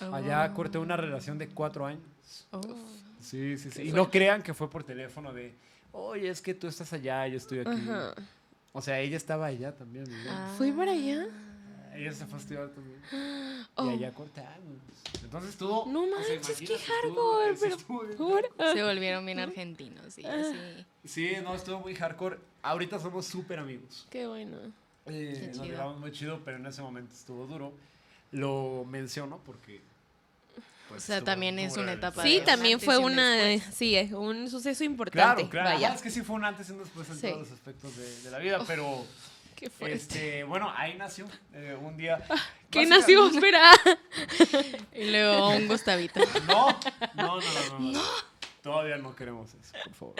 Oh. 0.00 0.14
Allá 0.14 0.52
corté 0.54 0.78
una 0.78 0.96
relación 0.96 1.38
de 1.38 1.48
cuatro 1.48 1.84
años. 1.84 2.02
Oh. 2.52 2.60
Sí, 3.20 3.58
sí, 3.58 3.70
sí. 3.70 3.82
Y 3.88 3.92
no 3.92 4.10
crean 4.10 4.42
que 4.42 4.54
fue 4.54 4.70
por 4.70 4.84
teléfono 4.84 5.32
de, 5.32 5.54
oye, 5.98 6.28
es 6.28 6.40
que 6.40 6.54
tú 6.54 6.66
estás 6.66 6.92
allá, 6.92 7.26
yo 7.26 7.36
estoy 7.36 7.60
aquí. 7.60 7.70
Ajá. 7.70 8.14
O 8.72 8.82
sea, 8.82 9.00
ella 9.00 9.16
estaba 9.16 9.46
allá 9.46 9.74
también. 9.74 10.04
¿no? 10.04 10.30
Ah. 10.30 10.54
¿Fui 10.56 10.72
para 10.72 10.92
allá? 10.92 11.26
Ella 11.94 12.12
se 12.12 12.26
fue 12.26 12.38
a 12.38 12.40
estudiar 12.40 12.68
también. 12.70 13.00
Oh. 13.80 13.90
Y 13.90 13.94
allá 13.94 14.12
cortamos. 14.12 14.78
Entonces 15.22 15.50
estuvo. 15.50 15.86
No 15.86 16.02
o 16.02 16.22
sea, 16.24 16.34
manches, 16.34 16.58
qué 16.58 16.76
hardcore, 16.76 17.54
pero. 17.60 18.72
Se 18.74 18.82
volvieron 18.82 19.24
bien 19.24 19.38
argentinos 19.38 20.18
y 20.18 20.26
así. 20.26 20.56
Sí, 21.04 21.30
no, 21.44 21.54
estuvo 21.54 21.78
muy 21.78 21.94
hardcore. 21.94 22.38
Ahorita 22.62 22.98
somos 22.98 23.26
súper 23.26 23.60
amigos. 23.60 24.04
Qué 24.10 24.26
bueno. 24.26 24.56
Eh, 25.06 25.50
Qué 25.52 25.56
nos 25.56 25.66
llevamos 25.66 26.00
muy 26.00 26.10
chido, 26.10 26.40
pero 26.44 26.56
en 26.56 26.66
ese 26.66 26.82
momento 26.82 27.14
estuvo 27.14 27.46
duro. 27.46 27.72
Lo 28.32 28.84
menciono 28.84 29.38
porque. 29.46 29.80
Pues, 30.88 31.02
O 31.04 31.06
sea, 31.06 31.22
también 31.22 31.58
es 31.58 31.76
una 31.76 31.92
etapa 31.92 32.22
Sí, 32.22 32.40
también 32.44 32.80
fue 32.80 32.98
una, 32.98 33.32
después. 33.36 33.74
sí, 33.76 33.96
eh, 33.96 34.14
un 34.14 34.48
suceso 34.50 34.84
importante. 34.84 35.42
Claro, 35.48 35.50
claro. 35.50 35.70
Vaya. 35.76 35.94
Es 35.94 36.02
que 36.02 36.10
sí 36.10 36.22
fue 36.22 36.36
un 36.36 36.44
antes 36.44 36.68
y 36.68 36.72
un 36.72 36.78
después 36.78 37.08
en 37.10 37.14
Sí. 37.16 37.26
todos 37.28 37.38
los 37.40 37.50
aspectos 37.52 37.96
de, 37.96 38.22
de 38.22 38.30
la 38.30 38.38
vida, 38.38 38.60
pero. 38.66 39.04
Qué. 39.56 39.70
Este, 39.80 40.44
bueno, 40.44 40.72
ahí 40.76 40.94
nació 40.96 41.26
eh, 41.52 41.76
un 41.82 41.96
día. 41.96 42.24
¿Qué 42.70 42.80
Básica- 42.86 42.96
nació? 42.96 43.26
Espera. 43.28 43.72
Y 44.94 45.10
luego 45.10 45.50
un 45.50 45.66
Gustavito. 45.68 46.20
No, 46.46 46.68
no, 47.14 47.36
no, 47.36 47.40
no. 47.40 47.78
no, 47.80 47.90
no. 47.92 48.02
Todavía 48.62 48.96
no 48.98 49.14
queremos 49.16 49.48
eso, 49.54 49.72
por 49.84 49.94
favor. 49.94 50.14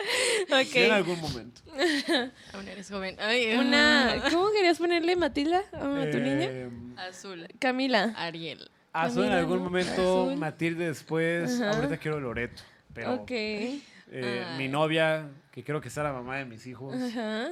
En 0.73 0.91
algún 0.91 1.19
momento. 1.21 1.61
Aún 2.53 2.67
eres 2.67 2.89
joven. 2.89 3.15
Ay, 3.19 3.53
Una, 3.55 4.23
¿Cómo 4.31 4.51
querías 4.51 4.77
ponerle 4.77 5.15
Matilda 5.15 5.59
a 5.73 5.79
tu 6.11 6.17
niña? 6.17 6.45
Eh, 6.49 6.69
Azul. 6.97 7.47
Camila. 7.59 8.13
Ariel. 8.17 8.69
Azul 8.93 9.25
en 9.25 9.31
algún 9.33 9.59
momento, 9.63 10.23
Azul. 10.23 10.35
Matilde 10.37 10.87
después, 10.87 11.59
Ajá. 11.61 11.75
ahorita 11.77 11.97
quiero 11.97 12.19
Loreto. 12.19 12.63
Pero 12.93 13.13
Ok. 13.15 13.31
eh, 13.31 14.45
mi 14.57 14.67
novia, 14.67 15.29
que 15.51 15.63
quiero 15.63 15.79
que 15.81 15.89
sea 15.89 16.03
la 16.03 16.13
mamá 16.13 16.37
de 16.37 16.45
mis 16.45 16.65
hijos, 16.65 16.95
Ajá. 16.95 17.49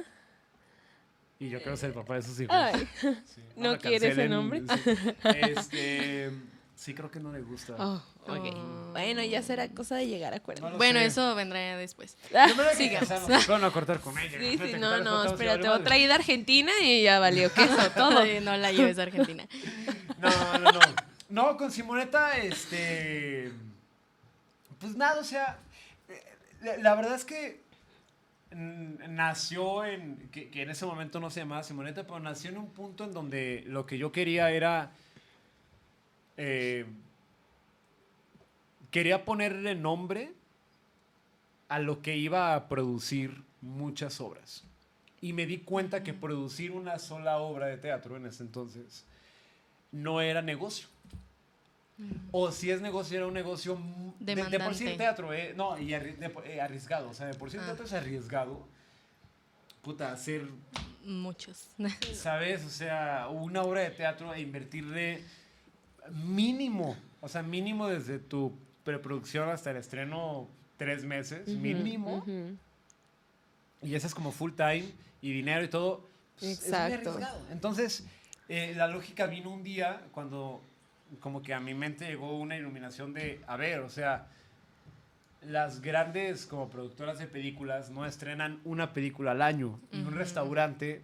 y 1.38 1.48
yo 1.48 1.58
quiero 1.62 1.76
ser 1.76 1.90
el 1.90 1.94
papá 1.94 2.14
de 2.16 2.22
sus 2.22 2.40
hijos. 2.40 2.54
Ay. 2.56 2.88
Sí, 3.24 3.40
¿No 3.56 3.78
quiere 3.78 3.96
ese 4.08 4.08
cancelen, 4.08 4.30
nombre? 4.30 4.62
sí. 4.62 4.90
Este, 5.38 6.30
sí, 6.74 6.94
creo 6.94 7.10
que 7.10 7.20
no 7.20 7.32
le 7.32 7.40
gusta. 7.42 7.74
Oh, 7.78 8.02
ok. 8.26 8.46
Oh. 8.54 8.88
Bueno, 8.92 9.22
ya 9.22 9.40
será 9.42 9.68
cosa 9.68 9.94
de 9.96 10.06
llegar 10.08 10.32
a 10.32 10.36
acuerdo. 10.38 10.62
No 10.62 10.70
lo 10.70 10.76
Bueno, 10.76 10.98
sé. 10.98 11.06
eso 11.06 11.34
vendrá 11.36 11.76
después. 11.76 12.16
Primero 12.30 12.62
hay 12.68 12.76
que 12.76 12.84
sigamos. 12.98 13.08
casarnos, 13.28 13.72
cortar 13.72 14.00
con 14.00 14.18
ella. 14.18 14.38
Sí, 14.40 14.52
sí, 14.52 14.58
que 14.58 14.78
no, 14.78 14.90
tal 14.90 15.00
vez 15.00 15.04
no, 15.04 15.10
cortamos 15.10 15.24
y 15.24 15.34
espérate, 15.34 15.58
vale 15.58 15.68
madre. 15.68 15.82
otra 15.82 15.98
ida 15.98 16.12
a 16.12 16.16
Argentina 16.16 16.72
y 16.82 17.02
ya 17.04 17.20
valió 17.20 17.52
queso, 17.52 17.90
todo. 17.96 18.24
No 18.42 18.56
la 18.56 18.72
lleves 18.72 18.98
a 18.98 19.02
Argentina. 19.02 19.46
No, 20.20 20.58
no, 20.58 20.72
no. 20.72 20.80
No, 21.28 21.56
con 21.56 21.70
Simoneta, 21.70 22.38
este. 22.38 23.52
Pues 24.80 24.96
nada, 24.96 25.20
o 25.20 25.24
sea. 25.24 25.58
eh, 26.08 26.22
La, 26.62 26.76
la 26.78 26.94
verdad 26.94 27.14
es 27.14 27.24
que. 27.24 27.60
Nació 28.50 29.84
en. 29.84 30.16
Que, 30.32 30.48
que 30.50 30.62
en 30.62 30.70
ese 30.70 30.86
momento 30.86 31.20
no 31.20 31.30
se 31.30 31.40
llamaba 31.40 31.62
Simoneta, 31.62 32.04
pero 32.04 32.18
nació 32.20 32.50
en 32.50 32.58
un 32.58 32.70
punto 32.70 33.04
en 33.04 33.12
donde 33.12 33.62
lo 33.66 33.84
que 33.86 33.98
yo 33.98 34.10
quería 34.12 34.50
era. 34.50 34.90
eh, 36.36 36.86
quería 38.90 39.24
ponerle 39.24 39.74
nombre 39.74 40.32
a 41.68 41.78
lo 41.78 42.00
que 42.00 42.16
iba 42.16 42.54
a 42.54 42.68
producir 42.68 43.42
muchas 43.60 44.20
obras. 44.20 44.64
Y 45.20 45.32
me 45.32 45.46
di 45.46 45.58
cuenta 45.58 46.02
que 46.02 46.14
producir 46.14 46.70
una 46.72 46.98
sola 46.98 47.38
obra 47.38 47.66
de 47.66 47.76
teatro 47.76 48.16
en 48.16 48.26
ese 48.26 48.44
entonces 48.44 49.04
no 49.90 50.20
era 50.20 50.42
negocio. 50.42 50.86
O 52.30 52.52
si 52.52 52.70
es 52.70 52.80
negocio, 52.80 53.16
era 53.16 53.26
un 53.26 53.34
negocio 53.34 53.76
de, 54.20 54.34
de 54.36 54.60
por 54.60 54.74
sí 54.74 54.86
el 54.86 54.96
teatro, 54.96 55.32
eh, 55.32 55.52
no, 55.56 55.76
y 55.78 55.88
arri- 55.88 56.16
de 56.16 56.30
por- 56.30 56.46
eh, 56.46 56.60
arriesgado. 56.60 57.10
O 57.10 57.14
sea, 57.14 57.26
de 57.26 57.34
por 57.34 57.50
sí 57.50 57.56
el 57.56 57.62
Ah. 57.64 57.66
teatro 57.66 57.84
es 57.86 57.92
arriesgado. 57.92 58.66
Puta, 59.82 60.12
hacer, 60.12 60.46
Muchos. 61.04 61.68
¿sabes? 62.14 62.64
O 62.64 62.68
sea, 62.70 63.28
una 63.30 63.62
obra 63.62 63.80
de 63.80 63.90
teatro 63.90 64.32
e 64.34 64.40
invertirle 64.40 65.22
mínimo, 66.12 66.96
o 67.20 67.28
sea, 67.28 67.42
mínimo 67.42 67.88
desde 67.88 68.18
tu 68.18 68.52
preproducción 68.84 69.48
hasta 69.48 69.70
el 69.70 69.76
estreno, 69.78 70.48
tres 70.76 71.04
meses, 71.04 71.48
mínimo. 71.48 72.18
Ujú. 72.18 72.56
Y 73.82 73.94
ese 73.94 74.06
es 74.06 74.14
como 74.14 74.32
full 74.32 74.52
time 74.52 74.84
y 75.22 75.32
dinero 75.32 75.64
y 75.64 75.68
todo. 75.68 76.06
pues, 76.38 76.52
es 76.52 76.58
muy 76.60 76.68
Exacto. 76.68 77.10
arriesgado. 77.10 77.46
Entonces, 77.50 78.04
eh, 78.48 78.72
la 78.76 78.86
lógica 78.86 79.26
vino 79.26 79.50
un 79.50 79.62
día 79.64 80.02
cuando 80.12 80.60
como 81.20 81.42
que 81.42 81.54
a 81.54 81.60
mi 81.60 81.74
mente 81.74 82.06
llegó 82.06 82.38
una 82.38 82.56
iluminación 82.56 83.12
de, 83.12 83.40
a 83.46 83.56
ver, 83.56 83.80
o 83.80 83.88
sea, 83.88 84.28
las 85.42 85.80
grandes 85.80 86.46
como 86.46 86.68
productoras 86.68 87.18
de 87.18 87.26
películas 87.26 87.90
no 87.90 88.06
estrenan 88.06 88.60
una 88.64 88.92
película 88.92 89.32
al 89.32 89.42
año. 89.42 89.78
Y 89.92 90.00
un 90.00 90.14
restaurante, 90.14 91.02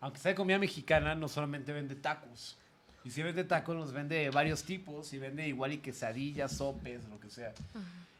aunque 0.00 0.18
sea 0.18 0.30
de 0.30 0.36
comida 0.36 0.58
mexicana, 0.58 1.14
no 1.14 1.28
solamente 1.28 1.72
vende 1.72 1.94
tacos. 1.94 2.58
Y 3.04 3.10
si 3.10 3.22
vende 3.22 3.44
tacos, 3.44 3.76
los 3.76 3.92
vende 3.92 4.16
de 4.16 4.30
varios 4.30 4.64
tipos 4.64 5.12
y 5.12 5.18
vende 5.18 5.48
igual 5.48 5.72
y 5.72 5.78
quesadillas, 5.78 6.52
sopes, 6.52 7.08
lo 7.08 7.18
que 7.18 7.30
sea. 7.30 7.52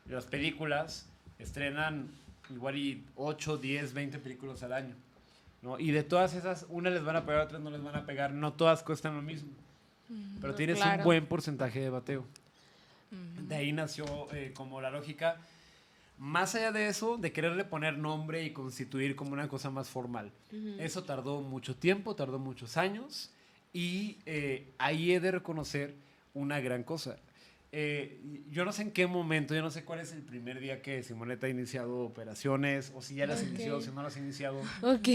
Y 0.07 0.11
las 0.11 0.25
películas 0.25 1.07
estrenan 1.39 2.09
igual 2.49 2.77
y 2.77 3.05
8, 3.17 3.59
10, 3.59 3.93
20 3.93 4.19
películas 4.21 4.63
al 4.63 4.73
año. 4.73 4.95
¿no? 5.63 5.79
Y 5.79 5.91
de 5.91 6.03
todas 6.03 6.35
esas, 6.35 6.67
unas 6.71 6.93
les 6.93 7.05
van 7.05 7.17
a 7.17 7.27
pegar, 7.27 7.43
otras 7.43 7.61
no 7.61 7.71
les 7.71 7.83
van 7.83 7.97
a 7.97 8.07
pegar. 8.07 8.33
No 8.33 8.53
todas 8.55 8.83
cuestan 8.83 9.15
lo 9.15 9.23
mismo. 9.23 9.51
Pero 10.41 10.55
tienes 10.55 10.77
un 10.77 10.83
claro. 10.83 11.05
buen 11.05 11.27
porcentaje 11.27 11.81
de 11.81 11.91
bateo. 11.91 12.27
De 13.49 13.55
ahí 13.57 13.73
nació 13.73 14.05
eh, 14.33 14.53
como 14.55 14.81
la 14.81 14.91
lógica. 14.91 15.37
Más 16.19 16.55
allá 16.55 16.71
de 16.71 16.89
eso, 16.89 17.17
de 17.17 17.33
quererle 17.33 17.65
poner 17.65 17.97
nombre 17.97 18.45
y 18.45 18.51
constituir 18.53 19.17
como 19.17 19.33
una 19.33 19.49
cosa 19.49 19.71
más 19.71 19.89
formal. 19.89 20.31
Ujú. 20.53 20.77
Eso 20.79 21.05
tardó 21.05 21.41
mucho 21.41 21.75
tiempo, 21.77 22.15
tardó 22.15 22.39
muchos 22.39 22.77
años. 22.77 23.31
Y 23.73 24.19
eh, 24.27 24.73
ahí 24.79 25.13
he 25.13 25.21
de 25.21 25.31
reconocer 25.31 25.95
una 26.35 26.61
gran 26.61 26.83
cosa. 26.85 27.17
Eh, 27.73 28.21
yo 28.51 28.65
no 28.65 28.73
sé 28.73 28.83
en 28.83 28.91
qué 28.91 29.07
momento, 29.07 29.55
yo 29.55 29.63
no 29.63 29.71
sé 29.71 29.85
cuál 29.85 30.01
es 30.01 30.13
el 30.13 30.23
primer 30.23 30.59
día 30.61 30.83
que 30.83 31.03
Simoneta 31.05 31.47
ha 31.47 31.51
iniciado 31.51 32.01
operaciones, 32.01 32.93
o 32.97 33.01
si 33.03 33.15
ya 33.15 33.27
las 33.27 33.41
Ok. 33.43 33.49
inició, 33.51 33.81
si 33.81 33.91
no 33.93 34.03
las 34.03 34.17
ha 34.17 34.19
iniciado, 34.19 34.61
Ok. 34.83 35.09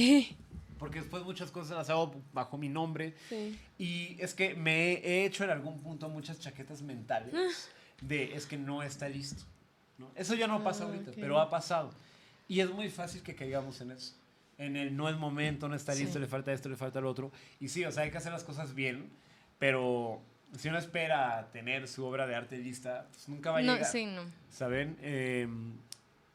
Porque 0.85 0.99
después 0.99 1.23
muchas 1.23 1.49
cosas 1.49 1.75
las 1.77 1.89
hago 1.89 2.13
bajo 2.31 2.59
mi 2.59 2.69
nombre. 2.69 3.15
Sí. 3.27 3.59
Y 3.79 4.17
es 4.21 4.35
que 4.35 4.53
me 4.53 4.93
he 4.93 5.25
hecho 5.25 5.43
en 5.43 5.49
algún 5.49 5.79
punto 5.79 6.07
muchas 6.09 6.39
chaquetas 6.39 6.83
mentales 6.83 7.69
de 8.01 8.35
es 8.35 8.45
que 8.45 8.55
no 8.55 8.83
está 8.83 9.09
listo. 9.09 9.43
¿no? 9.97 10.11
Eso 10.15 10.35
ya 10.35 10.45
no 10.45 10.63
pasa 10.63 10.83
Ah, 10.83 10.87
ahorita, 10.87 11.09
ok. 11.09 11.17
pero 11.19 11.39
ha 11.39 11.49
pasado. 11.49 11.89
Y 12.47 12.59
es 12.59 12.69
muy 12.69 12.89
fácil 12.89 13.23
que 13.23 13.33
caigamos 13.33 13.81
en 13.81 13.89
eso. 13.91 14.13
En 14.59 14.75
el 14.77 14.95
no 14.95 15.09
es 15.09 15.17
momento, 15.17 15.67
no 15.67 15.73
está 15.75 15.95
listo, 15.95 16.13
Sí. 16.13 16.19
le 16.19 16.27
falta 16.27 16.53
esto, 16.53 16.69
le 16.69 16.75
falta 16.75 17.01
lo 17.01 17.09
otro. 17.09 17.31
Y 17.59 17.69
sí, 17.69 17.83
o 17.83 17.91
sea, 17.91 18.03
hay 18.03 18.11
que 18.11 18.17
hacer 18.19 18.31
las 18.31 18.43
cosas 18.43 18.75
bien, 18.75 19.09
pero 19.57 20.21
si 20.55 20.69
uno 20.69 20.77
espera 20.77 21.49
tener 21.51 21.87
su 21.87 22.05
obra 22.05 22.27
de 22.27 22.35
arte 22.35 22.59
lista, 22.59 23.07
pues 23.11 23.27
nunca 23.27 23.49
va 23.49 23.57
a 23.57 23.61
No, 23.63 23.73
llegar. 23.73 23.89
sí, 23.91 24.05
no. 24.05 24.21
¿Saben? 24.51 24.97
Eh, 25.01 25.47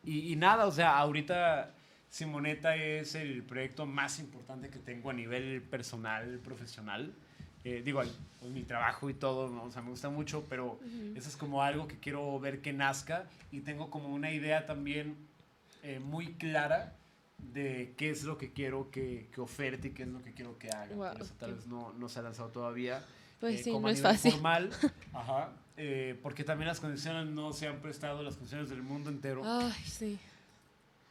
y, 0.02 0.32
y 0.32 0.36
nada, 0.36 0.66
o 0.66 0.72
sea, 0.72 0.98
ahorita 0.98 1.70
Simoneta 2.10 2.74
es 2.76 3.14
el 3.14 3.44
proyecto 3.44 3.86
más 3.86 4.18
importante 4.18 4.68
que 4.68 4.80
tengo 4.80 5.10
a 5.10 5.12
nivel 5.12 5.62
personal, 5.62 6.40
profesional. 6.40 7.14
Eh, 7.62 7.82
digo, 7.84 8.02
pues, 8.40 8.52
mi 8.52 8.64
trabajo 8.64 9.08
y 9.08 9.14
todo, 9.14 9.48
¿no? 9.48 9.64
o 9.64 9.70
sea, 9.70 9.80
me 9.82 9.90
gusta 9.90 10.10
mucho, 10.10 10.44
pero 10.48 10.80
eso 11.14 11.28
es 11.28 11.36
como 11.36 11.62
algo 11.62 11.86
que 11.86 11.98
quiero 11.98 12.38
ver 12.40 12.62
que 12.62 12.72
nazca 12.72 13.28
y 13.52 13.60
tengo 13.60 13.90
como 13.90 14.08
una 14.08 14.32
idea 14.32 14.66
también 14.66 15.16
eh, 15.82 16.00
muy 16.00 16.34
clara 16.34 16.96
de 17.38 17.94
qué 17.96 18.10
es 18.10 18.24
lo 18.24 18.38
que 18.38 18.52
quiero 18.52 18.90
que, 18.90 19.28
que 19.32 19.40
oferte 19.40 19.88
y 19.88 19.90
qué 19.92 20.02
es 20.02 20.08
lo 20.08 20.22
que 20.22 20.32
quiero 20.32 20.58
que 20.58 20.68
haga. 20.70 20.94
Wow, 20.94 21.12
Por 21.12 21.22
eso 21.22 21.34
tal 21.38 21.54
vez 21.54 21.66
no, 21.66 21.92
no 21.92 22.08
se 22.08 22.18
ha 22.18 22.22
lanzado 22.22 22.48
todavía. 22.48 23.04
Pues 23.40 23.60
eh, 23.60 23.64
sí, 23.64 23.70
como 23.72 23.82
no 23.82 23.88
a 23.88 23.92
es 23.92 24.02
fácil. 24.02 24.32
Formal, 24.32 24.70
ajá, 25.12 25.52
eh, 25.76 26.18
porque 26.22 26.44
también 26.44 26.68
las 26.68 26.80
condiciones 26.80 27.26
no 27.26 27.52
se 27.52 27.68
han 27.68 27.80
prestado, 27.80 28.22
las 28.22 28.34
condiciones 28.34 28.68
del 28.68 28.82
mundo 28.82 29.10
entero. 29.10 29.42
Ay, 29.44 29.72
sí. 29.84 30.18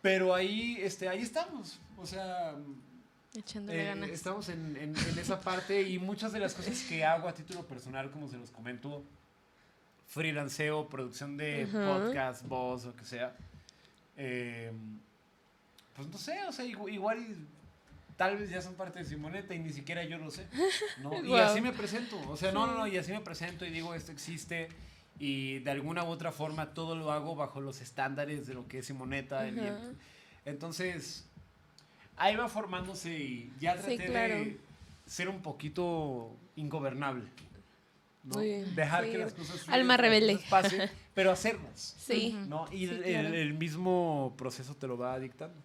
Pero 0.01 0.33
ahí, 0.33 0.77
este, 0.81 1.09
ahí 1.09 1.21
estamos. 1.21 1.79
O 1.97 2.05
sea, 2.05 2.55
Echándole 3.35 3.81
eh, 3.81 3.85
ganas. 3.85 4.09
estamos 4.09 4.49
en, 4.49 4.75
en- 4.77 4.95
en 4.97 5.19
esa 5.19 5.39
parte 5.41 5.81
y 5.81 5.99
muchas 5.99 6.31
de 6.31 6.39
las 6.39 6.53
cosas 6.53 6.81
que 6.83 7.03
hago 7.05 7.27
a 7.27 7.33
título 7.33 7.65
personal, 7.67 8.09
como 8.11 8.27
se 8.29 8.37
los 8.37 8.49
comento, 8.51 9.03
freelanceo, 10.07 10.87
producción 10.89 11.37
de 11.37 11.63
Ajá. 11.63 11.85
podcast, 11.99 12.47
voz, 12.47 12.85
o 12.85 12.95
que 12.95 13.05
sea. 13.05 13.35
eh, 14.17 14.71
pues 15.95 16.07
no 16.07 16.17
sé, 16.17 16.43
o 16.47 16.51
sea, 16.51 16.65
igu- 16.65 16.91
igual, 16.91 17.19
y 17.19 17.35
tal 18.17 18.37
vez 18.37 18.49
ya 18.49 18.61
son 18.61 18.75
parte 18.75 18.99
de 18.99 19.05
Simoneta 19.05 19.53
y 19.53 19.59
ni 19.59 19.71
siquiera 19.73 20.03
yo 20.05 20.17
lo 20.17 20.31
sé. 20.31 20.47
¿no? 21.01 21.11
Y 21.23 21.33
así 21.39 21.61
me 21.61 21.73
presento. 21.73 22.17
O 22.29 22.37
sea, 22.37 22.51
no, 22.53 22.65
no, 22.67 22.73
no, 22.73 22.87
y 22.87 22.97
así 22.97 23.11
me 23.11 23.19
presento 23.21 23.65
y 23.65 23.69
digo, 23.69 23.93
esto 23.93 24.11
existe. 24.11 24.69
Y 25.19 25.59
de 25.59 25.71
alguna 25.71 26.03
u 26.05 26.07
otra 26.07 26.31
forma 26.31 26.73
todo 26.73 26.95
lo 26.95 27.11
hago 27.11 27.35
bajo 27.35 27.59
los 27.59 27.81
estándares 27.81 28.47
de 28.47 28.53
lo 28.53 28.67
que 28.67 28.79
es 28.79 28.85
Simoneta. 28.85 29.45
entonces, 30.45 31.25
ahí 32.15 32.35
va 32.35 32.47
formándose 32.47 33.11
y 33.11 33.51
ya 33.59 33.75
Sí, 33.77 33.81
traté 33.97 34.05
claro. 34.07 34.35
de 34.35 34.57
ser 35.05 35.29
un 35.29 35.41
poquito 35.41 36.35
ingobernable. 36.55 37.25
¿no? 38.23 38.35
Muy 38.35 38.45
bien, 38.47 38.75
Dejar 38.75 39.05
sí. 39.05 39.11
que 39.11 39.17
las 39.17 39.33
cosas 39.33 39.61
fluyan, 39.61 39.79
Alma 39.79 39.97
rebelde. 39.97 40.33
cosas 40.35 40.49
pasen, 40.49 40.89
pero 41.13 41.31
hacerlas. 41.31 41.95
Sí. 41.99 42.37
¿no? 42.47 42.65
Y 42.71 42.79
Sí, 42.79 42.83
el, 42.85 43.03
claro. 43.03 43.27
el 43.33 43.53
mismo 43.53 44.33
proceso 44.37 44.75
te 44.75 44.87
lo 44.87 44.97
va 44.97 45.17
dictando. 45.19 45.55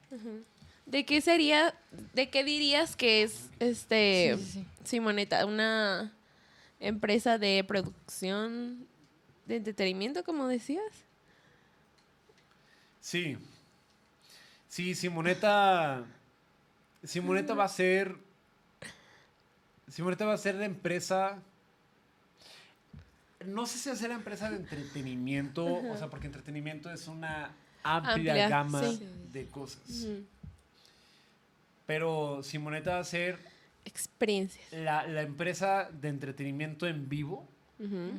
¿De 0.87 1.05
qué 1.07 1.21
sería, 1.21 1.75
de 2.13 2.29
qué 2.29 2.45
dirías 2.45 2.95
que 2.97 3.23
es 3.23 3.51
este 3.59 4.37
Sí, 4.39 4.45
sí, 4.45 4.51
sí. 4.53 4.67
Simoneta? 4.85 5.47
¿Una 5.47 6.13
empresa 6.81 7.39
de 7.39 7.65
producción 7.67 8.87
de 9.47 9.57
entretenimiento, 9.57 10.25
como 10.25 10.47
decías? 10.47 10.85
Sí. 13.01 13.37
Sí, 14.69 14.95
Simoneta. 14.95 16.05
Simoneta 17.03 17.55
va 17.55 17.65
a 17.65 17.69
ser. 17.69 18.17
Simoneta 19.89 20.25
va 20.25 20.35
a 20.35 20.39
ser 20.39 20.55
la 20.55 20.65
empresa. 20.65 21.43
No 23.47 23.67
sé 23.67 23.79
si 23.79 23.91
hacer 23.91 24.09
la 24.09 24.15
empresa 24.17 24.51
de 24.51 24.57
entretenimiento, 24.57 25.67
o 25.67 25.97
sea, 25.99 26.09
porque 26.09 26.27
entretenimiento 26.27 26.91
es 26.91 27.07
una 27.09 27.55
amplia, 27.83 28.15
Amplia, 28.15 28.49
gama 28.49 28.83
sí. 28.83 29.07
de 29.33 29.47
cosas. 29.49 30.07
Pero 31.87 32.43
Simoneta 32.43 32.93
va 32.95 33.01
a 33.01 33.05
ser 33.05 33.39
Experiencias. 33.85 34.73
la, 34.73 35.07
la 35.07 35.21
empresa 35.21 35.91
de 35.93 36.09
entretenimiento 36.09 36.87
en 36.87 37.07
vivo. 37.11 37.47
Ujú. 37.79 38.13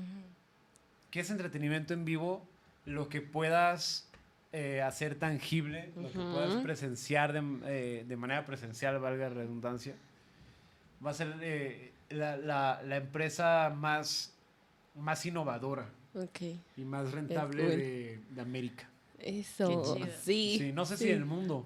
¿Qué 1.15 1.21
es 1.21 1.29
entretenimiento 1.29 1.93
en 1.93 2.03
vivo? 2.03 2.45
Lo 2.85 3.07
que 3.07 3.21
puedas 3.21 4.05
eh, 4.51 4.81
hacer 4.81 5.15
tangible, 5.15 5.93
lo 5.95 6.11
que 6.11 6.19
puedas 6.19 6.61
presenciar 6.61 7.31
de, 7.31 7.41
eh, 7.67 8.03
de 8.05 8.17
manera 8.17 8.45
presencial, 8.45 8.99
valga 8.99 9.29
la 9.29 9.33
redundancia. 9.35 9.95
Va 11.03 11.11
a 11.11 11.13
ser 11.13 11.33
eh, 11.39 11.93
la, 12.09 12.35
la- 12.35 12.81
la 12.83 12.97
empresa 12.97 13.73
más, 13.73 14.33
más 14.93 15.25
innovadora 15.25 15.87
y 16.75 16.81
más 16.83 17.13
rentable 17.13 17.63
cool. 17.63 17.77
de, 17.77 18.19
de 18.31 18.41
América. 18.41 18.89
Eso. 19.17 19.97
Sí. 20.21 20.57
Sí, 20.59 20.71
no 20.73 20.85
sé 20.85 20.97
si 20.97 21.05
sí. 21.05 21.09
del 21.11 21.23
mundo. 21.23 21.65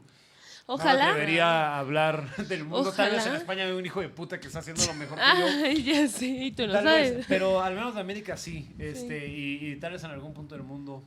Ojalá. 0.73 1.13
debería 1.13 1.77
hablar 1.79 2.35
del 2.47 2.63
mundo. 2.65 2.91
Tal 2.91 3.11
vez 3.11 3.25
en. 3.25 3.35
España 3.35 3.65
hay 3.65 3.71
un 3.71 3.85
hijo 3.85 4.01
de 4.01 4.09
puta 4.09 4.39
que 4.39 4.47
está 4.47 4.59
haciendo 4.59 4.85
lo 4.85 4.93
mejor 4.93 5.17
que 5.17 5.23
yo. 5.39 5.45
Ay, 5.65 5.83
ya 5.83 6.07
sé, 6.07 6.27
y 6.27 6.51
tú 6.51 6.67
lo 6.67 6.73
Tal 6.73 6.85
vez, 6.85 7.09
sabes. 7.11 7.25
pero 7.27 7.61
al 7.61 7.73
menos 7.75 7.95
de 7.95 8.01
América 8.01 8.37
sí, 8.37 8.69
este, 8.77 9.27
Y, 9.27 9.71
y 9.71 9.75
tal 9.77 9.93
vez 9.93 10.03
en 10.03 10.11
algún 10.11 10.33
punto 10.33 10.55
del 10.55 10.63
mundo. 10.63 11.03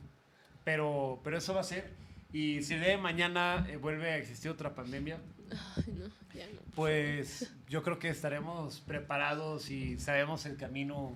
Pero, 0.63 1.19
pero 1.23 1.37
eso 1.37 1.53
va 1.53 1.61
a 1.61 1.65
ser. 1.65 1.91
Y 2.31 2.61
si 2.63 2.75
de 2.75 2.97
mañana 2.97 3.65
eh, 3.69 3.77
vuelve 3.77 4.11
a 4.11 4.17
existir 4.17 4.49
otra 4.49 4.73
pandemia, 4.73 5.17
Ay, 5.77 5.83
no, 5.93 6.05
ya 6.33 6.45
no. 6.47 6.59
pues 6.75 7.51
yo 7.69 7.83
creo 7.83 7.99
que 7.99 8.09
estaremos 8.09 8.79
preparados 8.81 9.69
y 9.69 9.97
sabemos 9.99 10.45
el 10.45 10.57
camino 10.57 11.15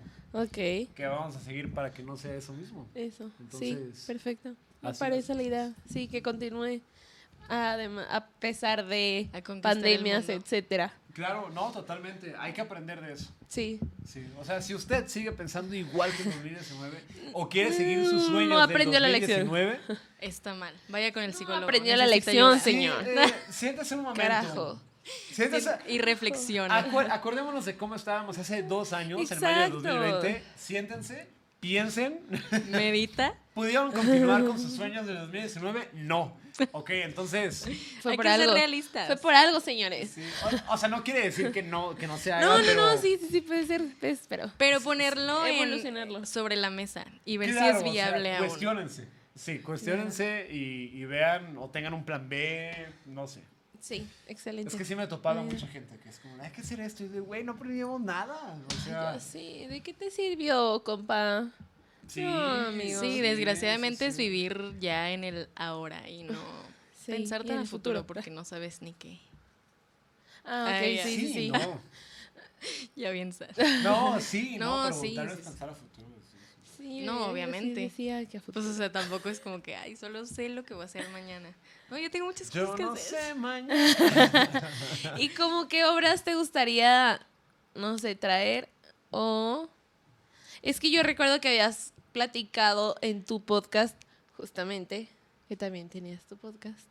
que 0.53 1.07
vamos 1.07 1.35
a 1.35 1.39
seguir 1.39 1.73
para 1.73 1.91
que 1.91 2.03
no 2.03 2.17
sea 2.17 2.35
eso 2.35 2.53
mismo. 2.53 2.87
Eso. 2.93 3.31
sí, 3.57 3.77
perfecto. 4.05 4.53
Me 4.81 4.93
parece 4.93 5.33
la 5.33 5.41
idea. 5.43 5.73
Sí, 5.89 6.07
que 6.07 6.21
continúe. 6.21 6.81
Además, 7.49 8.07
a 8.09 8.25
pesar 8.27 8.85
de 8.85 9.29
A 9.33 9.41
pandemias, 9.61 10.27
etcétera. 10.29 10.93
Claro, 11.13 11.49
no, 11.49 11.71
totalmente. 11.71 12.35
Hay 12.37 12.53
que 12.53 12.61
aprender 12.61 13.01
de 13.01 13.13
eso. 13.13 13.31
Sí. 13.47 13.79
Sí, 14.05 14.23
o 14.39 14.43
sea, 14.45 14.61
si 14.61 14.75
usted 14.75 15.07
sigue 15.07 15.31
pensando 15.31 15.73
igual 15.73 16.11
que 16.11 16.23
en 16.23 16.29
2019 16.31 17.03
o 17.33 17.49
quiere 17.49 17.73
seguir 17.73 18.05
sus 18.05 18.23
Mm, 18.29 18.31
sueños 18.31 18.49
no 18.49 18.61
aprendió 18.61 18.93
del 18.93 19.01
la 19.03 19.09
lección. 19.09 19.47
2019, 19.47 19.79
Está 20.19 20.53
mal. 20.53 20.73
Vaya 20.89 21.11
con 21.13 21.23
el 21.23 21.33
psicólogo. 21.33 21.63
aprendió 21.63 21.95
la 21.95 22.05
lección, 22.05 22.49
ayuda. 22.53 22.59
señor. 22.59 23.03
sí, 23.03 23.09
eh, 23.09 23.33
siéntese 23.49 23.95
un 23.95 24.01
momento. 24.03 24.21
Carajo. 24.21 24.81
Siéntese, 25.31 25.71
Y 25.87 25.99
reflexiona. 25.99 26.85
acuer- 26.85 27.09
acordémonos 27.09 27.65
de 27.65 27.77
cómo 27.77 27.95
estábamos 27.95 28.37
hace 28.37 28.61
dos 28.61 28.93
años, 28.93 29.19
en 29.31 29.39
mayo 29.39 29.47
Exacto. 29.57 29.81
del 29.81 29.93
2020. 29.95 30.43
Siéntense, 30.55 31.27
piensen. 31.59 32.19
Medita. 32.69 33.33
¿Pudieron 33.55 33.91
continuar 33.91 34.43
con 34.45 34.59
sus 34.59 34.73
sueños 34.73 35.07
del 35.07 35.17
2019? 35.19 35.89
No. 35.93 36.37
Ok, 36.72 36.89
entonces. 36.91 37.66
Fue 38.01 38.12
Hay 38.12 38.18
por 38.18 38.26
que 38.26 38.32
ser 38.32 38.41
algo. 38.41 38.53
realistas. 38.53 39.08
Fue 39.08 39.18
por 39.18 39.34
algo, 39.34 39.60
señores. 39.60 40.12
sí, 40.12 40.24
o, 40.70 40.74
o 40.74 40.78
sea, 40.78 40.89
no 40.89 41.03
quiere 41.03 41.22
decir 41.22 41.51
que 41.51 41.62
no, 41.64 41.95
que 41.95 42.08
no 42.08 42.18
se 42.18 42.32
haga. 42.32 42.45
No, 42.45 42.58
no, 42.60 42.66
pero- 42.66 42.86
no, 42.95 42.97
sí, 42.97 43.18
sí, 43.20 43.28
sí, 43.32 43.41
puede 43.41 43.66
ser, 43.66 43.84
pues, 43.99 44.26
pero. 44.28 44.51
Pero 44.58 44.80
ponerlo 44.82 45.45
en- 45.45 45.55
Evolucionarlo. 45.55 46.26
sobre 46.26 46.55
la 46.55 46.70
mesa 46.70 47.05
y 47.26 47.38
ver 47.38 47.51
Claro, 47.51 47.66
si 47.66 47.70
es 47.70 47.76
o 47.78 47.82
sea, 47.84 47.91
viable 47.91 48.36
aún. 48.36 48.47
Cuestiónense. 48.47 49.08
Sí, 49.36 49.60
cuestiónense 49.60 50.47
y, 50.51 50.89
y 50.99 51.05
vean 51.05 51.58
o 51.60 51.70
tengan 51.70 51.93
un 51.93 52.03
plan 52.03 52.28
B, 52.28 52.88
no 53.05 53.28
sé. 53.28 53.43
Sí, 53.80 54.08
excelente. 54.26 54.72
Es 54.72 54.76
que 54.76 54.84
sí 54.84 54.95
me 54.95 55.03
he 55.03 55.08
topado 55.08 55.39
a 55.39 55.43
Eh. 55.43 55.45
mucha 55.45 55.68
gente 55.68 55.95
que 55.99 56.10
es 56.10 56.18
como, 56.20 56.41
hay 56.41 56.49
que 56.51 56.62
hacer 56.62 56.80
esto. 56.80 57.03
Y 57.03 57.08
de, 57.10 57.20
güey, 57.20 57.43
no 57.43 57.51
aprendimos 57.53 58.01
nada. 58.01 58.58
O 58.68 58.84
sea, 58.84 59.20
sé, 59.20 59.68
¿de 59.70 59.82
qué 59.84 59.93
te 59.93 60.10
sirvió, 60.10 60.84
compa? 60.84 61.51
Sí. 62.08 62.22
No, 62.22 62.68
amigo. 62.68 62.99
Sí, 63.01 63.22
desgraciadamente 63.22 64.05
sí, 64.05 64.10
es 64.10 64.16
sí. 64.16 64.22
vivir 64.24 64.76
ya 64.80 65.12
en 65.12 65.24
el 65.24 65.49
ahora 65.55 66.08
y 66.10 66.24
no 66.24 66.41
Sí, 67.05 67.12
pensar 67.12 67.41
tan 67.43 67.51
en 67.51 67.58
al 67.60 67.62
el 67.62 67.68
futuro, 67.68 67.99
futuro. 67.99 68.08
porque 68.08 68.30
no 68.32 68.43
sabes 68.45 68.82
ni 68.82 68.93
qué. 68.93 69.20
Ah, 70.43 70.66
ok, 70.70 70.82
Ay, 70.82 70.99
sí, 71.03 71.16
sí, 71.16 71.34
sí. 71.34 71.47
No, 71.49 71.80
Ya 72.95 73.12
bien 73.12 73.32
sad. 73.34 73.49
no, 73.84 74.20
sí, 74.20 74.58
no, 74.58 74.78
No, 74.78 74.84
pero 74.89 75.01
sí, 75.01 75.16
pensar 75.43 75.70
a 75.70 75.74
futuro. 75.76 76.08
sí, 76.78 77.01
No, 77.01 77.20
yo 77.20 77.26
sí 77.26 77.32
obviamente. 77.32 77.82
decía 77.82 78.26
que 78.26 78.38
a 78.38 78.41
Pues, 78.41 78.66
o 78.66 78.74
sea, 78.74 78.91
tampoco 78.91 79.30
es 79.30 79.39
como 79.39 79.62
que, 79.62 79.76
ay, 79.76 79.95
solo 79.95 80.26
sé 80.26 80.49
lo 80.49 80.64
que 80.64 80.74
voy 80.74 80.84
a 80.84 80.86
hacer 80.86 81.08
mañana. 81.10 81.53
No, 81.89 81.97
yo 81.97 82.10
tengo 82.12 82.26
muchas 82.26 82.49
Yo 82.49 82.62
cosas 82.62 82.76
que 82.76 82.84
no 82.84 82.93
hacer. 82.93 83.20
sé 83.22 83.34
mañana. 83.36 84.72
¿Y 85.18 85.30
como 85.30 85.68
qué 85.68 85.86
obras 85.86 86.24
te 86.24 86.36
gustaría, 86.36 87.26
no 87.76 87.97
sé, 87.97 88.16
traer? 88.16 88.70
O. 89.12 89.70
Es 90.62 90.80
que 90.80 90.91
yo 90.91 91.03
recuerdo 91.03 91.39
que 91.39 91.47
habías 91.49 91.93
platicado 92.22 92.95
en 93.01 93.24
tu 93.24 93.43
podcast, 93.45 93.95
justamente, 94.38 95.07
que 95.47 95.55
también 95.55 95.88
tenías 95.88 96.24
tu 96.24 96.36
podcast. 96.36 96.88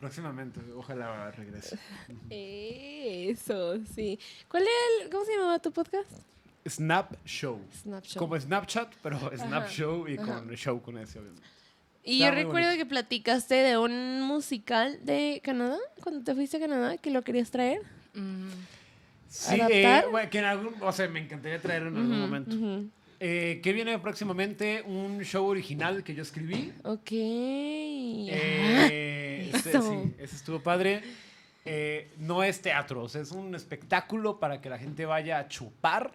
Próximamente, 0.00 0.60
ojalá 0.74 1.30
regrese. 1.30 1.78
Eso, 2.30 3.76
sí. 3.94 4.18
¿Cuál 4.48 4.62
era 4.62 5.04
el, 5.04 5.10
¿Cómo 5.10 5.26
se 5.26 5.32
llamaba 5.36 5.58
tu 5.58 5.72
podcast? 5.72 6.08
Snap 6.66 7.12
Show. 7.26 7.60
Snapchat. 7.82 8.16
Como 8.18 8.40
Snapchat, 8.40 8.94
pero 9.02 9.18
Snap 9.36 9.64
Ajá, 9.64 9.68
Show 9.68 10.08
y 10.08 10.16
ajá. 10.16 10.24
con 10.40 10.50
show 10.56 10.80
con 10.80 10.96
ese, 10.96 11.18
obviamente. 11.18 11.46
Y 12.02 12.20
yo 12.20 12.24
Está 12.28 12.36
recuerdo 12.36 12.68
bonito. 12.68 12.82
que 12.84 12.88
platicaste 12.88 13.54
de 13.56 13.76
un 13.76 14.22
musical 14.22 14.98
de 15.04 15.42
Canadá, 15.44 15.76
cuando 16.02 16.24
te 16.24 16.34
fuiste 16.34 16.56
a 16.56 16.60
Canadá, 16.60 16.96
que 16.96 17.10
lo 17.10 17.20
querías 17.20 17.50
traer. 17.50 17.82
Mm, 18.14 18.48
Sí, 19.28 19.60
¿Adaptar? 19.60 20.04
eh, 20.04 20.08
bueno, 20.10 20.30
que 20.30 20.38
en 20.38 20.44
algún, 20.46 20.74
o 20.80 20.92
sea, 20.92 21.08
me 21.08 21.20
encantaría 21.20 21.60
traerlo 21.60 21.88
en 21.88 21.96
algún 21.96 22.20
momento. 22.20 22.56
Eh, 23.18 23.60
que 23.62 23.72
viene 23.72 23.98
próximamente 23.98 24.82
un 24.82 25.22
show 25.22 25.46
original 25.46 26.04
que 26.04 26.14
yo 26.14 26.22
escribí. 26.22 26.72
Ok. 26.84 27.10
Eh, 28.28 29.50
este, 29.54 29.70
Eso. 29.70 29.82
sí, 29.82 30.14
ese 30.18 30.36
estuvo 30.36 30.60
padre. 30.60 31.02
Eh, 31.64 32.10
no 32.18 32.44
es 32.44 32.60
teatro, 32.62 33.02
o 33.02 33.08
sea, 33.08 33.22
es 33.22 33.32
un 33.32 33.54
espectáculo 33.54 34.38
para 34.38 34.60
que 34.60 34.70
la 34.70 34.78
gente 34.78 35.04
vaya 35.04 35.38
a 35.38 35.48
chupar, 35.48 36.12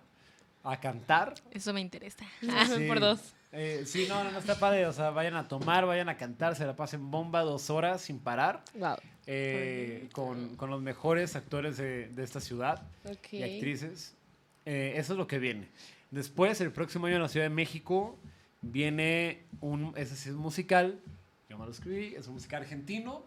a 0.64 0.80
cantar. 0.80 1.34
eso 1.52 1.74
me 1.74 1.82
interesa. 1.82 2.24
Sí. 2.40 2.48
Por 2.88 3.00
dos. 3.00 3.20
Eh, 3.52 3.84
sí, 3.86 4.06
no, 4.08 4.24
no, 4.24 4.32
no 4.32 4.40
está 4.40 4.58
padre. 4.60 4.86
O 4.86 4.94
sea, 4.94 5.10
vayan 5.10 5.36
a 5.36 5.48
tomar, 5.50 5.86
vayan 5.86 6.08
a 6.08 6.16
cantar, 6.16 6.56
se 6.56 6.66
la 6.66 6.76
pasen 6.76 7.12
bomba 7.12 7.42
dos 7.42 7.70
horas 7.70 8.02
sin 8.02 8.20
parar. 8.20 8.64
Wow. 8.76 8.96
eh, 9.28 10.08
con, 10.14 10.56
con 10.56 10.70
los 10.70 10.82
mejores 10.82 11.36
actores 11.36 11.76
de, 11.78 12.08
de 12.08 12.24
esta 12.24 12.40
ciudad 12.40 12.82
Ok. 13.04 13.34
y 13.34 13.44
actrices. 13.44 14.16
Eh, 14.66 14.94
eso 14.96 15.14
es 15.14 15.18
lo 15.20 15.28
que 15.28 15.40
viene. 15.40 15.68
Después, 16.12 16.60
el 16.62 16.72
próximo 16.72 17.08
año 17.08 17.16
en 17.16 17.22
la 17.22 17.30
Ciudad 17.30 17.46
de 17.46 17.50
México, 17.56 18.18
viene 18.62 19.44
un. 19.62 19.94
Ese 19.96 20.16
sí 20.16 20.30
es 20.30 20.36
musical. 20.36 21.00
Yo 21.50 21.58
me 21.58 21.66
lo 21.66 21.72
escribí. 21.72 22.14
Es 22.16 22.28
un 22.28 22.34
musical 22.36 22.62
argentino. 22.64 23.24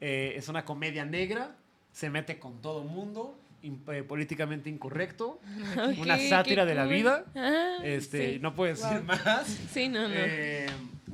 Eh, 0.00 0.34
es 0.36 0.48
una 0.48 0.64
comedia 0.64 1.04
negra. 1.04 1.56
Se 1.92 2.10
mete 2.10 2.38
con 2.38 2.60
todo 2.60 2.84
mundo. 2.84 3.38
in- 3.62 3.82
eh, 3.90 4.02
políticamente 4.04 4.68
incorrecto. 4.70 5.40
Una 5.98 6.18
sátira 6.18 6.64
de 6.66 6.74
la 6.74 6.84
vida. 6.84 7.24
Ah, 7.34 7.78
Este, 7.82 8.34
sí. 8.34 8.38
No 8.38 8.54
puedo 8.54 8.72
decir 8.72 8.98
Wow. 8.98 9.02
más. 9.04 9.46
Sí, 9.72 9.88
no, 9.88 10.06
no. 10.06 10.14
Eh, 10.14 10.66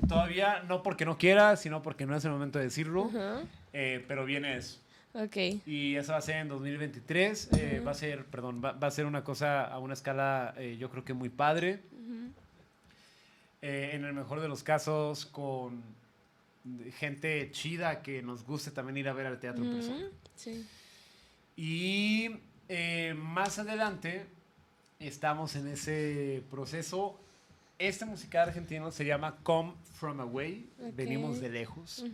todavía 0.08 0.62
no 0.68 0.82
porque 0.82 1.06
no 1.06 1.16
quiera, 1.16 1.56
sino 1.56 1.80
porque 1.82 2.04
no 2.04 2.14
es 2.16 2.24
el 2.26 2.32
momento 2.32 2.58
de 2.58 2.64
decirlo. 2.66 3.10
Eh, 3.72 4.04
pero 4.06 4.26
viene 4.26 4.56
eso. 4.58 4.80
Ok. 5.14 5.36
Y 5.66 5.94
eso 5.96 6.12
va 6.12 6.18
a 6.18 6.22
ser 6.22 6.36
en 6.36 6.48
2023. 6.48 7.48
eh, 7.52 7.74
Ujú. 7.76 7.84
Va 7.86 7.90
a 7.90 7.94
ser, 7.94 8.24
perdón, 8.26 8.62
va, 8.64 8.72
va 8.72 8.86
a 8.86 8.90
ser 8.90 9.04
una 9.06 9.22
cosa 9.24 9.64
a 9.64 9.78
una 9.78 9.94
escala, 9.94 10.54
eh, 10.56 10.76
yo 10.78 10.90
creo 10.90 11.04
que 11.04 11.12
muy 11.14 11.28
padre. 11.28 11.80
Eh, 13.64 13.90
en 13.92 14.04
el 14.04 14.12
mejor 14.12 14.40
de 14.40 14.48
los 14.48 14.62
casos, 14.64 15.24
con 15.26 15.82
gente 16.98 17.48
chida 17.52 18.02
que 18.02 18.20
nos 18.22 18.44
guste 18.44 18.70
también 18.72 18.96
ir 18.96 19.08
a 19.08 19.12
ver 19.12 19.26
al 19.26 19.38
teatro 19.38 19.64
en 19.64 19.72
persona. 19.74 20.06
Sí. 20.34 20.66
Y 21.56 22.30
eh, 22.68 23.14
más 23.16 23.58
adelante 23.60 24.26
estamos 24.98 25.54
en 25.54 25.68
ese 25.68 26.42
proceso. 26.50 27.18
Este 27.78 28.04
musical 28.04 28.48
argentino 28.48 28.90
se 28.90 29.04
llama 29.04 29.36
Come 29.44 29.74
From 29.94 30.20
Away, 30.20 30.68
venimos 30.94 31.40
de 31.40 31.48
lejos, 31.50 32.04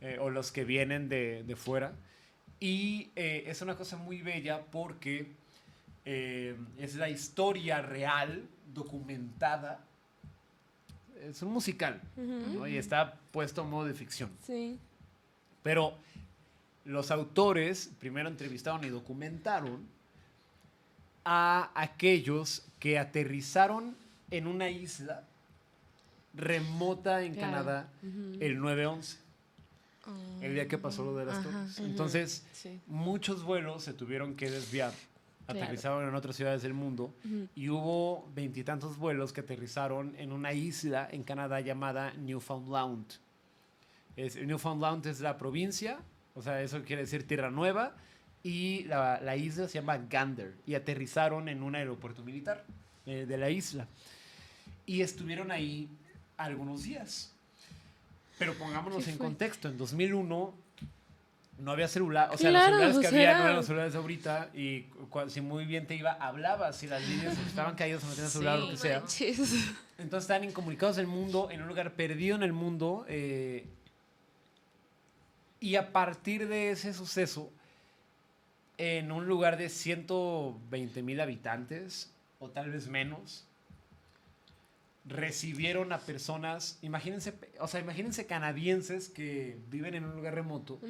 eh, 0.00 0.18
o 0.20 0.28
los 0.30 0.50
que 0.52 0.64
vienen 0.64 1.08
de, 1.08 1.44
de 1.44 1.56
fuera. 1.56 1.92
Y 2.60 3.10
eh, 3.16 3.44
es 3.46 3.60
una 3.62 3.76
cosa 3.76 3.96
muy 3.96 4.22
bella 4.22 4.62
porque 4.70 5.32
eh, 6.04 6.56
es 6.78 6.94
la 6.96 7.08
historia 7.08 7.82
real, 7.82 8.46
documentada. 8.72 9.80
Es 11.20 11.42
un 11.42 11.52
musical. 11.52 12.00
Y 12.68 12.76
está 12.76 13.14
puesto 13.32 13.62
a 13.62 13.64
modo 13.64 13.86
de 13.86 13.94
ficción. 13.94 14.30
Sí. 14.46 14.78
Pero 15.62 15.96
los 16.84 17.10
autores 17.10 17.90
primero 17.98 18.28
entrevistaron 18.28 18.84
y 18.84 18.88
documentaron 18.88 19.86
a 21.24 21.70
aquellos 21.74 22.66
que 22.78 22.98
aterrizaron 22.98 23.96
en 24.30 24.46
una 24.46 24.68
isla 24.68 25.24
remota 26.34 27.22
en 27.22 27.34
Claro. 27.34 27.52
Canadá 27.52 27.88
el 28.02 28.58
9-11, 28.58 29.16
el 30.40 30.54
día 30.54 30.68
que 30.68 30.78
pasó 30.78 31.04
lo 31.04 31.16
de 31.16 31.24
las 31.24 31.36
Ajá. 31.38 31.44
torres. 31.50 31.78
Entonces, 31.78 32.46
Sí. 32.52 32.80
muchos 32.86 33.42
vuelos 33.42 33.82
se 33.84 33.92
tuvieron 33.94 34.34
que 34.36 34.50
desviar. 34.50 34.92
Claro. 35.46 35.60
Aterrizaron 35.60 36.08
en 36.08 36.14
otras 36.14 36.36
ciudades 36.36 36.62
del 36.62 36.72
mundo 36.72 37.14
Ujú. 37.24 37.48
y 37.54 37.68
hubo 37.68 38.26
veintitantos 38.34 38.96
vuelos 38.96 39.32
que 39.34 39.42
aterrizaron 39.42 40.14
en 40.16 40.32
una 40.32 40.54
isla 40.54 41.06
en 41.10 41.22
Canadá 41.22 41.60
llamada 41.60 42.14
Newfoundland. 42.14 43.04
Es, 44.16 44.36
Newfoundland 44.36 45.04
es 45.06 45.20
la 45.20 45.36
provincia, 45.36 45.98
o 46.34 46.40
sea, 46.40 46.62
eso 46.62 46.82
quiere 46.82 47.02
decir 47.02 47.26
tierra 47.26 47.50
nueva, 47.50 47.94
y 48.42 48.84
la, 48.84 49.20
la 49.20 49.36
isla 49.36 49.68
se 49.68 49.74
llama 49.74 49.98
Gander, 49.98 50.54
y 50.66 50.74
aterrizaron 50.74 51.48
en 51.48 51.62
un 51.62 51.74
aeropuerto 51.74 52.22
militar 52.24 52.64
eh, 53.04 53.26
de 53.26 53.36
la 53.36 53.50
isla. 53.50 53.86
Y 54.86 55.02
estuvieron 55.02 55.50
ahí 55.50 55.90
algunos 56.38 56.84
días. 56.84 57.33
Pero 58.38 58.54
pongámonos 58.54 59.04
¿Qué 59.04 59.10
en 59.10 59.16
fue? 59.18 59.26
contexto, 59.26 59.68
en 59.68 59.78
2001 59.78 60.54
no 61.58 61.70
había 61.70 61.86
celular, 61.86 62.30
o 62.32 62.36
sea, 62.36 62.50
Claro, 62.50 62.76
los 62.78 62.78
celulares 62.80 62.96
que 62.98 63.02
sea, 63.16 63.28
había 63.30 63.38
no 63.38 63.44
eran 63.44 63.56
los 63.56 63.66
celulares 63.66 63.92
de 63.92 63.98
ahorita 64.00 64.50
y 64.54 64.82
cu- 65.08 65.28
si 65.30 65.40
muy 65.40 65.64
bien 65.66 65.86
te 65.86 65.94
iba, 65.94 66.10
hablabas, 66.12 66.76
si 66.76 66.88
las 66.88 67.06
líneas 67.08 67.38
estaban 67.46 67.76
caídas 67.76 68.02
o 68.02 68.08
no 68.08 68.12
tenías 68.14 68.32
celular 68.32 68.56
o 68.58 68.60
lo 68.62 68.70
que 68.70 68.76
Sí, 68.76 68.82
sea. 68.82 69.00
Manches. 69.00 69.38
Entonces 69.98 70.24
estaban 70.24 70.42
incomunicados 70.44 70.96
del 70.96 71.06
mundo, 71.06 71.48
en 71.52 71.62
un 71.62 71.68
lugar 71.68 71.92
perdido 71.92 72.34
en 72.34 72.42
el 72.42 72.52
mundo. 72.52 73.04
eh, 73.08 73.66
y 75.60 75.76
a 75.76 75.92
partir 75.92 76.46
de 76.48 76.70
ese 76.72 76.92
suceso, 76.92 77.50
en 78.76 79.12
un 79.12 79.26
lugar 79.26 79.56
de 79.56 79.68
120 79.70 81.02
mil 81.02 81.20
habitantes, 81.20 82.12
o 82.40 82.50
tal 82.50 82.70
vez 82.70 82.88
menos, 82.88 83.46
recibieron 85.06 85.92
a 85.92 85.98
personas, 85.98 86.78
imagínense, 86.82 87.34
o 87.60 87.68
sea, 87.68 87.80
imagínense 87.80 88.26
canadienses 88.26 89.10
que 89.10 89.58
viven 89.68 89.94
en 89.94 90.04
un 90.04 90.16
lugar 90.16 90.34
remoto, 90.34 90.80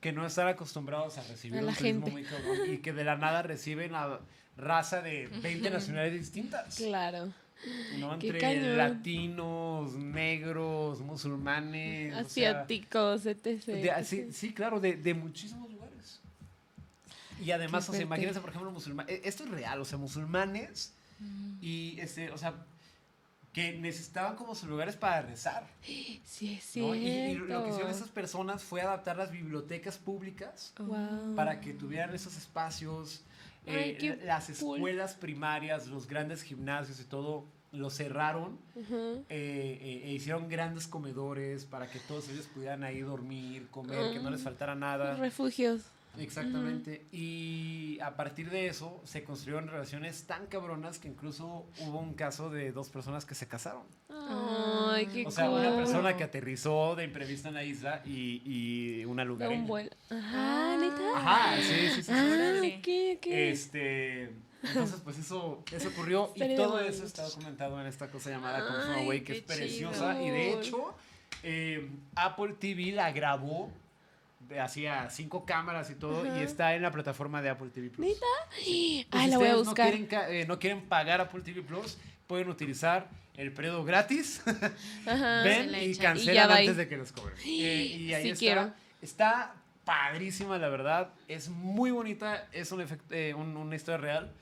que 0.00 0.12
no 0.12 0.26
están 0.26 0.48
acostumbrados 0.48 1.16
a 1.18 1.22
recibir 1.22 1.58
A 1.60 1.62
un 1.66 1.74
turismo 1.74 2.06
gente. 2.06 2.10
muy 2.10 2.24
cabrón, 2.24 2.58
y 2.72 2.78
que 2.78 2.92
de 2.92 3.04
la 3.04 3.16
nada 3.16 3.42
reciben 3.42 3.94
a 3.94 4.20
raza 4.56 5.00
de 5.00 5.28
20 5.42 5.70
nacionalidades 5.70 6.20
distintas. 6.20 6.76
Claro. 6.76 7.32
¿no? 7.98 8.14
Entre 8.14 8.38
cañón. 8.38 8.76
latinos, 8.76 9.94
negros, 9.94 11.00
musulmanes. 11.00 12.12
o 12.12 12.16
sea, 12.28 12.50
Asiáticos, 12.50 13.24
etc. 13.24 13.64
de- 13.66 13.90
ah, 13.92 14.04
sí, 14.04 14.28
sí, 14.32 14.52
claro, 14.52 14.78
de, 14.80 14.96
de 14.96 15.14
muchísimos 15.14 15.70
lugares. 15.72 16.20
Y 17.40 17.50
además, 17.52 17.84
Qué 17.86 17.90
o 17.90 17.94
sea, 17.94 18.00
fuerte. 18.00 18.04
imagínense, 18.04 18.40
por 18.40 18.50
ejemplo, 18.50 18.70
musulmanes. 18.72 19.20
Esto 19.24 19.44
es 19.44 19.50
real, 19.50 19.80
o 19.80 19.84
sea, 19.84 19.96
musulmanes 19.96 20.92
y, 21.60 21.98
este, 22.00 22.30
o 22.32 22.36
sea, 22.38 22.54
que 23.52 23.72
necesitaban 23.78 24.34
como 24.36 24.54
sus 24.54 24.68
lugares 24.68 24.96
para 24.96 25.20
rezar. 25.22 25.66
Sí, 25.82 26.22
es 26.24 26.76
¿no? 26.76 26.92
cierto. 26.94 26.94
Y, 26.94 27.08
y 27.08 27.34
lo 27.34 27.62
que 27.64 27.68
hicieron 27.70 27.90
esas 27.90 28.08
personas 28.08 28.62
fue 28.64 28.80
adaptar 28.80 29.16
las 29.16 29.30
bibliotecas 29.30 29.98
públicas 29.98 30.72
Wow. 30.78 31.34
para 31.36 31.60
que 31.60 31.72
tuvieran 31.74 32.14
esos 32.14 32.36
espacios. 32.36 33.22
Ay, 33.66 33.90
eh, 33.90 33.96
qué 34.00 34.16
las 34.24 34.46
cool. 34.60 34.76
escuelas 34.78 35.14
primarias, 35.14 35.86
los 35.86 36.06
grandes 36.08 36.42
gimnasios 36.42 36.98
y 37.00 37.04
todo, 37.04 37.44
lo 37.72 37.88
cerraron 37.90 38.58
eh, 38.76 39.24
eh, 39.30 40.02
e 40.04 40.12
hicieron 40.12 40.48
grandes 40.48 40.86
comedores 40.86 41.64
para 41.64 41.88
que 41.90 41.98
todos 42.00 42.28
ellos 42.28 42.46
pudieran 42.46 42.84
ahí 42.84 43.00
dormir, 43.00 43.68
comer, 43.70 44.12
que 44.12 44.18
no 44.18 44.30
les 44.30 44.40
Mm. 44.40 44.44
faltara 44.44 44.74
nada. 44.74 45.14
Refugios. 45.16 45.82
Exactamente. 46.18 47.06
Y 47.12 47.98
a 48.02 48.16
partir 48.16 48.50
de 48.50 48.66
eso 48.66 49.00
se 49.04 49.24
construyeron 49.24 49.68
relaciones 49.68 50.24
tan 50.26 50.46
cabronas 50.46 50.98
que 50.98 51.08
incluso 51.08 51.66
hubo 51.80 51.98
un 52.00 52.14
caso 52.14 52.50
de 52.50 52.72
dos 52.72 52.88
personas 52.90 53.24
que 53.24 53.34
se 53.34 53.48
casaron. 53.48 53.82
Ay, 54.10 55.06
qué 55.06 55.26
O 55.26 55.30
sea, 55.30 55.50
una 55.50 55.74
persona 55.76 56.16
que 56.16 56.24
aterrizó 56.24 56.94
de 56.96 57.04
imprevisto 57.04 57.48
en 57.48 57.54
la 57.54 57.64
isla 57.64 58.02
y, 58.04 58.42
y 58.44 59.04
una 59.04 59.24
lugareña. 59.24 59.60
un 59.60 59.66
vuelo. 59.66 59.90
Ajá, 60.10 60.76
neta. 60.76 61.16
Ajá, 61.16 61.56
sí, 61.62 61.62
sí, 61.62 61.88
sí. 61.94 62.02
sí. 62.02 62.12
Ah, 62.12 62.24
Órale. 62.24 62.76
ok, 62.78 63.16
ok. 63.18 63.26
Este, 63.26 64.30
entonces, 64.62 65.00
pues 65.02 65.18
eso, 65.18 65.64
eso 65.72 65.88
ocurrió 65.88 66.30
y 66.34 66.54
todo 66.56 66.78
eso 66.80 67.04
está 67.04 67.22
documentado 67.24 67.80
en 67.80 67.86
esta 67.86 68.08
cosa 68.10 68.30
llamada 68.30 68.94
Ay, 68.94 69.04
Away, 69.06 69.22
que 69.22 69.38
es 69.38 69.42
preciosa. 69.42 70.14
chido. 70.14 70.26
Y 70.26 70.30
de 70.30 70.52
hecho, 70.52 70.94
eh, 71.42 71.90
Apple 72.14 72.54
TV 72.58 72.92
la 72.92 73.10
grabó 73.12 73.70
hacía 74.60 75.08
cinco 75.10 75.44
cámaras 75.44 75.90
y 75.90 75.94
todo, 75.94 76.22
Ajá. 76.28 76.38
y 76.40 76.42
está 76.42 76.74
en 76.74 76.82
la 76.82 76.90
plataforma 76.90 77.40
de 77.42 77.50
Apple 77.50 77.70
TV 77.70 77.90
Plus. 77.90 78.06
¿Neta? 78.08 78.26
Y 78.66 79.06
Ay, 79.10 79.30
la 79.30 79.38
voy 79.38 79.48
a 79.48 79.56
buscar. 79.56 79.94
No 79.98 80.06
quieren, 80.08 80.34
eh, 80.34 80.44
no 80.46 80.58
quieren 80.58 80.82
pagar 80.88 81.20
Apple 81.20 81.40
TV 81.42 81.62
Plus, 81.62 81.98
pueden 82.26 82.48
utilizar 82.48 83.08
el 83.36 83.52
periodo 83.52 83.84
gratis, 83.84 84.42
Ajá. 85.06 85.42
ven 85.44 85.74
y. 85.74 85.78
Y 85.84 85.96
cancelan 85.96 86.50
va 86.50 86.56
antes 86.56 86.76
de 86.76 86.88
que 86.88 86.96
les 86.96 87.12
cobren. 87.12 87.36
Eh, 87.44 87.84
y 87.84 88.14
ahí 88.14 88.22
Sí 88.24 88.28
está. 88.30 88.38
quiero. 88.38 88.72
Está 89.00 89.54
padrísima, 89.84 90.58
la 90.58 90.68
verdad. 90.68 91.10
Es 91.28 91.48
muy 91.48 91.90
bonita. 91.90 92.46
Es 92.52 92.70
un 92.72 92.80
efect- 92.80 93.10
eh, 93.10 93.34
un- 93.34 93.56
una 93.56 93.74
historia 93.76 93.98
real. 93.98 94.32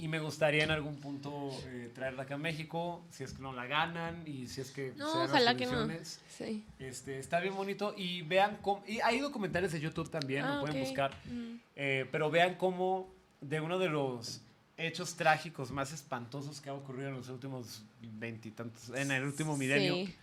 Y 0.00 0.06
me 0.06 0.20
gustaría 0.20 0.62
en 0.62 0.70
algún 0.70 0.96
punto 0.96 1.50
eh, 1.66 1.90
traerla 1.92 2.22
acá 2.22 2.34
a 2.36 2.38
México, 2.38 3.02
si 3.10 3.24
es 3.24 3.32
que 3.32 3.42
no 3.42 3.52
la 3.52 3.66
ganan 3.66 4.22
y 4.26 4.46
si 4.46 4.60
es 4.60 4.70
que 4.70 4.92
No, 4.96 5.10
se 5.10 5.18
dan 5.18 5.20
las 5.26 5.30
ojalá 5.30 5.56
que 5.56 5.66
no. 5.66 5.72
condiciones. 5.72 6.20
Sí. 6.28 6.64
Este, 6.78 7.18
está 7.18 7.40
bien 7.40 7.56
bonito 7.56 7.94
y 7.96 8.22
vean 8.22 8.58
cómo... 8.62 8.84
Y 8.86 9.00
hay 9.00 9.18
documentales 9.18 9.72
de 9.72 9.80
YouTube 9.80 10.08
también, 10.08 10.44
Ah, 10.44 10.54
lo 10.54 10.60
pueden 10.60 10.76
ok. 10.80 10.86
buscar. 10.86 11.10
Mm. 11.26 11.56
Eh, 11.74 12.08
pero 12.12 12.30
vean 12.30 12.54
cómo 12.54 13.08
de 13.40 13.60
uno 13.60 13.78
de 13.80 13.88
los 13.88 14.40
hechos 14.76 15.16
trágicos 15.16 15.72
más 15.72 15.92
espantosos 15.92 16.60
que 16.60 16.70
ha 16.70 16.74
ocurrido 16.74 17.08
en 17.08 17.16
los 17.16 17.28
últimos 17.28 17.82
veintitantos, 18.00 18.90
en 18.90 19.10
el 19.10 19.24
último 19.24 19.56
milenio, 19.56 19.94
Sí. 19.94 20.14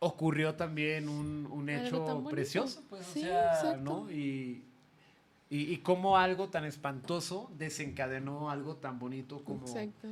ocurrió 0.00 0.54
también 0.54 1.08
un, 1.08 1.46
un 1.50 1.68
hecho 1.70 2.24
precioso, 2.28 2.82
pues, 2.90 3.06
Sí, 3.06 3.20
o 3.20 3.22
sea, 3.22 3.54
exacto. 3.54 3.80
¿no? 3.82 4.10
Y, 4.10 4.62
y, 5.52 5.70
y 5.70 5.76
cómo 5.78 6.16
algo 6.16 6.48
tan 6.48 6.64
espantoso 6.64 7.50
desencadenó 7.58 8.48
algo 8.48 8.76
tan 8.76 8.98
bonito 8.98 9.44
como... 9.44 9.66
Exacto. 9.66 10.08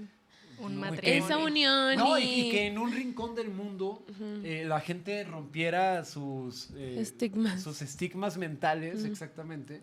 Un 0.59 0.77
matrimonio. 0.77 1.25
Esa 1.25 1.39
unión 1.39 1.97
No, 1.97 2.19
y, 2.19 2.51
que 2.51 2.67
en 2.67 2.77
un 2.77 2.93
rincón 2.93 3.35
del 3.35 3.49
mundo 3.49 4.05
eh, 4.45 4.65
la 4.67 4.81
gente 4.81 5.25
rompiera 5.25 6.05
sus... 6.05 6.69
eh, 6.77 7.01
estigmas. 7.01 7.63
sus 7.63 7.81
estigmas 7.81 8.37
mentales, 8.37 9.05
exactamente, 9.05 9.81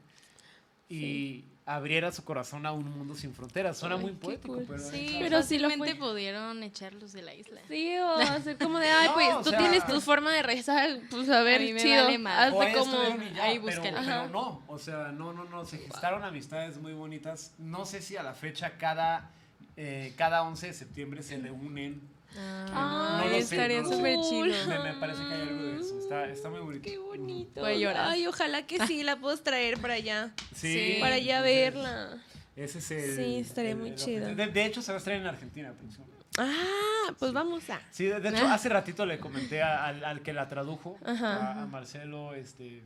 y 0.90 1.46
abriera 1.70 2.14
su 2.14 2.24
corazón 2.24 2.66
a 2.66 2.72
un 2.72 2.90
mundo 2.90 3.14
sin 3.14 3.34
fronteras. 3.36 3.78
Suena 3.78 3.96
Ay, 3.96 4.02
muy 4.02 4.12
poético, 4.14 4.54
cool. 4.56 4.66
pero... 4.68 4.80
Sí, 4.80 5.18
Pero 5.20 5.44
sí 5.44 5.60
lo 5.60 5.68
fácilmente 5.70 5.96
fue. 6.00 6.10
pudieron 6.12 6.64
echarlos 6.64 7.12
de 7.12 7.22
la 7.22 7.34
isla. 7.36 7.60
Sí, 7.68 7.94
o 7.98 8.16
hacer 8.16 8.58
como 8.64 8.80
de, 8.80 8.88
ay, 8.90 9.08
No, 9.10 9.14
pues 9.16 9.42
tú 9.44 9.50
sea- 9.50 9.60
tienes 9.60 9.86
tu 9.86 10.00
forma 10.00 10.32
de 10.32 10.44
rezar, 10.44 10.90
pues 11.12 11.30
a 11.30 11.42
ver, 11.44 11.60
mí 11.62 11.74
me 11.74 11.82
chido. 11.82 12.06
vale 12.06 12.18
Hazte 12.26 12.74
como. 12.80 12.94
ya, 13.36 13.44
ahí 13.44 13.60
pero, 13.64 13.82
pero 13.84 14.28
no, 14.30 14.64
o 14.68 14.80
sea, 14.80 15.12
no, 15.12 15.34
no, 15.34 15.44
no, 15.44 15.66
se 15.66 15.78
gestaron 15.80 16.24
amistades 16.24 16.78
muy 16.78 16.94
bonitas. 16.94 17.54
No 17.58 17.86
sé 17.86 18.02
si 18.02 18.16
a 18.16 18.24
la 18.24 18.34
fecha 18.34 18.78
cada, 18.78 19.30
eh, 19.76 20.14
cada 20.18 20.44
11 20.44 20.68
de 20.68 20.74
septiembre 20.74 21.22
se 21.22 21.38
reúnen. 21.38 22.02
Ah, 22.40 23.24
No 23.26 23.32
estaría 23.32 23.82
no 23.82 23.90
sé. 23.90 23.96
súper 23.96 24.16
Cool. 24.16 24.52
chido. 24.52 24.68
Me, 24.68 24.80
me 24.80 24.94
parece 25.00 25.20
que 25.28 25.34
hay 25.34 25.42
algo 25.42 25.64
de 25.64 25.76
eso. 25.80 26.00
Está, 26.00 26.26
está 26.30 26.50
muy 26.50 26.60
bonito. 26.60 26.84
Qué 26.84 26.98
bonito. 26.98 27.62
Voy 27.62 27.72
a 27.72 27.76
llorar. 27.76 28.10
Ay, 28.10 28.28
ojalá 28.28 28.66
que 28.68 28.86
sí 28.86 29.04
la 29.04 29.18
puedas 29.18 29.42
traer 29.44 29.80
para 29.80 29.96
allá. 29.96 30.32
Sí. 30.56 30.74
Sí. 30.74 30.98
Para 31.00 31.16
allá 31.16 31.38
entonces, 31.38 31.74
verla. 31.74 32.18
Ese 32.56 32.80
es 32.80 32.92
el. 32.92 33.16
Sí, 33.16 33.36
estaría 33.40 33.72
el- 33.72 33.78
muy 33.78 33.90
el 33.90 33.96
chido. 33.96 34.34
De, 34.36 34.48
de 34.48 34.66
hecho, 34.66 34.82
se 34.82 34.92
va 34.92 34.96
a 34.96 35.00
estrenar 35.00 35.22
en 35.24 35.28
Argentina 35.28 35.72
próximamente. 35.74 36.18
Ah, 36.40 37.14
pues 37.18 37.34
vamos 37.34 37.68
a. 37.70 37.80
Sí, 37.92 38.06
de, 38.06 38.20
de 38.20 38.30
hecho, 38.30 38.46
Ah. 38.48 38.54
hace 38.56 38.70
ratito 38.70 39.06
le 39.06 39.20
comenté 39.20 39.62
a- 39.62 39.86
al, 39.86 40.04
al 40.04 40.22
que 40.22 40.34
la 40.34 40.48
tradujo, 40.48 40.98
a, 41.06 41.66
Marcelo, 41.70 42.34
este. 42.36 42.84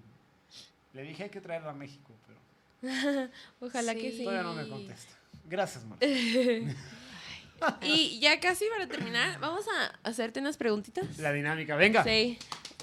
Le 0.93 1.03
dije 1.03 1.23
hay 1.23 1.29
que 1.29 1.41
traerla 1.41 1.71
a 1.71 1.73
México, 1.73 2.13
pero 2.27 2.39
Ojalá 3.61 3.93
que 3.95 4.11
Sí. 4.11 4.17
sí. 4.19 4.23
todavía 4.23 4.43
no 4.43 4.53
me 4.53 4.67
contesta. 4.67 5.13
Gracias, 5.45 5.83
Marcelo. 5.85 6.73
Y 7.81 8.19
ya 8.19 8.39
casi 8.39 8.65
para 8.69 8.87
terminar, 8.87 9.39
vamos 9.39 9.65
a 9.67 9.99
hacerte 10.07 10.39
unas 10.39 10.57
preguntitas. 10.57 11.17
La 11.19 11.31
dinámica, 11.31 11.75
venga. 11.75 12.03
Sí. 12.03 12.37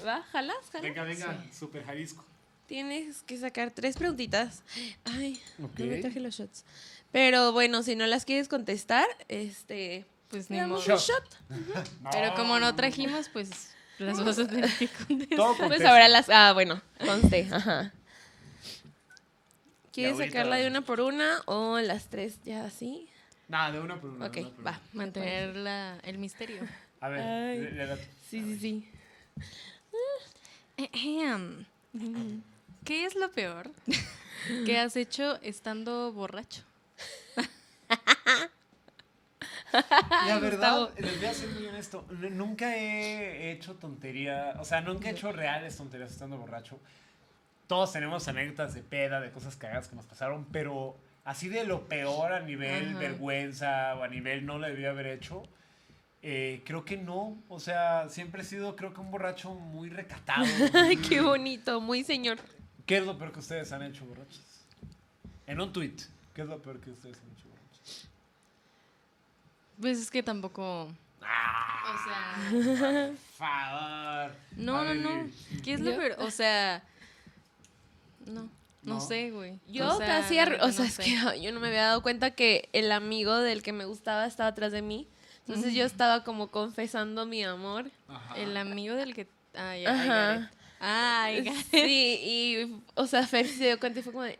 ¿Va? 0.05 0.23
¿Jalas? 0.31 0.55
¿Jalas? 0.71 0.81
Venga, 0.83 1.03
venga, 1.03 1.43
super 1.57 1.83
Jalisco. 1.85 2.23
Tienes 2.67 3.23
que 3.23 3.37
sacar 3.37 3.71
tres 3.71 3.97
preguntitas. 3.97 4.61
Ay, 5.05 5.41
Ok. 5.63 5.79
no 5.79 5.85
me 5.87 5.97
traje 5.97 6.19
los 6.19 6.35
shots. 6.35 6.63
Pero 7.11 7.51
bueno, 7.51 7.81
si 7.83 7.95
no 7.95 8.05
las 8.05 8.25
quieres 8.25 8.47
contestar, 8.47 9.07
este. 9.27 10.05
Pues 10.29 10.51
ni 10.51 10.61
modo. 10.61 10.75
un 10.75 10.81
shot. 10.85 11.37
Pero 12.11 12.35
como 12.35 12.59
no 12.59 12.75
trajimos, 12.75 13.29
pues 13.29 13.49
las 13.97 14.23
vas 14.23 14.37
a 14.37 14.47
tener 14.47 14.69
que 14.77 14.87
contestar. 14.87 15.67
Pues 15.67 15.83
ahora 15.83 16.07
las. 16.07 16.29
Ah, 16.29 16.53
bueno, 16.53 16.79
conste. 17.03 17.47
Ajá. 17.51 17.91
¿Quieres 19.91 20.17
sacarla 20.19 20.57
de 20.57 20.67
una 20.67 20.81
por 20.81 21.01
una 21.01 21.41
o 21.45 21.79
las 21.79 22.07
tres 22.09 22.39
ya 22.43 22.63
así? 22.65 23.08
Nada, 23.49 23.71
de 23.73 23.79
una 23.79 23.99
por 23.99 24.11
una. 24.11 24.27
Ok, 24.27 24.33
de 24.35 24.41
una 24.41 24.49
por 24.55 24.67
va. 24.67 24.79
Mantener 24.93 25.55
la- 25.55 25.97
el 26.03 26.17
misterio. 26.17 26.61
A 27.01 27.09
ver, 27.09 27.19
Ay. 27.21 27.59
le- 27.61 27.85
le 27.87 27.95
Sí, 28.29 28.41
sí, 28.43 28.59
sí. 28.59 28.91
Ejem. 30.77 31.65
¿Qué 32.85 33.05
es 33.05 33.15
lo 33.15 33.31
peor 33.31 33.69
que 34.65 34.79
has 34.79 34.95
hecho 34.95 35.39
estando 35.41 36.13
borracho? 36.13 36.61
La 39.71 40.39
verdad, 40.39 40.89
les 40.97 41.17
voy 41.17 41.25
a 41.27 41.33
ser 41.33 41.49
muy 41.49 41.65
honesto. 41.67 42.05
Nunca 42.09 42.75
he 42.75 43.51
hecho 43.51 43.75
tontería, 43.75 44.55
o 44.59 44.65
sea, 44.65 44.81
nunca 44.81 45.09
he 45.09 45.11
hecho 45.11 45.31
reales 45.31 45.77
tonterías 45.77 46.11
estando 46.11 46.37
borracho. 46.37 46.79
Todos 47.67 47.93
tenemos 47.93 48.27
anécdotas 48.27 48.73
de 48.73 48.81
peda, 48.81 49.19
de 49.21 49.31
cosas 49.31 49.55
cagadas 49.55 49.87
que 49.87 49.95
nos 49.95 50.05
pasaron, 50.05 50.45
pero 50.51 50.97
así 51.29 51.47
de 51.47 51.63
lo 51.63 51.87
peor 51.87 52.33
a 52.33 52.39
nivel 52.39 52.89
Ajá. 52.89 52.99
vergüenza 52.99 53.93
o 53.95 54.03
a 54.03 54.07
nivel 54.07 54.47
no 54.47 54.57
lo 54.57 54.65
debía 54.65 54.89
haber 54.89 55.05
hecho, 55.05 55.43
eh, 56.23 56.63
creo 56.65 56.83
que 56.83 56.97
no. 56.97 57.37
O 57.49 57.59
sea, 57.59 58.09
siempre 58.09 58.41
he 58.41 58.45
sido, 58.45 58.75
creo 58.75 58.95
que 58.95 58.99
un 58.99 59.11
borracho 59.11 59.53
muy 59.53 59.89
recatado. 59.91 60.43
Ay, 60.73 60.97
qué 60.97 61.21
bonito, 61.21 61.79
muy 61.81 62.03
señor. 62.03 62.39
¿Qué 62.87 62.97
es 62.97 63.05
lo 63.05 63.15
peor 63.15 63.31
que 63.31 63.39
ustedes 63.39 63.71
han 63.71 63.83
hecho 63.83 64.05
borrachos? 64.05 64.41
En 65.45 65.61
un 65.61 65.71
tweet, 65.71 65.97
¿qué 66.33 66.41
es 66.41 66.47
lo 66.47 66.59
peor 66.59 66.79
que 66.79 66.89
ustedes 66.89 67.17
han 67.17 67.31
hecho 67.37 67.47
borrachos? 67.47 68.09
Pues 69.79 69.99
es 69.99 70.09
que 70.09 70.23
tampoco 70.23 70.85
O 70.85 71.97
sea, 72.05 73.07
Por 73.07 73.17
favor. 73.37 74.31
no, 74.57 74.83
no, 74.83 74.95
no. 74.95 75.29
¿Qué 75.63 75.73
es 75.73 75.79
lo 75.79 75.95
peor? 75.95 76.15
O 76.17 76.31
sea, 76.31 76.83
no, 78.25 78.49
no, 78.89 78.95
No. 78.95 79.01
sé, 79.01 79.31
güey. 79.31 79.59
Yo 79.67 79.87
O 79.93 79.97
sea, 79.97 80.05
casi, 80.07 80.37
o 80.39 80.43
sea, 80.45 80.57
no 80.57 80.67
es 80.83 80.93
sé. 80.93 81.03
que 81.03 81.17
ay, 81.17 81.41
yo 81.43 81.51
no 81.51 81.59
me 81.59 81.67
había 81.67 81.83
dado 81.83 82.01
cuenta 82.01 82.31
que 82.31 82.69
el 82.73 82.91
amigo 82.91 83.37
del 83.37 83.63
que 83.63 83.71
me 83.73 83.85
gustaba 83.85 84.25
estaba 84.25 84.49
atrás 84.49 84.71
de 84.71 84.81
mí. 84.81 85.07
Entonces 85.47 85.73
yo 85.73 85.83
estaba 85.85 86.23
como 86.23 86.49
confesando 86.51 87.25
mi 87.25 87.43
amor. 87.43 87.89
Ajá. 88.07 88.35
El 88.37 88.55
amigo 88.57 88.95
del 88.95 89.15
que... 89.15 89.27
Ah, 89.55 89.75
ya. 89.75 90.51
Ah, 90.79 91.29
got 91.37 91.47
it. 91.47 91.53
Sí, 91.71 92.19
y, 92.23 92.81
o 92.95 93.07
sea, 93.07 93.25
Fer 93.25 93.47
se 93.47 93.65
dio 93.65 93.79
cuenta 93.79 93.99
y 93.99 94.03
fue 94.03 94.13
como 94.13 94.23
de, 94.25 94.37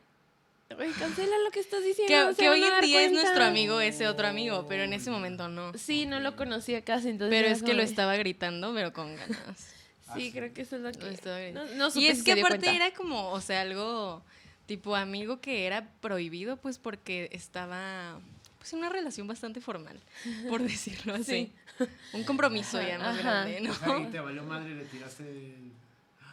"Güey, 0.76 0.92
cancela 0.92 1.36
lo 1.44 1.50
que 1.52 1.60
estás 1.62 1.84
diciendo. 1.84 2.36
Que, 2.38 2.48
hoy 2.50 2.62
en 2.64 2.82
día 2.82 3.02
es 3.02 3.08
cuenta". 3.10 3.22
nuestro 3.24 3.44
amigo 3.46 3.82
ese 3.82 4.08
otro 4.08 4.28
amigo, 4.28 4.66
pero 4.70 4.84
en 4.84 4.94
ese 4.94 5.10
momento 5.10 5.50
no. 5.50 5.74
Sí, 5.74 6.06
no 6.06 6.20
lo 6.20 6.36
conocía 6.36 6.84
casi, 6.84 7.10
entonces. 7.10 7.36
Pero 7.42 7.52
es 7.54 7.64
que 7.64 7.74
lo 7.74 7.82
estaba 7.82 8.16
gritando, 8.16 8.72
pero 8.74 8.94
con 8.94 9.16
ganas. 9.16 9.74
Sí, 10.16 10.32
creo 10.32 10.54
que 10.54 10.62
eso 10.62 10.76
es 10.78 10.82
lo 10.84 10.92
que. 10.92 11.00
Lo 11.00 11.08
estaba 11.10 11.38
no, 11.38 11.44
gritando. 11.44 11.76
no 11.76 11.90
supe 11.92 12.06
y 12.06 12.08
es 12.08 12.20
si 12.20 12.24
que 12.24 12.32
aparte 12.34 12.60
cuenta. 12.66 12.72
era 12.76 12.92
como, 12.96 13.32
o 13.32 13.42
sea, 13.42 13.62
algo 13.62 14.24
tipo 14.70 14.96
amigo 14.96 15.42
que 15.42 15.66
era 15.66 15.90
prohibido, 16.00 16.56
pues 16.58 16.78
porque 16.78 17.28
estaba 17.34 18.20
pues 18.60 18.72
en 18.74 18.80
una 18.80 18.90
relación 18.90 19.26
bastante 19.28 19.60
formal, 19.62 20.00
por 20.48 20.62
decirlo 20.72 21.16
así. 21.16 21.52
Un 22.14 22.24
compromiso 22.24 22.82
ya 22.82 22.98
más 23.00 23.18
Ajá. 23.20 23.44
grande, 23.46 23.62
¿no? 23.62 23.72
O 23.72 23.76
sea, 23.76 24.00
y 24.00 24.06
te 24.06 24.20
valió 24.20 24.44
madre 24.44 24.72
y 24.72 24.76
le 24.76 24.86
tiraste. 24.86 25.24
el- 25.24 25.72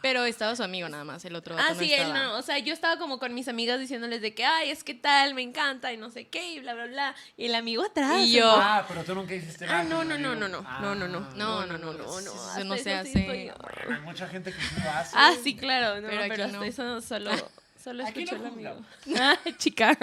Pero 0.01 0.25
estaba 0.25 0.53
su 0.55 0.61
amigo 0.61 0.87
nada 0.89 1.03
más, 1.05 1.23
el 1.25 1.35
otro 1.35 1.55
Ah, 1.57 1.69
no 1.73 1.79
sí, 1.79 1.91
él 1.93 2.13
no. 2.13 2.37
O 2.37 2.41
sea, 2.41 2.59
yo 2.59 2.73
estaba 2.73 2.97
como 2.99 3.17
con 3.17 3.33
mis 3.33 3.47
amigas 3.47 3.79
diciéndoles 3.79 4.21
de 4.21 4.33
que, 4.35 4.45
ay, 4.45 4.69
es 4.69 4.83
que 4.83 4.93
tal, 4.93 5.33
me 5.33 5.41
encanta 5.41 5.91
y 5.93 5.97
no 5.97 6.09
sé 6.11 6.27
qué, 6.27 6.53
y 6.53 6.59
bla, 6.59 6.73
bla, 6.75 6.85
bla. 6.85 7.15
Y 7.37 7.45
el 7.45 7.55
amigo 7.55 7.83
atrás. 7.83 8.19
Y 8.19 8.33
yo- 8.33 8.51
Ah, 8.61 8.85
pero 8.87 9.03
tú 9.05 9.15
nunca 9.15 9.33
hiciste 9.33 9.65
nada. 9.65 9.79
Ah, 9.79 9.83
no, 9.85 10.03
no, 10.03 10.17
no, 10.17 10.35
no, 10.35 10.47
no, 10.49 10.63
Ah. 10.67 10.79
no, 10.81 10.93
no, 10.95 11.07
no, 11.07 11.21
No, 11.35 11.65
no, 11.65 11.77
no, 11.77 11.93
no, 11.93 12.03
eso 12.19 12.21
no, 12.59 12.63
no 12.65 12.75
se 12.75 12.83
sí 12.83 12.89
hace. 12.91 13.51
Hay 13.89 14.01
mucha 14.03 14.27
gente 14.27 14.51
que 14.53 14.61
sí 14.61 14.75
lo 14.83 14.91
hace. 14.91 15.15
Ah, 15.17 15.31
sí, 15.41 15.55
claro, 15.55 16.01
no, 16.01 16.09
Pero 16.09 16.21
pero, 16.21 16.33
aquí 16.33 16.41
hasta 16.43 16.57
no. 16.57 16.63
eso 16.63 17.01
solo, 17.01 17.31
solo 17.87 18.05
Aquí 18.05 18.23
escucho 18.23 18.41
no 18.41 18.47
el 18.47 18.67
amigo. 18.67 18.85
Ah, 19.17 19.37
chica. 19.57 19.97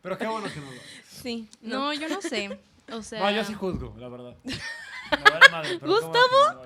Pero 0.00 0.16
qué 0.16 0.26
bueno 0.26 0.48
que 0.50 0.60
no 0.60 0.70
lo 0.72 0.80
haces. 0.80 1.04
Sí, 1.22 1.48
No, 1.60 1.92
yo 1.92 2.08
no 2.08 2.22
sé. 2.22 2.58
O 2.90 3.02
sea, 3.02 3.20
No, 3.20 3.30
yo 3.30 3.44
sí 3.44 3.52
juzgo, 3.52 3.94
la 3.98 4.08
verdad. 4.08 4.34
Me 4.44 5.30
vale 5.30 5.48
madre, 5.50 5.78
pero 5.78 5.92
bueno 5.92 6.18
hagas. 6.18 6.56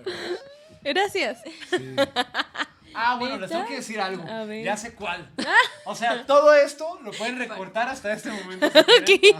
Gracias. 0.82 1.42
Sí. 1.70 1.96
Ah, 2.94 3.16
bueno, 3.18 3.38
les 3.38 3.50
tengo 3.50 3.66
que 3.66 3.76
decir 3.76 4.00
algo. 4.00 4.22
A 4.28 4.44
ver. 4.44 4.64
Ya 4.64 4.76
sé 4.76 4.94
cuál. 4.94 5.28
O 5.84 5.96
sea, 5.96 6.24
todo 6.26 6.54
esto 6.54 7.00
lo 7.02 7.10
pueden 7.10 7.38
recortar 7.38 7.88
hasta 7.88 8.12
este 8.12 8.30
momento. 8.30 8.68
si. 9.04 9.34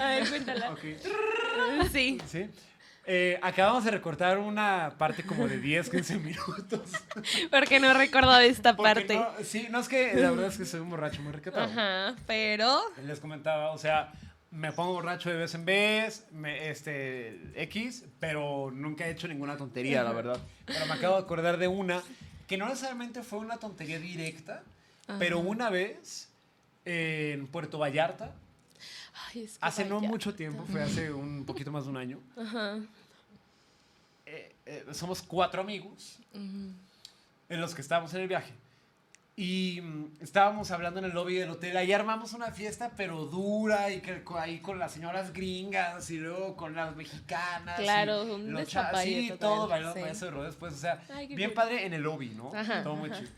A 0.00 0.08
ver, 0.08 0.28
cuéntala. 0.28 0.66
Ajá, 0.66 0.72
ok. 0.74 1.88
Sí. 1.92 2.18
Sí. 2.26 2.50
Eh, 3.08 3.38
acabamos 3.40 3.84
de 3.84 3.92
recortar 3.92 4.38
una 4.38 4.94
parte 4.98 5.22
como 5.24 5.46
de 5.46 5.58
10, 5.60 5.88
15 5.90 6.18
minutos. 6.18 6.80
Porque 7.52 7.78
no 7.78 7.94
recuerdo 7.94 8.36
esta 8.40 8.74
Porque 8.76 8.94
parte. 8.94 9.14
no- 9.14 9.28
sí, 9.44 9.68
no 9.70 9.78
es 9.78 9.88
que 9.88 10.14
la 10.14 10.30
verdad 10.32 10.48
es 10.48 10.58
que 10.58 10.64
soy 10.64 10.80
un 10.80 10.90
borracho 10.90 11.22
muy 11.22 11.32
recatado. 11.32 11.66
Ajá, 11.66 12.16
pero. 12.26 12.80
Les 13.04 13.20
comentaba, 13.20 13.70
o 13.70 13.78
sea, 13.78 14.12
me 14.50 14.72
pongo 14.72 14.94
borracho 14.94 15.30
de 15.30 15.36
vez 15.36 15.54
en 15.54 15.64
vez, 15.64 16.26
me, 16.32 16.68
este, 16.68 17.38
X, 17.62 18.04
pero 18.18 18.72
nunca 18.72 19.06
he 19.06 19.10
hecho 19.12 19.28
ninguna 19.28 19.56
tontería, 19.56 20.02
la 20.02 20.12
verdad. 20.12 20.40
Pero 20.64 20.86
me 20.86 20.94
acabo 20.94 21.14
de 21.16 21.22
acordar 21.22 21.58
de 21.58 21.68
una 21.68 22.02
que 22.48 22.56
no 22.56 22.66
necesariamente 22.66 23.22
fue 23.22 23.38
una 23.38 23.58
tontería 23.58 24.00
directa, 24.00 24.62
pero 25.20 25.38
una 25.38 25.70
vez 25.70 26.28
en 26.84 27.46
Puerto 27.48 27.78
Vallarta, 27.78 28.32
Ay, 29.28 29.44
es 29.44 29.52
que 29.52 29.58
hace 29.60 29.84
no 29.84 30.00
mucho 30.00 30.34
tiempo, 30.34 30.64
fue 30.70 30.82
hace 30.82 31.12
un 31.12 31.44
poquito 31.44 31.70
más 31.70 31.84
de 31.84 31.90
un 31.90 31.96
año, 31.96 32.20
Ajá. 32.36 32.78
eh, 34.26 34.54
eh, 34.66 34.84
somos 34.92 35.22
cuatro 35.22 35.60
amigos 35.60 36.18
en 36.32 37.60
los 37.60 37.74
que 37.74 37.80
estábamos 37.82 38.12
en 38.14 38.20
el 38.22 38.28
viaje. 38.28 38.52
Y 39.38 39.82
mm, 39.82 40.22
estábamos 40.22 40.70
hablando 40.70 40.98
en 40.98 41.04
el 41.04 41.12
lobby 41.12 41.34
del 41.34 41.50
hotel. 41.50 41.76
Ahí 41.76 41.92
armamos 41.92 42.32
una 42.32 42.52
fiesta, 42.52 42.92
pero 42.96 43.26
dura. 43.26 43.90
Y 43.90 44.00
que, 44.00 44.22
ahí 44.38 44.60
con 44.60 44.78
las 44.78 44.92
señoras 44.92 45.34
gringas. 45.34 46.10
Y 46.10 46.16
luego 46.16 46.56
con 46.56 46.74
las 46.74 46.96
mexicanas. 46.96 47.78
Claro, 47.78 48.26
y 48.26 48.30
un 48.30 48.52
los 48.54 48.66
Sí, 48.66 49.28
total, 49.28 49.38
todo 49.38 49.68
bailando 49.68 49.94
sí. 49.94 50.00
payaso 50.00 50.30
de 50.30 50.42
después. 50.46 50.72
O 50.72 50.78
sea, 50.78 51.04
Ay, 51.10 51.26
bien 51.26 51.50
cool. 51.50 51.54
padre 51.54 51.84
en 51.84 51.92
el 51.92 52.02
lobby, 52.02 52.30
¿no? 52.30 52.50
Ajá, 52.54 52.82
todo 52.82 52.96
muy 52.96 53.10
chido. 53.10 53.28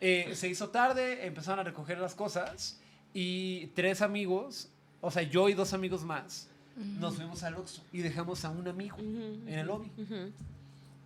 Eh, 0.00 0.32
se 0.34 0.48
hizo 0.48 0.70
tarde, 0.70 1.24
empezaron 1.24 1.60
a 1.60 1.62
recoger 1.62 1.98
las 1.98 2.16
cosas. 2.16 2.80
Y 3.14 3.68
tres 3.68 4.02
amigos, 4.02 4.68
o 5.04 5.10
sea, 5.10 5.22
yo 5.22 5.48
y 5.48 5.54
dos 5.54 5.72
amigos 5.72 6.04
más, 6.04 6.48
nos 6.76 7.16
fuimos 7.16 7.42
al 7.44 7.54
Oxxo 7.54 7.82
y 7.92 7.98
dejamos 7.98 8.44
a 8.44 8.50
un 8.50 8.66
amigo 8.66 8.96
Ujú, 8.96 9.48
en 9.48 9.58
el 9.58 9.66
lobby. 9.66 9.90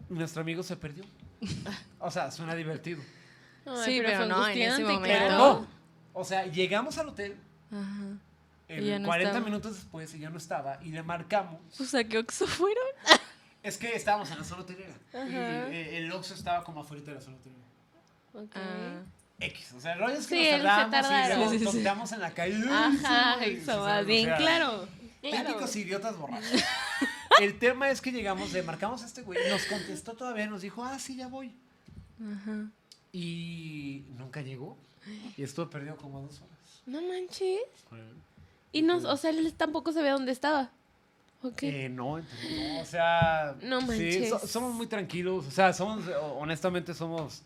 Nuestro 0.08 0.40
amigo 0.42 0.62
se 0.62 0.76
perdió. 0.76 1.04
O 2.00 2.10
sea, 2.10 2.30
suena 2.30 2.54
divertido. 2.54 3.00
Ay, 3.66 3.84
Sí, 3.84 4.00
pero 4.02 4.18
fue 4.18 4.26
no, 4.28 4.48
en 4.48 4.58
ese 4.62 4.82
momento. 4.82 5.02
Pero 5.02 5.30
no. 5.36 5.66
O 6.14 6.24
sea, 6.24 6.46
llegamos 6.46 6.96
al 6.98 7.08
hotel 7.08 7.36
Ajá. 7.70 8.18
Y 8.68 8.84
ya 8.84 8.98
no 8.98 9.06
40 9.08 9.30
estaba. 9.30 9.44
minutos 9.44 9.74
después 9.74 10.14
y 10.14 10.18
ya 10.20 10.30
no 10.30 10.38
estaba. 10.38 10.78
Y 10.82 10.90
le 10.90 11.02
marcamos. 11.02 11.60
O 11.80 11.84
sea, 11.84 12.04
¿qué 12.04 12.18
Oxxo 12.18 12.46
fueron? 12.46 12.84
Es 13.62 13.76
que 13.76 13.94
estábamos 13.94 14.30
en 14.30 14.38
la 14.38 14.44
zona 14.44 14.62
hotelera. 14.62 14.94
Y 15.12 15.16
eh, 15.34 15.98
el 15.98 16.12
Oxxo 16.12 16.32
estaba 16.34 16.62
como 16.64 16.80
afuera 16.80 17.02
de 17.04 17.14
la 17.14 17.20
zona 17.20 17.36
hotelera. 17.36 17.62
Ok. 18.34 18.52
Ah. 18.54 19.02
X. 19.40 19.72
O 19.76 19.80
sea, 19.80 19.92
el 19.92 20.00
rollo 20.00 20.14
es 20.16 20.26
que 20.26 20.44
Sí, 20.56 20.62
nos 20.62 20.62
tardamos 20.90 21.10
y 21.10 21.28
luego 21.28 21.50
Sí, 21.50 21.58
sí, 21.58 21.66
sí. 22.08 22.14
en 22.14 22.20
la 22.20 22.30
calle. 22.34 22.56
Ajá, 22.70 23.36
Sí, 23.44 23.50
eso 23.50 23.72
sí, 23.72 23.78
va 23.78 24.00
o 24.00 24.04
bien, 24.04 24.24
sea, 24.26 24.36
claro. 24.36 24.88
claro. 25.20 25.46
Típicos 25.48 25.76
idiotas 25.76 26.16
borrachos. 26.16 26.50
El 27.40 27.58
tema 27.58 27.88
es 27.90 28.00
que 28.00 28.10
llegamos, 28.10 28.52
le 28.52 28.62
marcamos 28.64 29.02
a 29.02 29.06
este 29.06 29.22
güey, 29.22 29.38
nos 29.48 29.64
contestó 29.66 30.14
todavía, 30.14 30.46
nos 30.48 30.62
dijo, 30.62 30.82
ah, 30.84 30.98
sí, 30.98 31.14
ya 31.16 31.28
voy. 31.28 31.54
Ajá. 32.20 32.66
Y 33.12 34.04
nunca 34.16 34.40
llegó. 34.42 34.76
Y 35.36 35.42
estuvo 35.44 35.70
perdido 35.70 35.96
como 35.96 36.20
dos 36.20 36.40
horas. 36.40 36.82
No 36.86 37.00
manches. 37.02 37.60
Y 38.72 38.82
no, 38.82 38.96
o 38.96 39.16
sea, 39.16 39.30
él 39.30 39.54
tampoco 39.54 39.92
sabía 39.92 40.12
dónde 40.12 40.32
estaba. 40.32 40.70
Ok. 41.42 41.62
Eh, 41.62 41.88
no, 41.88 42.18
entonces, 42.18 42.50
no, 42.50 42.80
o 42.80 42.84
sea. 42.84 43.54
No 43.62 43.80
sí, 43.82 43.86
manches. 43.86 44.28
so- 44.30 44.46
somos 44.46 44.74
muy 44.74 44.88
tranquilos. 44.88 45.46
O 45.46 45.50
sea, 45.52 45.72
somos, 45.72 46.04
honestamente, 46.38 46.92
somos 46.92 47.42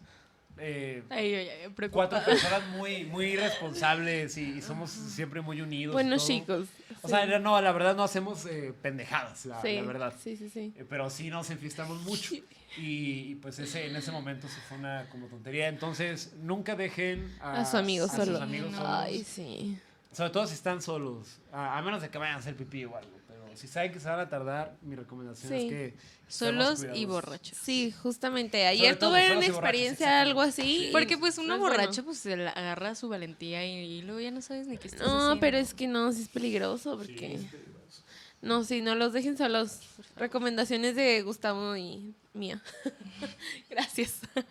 eh, 0.58 1.02
Ay, 1.10 1.48
me 1.76 1.88
cuatro 1.88 2.22
personas 2.24 2.66
muy, 2.76 3.04
muy 3.04 3.36
responsables 3.36 4.36
y, 4.36 4.58
y 4.58 4.62
somos 4.62 4.90
siempre 4.90 5.40
muy 5.40 5.60
unidos. 5.60 5.92
Buenos 5.92 6.26
chicos. 6.26 6.68
O 7.02 7.08
sí. 7.08 7.14
sea, 7.14 7.38
no, 7.38 7.60
la 7.60 7.72
verdad 7.72 7.96
no 7.96 8.04
hacemos 8.04 8.46
eh, 8.46 8.72
pendejadas, 8.80 9.46
la, 9.46 9.60
sí, 9.62 9.76
la 9.76 9.82
verdad. 9.82 10.14
Sí, 10.22 10.36
sí, 10.36 10.48
sí. 10.50 10.72
Eh, 10.76 10.84
Pero 10.88 11.10
sí 11.10 11.30
nos 11.30 11.50
enfiestamos 11.50 12.00
mucho. 12.02 12.34
Y, 12.34 12.44
y, 12.76 13.34
pues 13.42 13.58
ese, 13.58 13.86
en 13.86 13.96
ese 13.96 14.12
momento 14.12 14.48
se 14.48 14.60
fue 14.62 14.78
una 14.78 15.08
como 15.10 15.26
tontería. 15.26 15.68
Entonces, 15.68 16.32
nunca 16.42 16.74
dejen 16.76 17.34
a, 17.40 17.60
A 17.60 17.64
su 17.64 17.76
amigo 17.76 18.06
a 18.06 18.08
sus 18.08 18.40
amigos 18.40 18.70
no. 18.70 18.78
solos. 18.78 18.92
Ay, 18.94 19.24
sí. 19.24 19.78
Sobre 20.12 20.30
todo 20.30 20.46
si 20.46 20.54
están 20.54 20.80
solos. 20.80 21.38
A, 21.52 21.76
a 21.78 21.82
menos 21.82 22.02
de 22.02 22.08
que 22.10 22.18
vayan 22.18 22.36
a 22.36 22.38
hacer 22.38 22.54
pipí 22.56 22.84
o 22.84 22.96
algo. 22.96 23.10
Si 23.54 23.68
saben 23.68 23.92
que 23.92 24.00
se 24.00 24.08
van 24.08 24.20
a 24.20 24.28
tardar, 24.28 24.76
mi 24.82 24.96
recomendación 24.96 25.52
Sí. 25.52 25.58
es 25.66 25.70
que. 25.70 25.94
Solos 26.28 26.86
y 26.94 27.04
borrachos. 27.04 27.58
Sí, 27.58 27.92
justamente. 28.02 28.66
Ayer 28.66 28.98
tuve 28.98 29.36
una 29.36 29.46
experiencia 29.46 30.22
algo 30.22 30.40
así. 30.40 30.88
Porque 30.92 31.18
pues 31.18 31.36
no 31.38 31.44
uno 31.44 31.58
bueno. 31.58 31.76
borracho 31.76 32.04
pues 32.04 32.18
se 32.18 32.32
agarra 32.32 32.94
su 32.94 33.08
valentía 33.08 33.64
y, 33.66 33.98
y 33.98 34.02
luego 34.02 34.20
ya 34.20 34.30
no 34.30 34.40
sabes 34.40 34.66
ni 34.66 34.78
qué 34.78 34.88
estás 34.88 35.06
No, 35.06 35.16
haciendo. 35.18 35.40
pero 35.40 35.58
es 35.58 35.74
que 35.74 35.86
no, 35.86 36.10
sí 36.12 36.22
es 36.22 36.28
peligroso 36.28 36.92
Sí, 36.92 36.96
porque... 37.08 37.34
es 37.34 37.44
peligroso. 37.44 38.02
No, 38.40 38.64
sí, 38.64 38.80
no 38.80 38.94
los 38.94 39.12
dejen 39.12 39.36
solos. 39.36 39.80
Recomendaciones 40.16 40.96
de 40.96 41.20
Gustavo 41.22 41.76
y 41.76 42.14
mía. 42.32 42.62
Gracias. 43.70 44.20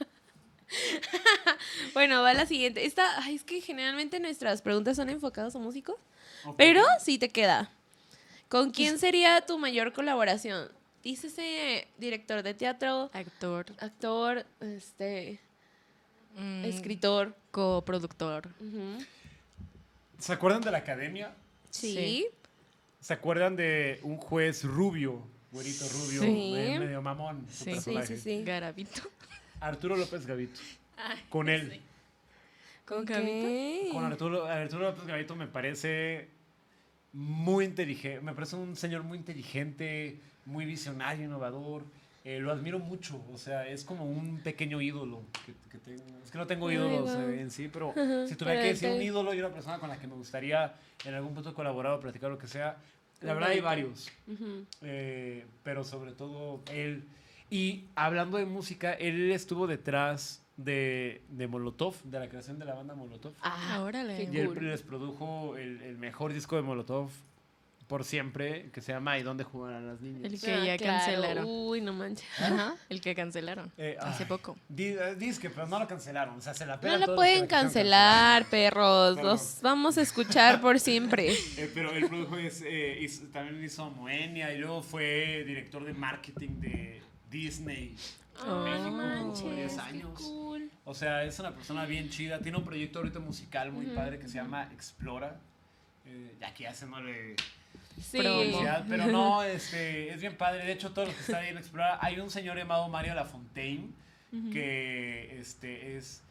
bueno, 1.94 2.22
va 2.22 2.34
la 2.34 2.46
siguiente. 2.46 2.86
Esta, 2.86 3.24
ay, 3.24 3.36
es 3.36 3.44
que 3.44 3.62
generalmente 3.62 4.20
nuestras 4.20 4.62
preguntas 4.62 4.96
son 4.98 5.10
enfocadas 5.10 5.56
a 5.56 5.60
músicos, 5.60 5.96
pero 6.58 6.84
sí 7.00 7.18
te 7.18 7.30
queda. 7.30 7.72
¿Con 8.52 8.72
quién 8.72 9.00
sería 9.00 9.40
tu 9.46 9.58
mayor 9.58 9.94
colaboración? 9.94 10.70
Dícese 11.02 11.88
director 11.98 12.44
de 12.44 12.54
teatro, 12.54 13.10
Actor, 13.14 13.66
actor, 13.80 14.46
este, 14.60 15.40
mm, 16.36 16.66
escritor. 16.66 17.34
coproductor. 17.52 18.50
Ujú. 18.60 19.02
¿Se 20.20 20.34
acuerdan 20.34 20.62
de 20.62 20.70
la 20.72 20.80
academia? 20.80 21.34
Sí. 21.70 21.94
Sí. 21.96 22.28
¿Se 23.00 23.14
acuerdan 23.14 23.56
de 23.56 24.00
un 24.04 24.18
juez 24.18 24.66
rubio? 24.66 25.22
Güerito 25.54 25.86
rubio, 25.88 26.22
Sí. 26.22 26.54
eh, 26.58 26.78
medio 26.78 27.02
mamón. 27.02 27.48
su 27.50 27.56
Sí. 27.56 27.64
Sí, 27.64 27.72
personaje? 27.72 28.18
sí, 28.18 28.18
sí. 28.18 28.44
Garabito. 28.44 29.02
Arturo 29.62 29.96
López 29.96 30.26
Gavito. 30.28 30.60
Con 31.30 31.48
él. 31.48 31.80
¿Con. 32.86 33.06
Gavito? 33.06 33.94
Con 33.94 34.04
Arturo, 34.06 34.46
Arturo 34.46 34.84
López 34.84 35.06
Gavito 35.08 35.36
me 35.38 35.48
parece 35.48 36.28
muy 37.14 37.66
inteligente. 37.66 38.22
Me 38.22 38.34
parece 38.34 38.56
un 38.56 38.76
señor 38.76 39.04
muy 39.04 39.18
inteligente, 39.18 40.20
muy 40.46 40.66
visionario, 40.66 41.26
innovador. 41.26 41.84
Eh, 42.24 42.40
lo 42.40 42.52
admiro 42.52 42.78
mucho. 42.80 43.22
O 43.34 43.38
sea, 43.38 43.68
es 43.68 43.84
como 43.84 44.06
un 44.06 44.40
pequeño 44.40 44.80
ídolo 44.82 45.24
que, 45.46 45.54
que 45.70 45.78
tengo. 45.80 46.04
Es 46.24 46.32
que 46.32 46.38
no 46.38 46.48
tengo 46.48 46.72
ídolos 46.72 47.10
eh, 47.16 47.42
en 47.42 47.50
sí, 47.50 47.70
pero 47.72 47.94
si 48.28 48.36
tuviera 48.36 48.62
que 48.62 48.68
decir 48.70 48.90
un 48.90 49.02
ídolo 49.02 49.34
y 49.34 49.40
una 49.40 49.50
persona 49.50 49.80
con 49.80 49.90
la 49.90 49.98
que 50.00 50.08
me 50.08 50.14
gustaría 50.16 50.76
en 51.04 51.14
algún 51.16 51.34
punto 51.34 51.54
colaborar 51.54 51.94
o 51.94 52.00
platicar 52.00 52.30
lo 52.30 52.38
que 52.38 52.48
sea, 52.48 52.78
La 53.22 53.34
verdad 53.34 53.50
hay 53.50 53.60
varios. 53.60 54.10
Ujú. 54.28 54.66
Eh, 54.84 55.46
pero 55.64 55.84
sobre 55.84 56.12
todo 56.12 56.62
él. 56.72 57.04
Y 57.50 57.86
hablando 57.96 58.38
de 58.38 58.46
música, 58.46 58.94
él 58.94 59.32
estuvo 59.32 59.68
detrás 59.68 60.42
de, 60.64 61.24
de 61.30 61.48
Molotov, 61.48 61.96
de 62.04 62.20
la 62.20 62.30
creación 62.30 62.60
de 62.60 62.66
la 62.66 62.74
banda 62.74 62.96
Molotov. 62.96 63.34
Ah, 63.42 63.82
Órale. 63.84 64.18
qué 64.18 64.30
y 64.32 64.38
él 64.40 64.48
cool. 64.48 64.70
les 64.70 64.82
produjo 64.82 65.58
el, 65.58 65.82
el 65.82 65.98
mejor 65.98 66.34
disco 66.34 66.56
de 66.56 66.62
Molotov 66.62 67.10
por 67.88 68.06
siempre, 68.06 68.70
que 68.72 68.80
se 68.80 68.94
llama 68.94 69.18
¿Y 69.20 69.24
dónde 69.24 69.44
jugarán 69.44 69.86
las 69.86 70.00
niñas? 70.00 70.24
El 70.24 70.40
que 70.40 70.54
Ah, 70.54 70.64
ya 70.66 70.78
claro. 70.78 70.98
cancelaron. 71.04 71.46
Uy, 71.46 71.82
no 71.82 71.92
manches. 71.92 72.26
Ajá, 72.40 72.76
el 72.90 73.02
que 73.02 73.14
cancelaron. 73.14 73.70
Eh, 73.78 73.98
Hace 74.00 74.24
ay, 74.24 74.30
poco. 74.30 74.56
di- 74.70 74.96
eh, 74.98 75.16
Disque, 75.18 75.50
pero 75.50 75.68
no 75.68 75.78
lo 75.78 75.88
cancelaron. 75.90 76.38
O 76.38 76.42
sea, 76.42 76.54
se 76.54 76.66
la 76.66 76.78
No 76.78 76.98
los 77.00 77.10
pueden 77.18 77.42
que 77.42 77.48
cancelar, 77.50 78.46
perros. 78.46 79.16
Perdón. 79.18 79.32
Los 79.34 79.60
vamos 79.62 79.98
a 79.98 80.04
escuchar 80.04 80.62
por 80.62 80.80
siempre. 80.80 81.34
Eh, 81.58 81.70
pero 81.74 81.92
él 81.92 82.08
produjo, 82.08 82.38
es, 82.38 82.64
eh, 82.66 82.98
hizo- 83.02 83.26
también 83.28 83.62
hizo 83.62 83.90
Moenia 83.90 84.54
y 84.54 84.60
luego 84.60 84.82
fue 84.82 85.44
director 85.46 85.84
de 85.84 85.94
marketing 85.94 86.62
de 86.62 87.02
Disney. 87.32 87.96
Oh. 88.46 88.64
México, 88.64 88.92
manches. 88.92 89.42
por 89.42 89.56
10 89.56 89.74
qué 89.74 89.80
años. 89.80 90.22
cool. 90.22 90.72
O 90.86 90.94
sea, 90.94 91.24
es 91.24 91.40
una 91.40 91.52
persona 91.52 91.86
bien 91.86 92.10
chida. 92.10 92.40
Tiene 92.40 92.58
un 92.58 92.66
proyecto 92.66 93.00
ahorita 93.00 93.20
musical 93.20 93.72
muy 93.72 93.88
padre 93.88 94.20
que 94.20 94.28
se 94.28 94.36
llama 94.36 94.70
Explora. 94.74 95.40
Eh, 96.06 96.36
ya 96.40 96.54
que 96.54 96.68
haciéndole 96.68 97.36
Sí. 98.00 98.20
Pero 98.88 99.08
no, 99.08 99.44
este, 99.44 100.14
es 100.14 100.20
bien 100.20 100.38
padre. 100.38 100.66
De 100.66 100.72
hecho, 100.72 100.92
todos 100.92 101.10
los 101.10 101.16
que 101.16 101.22
están 101.22 101.44
ahí 101.44 101.50
en 101.50 101.58
Explora, 101.58 102.00
hay 102.02 102.20
un 102.20 102.30
señor 102.30 102.58
llamado 102.58 102.88
Mario 102.90 103.14
Lafontaine 103.16 103.90
que 104.54 105.40
este, 105.42 105.98
es. 105.98 106.24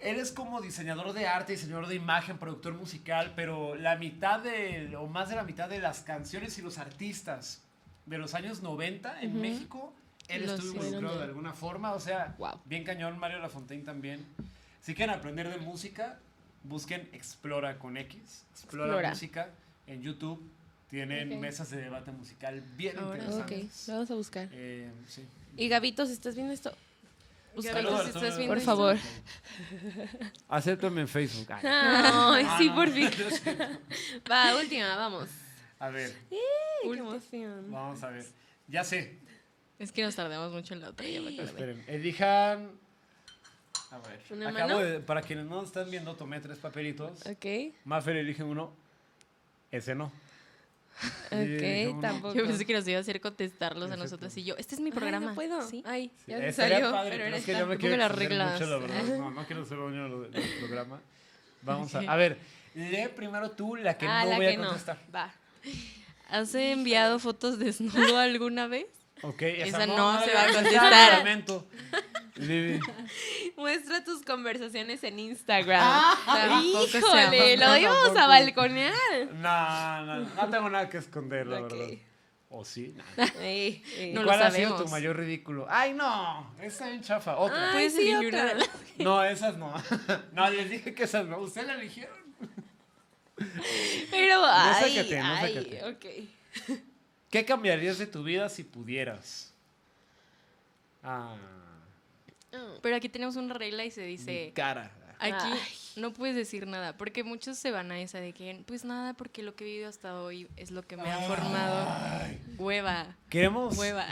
Él 0.00 0.16
es 0.16 0.32
como 0.32 0.60
diseñador 0.60 1.12
de 1.12 1.26
arte, 1.26 1.52
diseñador 1.52 1.86
de 1.88 1.94
imagen, 1.94 2.38
productor 2.38 2.74
musical, 2.74 3.32
pero 3.36 3.74
la 3.74 3.96
mitad 3.96 4.40
de, 4.40 4.94
o 4.96 5.06
más 5.06 5.28
de 5.28 5.36
la 5.36 5.44
mitad 5.44 5.68
de 5.68 5.78
las 5.78 6.00
canciones 6.00 6.58
y 6.58 6.62
los 6.62 6.78
artistas 6.78 7.62
de 8.06 8.18
los 8.18 8.34
años 8.34 8.62
90 8.62 9.20
en. 9.22 9.40
México, 9.40 9.92
él 10.28 10.42
Los 10.46 10.58
estuvo 10.58 10.82
involucrado 10.84 11.18
de- 11.18 11.24
alguna 11.24 11.52
forma. 11.52 11.92
O 11.92 12.00
sea, 12.00 12.34
Wow. 12.38 12.60
bien 12.64 12.84
cañón 12.84 13.18
Mario 13.18 13.38
Lafontaine 13.38 13.84
también. 13.84 14.24
Si 14.82 14.94
quieren 14.94 15.14
aprender 15.14 15.48
de 15.48 15.58
música, 15.58 16.18
busquen 16.64 17.08
Explora 17.12 17.78
con 17.78 17.96
X, 17.96 18.44
Explora, 18.52 18.86
Explora. 18.86 19.10
Música 19.10 19.48
en 19.86 20.02
YouTube. 20.02 20.42
Tienen 20.90 21.32
Ok. 21.32 21.40
mesas 21.40 21.70
de 21.70 21.78
debate 21.78 22.12
musical 22.12 22.60
bien 22.76 22.96
Ahora. 22.98 23.14
Ok, 23.24 23.30
interesantes. 23.50 23.88
lo 23.88 23.94
vamos 23.94 24.10
a 24.10 24.14
buscar. 24.14 24.48
Eh, 24.52 24.90
sí. 25.08 25.24
Y 25.56 25.68
Gabito, 25.68 26.06
si 26.06 26.12
estás 26.12 26.34
viendo 26.36 26.52
esto, 26.52 26.70
Gabito, 27.56 27.72
Saludos 27.72 28.02
si 28.02 28.08
estás 28.08 28.36
viendo 28.36 28.54
Por 28.54 28.62
favor. 28.62 28.96
Acéptame 30.48 31.00
en 31.02 31.08
Facebook. 31.08 31.46
Ay, 31.62 32.46
sí, 32.58 32.68
por 32.70 32.88
fin. 32.90 33.08
Va, 34.30 34.56
última, 34.56 34.96
vamos. 34.96 35.28
A 35.78 35.90
ver, 35.90 36.12
Ay, 36.30 36.38
qué 36.92 36.98
emoción. 36.98 37.70
vamos 37.70 38.02
a 38.02 38.10
ver. 38.10 38.24
Ya 38.68 38.84
sé. 38.84 39.18
Es 39.78 39.92
que 39.92 40.02
nos 40.02 40.14
tardamos 40.14 40.52
mucho 40.52 40.74
en 40.74 40.80
la 40.80 40.90
otra, 40.90 41.06
ya 41.06 41.20
me 41.20 41.28
acordé. 41.34 41.42
Esperen. 41.44 41.84
Elijan. 41.88 42.70
A 43.90 43.98
ver. 43.98 44.20
¿Una 44.30 44.48
acabo 44.50 44.68
mano? 44.68 44.78
de- 44.80 45.00
para 45.00 45.20
quienes 45.22 45.46
no 45.46 45.62
están 45.62 45.90
viendo, 45.90 46.14
tomé 46.16 46.40
tres 46.40 46.58
papelitos. 46.58 47.20
Ok, 47.26 47.74
Maffer 47.84 48.16
elige 48.16 48.42
uno. 48.42 48.72
Ese 49.70 49.94
no. 49.94 50.10
Ok, 51.32 52.00
tampoco. 52.00 52.34
Yo 52.34 52.46
pensé 52.46 52.64
que 52.64 52.72
nos 52.72 52.86
iba 52.86 52.98
a 52.98 53.00
hacer 53.00 53.20
contestarlos 53.20 53.90
a 53.90 53.94
Exacto. 53.94 54.04
nosotros 54.04 54.36
y 54.36 54.44
yo, 54.44 54.54
este 54.56 54.76
es 54.76 54.80
mi 54.80 54.90
Ay, 54.90 54.92
programa. 54.92 55.26
no 55.26 55.34
puedo. 55.34 55.60
¿Sí? 55.68 55.82
Ay, 55.84 56.10
Sí, 56.24 56.30
ya 56.30 56.38
se 56.38 56.48
estaría 56.48 56.76
salió. 56.78 56.92
padre, 56.92 57.10
pero 57.10 57.24
pero 57.24 57.36
es 57.36 57.44
que 57.44 57.52
yo 57.52 57.66
me 57.66 57.76
quiero 57.76 57.96
las 57.96 58.12
reglas. 58.12 58.52
mucho, 58.60 58.70
la 58.70 58.76
verdad. 58.78 59.02
No, 59.18 59.30
no 59.32 59.44
quiero 59.46 59.64
ser 59.64 59.78
dueño 59.78 60.20
del 60.20 60.30
del 60.32 60.58
programa. 60.60 61.00
Vamos 61.62 61.94
a... 61.96 61.98
A 62.12 62.16
ver, 62.16 62.38
lee 62.74 63.08
primero 63.14 63.50
tú 63.50 63.74
la 63.76 63.98
que 63.98 64.06
Ah, 64.06 64.22
no 64.24 64.30
la 64.30 64.36
voy 64.36 64.46
que 64.46 64.52
a 64.54 64.58
no. 64.58 64.64
contestar. 64.68 64.98
Va. 65.14 65.34
¿Has 66.28 66.54
enviado 66.54 67.18
fotos 67.18 67.58
desnudo 67.58 68.18
alguna 68.18 68.66
vez? 68.66 68.86
Ok, 69.22 69.42
Esa 69.42 69.86
no 69.86 70.20
se 70.22 70.34
va 70.34 70.42
a 70.42 70.52
contestar. 70.52 71.24
Muestra 73.56 74.04
tus 74.04 74.22
conversaciones 74.22 75.02
en 75.04 75.18
Instagram. 75.18 76.02
Se 76.90 76.98
Híjole, 76.98 77.56
lo 77.56 77.76
íbamos 77.76 78.16
a 78.16 78.26
balconear. 78.26 78.94
No, 79.32 80.04
no, 80.04 80.20
no 80.20 80.50
tengo 80.50 80.68
nada 80.68 80.90
que 80.90 80.98
esconder, 80.98 81.46
la 81.46 81.60
verdad. 81.60 81.86
¿O 82.56 82.64
sí? 82.64 82.94
Nah. 82.96 83.26
Ey, 83.40 83.82
ey. 83.98 84.12
No 84.12 84.20
lo 84.22 84.28
¿Cuál 84.28 84.42
ha 84.42 84.50
sido 84.50 84.76
tu 84.76 84.88
mayor 84.88 85.16
ridículo? 85.16 85.66
¡Ay, 85.68 85.92
no! 85.92 86.54
Esa 86.60 86.88
bien 86.88 87.02
chafa. 87.02 87.36
Otra. 87.36 87.72
Ay, 87.72 87.90
sí, 87.90 88.14
otra. 88.14 88.54
No, 88.98 89.24
esas 89.24 89.56
no. 89.56 89.74
No, 90.32 90.48
les 90.50 90.70
dije 90.70 90.94
que 90.94 91.02
esas 91.02 91.26
no. 91.26 91.38
¿Ustedes 91.38 91.66
la 91.66 91.74
eligieron? 91.74 92.16
Pero, 94.10 94.44
ay, 94.46 94.94
sácate, 94.96 95.18
no 95.20 95.34
ay, 95.34 95.54
sácate. 95.54 95.84
ok. 95.84 96.78
¿Qué 97.30 97.44
cambiarías 97.44 97.98
de 97.98 98.06
tu 98.06 98.22
vida 98.22 98.48
si 98.48 98.62
pudieras? 98.64 99.52
Ah. 101.02 101.36
Pero 102.82 102.96
aquí 102.96 103.08
tenemos 103.08 103.34
una 103.36 103.54
regla 103.54 103.84
y 103.84 103.90
se 103.90 104.02
mi 104.02 104.06
dice, 104.08 104.52
cara. 104.54 104.92
aquí 105.18 105.34
Ay. 105.50 105.58
no 105.96 106.12
puedes 106.12 106.36
decir 106.36 106.68
nada, 106.68 106.96
porque 106.96 107.24
muchos 107.24 107.58
se 107.58 107.72
van 107.72 107.90
a 107.90 107.98
esa 108.00 108.20
de 108.20 108.32
que, 108.32 108.62
pues 108.66 108.84
nada, 108.84 109.14
porque 109.14 109.42
lo 109.42 109.56
que 109.56 109.64
he 109.64 109.66
vivido 109.66 109.88
hasta 109.88 110.20
hoy 110.20 110.48
es 110.56 110.70
lo 110.70 110.82
que 110.82 110.96
me 110.96 111.10
ha 111.10 111.18
formado. 111.22 111.86
Ay. 111.90 112.40
Hueva, 112.56 113.16
Queremos. 113.28 113.76
hueva. 113.76 114.06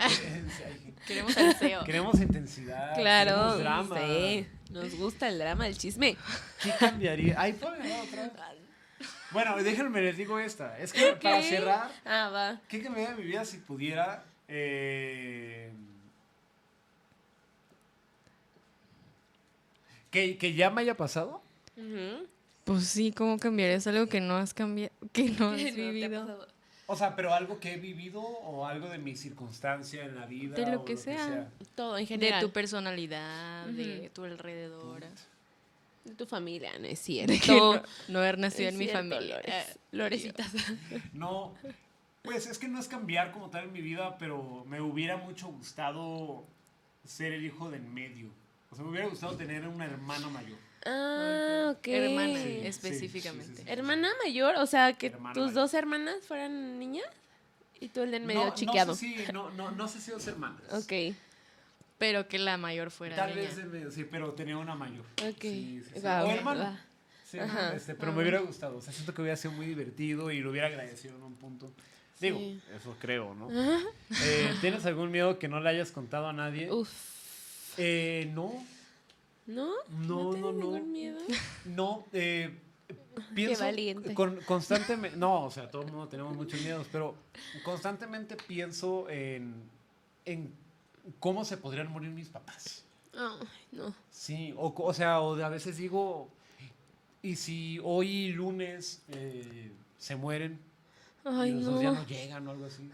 Queremos 1.06 1.34
deseo. 1.36 1.84
Queremos 1.84 2.20
intensidad. 2.20 2.94
Claro, 2.96 3.56
Queremos 3.56 3.58
drama. 3.60 4.00
sí. 4.00 4.46
Nos 4.70 4.94
gusta 4.96 5.28
el 5.28 5.38
drama, 5.38 5.66
el 5.68 5.78
chisme. 5.78 6.16
¿Qué 6.62 6.72
cambiaría? 6.78 7.36
Ay, 7.38 7.52
ponme 7.52 8.00
otra. 8.00 8.32
Bueno, 9.32 9.56
déjenme 9.62 10.00
les 10.02 10.16
digo 10.16 10.38
esta. 10.38 10.78
Es 10.78 10.92
que 10.92 11.12
para 11.14 11.42
cerrar, 11.42 11.90
Ah, 12.04 12.28
va. 12.32 12.60
¿qué 12.68 12.82
cambiaría 12.82 13.14
mi 13.16 13.24
vida 13.24 13.44
si 13.44 13.58
pudiera? 13.58 14.24
Eh, 14.48 15.72
¿Que, 20.10 20.36
¿Que 20.36 20.52
ya 20.54 20.70
me 20.70 20.82
haya 20.82 20.96
pasado? 20.96 21.42
Pues 22.64 22.86
sí, 22.86 23.12
¿cómo 23.12 23.38
cambiarías 23.38 23.86
algo 23.86 24.06
que 24.08 24.20
no 24.20 24.36
has 24.36 24.52
cambiado, 24.54 24.92
que 25.12 25.30
no 25.30 25.50
has 25.50 25.56
¿Qué 25.62 25.70
no 25.70 25.76
te 25.76 25.88
ha 25.88 25.90
vivido? 25.90 26.48
O 26.86 26.96
sea, 26.96 27.16
pero 27.16 27.32
algo 27.32 27.58
que 27.58 27.72
he 27.74 27.76
vivido 27.78 28.20
o 28.20 28.66
algo 28.66 28.88
de 28.90 28.98
mi 28.98 29.16
circunstancia 29.16 30.04
en 30.04 30.14
la 30.14 30.26
vida. 30.26 30.54
De 30.56 30.70
lo 30.70 30.80
o 30.82 30.84
que 30.84 30.96
sea. 30.98 31.48
Todo 31.74 31.96
en 31.96 32.02
De 32.04 32.06
general. 32.08 32.40
tu 32.42 32.50
personalidad, 32.52 33.66
de 33.68 34.10
tu 34.12 34.24
alrededor. 34.24 35.02
De 36.04 36.14
tu 36.14 36.26
familia, 36.26 36.72
no 36.78 36.86
es 36.86 36.98
cierto. 36.98 37.34
no, 37.76 37.82
no 38.08 38.18
haber 38.18 38.38
nacido 38.38 38.68
en 38.70 38.78
mi 38.78 38.86
cierto, 38.86 38.98
familia. 39.08 39.36
Lores. 39.36 39.54
Eh, 39.54 39.76
Loresitas. 39.92 40.50
No, 41.12 41.54
pues 42.22 42.46
es 42.46 42.58
que 42.58 42.68
no 42.68 42.78
es 42.80 42.88
cambiar 42.88 43.32
como 43.32 43.50
tal 43.50 43.64
en 43.64 43.72
mi 43.72 43.80
vida, 43.80 44.16
pero 44.18 44.64
me 44.68 44.80
hubiera 44.80 45.16
mucho 45.16 45.48
gustado 45.48 46.44
ser 47.04 47.32
el 47.32 47.44
hijo 47.44 47.70
del 47.70 47.82
medio. 47.82 48.28
O 48.70 48.74
sea, 48.74 48.84
me 48.84 48.90
hubiera 48.90 49.06
gustado 49.08 49.36
tener 49.36 49.66
una 49.68 49.84
hermana 49.84 50.28
mayor. 50.28 50.58
Ah, 50.86 51.74
ok. 51.76 51.86
Hermana, 51.88 52.42
Sí, 52.42 52.60
específicamente. 52.64 53.46
sí, 53.46 53.56
sí, 53.58 53.62
sí. 53.64 53.70
Hermana 53.70 54.08
mayor, 54.24 54.56
o 54.56 54.66
sea, 54.66 54.92
que 54.94 55.08
Hermana 55.08 55.34
tus 55.34 55.46
mayor. 55.46 55.54
dos 55.54 55.74
hermanas 55.74 56.16
fueran 56.26 56.78
niñas 56.78 57.06
y 57.80 57.88
tú 57.88 58.02
el 58.02 58.10
del 58.12 58.24
medio 58.24 58.46
no, 58.46 58.54
chiqueado. 58.54 58.92
No 58.92 58.96
sé 58.96 59.24
si, 59.26 59.32
no, 59.32 59.50
no, 59.50 59.70
no 59.72 59.88
sé 59.88 60.00
si 60.00 60.10
dos 60.10 60.26
hermanas. 60.26 60.60
Ok, 60.72 61.14
Pero 62.02 62.26
que 62.26 62.36
la 62.40 62.56
mayor 62.56 62.90
fuera 62.90 63.14
Tal 63.14 63.36
niña. 63.36 63.48
vez 63.70 63.94
sí, 63.94 64.02
pero 64.02 64.32
tenía 64.32 64.58
una 64.58 64.74
mayor. 64.74 65.04
ok. 65.24 65.40
Sí, 65.40 65.82
sí, 65.84 65.90
sí. 65.94 66.00
O 66.04 66.30
hermano. 66.30 66.60
va. 66.64 66.80
Sí, 67.24 67.38
este, 67.76 67.94
pero 67.94 68.12
me 68.12 68.22
hubiera 68.22 68.40
gustado. 68.40 68.78
O 68.78 68.80
sea, 68.80 68.92
siento 68.92 69.14
que 69.14 69.22
hubiera 69.22 69.36
sido 69.36 69.52
muy 69.52 69.66
divertido 69.66 70.32
y 70.32 70.40
lo 70.40 70.50
hubiera 70.50 70.66
agradecido 70.66 71.14
en 71.16 71.22
un 71.22 71.34
punto. 71.36 71.72
Digo, 72.20 72.38
Sí. 72.40 72.60
eso 72.76 72.96
creo, 73.00 73.36
¿no? 73.36 73.48
Eh, 73.52 74.52
¿Tienes 74.60 74.84
algún 74.84 75.12
miedo 75.12 75.38
que 75.38 75.46
no 75.46 75.60
le 75.60 75.68
hayas 75.70 75.92
contado 75.92 76.26
a 76.26 76.32
nadie? 76.32 76.72
Uf. 76.72 76.90
Eh, 77.78 78.28
no, 78.34 78.52
¿No? 79.46 79.70
no, 79.88 80.32
no, 80.32 80.52
no. 80.52 80.52
ningún 80.52 80.90
miedo? 80.90 81.18
No, 81.66 82.04
eh, 82.12 82.58
pienso 83.32 83.62
valiente. 83.62 84.12
con- 84.12 84.40
constantemente, 84.40 85.16
no, 85.16 85.44
o 85.44 85.50
sea, 85.52 85.70
todo 85.70 85.82
el 85.82 85.92
mundo 85.92 86.08
tenemos 86.08 86.34
muchos 86.36 86.60
miedos, 86.62 86.88
pero 86.90 87.14
constantemente 87.64 88.36
pienso 88.36 89.08
en, 89.08 89.54
en 90.24 90.52
cómo 91.20 91.44
se 91.44 91.56
podrían 91.56 91.90
morir 91.90 92.10
mis 92.10 92.28
papás. 92.28 92.84
Ay, 93.14 93.46
no. 93.72 93.94
Sí, 94.10 94.54
o, 94.56 94.72
o 94.76 94.94
sea, 94.94 95.20
o 95.20 95.36
de 95.36 95.44
a 95.44 95.48
veces 95.48 95.76
digo, 95.76 96.28
¿y 97.22 97.36
si 97.36 97.78
hoy 97.82 98.32
lunes 98.32 99.02
eh, 99.08 99.70
se 99.98 100.16
mueren 100.16 100.58
Ay, 101.24 101.50
y 101.50 101.54
los 101.54 101.64
dos 101.66 101.82
ya 101.82 101.92
no. 101.92 102.06
llegan 102.06 102.48
o 102.48 102.50
algo 102.52 102.66
así? 102.66 102.90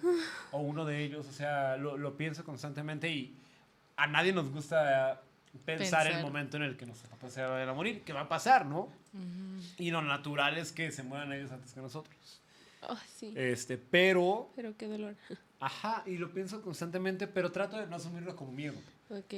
O 0.52 0.58
uno 0.60 0.84
de 0.84 1.04
ellos, 1.04 1.26
o 1.26 1.32
sea, 1.32 1.76
lo, 1.76 1.96
lo 1.96 2.16
pienso 2.16 2.44
constantemente 2.44 3.08
y 3.10 3.34
a 3.96 4.06
nadie 4.06 4.32
nos 4.32 4.50
gusta 4.50 5.22
pensar, 5.64 6.06
el 6.06 6.22
momento 6.22 6.56
en 6.56 6.62
el 6.64 6.76
que 6.76 6.86
nuestros 6.86 7.10
papás 7.10 7.32
se 7.32 7.42
vayan 7.42 7.68
a 7.68 7.74
morir, 7.74 8.02
que 8.02 8.12
va 8.12 8.22
a 8.22 8.28
pasar, 8.28 8.66
¿no? 8.66 8.88
Y 9.78 9.90
lo 9.90 10.02
natural 10.02 10.56
es 10.58 10.72
que 10.72 10.92
se 10.92 11.02
mueran 11.02 11.32
ellos 11.32 11.50
antes 11.50 11.72
que 11.72 11.80
nosotros. 11.80 12.40
Ay, 12.82 12.96
sí. 13.16 13.32
Este, 13.36 13.76
pero, 13.76 14.50
Pero 14.54 14.76
qué 14.76 14.86
dolor. 14.86 15.16
Ajá, 15.60 16.02
y 16.06 16.16
lo 16.18 16.32
pienso 16.32 16.62
constantemente, 16.62 17.26
pero 17.26 17.50
trato 17.50 17.78
de 17.78 17.86
no 17.86 17.96
asumirlo 17.96 18.36
como 18.36 18.52
miedo. 18.52 18.76
Ok. 19.10 19.34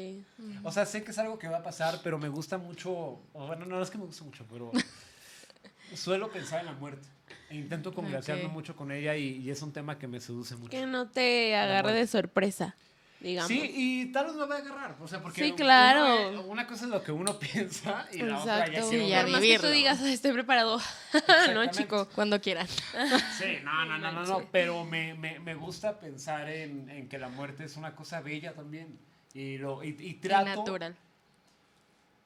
O 0.64 0.72
sea, 0.72 0.84
sé 0.86 1.04
que 1.04 1.12
es 1.12 1.18
algo 1.18 1.38
que 1.38 1.48
va 1.48 1.58
a 1.58 1.62
pasar, 1.62 2.00
pero 2.02 2.18
me 2.18 2.28
gusta 2.28 2.58
mucho, 2.58 3.20
bueno, 3.32 3.66
no 3.66 3.80
es 3.82 3.90
que 3.90 3.98
me 3.98 4.04
guste 4.04 4.24
mucho, 4.24 4.44
pero 4.50 4.70
suelo 5.94 6.30
pensar 6.30 6.60
en 6.60 6.66
la 6.66 6.72
muerte. 6.72 7.06
E 7.48 7.56
intento 7.56 7.92
congraciarme 7.92 8.48
mucho 8.48 8.76
con 8.76 8.92
ella 8.92 9.16
y, 9.16 9.38
y 9.38 9.50
es 9.50 9.60
un 9.62 9.72
tema 9.72 9.98
que 9.98 10.06
me 10.06 10.20
seduce 10.20 10.56
mucho. 10.56 10.70
Que 10.70 10.86
no 10.86 11.08
te 11.08 11.56
agarre 11.56 11.92
de 11.92 12.06
sorpresa, 12.06 12.76
digamos. 13.20 13.48
Sí, 13.48 13.70
y 13.74 14.06
tal 14.12 14.26
vez 14.26 14.34
me 14.34 14.46
va 14.46 14.54
a 14.54 14.58
agarrar. 14.58 14.96
O 15.00 15.06
sea, 15.08 15.20
porque 15.22 15.42
Sí, 15.42 15.48
uno- 15.48 15.56
claro. 15.56 16.42
una 16.46 16.66
cosa 16.66 16.84
es 16.84 16.90
lo 16.90 17.02
que 17.02 17.12
uno 17.12 17.38
piensa 17.38 18.06
y 18.12 18.18
la 18.18 18.38
otra 18.40 18.58
ya 18.58 18.64
Exacto. 18.66 18.72
que 18.72 18.82
Sí, 18.96 18.96
uno- 19.00 19.08
ya 19.08 19.22
Por 19.22 19.30
más 19.32 19.40
que 19.42 19.58
tú 19.58 19.66
digas, 19.68 20.00
"Ay, 20.02 20.12
estoy 20.14 20.32
preparado. 20.32 20.80
no, 21.54 21.70
chico. 21.70 22.08
Cuando 22.14 22.40
quieran. 22.40 22.66
Sí, 23.38 23.58
no, 23.62 23.84
no, 23.84 23.98
no, 23.98 24.12
no, 24.12 24.24
no, 24.24 24.48
pero 24.50 24.84
me, 24.84 25.14
me, 25.14 25.38
me 25.38 25.54
gusta 25.54 25.98
pensar 26.00 26.48
en, 26.50 26.88
en 26.90 27.08
que 27.08 27.18
la 27.18 27.28
muerte 27.28 27.64
es 27.64 27.76
una 27.76 27.94
cosa 27.94 28.20
bella 28.20 28.52
también. 28.54 28.98
Y, 29.34 29.58
lo, 29.58 29.82
y, 29.84 29.88
y 29.98 30.06
Y 30.08 30.14
trato... 30.14 30.44
natural. 30.46 30.96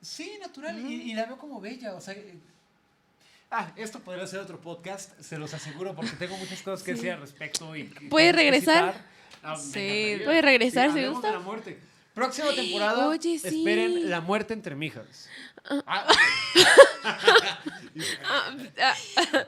Sí, 0.00 0.32
natural, 0.40 0.78
y, 0.80 1.10
y 1.10 1.14
la 1.14 1.24
veo 1.26 1.38
como 1.38 1.60
bella, 1.60 1.94
o 1.94 2.00
sea... 2.00 2.14
eh, 2.14 2.38
Ah, 3.50 3.70
esto 3.76 4.00
podría 4.00 4.26
ser 4.26 4.40
otro 4.40 4.60
podcast, 4.60 5.20
se 5.20 5.38
los 5.38 5.54
aseguro, 5.54 5.94
porque 5.94 6.10
tengo 6.18 6.36
muchas 6.38 6.60
cosas 6.62 6.82
que 6.82 6.94
decir 6.94 7.12
al 7.12 7.20
respecto. 7.20 7.76
Y, 7.76 7.82
y 7.82 8.08
¿Puede 8.08 8.32
cosas 8.32 8.36
que 8.36 8.50
regresar? 8.50 8.94
Ah, 9.44 9.56
Sí. 9.56 10.18
¿Puede 10.24 10.42
regresar, 10.42 10.92
Sí, 10.92 11.00
si 11.00 11.06
gusta? 11.06 11.28
de 11.28 11.32
la 11.34 11.40
muerte. 11.40 11.78
Próxima 12.14 12.52
temporada, 12.54 13.08
Oye, 13.08 13.38
sí. 13.40 13.58
esperen 13.58 14.08
La 14.08 14.20
muerte 14.20 14.54
entre 14.54 14.76
mijas. 14.76 15.28
Ah, 15.64 15.82
Ah, 15.86 16.06
ah, 18.80 18.94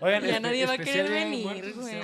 Oigan, 0.01 0.25
Ya 0.25 0.41
nadie 0.41 0.67
va 0.67 0.75
a 0.75 0.79
querer 0.79 1.11
venir, 1.11 1.75
güey. 1.75 2.01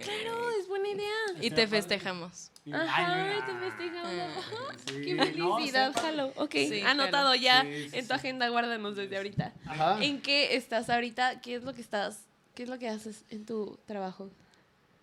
claro, 0.00 0.50
es 0.60 0.68
buena 0.68 0.88
idea. 0.88 1.12
Y 1.40 1.50
te 1.50 1.66
festejamos. 1.66 2.50
Ajá, 2.72 3.44
te 3.46 3.52
festejamos. 3.58 4.14
Sí, 4.86 5.02
Qué 5.04 5.14
no, 5.36 5.56
felicidad, 5.56 5.92
padre. 5.92 6.08
jalo. 6.08 6.32
Ok, 6.36 6.52
Sí, 6.52 6.80
anotado 6.82 7.34
ya 7.34 7.62
Sí, 7.62 7.88
en 7.92 8.06
tu 8.06 8.14
agenda, 8.14 8.48
guárdanos 8.48 8.96
desde 8.96 9.16
ahorita. 9.16 9.52
Ajá. 9.66 10.02
¿En 10.04 10.20
qué 10.20 10.56
estás 10.56 10.90
ahorita? 10.90 11.40
¿Qué 11.40 11.54
es 11.56 11.64
lo 11.64 11.74
que 11.74 11.80
estás? 11.80 12.20
¿Qué 12.54 12.64
es 12.64 12.68
lo 12.68 12.78
que 12.78 12.88
haces 12.88 13.24
en 13.30 13.44
tu 13.46 13.78
trabajo? 13.86 14.30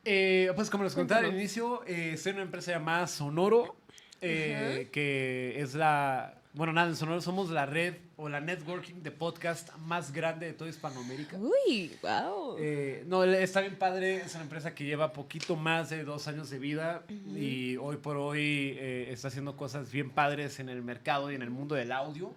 Eh, 0.04 0.52
pues 0.56 0.70
como 0.70 0.84
les 0.84 0.94
contaba 0.94 1.22
al 1.22 1.34
inicio, 1.34 1.84
eh, 1.86 2.20
en 2.24 2.34
una 2.34 2.44
empresa 2.44 2.72
llamada 2.72 3.08
Sonoro, 3.08 3.76
eh, 4.22 4.90
que 4.92 5.60
es 5.62 5.76
la... 5.76 6.38
Bueno, 6.54 6.74
nada, 6.74 6.90
en 6.90 6.98
Sonoro 6.98 7.22
somos 7.22 7.50
la 7.50 7.66
red 7.66 7.96
o 8.18 8.28
la 8.28 8.42
networking 8.42 8.96
de 9.04 9.12
podcast 9.12 9.74
más 9.78 10.12
grande 10.12 10.48
de 10.48 10.54
toda 10.54 10.70
Hispanoamérica. 10.70 11.38
Uy, 11.38 11.96
wow. 12.02 12.58
Eh, 12.60 13.06
no, 13.08 13.24
está 13.24 13.62
bien 13.62 13.78
padre, 13.78 14.18
es 14.18 14.34
una 14.36 14.44
empresa 14.44 14.76
que 14.76 14.84
lleva 14.84 15.14
poquito 15.14 15.56
más 15.56 15.90
de 15.90 16.04
dos 16.04 16.28
años 16.28 16.50
de 16.50 16.60
vida 16.60 17.04
y 17.08 17.78
hoy 17.78 17.96
por 17.96 18.18
hoy 18.18 18.78
está 18.82 19.30
haciendo 19.30 19.56
cosas 19.56 19.92
bien 19.94 20.10
padres 20.10 20.60
en 20.60 20.68
el 20.68 20.82
mercado 20.82 21.32
y 21.32 21.36
en 21.36 21.42
el 21.42 21.52
mundo 21.52 21.76
del 21.76 21.94
audio. 21.94 22.34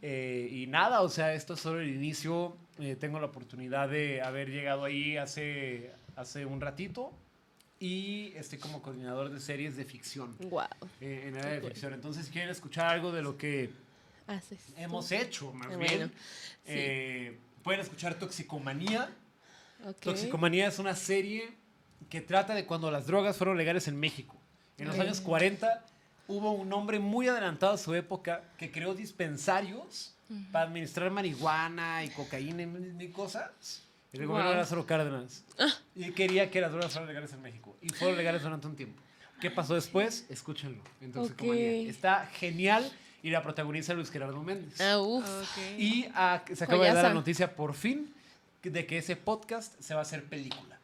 Y 0.00 0.66
nada, 0.68 1.00
o 1.00 1.08
sea, 1.08 1.34
esto 1.34 1.54
es 1.54 1.60
solo 1.60 1.80
el 1.80 1.88
inicio. 1.88 2.56
Tengo 3.00 3.18
la 3.18 3.26
oportunidad 3.26 3.88
de 3.88 4.22
haber 4.22 4.50
llegado 4.50 4.84
ahí 4.84 5.16
hace, 5.16 5.90
hace 6.16 6.44
un 6.46 6.60
ratito 6.60 7.12
y 7.78 8.32
estoy 8.36 8.58
como 8.58 8.80
coordinador 8.82 9.30
de 9.30 9.40
series 9.40 9.76
de 9.76 9.84
ficción, 9.84 10.36
wow. 10.50 10.62
eh, 11.00 11.24
en 11.26 11.36
área 11.36 11.54
de 11.60 11.60
ficción. 11.68 11.92
Entonces, 11.94 12.26
si 12.26 12.32
quieren 12.32 12.50
escuchar 12.50 12.86
algo 12.86 13.10
de 13.12 13.22
lo 13.22 13.36
que 13.36 13.70
Haces. 14.26 14.60
hemos 14.76 15.10
hecho, 15.10 15.52
más 15.52 15.68
Ah, 15.72 15.76
bien, 15.76 15.90
bueno, 15.98 16.06
sí. 16.08 16.12
eh, 16.66 17.38
pueden 17.64 17.80
escuchar 17.80 18.14
Toxicomanía. 18.14 19.10
Ok. 19.84 19.96
Toxicomanía 20.00 20.68
es 20.68 20.78
una 20.78 20.94
serie 20.94 21.50
que 22.08 22.20
trata 22.20 22.54
de 22.54 22.66
cuando 22.66 22.90
las 22.90 23.06
drogas 23.06 23.36
fueron 23.36 23.56
legales 23.56 23.88
en 23.88 23.98
México. 23.98 24.36
En 24.78 24.86
los 24.86 24.94
Ok. 24.96 25.02
años 25.02 25.20
40 25.20 25.84
hubo 26.28 26.52
un 26.52 26.72
hombre 26.72 27.00
muy 27.00 27.26
adelantado 27.26 27.72
a 27.74 27.78
su 27.78 27.94
época 27.94 28.44
que 28.58 28.70
creó 28.70 28.94
dispensarios 28.94 30.14
para 30.52 30.66
administrar 30.66 31.10
marihuana 31.10 32.04
y 32.04 32.10
cocaína 32.10 32.62
y 32.62 32.66
mil 32.66 33.12
mil 34.20 34.28
cosas. 34.28 34.40
El 34.42 34.46
Wow. 34.48 34.56
Lázaro 34.56 34.86
Cárdenas. 34.86 35.44
Y 35.94 36.04
él 36.04 36.14
quería 36.14 36.50
que 36.50 36.60
las 36.60 36.70
drogas 36.72 36.92
fueran 36.92 37.08
legales 37.08 37.32
en 37.32 37.42
México. 37.42 37.76
Y 37.82 37.88
fueron 37.90 38.16
legales 38.16 38.42
durante 38.42 38.66
un 38.66 38.76
tiempo. 38.76 39.00
¿Qué 39.40 39.50
pasó 39.50 39.74
después? 39.74 40.26
Escúchenlo. 40.28 40.82
en 41.00 41.12
Toxicomanía. 41.12 41.82
Ok. 41.82 41.88
Está 41.88 42.26
genial 42.26 42.90
y 43.22 43.30
la 43.30 43.42
protagoniza 43.42 43.94
Luis 43.94 44.10
Gerardo 44.10 44.40
Méndez. 44.42 44.80
Ah, 44.80 44.98
uf. 44.98 45.24
Ok. 45.26 45.78
Y 45.78 46.06
ah, 46.14 46.42
se 46.52 46.64
acaba 46.64 46.84
de 46.84 46.92
dar 46.94 47.04
la 47.04 47.14
noticia 47.14 47.54
por 47.56 47.74
fin 47.74 48.12
de 48.62 48.86
que 48.86 48.98
ese 48.98 49.16
podcast 49.16 49.80
se 49.80 49.94
va 49.94 50.00
a 50.00 50.02
hacer 50.02 50.24
película. 50.24 50.78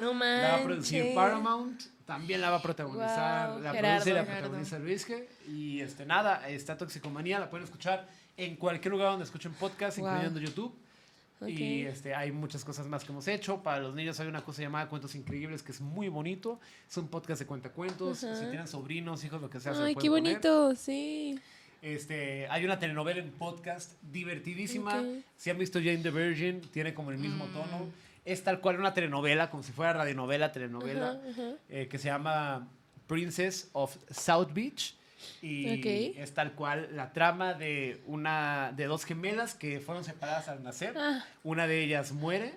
No 0.00 0.12
La 0.12 0.18
va 0.18 0.48
a 0.48 0.50
manches. 0.50 0.64
producir 0.64 1.14
Paramount, 1.14 1.80
también 2.04 2.40
la 2.40 2.50
va 2.50 2.56
a 2.56 2.62
protagonizar, 2.62 3.50
Guau, 3.50 3.60
la 3.60 3.72
Gerardo. 3.72 3.88
produce 4.02 4.10
y 4.10 4.12
la 4.12 4.24
Gerardo. 4.24 4.40
protagoniza 4.42 4.78
Luis 4.80 5.08
G. 5.08 5.24
Y 5.48 5.80
este, 5.80 6.04
nada, 6.04 6.46
está 6.48 6.76
Toxicomanía, 6.76 7.38
la 7.38 7.48
pueden 7.48 7.64
escuchar 7.64 8.06
en 8.36 8.56
cualquier 8.56 8.92
lugar 8.92 9.10
donde 9.10 9.24
escuchen 9.24 9.52
podcast, 9.54 9.98
Guau. 9.98 10.10
incluyendo 10.12 10.40
YouTube. 10.40 10.74
Y 11.46 11.82
este, 11.82 12.14
hay 12.14 12.32
muchas 12.32 12.64
cosas 12.64 12.86
más 12.86 13.04
que 13.04 13.12
hemos 13.12 13.28
hecho. 13.28 13.62
Para 13.62 13.80
los 13.80 13.94
niños 13.94 14.18
hay 14.20 14.28
una 14.28 14.42
cosa 14.44 14.62
llamada 14.62 14.88
Cuentos 14.88 15.14
Increíbles 15.14 15.62
que 15.62 15.72
es 15.72 15.80
muy 15.80 16.08
bonito. 16.08 16.58
Es 16.88 16.96
un 16.96 17.08
podcast 17.08 17.40
de 17.40 17.46
cuentacuentos. 17.46 18.24
Ajá. 18.24 18.36
Si 18.36 18.46
tienen 18.46 18.66
sobrinos, 18.66 19.22
hijos, 19.24 19.40
lo 19.42 19.50
que 19.50 19.60
sea, 19.60 19.72
Ay, 19.72 19.94
qué 19.94 20.08
poner. 20.08 20.22
bonito, 20.22 20.74
sí. 20.74 21.38
Este, 21.82 22.48
hay 22.48 22.64
una 22.64 22.78
telenovela 22.78 23.20
en 23.20 23.30
podcast 23.32 23.92
divertidísima. 24.10 25.04
Si 25.36 25.50
han 25.50 25.58
visto 25.58 25.78
Jane 25.78 25.98
the 25.98 26.10
Virgin, 26.10 26.62
tiene 26.62 26.94
como 26.94 27.10
el 27.10 27.18
mismo 27.18 27.44
tono. 27.46 27.88
Es 28.24 28.42
tal 28.42 28.60
cual 28.60 28.78
una 28.80 28.94
telenovela, 28.94 29.50
como 29.50 29.62
si 29.62 29.70
fuera 29.72 29.92
radionovela, 29.92 30.50
telenovela, 30.50 31.20
eh, 31.68 31.88
que 31.88 31.98
se 31.98 32.08
llama 32.08 32.66
Princess 33.06 33.68
of 33.74 33.94
South 34.10 34.48
Beach. 34.54 34.96
Y 35.42 35.78
Ok. 35.78 36.16
es 36.18 36.34
tal 36.34 36.52
cual 36.52 36.88
la 36.92 37.12
trama 37.12 37.54
de 37.54 38.02
una 38.06 38.72
de 38.76 38.86
dos 38.86 39.04
gemelas 39.04 39.54
que 39.54 39.80
fueron 39.80 40.04
separadas 40.04 40.48
al 40.48 40.62
nacer. 40.62 40.94
Ah. 40.96 41.24
Una 41.42 41.66
de 41.66 41.82
ellas 41.82 42.12
muere, 42.12 42.54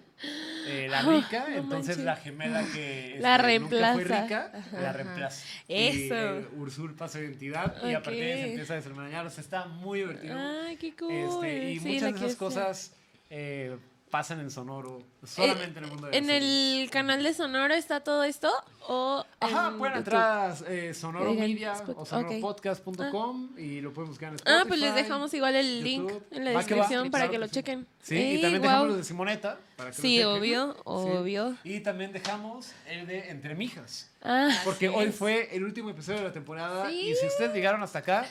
eh, 0.68 0.88
la 0.92 1.00
Ah, 1.00 1.04
rica, 1.04 1.46
no 1.50 1.56
entonces 1.56 1.98
manches. 1.98 2.06
la 2.06 2.16
gemela 2.16 2.64
que 2.74 3.18
La 3.22 3.36
este, 3.38 3.60
nunca 3.60 3.94
fue 3.94 4.04
rica, 4.04 4.52
Ajá. 4.54 4.82
la 4.82 4.94
reemplaza. 4.94 5.46
Eso. 5.68 6.04
Y, 6.06 6.10
eh, 6.12 6.48
usurpa 6.58 7.08
su 7.08 7.20
identidad 7.20 7.76
y 7.88 7.94
a 7.94 8.02
partir 8.02 8.24
de 8.24 8.34
ahí 8.34 8.42
se 8.42 8.50
empieza 8.50 8.74
a 8.74 8.76
deshermanar. 8.78 9.26
O 9.26 9.30
sea, 9.30 9.44
está 9.44 9.66
muy 9.66 10.00
divertido. 10.00 10.38
Ay, 10.38 10.78
qué 10.78 10.96
cool. 10.96 11.12
Este, 11.14 11.72
y 11.72 11.80
Sí, 11.80 11.88
muchas 11.94 12.14
de 12.14 12.18
esas 12.26 12.36
cosas 12.36 12.94
eh, 13.30 13.78
pasan 14.10 14.40
en 14.40 14.50
Sonoro, 14.52 15.02
solamente 15.26 15.80
en 15.80 15.86
el 15.86 15.92
mundo 15.92 16.08
de 16.08 16.14
Eh, 16.16 16.18
¿En 16.20 16.30
el 16.30 16.90
canal 16.90 17.22
de 17.24 17.34
Sonoro 17.34 17.74
está 17.74 18.00
todo 18.02 18.24
esto? 18.24 18.50
¿O 18.88 19.26
Ajá, 19.42 19.68
en 19.68 19.78
pueden 19.78 19.98
entrar 19.98 20.52
a 20.52 20.56
eh, 20.68 20.94
Sonoro 20.94 21.34
Media 21.34 21.74
o 21.96 22.06
sonoropodcast.com 22.06 23.50
y 23.58 23.82
lo 23.82 23.94
pueden 23.94 24.10
buscar 24.10 24.30
en 24.30 24.36
Spotify. 24.36 24.60
Ah, 24.62 24.66
pues 24.68 24.80
les 24.80 24.96
dejamos 24.96 25.34
igual 25.34 25.56
el 25.56 25.84
link 25.84 26.10
en 26.32 26.46
la 26.46 26.54
Va 26.54 26.64
que 26.64 26.74
va, 26.76 26.80
descripción 26.82 27.12
para 27.12 27.26
claro 27.26 27.32
que 27.32 27.38
lo 27.40 27.48
chequen. 27.48 27.88
Sí, 28.02 28.16
y 28.16 28.42
también 28.42 28.62
guau. 28.62 28.72
dejamos 28.72 28.88
los 28.90 28.98
de 28.98 29.04
Simoneta. 29.04 29.60
Para 29.76 29.92
que 29.92 29.98
lo 29.98 30.02
Sí, 30.02 30.24
obvio, 30.24 30.74
Sí. 30.74 30.80
obvio. 30.86 31.58
Y 31.64 31.80
también 31.82 32.14
dejamos 32.14 32.72
el 32.88 33.06
de 33.08 33.30
Entre 33.30 33.56
Mijas. 33.56 34.10
Ah, 34.24 34.50
Porque 34.64 34.88
hoy 34.90 35.08
es. 35.08 35.16
fue 35.16 35.54
el 35.56 35.64
último 35.64 35.90
episodio 35.90 36.20
de 36.20 36.26
la 36.26 36.34
temporada. 36.34 36.90
Sí. 36.90 37.10
Y 37.12 37.16
si 37.16 37.28
ustedes 37.28 37.54
llegaron 37.54 37.84
hasta 37.84 38.00
acá, 38.00 38.26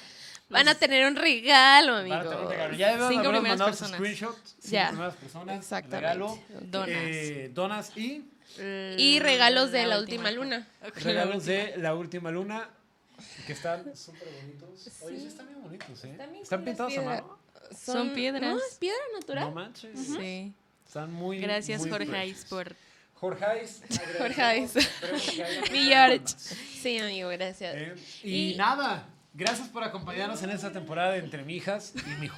van 0.49 0.69
a 0.69 0.75
tener 0.75 1.07
un 1.07 1.17
regalo, 1.17 1.95
van 1.95 2.13
a 2.13 2.23
tener 2.23 2.27
un 2.27 2.33
amigo. 2.35 2.51
regalo. 2.51 2.75
Ya 2.77 2.87
debemos 2.89 3.09
Cinco 3.09 3.21
haber 3.29 3.33
primeras 3.41 3.49
mandado 3.59 3.71
personas. 3.71 3.99
screenshot. 3.99 4.37
Cinco 4.47 4.69
Ya. 4.73 4.89
primeras 4.89 5.17
personas. 5.17 5.59
Exactamente. 5.59 6.01
Regalo. 6.01 6.39
Donas. 6.63 6.89
eh, 6.91 7.51
donas 7.55 7.97
y 7.97 8.25
Y 8.99 9.19
regalos 9.21 9.71
de 9.73 9.87
la 9.87 9.99
última 9.99 10.31
luna. 10.31 10.67
Regalos 10.97 11.47
la 11.47 11.53
de 11.53 11.75
la 11.79 11.95
última 11.95 12.31
luna. 12.31 12.69
Que 13.47 13.53
están 13.55 13.97
súper 13.97 14.29
bonitos. 14.41 15.03
Oye, 15.03 15.21
sí 15.21 15.27
están 15.27 15.47
bien 15.49 15.63
bonitos, 15.63 16.05
¿eh? 16.05 16.11
Están 16.11 16.31
bien 16.33 16.43
Están 16.43 16.59
cool 16.61 16.67
las 16.69 16.77
pintados 16.77 16.99
a 16.99 17.03
mano. 17.03 17.39
Son 17.85 18.15
piedras. 18.15 18.43
No, 18.55 18.59
es 18.59 18.75
piedra 18.79 19.01
natural. 19.19 19.45
No 19.45 19.51
manches. 19.53 19.99
Sí. 19.99 20.53
Están 20.87 21.13
muy. 21.13 21.39
Gracias, 21.41 21.81
muy 21.81 21.91
Jorge, 21.91 22.07
precious. 22.07 22.45
por 22.45 22.77
Jorgeis. 23.15 23.83
Jorgeis. 24.19 24.73
Que 25.35 25.43
haya 25.43 25.61
Mi. 25.73 25.85
George. 25.87 26.35
Sí, 26.83 26.99
amigo, 26.99 27.29
gracias. 27.31 27.75
Eh, 27.75 27.95
y, 28.23 28.53
Y- 28.53 28.57
nada, 28.57 29.07
gracias 29.37 29.69
por 29.69 29.85
acompañarnos 29.85 30.43
en 30.43 30.51
esta 30.51 30.73
temporada 30.73 31.13
de 31.13 31.19
Entre 31.19 31.43
Mijas 31.45 31.93
y 31.95 32.21
Mijo. 32.21 32.37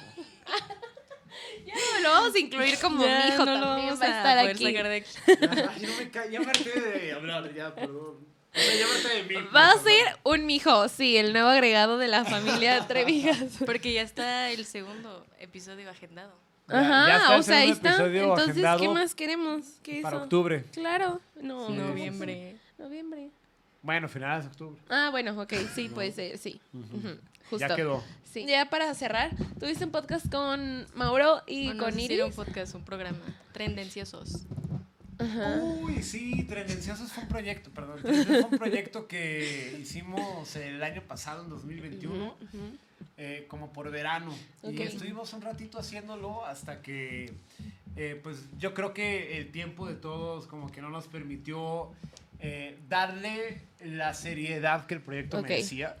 Ya 1.65 1.73
no 1.75 1.99
lo 2.01 2.09
vamos 2.09 2.35
a 2.35 2.39
incluir 2.39 2.77
como 2.79 3.03
Ya, 3.03 3.23
mi 3.25 3.33
hijo 3.33 3.45
no 3.45 3.53
lo 3.55 3.59
también 3.67 3.87
vamos 3.87 4.01
va 4.01 4.05
a 4.05 4.17
estar 4.17 4.37
poder 4.39 4.55
aquí. 4.55 4.65
sacar 4.65 4.87
de 4.87 4.95
aquí. 4.95 5.69
Ay, 5.79 5.87
no 5.87 5.97
me 5.99 6.09
ca- 6.11 6.25
ya 6.27 6.39
me 6.39 6.45
harté 6.47 6.81
de 6.81 7.13
hablar, 7.13 7.53
ya, 7.53 7.75
perdón. 7.75 8.27
O 8.55 8.59
sea, 8.59 8.75
ya 8.75 8.87
me 8.87 8.93
harté 8.93 9.23
de 9.23 9.23
mí. 9.39 9.47
Va 9.55 9.71
a 9.71 9.77
ser 9.77 10.17
un 10.23 10.45
mijo, 10.45 10.87
sí, 10.89 11.17
el 11.17 11.31
nuevo 11.33 11.49
agregado 11.49 11.97
de 11.97 12.07
la 12.07 12.25
familia 12.25 12.87
Trevijas. 12.87 13.37
Porque 13.65 13.93
ya 13.93 14.01
está 14.01 14.49
el 14.49 14.65
segundo 14.65 15.25
episodio 15.39 15.89
agendado. 15.89 16.33
Ya- 16.67 16.73
ya 16.75 16.79
Ajá, 16.81 17.17
está 17.17 17.37
o 17.37 17.43
sea, 17.43 17.57
ahí 17.59 17.69
está. 17.71 18.05
Entonces, 18.05 18.65
¿qué 18.79 18.89
más 18.89 19.15
queremos? 19.15 19.65
¿Qué 19.83 20.01
Para 20.01 20.15
eso? 20.17 20.23
octubre. 20.23 20.65
Claro, 20.73 21.21
no. 21.41 21.67
Sí. 21.67 21.73
Noviembre. 21.73 22.55
Noviembre. 22.77 23.29
Bueno, 23.81 24.07
finales 24.09 24.45
de 24.45 24.51
octubre. 24.51 24.81
Ah, 24.89 25.09
bueno, 25.11 25.39
ok, 25.41 25.53
sí, 25.73 25.89
puede 25.89 26.11
ser, 26.11 26.37
sí. 26.37 26.59
Justo. 27.49 27.67
Ya 27.67 27.75
quedó. 27.75 28.03
Sí. 28.25 28.45
Ya 28.47 28.69
para 28.69 28.93
cerrar, 28.93 29.31
tuviste 29.59 29.85
un 29.85 29.91
podcast 29.91 30.29
con 30.31 30.85
Mauro 30.95 31.41
y 31.47 31.67
Bueno, 31.67 31.83
con 31.85 31.93
sí, 31.93 32.03
Iris. 32.03 32.21
un 32.23 32.31
podcast, 32.33 32.75
un 32.75 32.83
programa. 32.83 33.17
Tendenciosos. 33.53 34.43
Ajá. 35.17 35.59
Uy, 35.81 36.01
sí, 36.03 36.43
Tendenciosos 36.43 37.11
fue 37.11 37.23
un 37.23 37.29
proyecto, 37.29 37.71
perdón. 37.71 37.99
Fue 37.99 38.41
un 38.43 38.57
proyecto 38.57 39.07
que 39.07 39.77
hicimos 39.81 40.55
el 40.55 40.81
año 40.83 41.01
pasado, 41.01 41.43
en 41.43 41.49
2021, 41.49 42.15
Ujú, 42.15 42.33
ujú. 42.57 42.77
eh, 43.17 43.45
como 43.49 43.73
por 43.73 43.89
verano. 43.91 44.33
Y 44.63 44.81
estuvimos 44.81 45.33
un 45.33 45.41
ratito 45.41 45.79
haciéndolo 45.79 46.45
hasta 46.45 46.81
que 46.81 47.33
eh, 47.95 48.19
pues 48.21 48.45
yo 48.59 48.73
creo 48.73 48.93
que 48.93 49.37
el 49.39 49.51
tiempo 49.51 49.87
de 49.87 49.95
todos 49.95 50.45
como 50.47 50.71
que 50.71 50.81
no 50.81 50.89
nos 50.89 51.07
permitió 51.07 51.91
eh, 52.39 52.79
darle 52.87 53.61
la 53.83 54.13
seriedad 54.13 54.85
que 54.85 54.93
el 54.95 55.01
proyecto 55.01 55.41
merecía. 55.41 55.95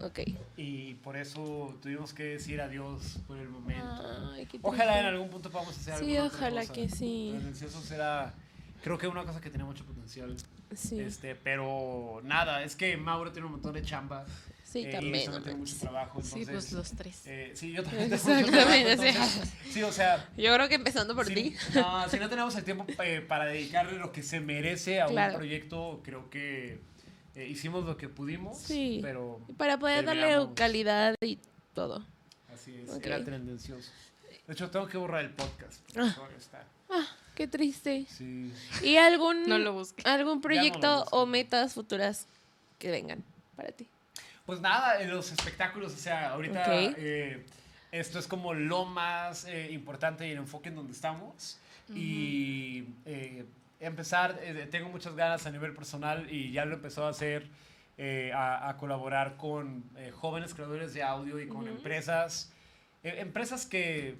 Y 0.57 0.95
por 0.95 1.17
eso 1.17 1.77
tuvimos 1.81 2.13
que 2.13 2.23
decir 2.23 2.61
adiós 2.61 3.19
por 3.27 3.37
el 3.37 3.49
momento. 3.49 4.31
Ay, 4.33 4.47
Ojalá 4.61 4.99
en 4.99 5.05
algún 5.07 5.29
punto 5.29 5.49
podamos 5.49 5.77
hacer 5.77 5.95
Sí, 5.95 6.15
alguna 6.15 6.23
otra 6.25 6.37
ojalá 6.37 6.61
cosa. 6.61 6.73
que 6.73 6.89
sí. 6.89 7.35
Será, 7.83 8.33
creo 8.83 8.97
que 8.97 9.07
una 9.07 9.23
cosa 9.25 9.41
que 9.41 9.49
tenía 9.49 9.65
mucho 9.65 9.85
potencial. 9.85 10.35
Sí, 10.75 10.99
Este, 10.99 11.35
pero 11.35 12.21
nada, 12.23 12.63
es 12.63 12.75
que 12.75 12.95
Mauro 12.95 13.31
tiene 13.31 13.45
un 13.47 13.53
montón 13.53 13.73
de 13.73 13.81
chamba. 13.81 14.25
Sí 14.71 14.85
eh, 14.85 14.91
también. 14.91 15.31
No 15.31 15.41
tiene 15.41 15.57
mucho 15.57 15.75
trabajo. 15.77 16.21
Sí, 16.21 16.39
Entonces, 16.41 16.47
pues 16.47 16.71
los 16.73 16.91
tres. 16.93 17.21
eh, 17.25 17.51
sí, 17.55 17.71
yo 17.71 17.83
también 17.83 18.09
tengo 18.09 18.23
mucho 18.23 18.39
Exactamente, 18.39 18.95
trabajo, 18.95 19.01
sí. 19.03 19.07
entonces, 19.09 19.53
sí, 19.73 19.83
o 19.83 19.91
sea, 19.91 20.29
Yo 20.37 20.53
creo 20.53 20.69
que 20.69 20.75
empezando 20.75 21.15
por 21.15 21.25
si, 21.25 21.33
ti. 21.33 21.55
No, 21.75 22.09
si 22.09 22.19
no 22.19 22.29
tenemos 22.29 22.55
el 22.55 22.63
tiempo 22.63 22.85
eh, 23.03 23.21
para 23.21 23.45
dedicarle 23.45 23.97
lo 23.97 24.11
que 24.11 24.23
se 24.23 24.39
merece 24.39 25.01
a 25.01 25.07
Claro. 25.07 25.33
un 25.33 25.37
proyecto, 25.39 26.01
creo 26.03 26.29
que 26.29 26.79
eh, 27.35 27.47
hicimos 27.47 27.85
lo 27.85 27.97
que 27.97 28.09
pudimos. 28.09 28.57
Sí. 28.57 28.99
Pero 29.01 29.39
Para 29.57 29.77
poder 29.79 30.05
darle 30.05 30.37
calidad 30.55 31.15
y 31.21 31.39
todo. 31.73 32.05
así 32.53 32.75
es, 32.75 32.89
Ok. 32.91 33.05
era 33.05 33.23
tendencioso. 33.23 33.89
De 34.47 34.53
hecho, 34.53 34.69
tengo 34.71 34.87
que 34.87 34.97
borrar 34.97 35.23
el 35.23 35.29
podcast. 35.31 35.81
Ah. 35.95 36.15
está. 36.37 36.63
Qué 37.35 37.47
triste. 37.47 38.05
Sí. 38.09 38.51
¿Y 38.83 38.97
algún, 38.97 39.47
No 39.47 39.59
lo 39.59 39.81
algún 40.03 40.41
proyecto 40.41 41.01
busque. 41.01 41.09
o 41.15 41.25
metas 41.25 41.73
futuras 41.73 42.25
que 42.79 42.89
vengan 42.91 43.23
para 43.55 43.71
ti? 43.71 43.87
Pues 44.49 44.61
nada, 44.61 44.99
en 44.99 45.11
los 45.11 45.31
espectáculos, 45.31 45.93
o 45.93 45.97
sea, 45.97 46.31
ahorita 46.31 46.63
eh, 46.97 47.45
esto 47.91 48.17
es 48.17 48.25
como 48.25 48.55
lo 48.55 48.83
más 48.83 49.45
eh, 49.45 49.69
importante 49.71 50.27
y 50.27 50.31
el 50.31 50.39
enfoque 50.39 50.69
en 50.69 50.75
donde 50.75 50.91
estamos. 50.91 51.59
Y 51.93 52.85
eh, 53.05 53.45
empezar, 53.79 54.39
eh, 54.41 54.67
tengo 54.71 54.89
muchas 54.89 55.15
ganas 55.15 55.45
a 55.45 55.51
nivel 55.51 55.75
personal 55.75 56.25
y 56.33 56.51
ya 56.51 56.65
lo 56.65 56.73
empezó 56.73 57.05
a 57.05 57.09
hacer, 57.09 57.47
eh, 57.99 58.31
a, 58.33 58.69
a 58.69 58.77
colaborar 58.77 59.37
con 59.37 59.83
eh, 59.95 60.09
jóvenes 60.09 60.55
creadores 60.55 60.95
de 60.95 61.03
audio 61.03 61.39
y 61.39 61.47
con 61.47 61.67
empresas, 61.67 62.51
eh, 63.03 63.17
empresas 63.19 63.67
que 63.67 64.15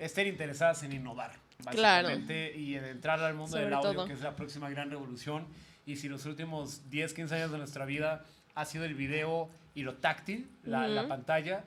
estén 0.00 0.26
interesadas 0.26 0.82
en 0.82 0.92
innovar. 0.92 1.30
Claro. 1.70 2.08
Básicamente, 2.08 2.56
y 2.58 2.74
en 2.74 2.84
entrar 2.84 3.20
al 3.20 3.34
mundo 3.34 3.52
Sobre 3.52 3.66
del 3.66 3.74
audio, 3.74 3.92
todo. 3.92 4.06
que 4.06 4.14
es 4.14 4.22
la 4.22 4.34
próxima 4.34 4.68
gran 4.70 4.90
revolución. 4.90 5.46
Y 5.86 5.94
si 5.94 6.08
los 6.08 6.26
últimos 6.26 6.90
10, 6.90 7.14
15 7.14 7.34
años 7.36 7.52
de 7.52 7.58
nuestra 7.58 7.84
vida 7.84 8.24
ha 8.56 8.64
sido 8.64 8.84
el 8.84 8.94
video 8.94 9.48
y 9.78 9.82
lo 9.82 9.94
táctil, 9.94 10.50
la, 10.64 10.88
la 10.88 11.02
Ujú. 11.02 11.08
pantalla, 11.10 11.64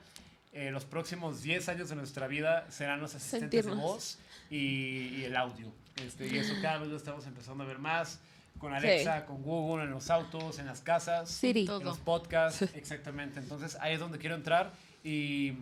eh, 0.54 0.70
los 0.72 0.84
próximos 0.86 1.42
10 1.42 1.70
años 1.70 1.90
de 1.90 1.96
nuestra 1.96 2.28
vida 2.28 2.66
serán 2.70 3.00
los 3.00 3.16
asistentes 3.16 3.64
Sentirnos. 3.64 3.78
de 3.78 3.82
voz 3.82 4.20
y, 4.50 5.16
y 5.20 5.24
el 5.26 5.36
audio. 5.38 5.72
Este, 6.06 6.28
y 6.28 6.38
eso 6.38 6.54
cada 6.62 6.80
vez 6.80 6.90
lo 6.90 6.98
estamos 6.98 7.26
empezando 7.26 7.64
a 7.64 7.68
ver 7.68 7.80
más 7.80 8.20
con 8.58 8.72
Sí. 8.72 8.78
Alexa, 8.78 9.26
con 9.26 9.42
Google, 9.44 9.86
en 9.86 9.92
los 9.92 10.10
autos, 10.10 10.60
en 10.60 10.66
las 10.66 10.82
casas, 10.82 11.30
Siri. 11.32 11.66
Todo. 11.66 11.80
en 11.80 11.86
los 11.86 11.98
podcasts, 12.00 12.62
exactamente. 12.76 13.40
Entonces 13.40 13.78
ahí 13.80 13.94
es 13.94 14.00
donde 14.00 14.18
quiero 14.18 14.36
entrar 14.36 14.72
y 15.04 15.54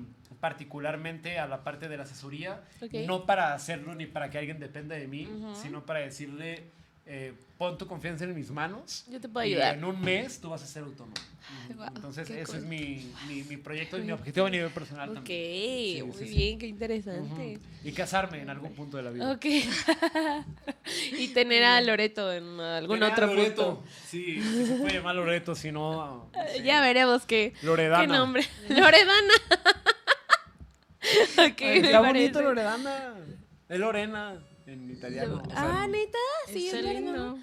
particularmente 0.42 1.38
a 1.40 1.48
la 1.48 1.64
parte 1.64 1.88
de 1.88 1.96
la 1.98 2.04
asesoría, 2.04 2.62
Ok. 2.82 2.94
no 3.06 3.26
para 3.26 3.54
hacerlo 3.54 3.94
ni 3.96 4.06
para 4.08 4.30
que 4.30 4.38
alguien 4.40 4.60
dependa 4.60 4.96
de 4.96 5.08
mí, 5.08 5.28
Ujú. 5.28 5.56
sino 5.62 5.86
para 5.86 6.00
decirle, 6.00 6.64
eh, 7.12 7.34
pon 7.58 7.76
tu 7.76 7.88
confianza 7.88 8.24
en 8.24 8.36
mis 8.36 8.52
manos. 8.52 9.04
Yo 9.10 9.20
te 9.20 9.28
puedo 9.28 9.44
y 9.46 9.54
ayudar. 9.54 9.76
en 9.76 9.84
un 9.84 10.00
mes 10.00 10.40
tú 10.40 10.50
vas 10.52 10.62
a 10.62 10.68
ser 10.68 10.84
autónomo. 10.84 11.16
Entonces 11.96 12.30
ese 12.30 12.44
cool. 12.46 12.56
es 12.58 12.64
mi, 12.64 13.12
mi, 13.28 13.44
mi 13.44 13.58
proyecto 13.58 13.98
y 13.98 14.02
mi 14.04 14.12
objetivo 14.12 14.46
a 14.46 14.50
nivel 14.52 14.70
personal 14.70 15.10
Ok, 15.10 15.16
también. 15.16 16.08
muy 16.08 16.16
sí, 16.18 16.28
sí. 16.28 16.36
bien, 16.36 16.60
qué 16.60 16.68
interesante. 16.68 17.60
Y 17.84 17.92
casarme 17.94 18.42
en 18.42 18.52
algún 18.52 18.74
punto 18.76 18.98
de 18.98 19.04
la 19.04 19.10
vida. 19.10 19.32
Ok. 19.32 19.46
y 21.18 21.28
tener 21.30 21.64
a 21.64 21.82
Loreto 21.82 22.32
en 22.32 22.60
algún 22.60 23.00
Tener 23.00 23.10
a 23.12 23.14
otro 23.14 23.26
Loreto. 23.34 23.76
punto. 23.78 23.90
Sí, 24.08 24.40
se 24.42 24.76
puede 24.76 24.94
llamar 24.94 25.16
Loreto, 25.16 25.56
si 25.56 25.72
no... 25.72 26.30
sé. 26.54 26.64
Ya 26.64 26.82
veremos 26.82 27.26
qué, 27.26 27.54
Loredana. 27.64 28.02
qué 28.04 28.08
nombre. 28.08 28.46
Loredana. 28.70 29.34
ok, 31.38 31.62
me 31.62 31.78
Está 31.78 32.02
parece. 32.02 32.02
bonito 32.02 32.42
Loredana. 32.44 33.14
Es 33.68 33.80
Lorena 33.80 34.40
en 34.74 34.92
italiano. 34.92 35.42
o 35.46 35.50
sea, 35.50 35.82
Ah, 35.84 35.88
neta, 35.88 36.18
sí, 36.48 36.68
es 36.68 36.74
Lorena. 36.74 37.00
lindo. 37.00 37.40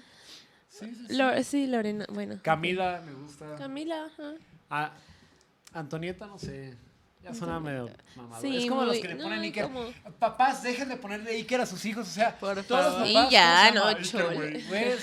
sí, 0.69 0.85
sí, 0.95 1.05
sí. 1.09 1.15
Lo- 1.15 1.43
sí, 1.43 1.67
Lorena, 1.67 2.05
bueno. 2.09 2.39
Camila 2.41 3.01
me 3.05 3.13
gusta. 3.13 3.55
Camila, 3.55 4.05
ajá. 4.05 4.33
Ah, 4.69 4.91
Antonieta, 5.73 6.27
no 6.27 6.37
sé. 6.39 6.75
Ya 7.23 7.33
suena 7.33 7.59
medio 7.59 7.89
mamado. 8.15 8.41
Sí, 8.41 8.55
es 8.55 8.65
como 8.67 8.85
los 8.85 8.97
que 8.99 9.07
le 9.09 9.15
no, 9.15 9.23
ponen 9.23 9.41
Iker. 9.41 9.63
como- 9.65 9.91
Papás, 10.17 10.63
dejen 10.63 10.87
de 10.87 10.95
ponerle 10.95 11.31
Iker 11.31 11.59
a 11.61 11.65
sus 11.65 11.83
hijos. 11.85 12.07
O 12.07 12.11
sea, 12.11 12.37
Por 12.37 12.63
todos 12.63 12.85
los 12.85 12.93
favor. 12.93 13.07
papás. 13.13 13.25
Sí, 13.27 13.31
ya, 13.33 13.71
no, 13.71 13.83
Iker, 13.85 14.05
chole. 14.07 14.63
pues, 14.69 15.01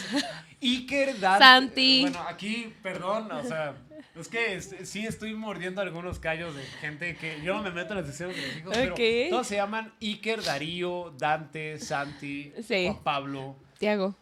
Iker, 0.63 1.21
Dante. 1.21 1.45
Santi. 1.45 2.01
Bueno, 2.03 2.21
aquí, 2.27 2.75
perdón, 2.83 3.31
o 3.31 3.43
sea, 3.43 3.75
es 4.19 4.29
que 4.29 4.55
es- 4.55 4.75
sí 4.85 5.07
estoy 5.07 5.35
mordiendo 5.35 5.81
algunos 5.81 6.19
callos 6.19 6.55
de 6.55 6.63
gente 6.81 7.17
que 7.17 7.41
yo 7.43 7.55
no 7.55 7.63
me 7.63 7.71
meto 7.71 7.91
en 7.95 7.99
las 7.99 8.07
decisiones 8.07 8.37
de 8.37 8.43
los 8.47 8.57
hijos, 8.57 8.77
Ok. 8.77 8.95
pero 8.97 9.31
todos 9.31 9.47
se 9.47 9.57
llaman 9.57 9.93
Iker, 10.01 10.43
Darío, 10.43 11.15
Dante, 11.19 11.79
Santi, 11.79 12.53
Sí. 12.67 12.85
Juan 12.87 13.03
Pablo, 13.03 13.57
Tiago. 13.79 14.15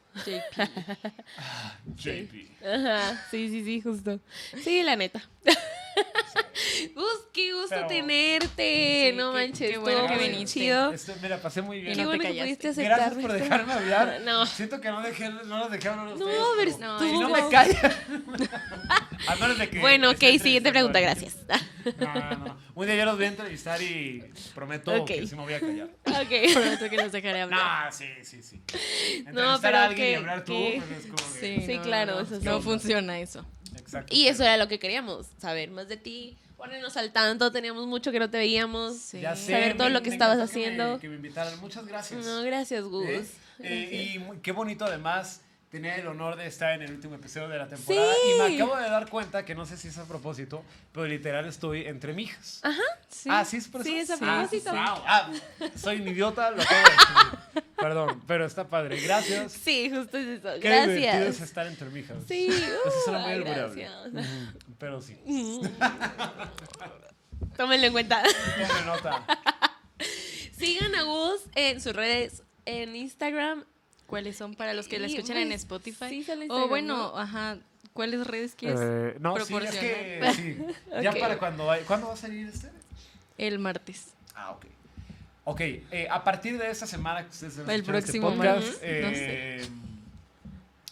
JP. 1.97 2.49
Ajá, 2.63 3.27
sí, 3.31 3.49
sí, 3.49 3.65
sí, 3.65 3.81
justo. 3.81 4.21
Sí, 4.63 4.83
la 4.83 4.97
neta. 4.97 5.23
Gus, 6.94 7.05
qué 7.32 7.52
gusto 7.52 7.68
Pero- 7.70 7.86
tenerte. 7.86 9.10
Sí, 9.10 9.16
no 9.16 9.32
qué- 9.32 9.39
manches, 9.39 9.70
qué 9.70 9.78
bueno 9.78 10.06
que 10.06 10.16
viniste. 10.18 10.60
chido. 10.60 10.93
Esto, 10.93 11.14
me 11.22 11.28
la 11.28 11.40
pasé 11.40 11.62
muy 11.62 11.80
bien. 11.80 11.93
Y 11.93 11.97
Qué 11.97 12.02
no 12.02 12.10
te 12.10 12.16
bueno 12.16 12.34
que 12.34 12.40
pudiste 12.43 12.68
aceptar. 12.68 12.97
Gracias 12.98 13.22
por 13.22 13.32
dejarme 13.32 13.72
hablar. 13.72 14.20
No. 14.24 14.47
Siento 14.47 14.80
que 14.80 14.89
no, 14.89 15.02
dejé, 15.02 15.28
no 15.30 15.59
los 15.59 15.70
dejé 15.70 15.89
hablar 15.89 16.06
No, 16.16 16.26
pero 16.56 16.70
No, 16.78 16.98
si 16.98 17.05
no 17.12 17.28
estuvo- 17.28 17.28
me 17.30 17.48
callan. 17.51 17.93
A 19.28 19.36
menos 19.36 19.59
de 19.59 19.70
que 19.70 19.78
Bueno, 19.80 20.10
ok, 20.10 20.18
siguiente 20.43 20.70
pregunta, 20.70 21.01
gracias. 21.01 21.36
No, 21.98 22.14
no, 22.14 22.36
no. 22.44 22.59
Un 22.74 22.86
día 22.86 22.97
yo 22.97 23.05
los 23.05 23.16
voy 23.16 23.24
a 23.26 23.28
entrevistar 23.28 23.80
y 23.82 24.24
prometo 24.55 24.93
Ok. 25.02 25.06
que 25.09 25.26
sí 25.26 25.36
me 25.36 25.43
voy 25.43 25.55
a 25.55 25.60
callar. 25.60 25.89
ok. 26.06 26.52
Prometo 26.52 26.90
que 26.90 26.97
los 26.97 27.12
dejaré 27.12 27.40
hablar. 27.43 27.86
No, 27.86 27.93
sí, 27.93 28.06
sí, 28.22 28.43
sí. 28.43 28.62
No, 29.24 29.30
Entrevistar 29.30 29.60
pero 29.62 29.76
a 29.78 29.84
alguien 29.84 30.06
y 30.06 30.10
que- 30.10 30.16
hablar 30.16 30.44
tú, 30.44 30.52
que- 30.52 30.82
pues 30.86 30.98
es 31.01 31.06
como 31.10 31.16
que- 31.34 31.40
Sí, 31.59 31.66
Sí, 31.66 31.76
no, 31.76 31.82
claro, 31.82 32.14
no, 32.16 32.20
eso 32.20 32.39
sí. 32.40 32.44
No 32.44 32.60
funciona 32.62 33.20
eso. 33.20 33.44
Exacto. 33.76 34.14
Y 34.14 34.26
eso 34.28 34.43
era 34.43 34.56
lo 34.56 34.68
que 34.68 34.78
queríamos, 34.78 35.26
saber 35.39 35.70
más 35.70 35.89
de 35.89 35.97
ti, 35.97 36.36
ponernos 36.62 36.97
al 36.97 37.10
tanto, 37.12 37.51
teníamos 37.51 37.86
mucho 37.89 38.12
que 38.12 38.18
no 38.20 38.30
te 38.30 38.39
veíamos. 38.39 38.97
Sí. 38.97 39.20
Ya 39.20 39.34
sé, 39.34 39.51
saber 39.52 39.76
todo 39.76 39.89
me- 39.89 39.94
lo 39.94 40.02
que 40.02 40.10
estabas 40.10 40.36
encantó 40.36 40.52
que 40.52 40.59
me- 40.60 40.64
haciendo. 40.66 40.98
Que 41.01 41.09
me, 41.09 41.16
invitaran. 41.16 41.60
Muchas 41.60 41.84
gracias. 41.86 42.24
No, 42.24 42.43
gracias, 42.43 42.84
Gus. 42.84 43.05
¿Eh? 43.09 43.26
Eh, 43.59 44.12
y 44.14 44.18
muy- 44.20 44.39
qué 44.39 44.52
bonito 44.52 44.84
además 44.84 45.40
tener 45.73 45.99
el 46.01 46.07
honor 46.07 46.36
de 46.36 46.47
estar 46.47 46.74
en 46.74 46.82
el 46.82 46.93
último 46.93 47.15
episodio 47.15 47.49
de 47.49 47.57
la 47.59 47.66
temporada. 47.66 48.12
Y 48.27 48.39
me 48.39 48.55
acabo 48.57 48.77
de 48.77 48.90
dar 48.90 49.09
cuenta 49.09 49.43
que 49.44 49.55
no 49.55 49.65
sé 49.65 49.78
si 49.78 49.89
es 49.89 49.97
a 49.97 50.05
propósito, 50.07 50.62
pero 50.93 51.07
literal 51.07 51.47
estoy 51.47 51.86
entre 51.86 52.12
mijas. 52.12 52.61
Sí. 53.09 53.28
Ah, 53.32 53.43
sí, 53.44 53.57
es 53.57 53.69
por 53.69 53.81
eso. 53.81 53.89
Sí, 53.90 53.97
es 53.99 54.11
a 54.11 54.15
Ah, 54.15 54.19
propósito. 54.47 54.70
wow. 54.70 55.03
Ah, 55.07 55.31
soy 55.74 56.01
un 56.03 56.09
idiota, 56.09 56.51
lo 56.51 56.61
acabo 56.62 56.77
de 56.78 56.90
descubrir. 56.90 57.65
Perdón, 57.77 58.23
pero 58.27 58.44
está 58.44 58.69
padre. 58.69 59.01
Gracias. 59.01 59.53
Sí, 59.53 59.90
justo 59.93 60.19
es 60.19 60.27
eso. 60.40 60.49
Qué 60.61 60.69
divertido 60.70 61.09
es 61.09 61.15
Gracias. 61.24 61.40
estar 61.40 61.66
entre 61.66 61.89
mijas. 61.90 62.19
Sí, 62.28 62.47
Eso 62.49 63.01
suena 63.07 63.19
muy 63.27 63.39
gracias. 63.43 63.93
Ujú, 64.07 64.74
Pero 64.78 65.01
sí. 65.01 65.19
Tómenlo 67.57 67.86
en 67.86 67.93
cuenta. 67.93 68.23
Nota. 68.86 69.24
Sigan 70.57 70.94
a 70.94 71.03
Gus 71.03 71.40
en 71.55 71.81
sus 71.81 71.93
redes, 71.94 72.43
en 72.66 72.94
Instagram. 72.94 73.65
¿Cuáles 74.12 74.36
son 74.36 74.55
para 74.55 74.74
los 74.74 74.89
que 74.89 74.98
la 74.98 75.06
escuchan 75.06 75.39
en 75.39 75.48
pues, 75.48 75.60
Spotify? 75.62 76.10
sí, 76.10 76.22
sale 76.22 76.47
o 76.51 76.68
bueno, 76.68 76.94
¿no? 76.94 77.18
ajá, 77.18 77.56
¿cuáles 77.94 78.26
redes 78.26 78.55
quieres? 78.55 78.78
Eh, 78.78 79.16
no, 79.20 79.43
sí, 79.43 79.55
es 79.55 79.70
que 79.74 80.32
sí. 80.36 80.59
Ya 81.02 81.12
para 81.12 81.39
cuando 81.39 81.64
vaya- 81.64 81.86
¿Cuándo 81.86 82.09
va 82.09 82.12
a 82.12 82.16
salir 82.18 82.47
este? 82.47 82.68
El 83.39 83.59
martes. 83.59 84.09
Ah, 84.34 84.51
ok. 84.51 84.66
Ok, 85.44 85.60
eh, 85.62 86.09
a 86.10 86.22
partir 86.22 86.59
de 86.59 86.70
esta 86.70 86.86
semana 86.86 87.22
que 87.22 87.30
ustedes 87.30 87.56
El 87.56 87.70
este 87.70 87.82
próximo 87.90 88.28
podcast, 88.28 88.66
martes, 88.66 88.72
no 88.74 88.78
eh, 88.82 89.68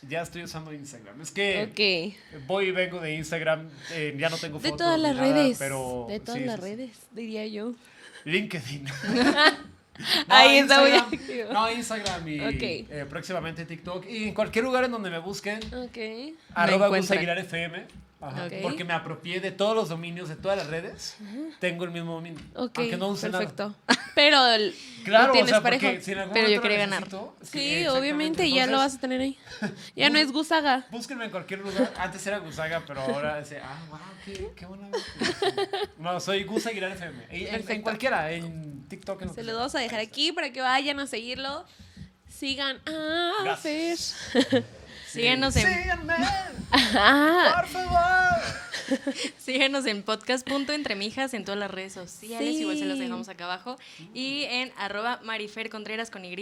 ya 0.08 0.22
estoy 0.22 0.44
usando 0.44 0.72
Instagram. 0.72 1.20
Es 1.20 1.30
que 1.30 2.16
voy 2.46 2.68
y 2.68 2.70
vengo 2.70 3.00
de 3.00 3.16
Instagram, 3.16 3.68
eh, 3.92 4.16
ya 4.18 4.30
no 4.30 4.38
tengo 4.38 4.58
De 4.60 4.70
fotos 4.70 4.78
todas 4.86 4.96
ni 4.96 5.02
las 5.02 5.16
nada, 5.16 5.30
redes. 5.34 5.58
pero 5.58 6.06
de 6.08 6.20
todas 6.20 6.40
sí, 6.40 6.46
las 6.46 6.56
sí. 6.56 6.62
redes, 6.62 6.90
diría 7.10 7.46
yo. 7.46 7.74
LinkedIn. 8.24 8.86
Ahí 10.28 10.58
está 10.58 10.80
muy 10.80 10.92
activo. 10.92 11.52
No, 11.52 11.70
Instagram 11.70 12.28
y 12.28 12.40
eh, 12.40 13.06
próximamente 13.08 13.64
TikTok. 13.64 14.06
Y 14.08 14.28
en 14.28 14.34
cualquier 14.34 14.64
lugar 14.64 14.84
en 14.84 14.90
donde 14.92 15.10
me 15.10 15.18
busquen, 15.18 15.60
Ok. 15.74 16.36
arroba. 16.54 16.86
Aguilar 16.88 17.38
FM. 17.38 17.86
Ajá. 18.20 18.48
Porque 18.60 18.84
me 18.84 18.92
apropié 18.92 19.40
de 19.40 19.50
todos 19.50 19.74
los 19.74 19.88
dominios 19.88 20.28
de 20.28 20.36
todas 20.36 20.58
las 20.58 20.66
redes. 20.66 21.16
Tengo 21.58 21.84
el 21.84 21.90
mismo 21.90 22.12
dominio. 22.14 22.40
Ok. 22.54 22.78
aunque 22.78 22.96
no 22.98 23.08
use 23.08 23.28
nada. 23.28 23.38
perfecto. 23.38 23.74
Pero 24.14 24.46
el- 24.48 24.74
Claro, 25.04 25.26
lo 25.26 25.30
o 25.30 25.32
tienes 25.32 25.50
sea, 25.50 25.62
parejo. 25.62 25.86
si 26.02 26.14
Pero 26.14 26.48
yo 26.48 26.56
lo 26.56 26.62
quería 26.62 26.78
ganar. 26.78 27.00
necesito, 27.04 27.34
Sí, 27.42 27.86
obviamente 27.86 28.50
ya 28.50 28.66
lo 28.66 28.76
vas 28.76 28.92
entonces, 28.94 28.98
a 28.98 29.00
tener 29.00 29.20
ahí. 29.22 29.38
Ya 29.96 30.10
no 30.10 30.18
es 30.18 30.30
Gusaga. 30.32 30.86
Búsquenme 30.90 31.24
en 31.24 31.30
cualquier 31.30 31.60
lugar. 31.60 31.90
Antes 31.96 32.26
era 32.26 32.38
Gusaga, 32.38 32.82
pero 32.86 33.00
ahora 33.00 33.42
ah, 33.62 33.78
wow, 33.88 33.98
qué, 34.26 34.50
qué 34.54 34.66
buena. 34.66 34.88
No, 35.98 36.20
soy 36.20 36.44
Gus 36.44 36.66
Aguilar 36.66 36.90
FM. 36.92 37.26
En- 37.30 37.82
cualquiera, 37.82 38.30
en 38.32 38.86
TikTok. 38.88 39.22
En 39.22 39.28
lo 39.28 39.34
Se 39.34 39.42
sea. 39.44 39.54
vamos 39.54 39.74
a 39.74 39.78
dejar 39.78 40.00
aquí 40.00 40.32
para 40.32 40.52
que 40.52 40.60
vayan 40.60 41.00
a 41.00 41.06
seguirlo. 41.06 41.64
sigan 42.28 42.76
a 42.86 43.56
Fer. 43.56 43.96
Gracias. 43.96 44.16
Síguenos 45.10 45.56
en, 45.56 45.66
Síganme, 45.66 46.14
por 47.54 47.66
favor. 47.66 48.40
síguenos 49.38 49.86
en 49.86 50.02
podcast.entremijas 50.02 51.34
en 51.34 51.44
todas 51.44 51.58
las 51.58 51.70
redes 51.70 51.92
sociales. 51.92 52.54
Igual 52.54 52.78
se 52.78 52.84
los 52.84 52.98
dejamos 52.98 53.28
acá 53.28 53.44
abajo. 53.44 53.76
Y 54.14 54.44
en 54.44 54.72
arroba 54.76 55.20
marifer 55.24 55.70
contreras 55.70 56.10
con 56.10 56.24
Y. 56.24 56.34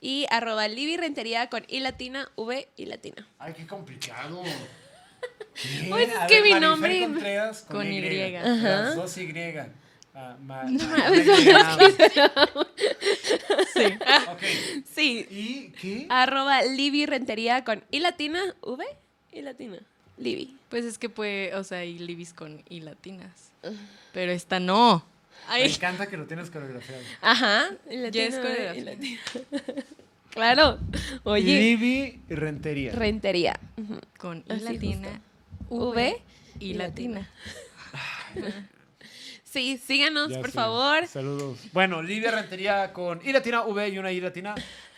y 0.00 0.26
arroba 0.30 0.66
Libby 0.68 0.96
Rentería 0.96 1.48
con 1.48 1.64
I 1.68 1.80
latina, 1.80 2.30
V 2.36 2.68
y 2.76 2.86
latina. 2.86 3.26
Ay, 3.38 3.54
qué 3.56 3.66
complicado. 3.66 4.42
¿Qué? 5.54 5.86
Pues 5.88 6.08
es 6.08 6.16
A 6.16 6.26
que 6.28 6.34
ver, 6.34 6.42
mi 6.44 6.50
Marifer 6.50 6.62
nombre- 6.68 7.00
Contreras 7.02 7.62
con, 7.62 7.76
Con 7.78 7.92
Y. 7.92 7.98
Y. 7.98 8.32
Las 8.32 8.94
dos 8.96 9.16
Y. 9.18 9.32
Ah, 10.20 10.36
ma- 10.42 10.64
No. 10.64 10.80
Sí. 14.94 15.26
¿Y 15.30 15.72
qué? 15.80 16.06
Arroba 16.10 16.62
Libby 16.62 17.06
Rentería 17.06 17.62
con 17.62 17.84
I 17.92 18.00
latina, 18.00 18.40
V 18.62 18.84
y 19.32 19.42
latina. 19.42 19.76
Libby. 20.16 20.56
Pues 20.70 20.84
es 20.84 20.98
que 20.98 21.08
puede, 21.08 21.54
o 21.54 21.62
sea, 21.62 21.84
y 21.84 21.98
libis 22.00 22.32
con 22.32 22.64
y 22.68 22.80
latinas. 22.80 23.52
Pero 24.12 24.32
esta 24.32 24.58
no. 24.58 25.04
Me 25.50 25.64
encanta 25.66 26.08
que 26.08 26.16
lo 26.16 26.26
tienes 26.26 26.50
coreografiado. 26.50 27.00
Ajá. 27.22 27.66
I 27.88 27.94
Ya 27.94 28.00
latina, 28.02 28.24
es 28.26 28.34
coreografía. 28.38 28.84
latina. 28.84 29.20
claro. 30.30 30.78
Oye. 31.22 31.60
Libby 31.60 32.20
Rentería. 32.28 32.92
Rentería. 32.92 33.60
Con 34.18 34.44
y 34.48 34.52
Así 34.52 34.64
latina, 34.64 35.20
justo. 35.68 35.90
V 35.90 36.22
y 36.58 36.70
y 36.70 36.74
latina. 36.74 37.30
Sí, 39.50 39.78
síganos, 39.78 40.30
Ya 40.30 40.40
por 40.40 40.50
favor. 40.50 41.06
Saludos. 41.06 41.58
Bueno, 41.72 42.02
Livia 42.02 42.30
Rentería 42.30 42.92
con 42.92 43.20
I 43.26 43.32
latina 43.32 43.62
V 43.62 43.88
y 43.88 43.98
una 43.98 44.12
I 44.12 44.20
latina. 44.20 44.54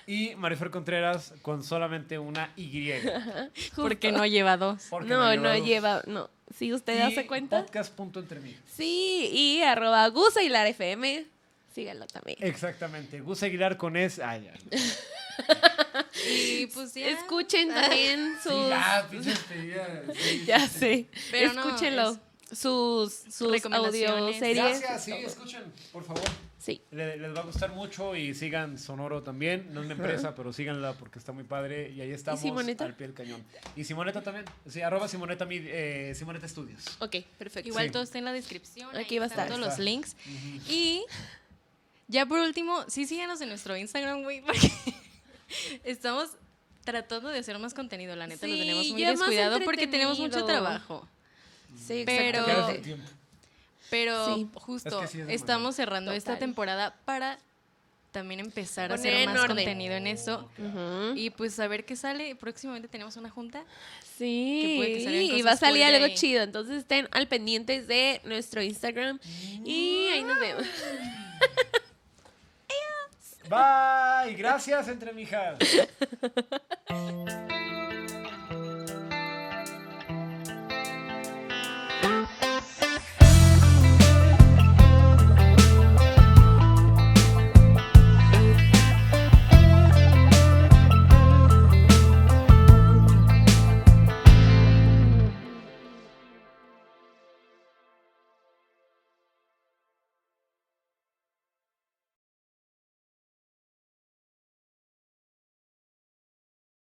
Y 0.06 0.34
Marifer 0.34 0.70
Contreras 0.70 1.34
con 1.42 1.62
solamente 1.62 2.18
una 2.18 2.52
Y. 2.56 2.90
Porque 3.76 4.10
no 4.10 4.26
lleva 4.26 4.56
dos. 4.56 4.86
Porque 4.90 5.08
No, 5.08 5.36
no 5.36 5.50
dos. 5.56 5.64
lleva, 5.64 6.02
no. 6.06 6.28
¿Sí 6.56 6.72
usted 6.74 6.98
Y 6.98 7.02
hace 7.02 7.26
cuenta? 7.28 7.60
Podcast.entremí. 7.64 8.56
Sí, 8.76 9.30
y 9.32 9.62
arroba 9.62 10.08
Gus 10.08 10.36
Aguilar 10.36 10.66
FM. 10.66 11.26
Síganlo 11.72 12.06
también. 12.08 12.38
Exactamente. 12.40 13.20
Gus 13.20 13.44
Aguilar 13.44 13.76
con 13.76 13.96
es. 13.96 14.18
Ay, 14.18 14.50
ya. 14.50 14.78
Y 16.28 16.66
pues 16.66 16.92
ya. 16.94 17.08
Escuchen 17.08 17.68
también 17.68 18.36
sus. 18.42 18.52
Sí, 18.52 18.68
ya. 18.68 20.02
Sí, 20.12 20.44
ya 20.46 20.60
sí, 20.60 20.78
sé. 20.78 21.08
Pero 21.30 21.52
no, 21.54 21.62
Escúchenlo. 21.64 22.10
es- 22.10 22.18
sus 22.52 23.12
sus 23.12 23.50
Recomendaciones. 23.50 24.10
audioseries. 24.42 24.80
Gracias, 24.80 25.04
sí, 25.04 25.12
escuchen, 25.12 25.62
por 25.92 26.04
favor. 26.04 26.22
Sí. 26.58 26.82
Le- 26.90 27.16
Les, 27.16 27.34
va 27.34 27.40
a 27.40 27.44
gustar 27.44 27.70
mucho 27.72 28.14
y 28.14 28.34
sigan 28.34 28.76
Sonoro 28.78 29.22
también. 29.22 29.72
No 29.72 29.80
es 29.80 29.86
una 29.86 29.94
empresa, 29.94 30.34
pero 30.34 30.52
síganla 30.52 30.92
porque 30.94 31.18
está 31.18 31.32
muy 31.32 31.44
padre. 31.44 31.90
Y 31.90 32.00
ahí 32.02 32.10
estamos 32.10 32.40
Simoneta? 32.40 32.84
al 32.84 32.94
pie 32.94 33.06
del 33.06 33.14
cañón. 33.16 33.42
Y 33.76 33.84
Simoneta 33.84 34.20
también. 34.22 34.44
Sí, 34.68 34.82
arroba 34.82 35.08
Simoneta, 35.08 35.46
mi- 35.46 35.60
eh, 35.62 36.12
Simoneta 36.14 36.46
Studios. 36.46 36.84
Ok, 36.98 37.16
perfecto. 37.38 37.68
Igual 37.68 37.86
Sí. 37.86 37.92
todo 37.92 38.02
está 38.02 38.18
en 38.18 38.26
la 38.26 38.32
descripción. 38.32 38.94
Aquí 38.96 39.18
va 39.18 39.24
a 39.24 39.28
estar. 39.28 39.46
todos 39.48 39.58
los 39.60 39.78
links. 39.78 40.16
Y 40.68 41.02
ya 42.08 42.26
por 42.26 42.40
último, 42.40 42.84
sí 42.88 43.06
síganos 43.06 43.40
en 43.40 43.48
nuestro 43.48 43.76
Instagram, 43.76 44.22
güey, 44.22 44.42
porque 44.46 44.70
estamos 45.84 46.28
tratando 46.84 47.28
de 47.28 47.38
hacer 47.38 47.58
más 47.58 47.72
contenido, 47.74 48.16
la 48.16 48.26
neta, 48.26 48.46
lo 48.46 48.54
tenemos 48.54 48.88
muy 48.88 49.04
descuidado 49.04 49.60
porque 49.64 49.86
tenemos 49.86 50.18
mucho 50.18 50.44
trabajo. 50.44 51.08
Sí, 51.86 52.02
Pero-. 52.06 52.44
Pero 53.90 54.34
Sí. 54.36 54.48
justo 54.54 54.88
Es 54.88 54.94
que 54.94 55.00
sí 55.00 55.04
es 55.20 55.26
demasiado. 55.26 55.30
estamos 55.30 55.74
cerrando 55.76 56.12
esta 56.12 56.38
temporada 56.38 56.94
para 57.04 57.38
también 58.12 58.40
empezar 58.40 58.90
a 58.92 58.94
hacer 58.96 59.26
más 59.26 59.38
orden. 59.38 59.56
contenido 59.56 59.94
en 59.94 60.06
eso. 60.06 60.48
Y 61.16 61.30
pues 61.30 61.58
a 61.60 61.66
ver 61.68 61.84
qué 61.84 61.96
sale. 61.96 62.34
Próximamente 62.36 62.88
tenemos 62.88 63.16
una 63.16 63.30
junta. 63.30 63.64
Sí, 64.18 64.60
que 64.62 64.76
puede 64.76 65.04
que 65.28 65.36
y 65.36 65.42
va 65.42 65.52
a 65.52 65.56
salir 65.56 65.82
algo 65.84 66.04
ahí. 66.04 66.14
chido. 66.14 66.42
Entonces 66.42 66.78
estén 66.78 67.08
al 67.12 67.26
pendientes 67.28 67.86
de 67.88 68.20
nuestro 68.24 68.62
Instagram. 68.62 69.18
Y 69.64 70.06
ahí 70.12 70.22
nos 70.22 70.38
vemos. 70.38 70.64
Bye. 73.48 74.34
Gracias, 74.34 74.86
entre 74.88 75.12
mijas. 75.12 75.58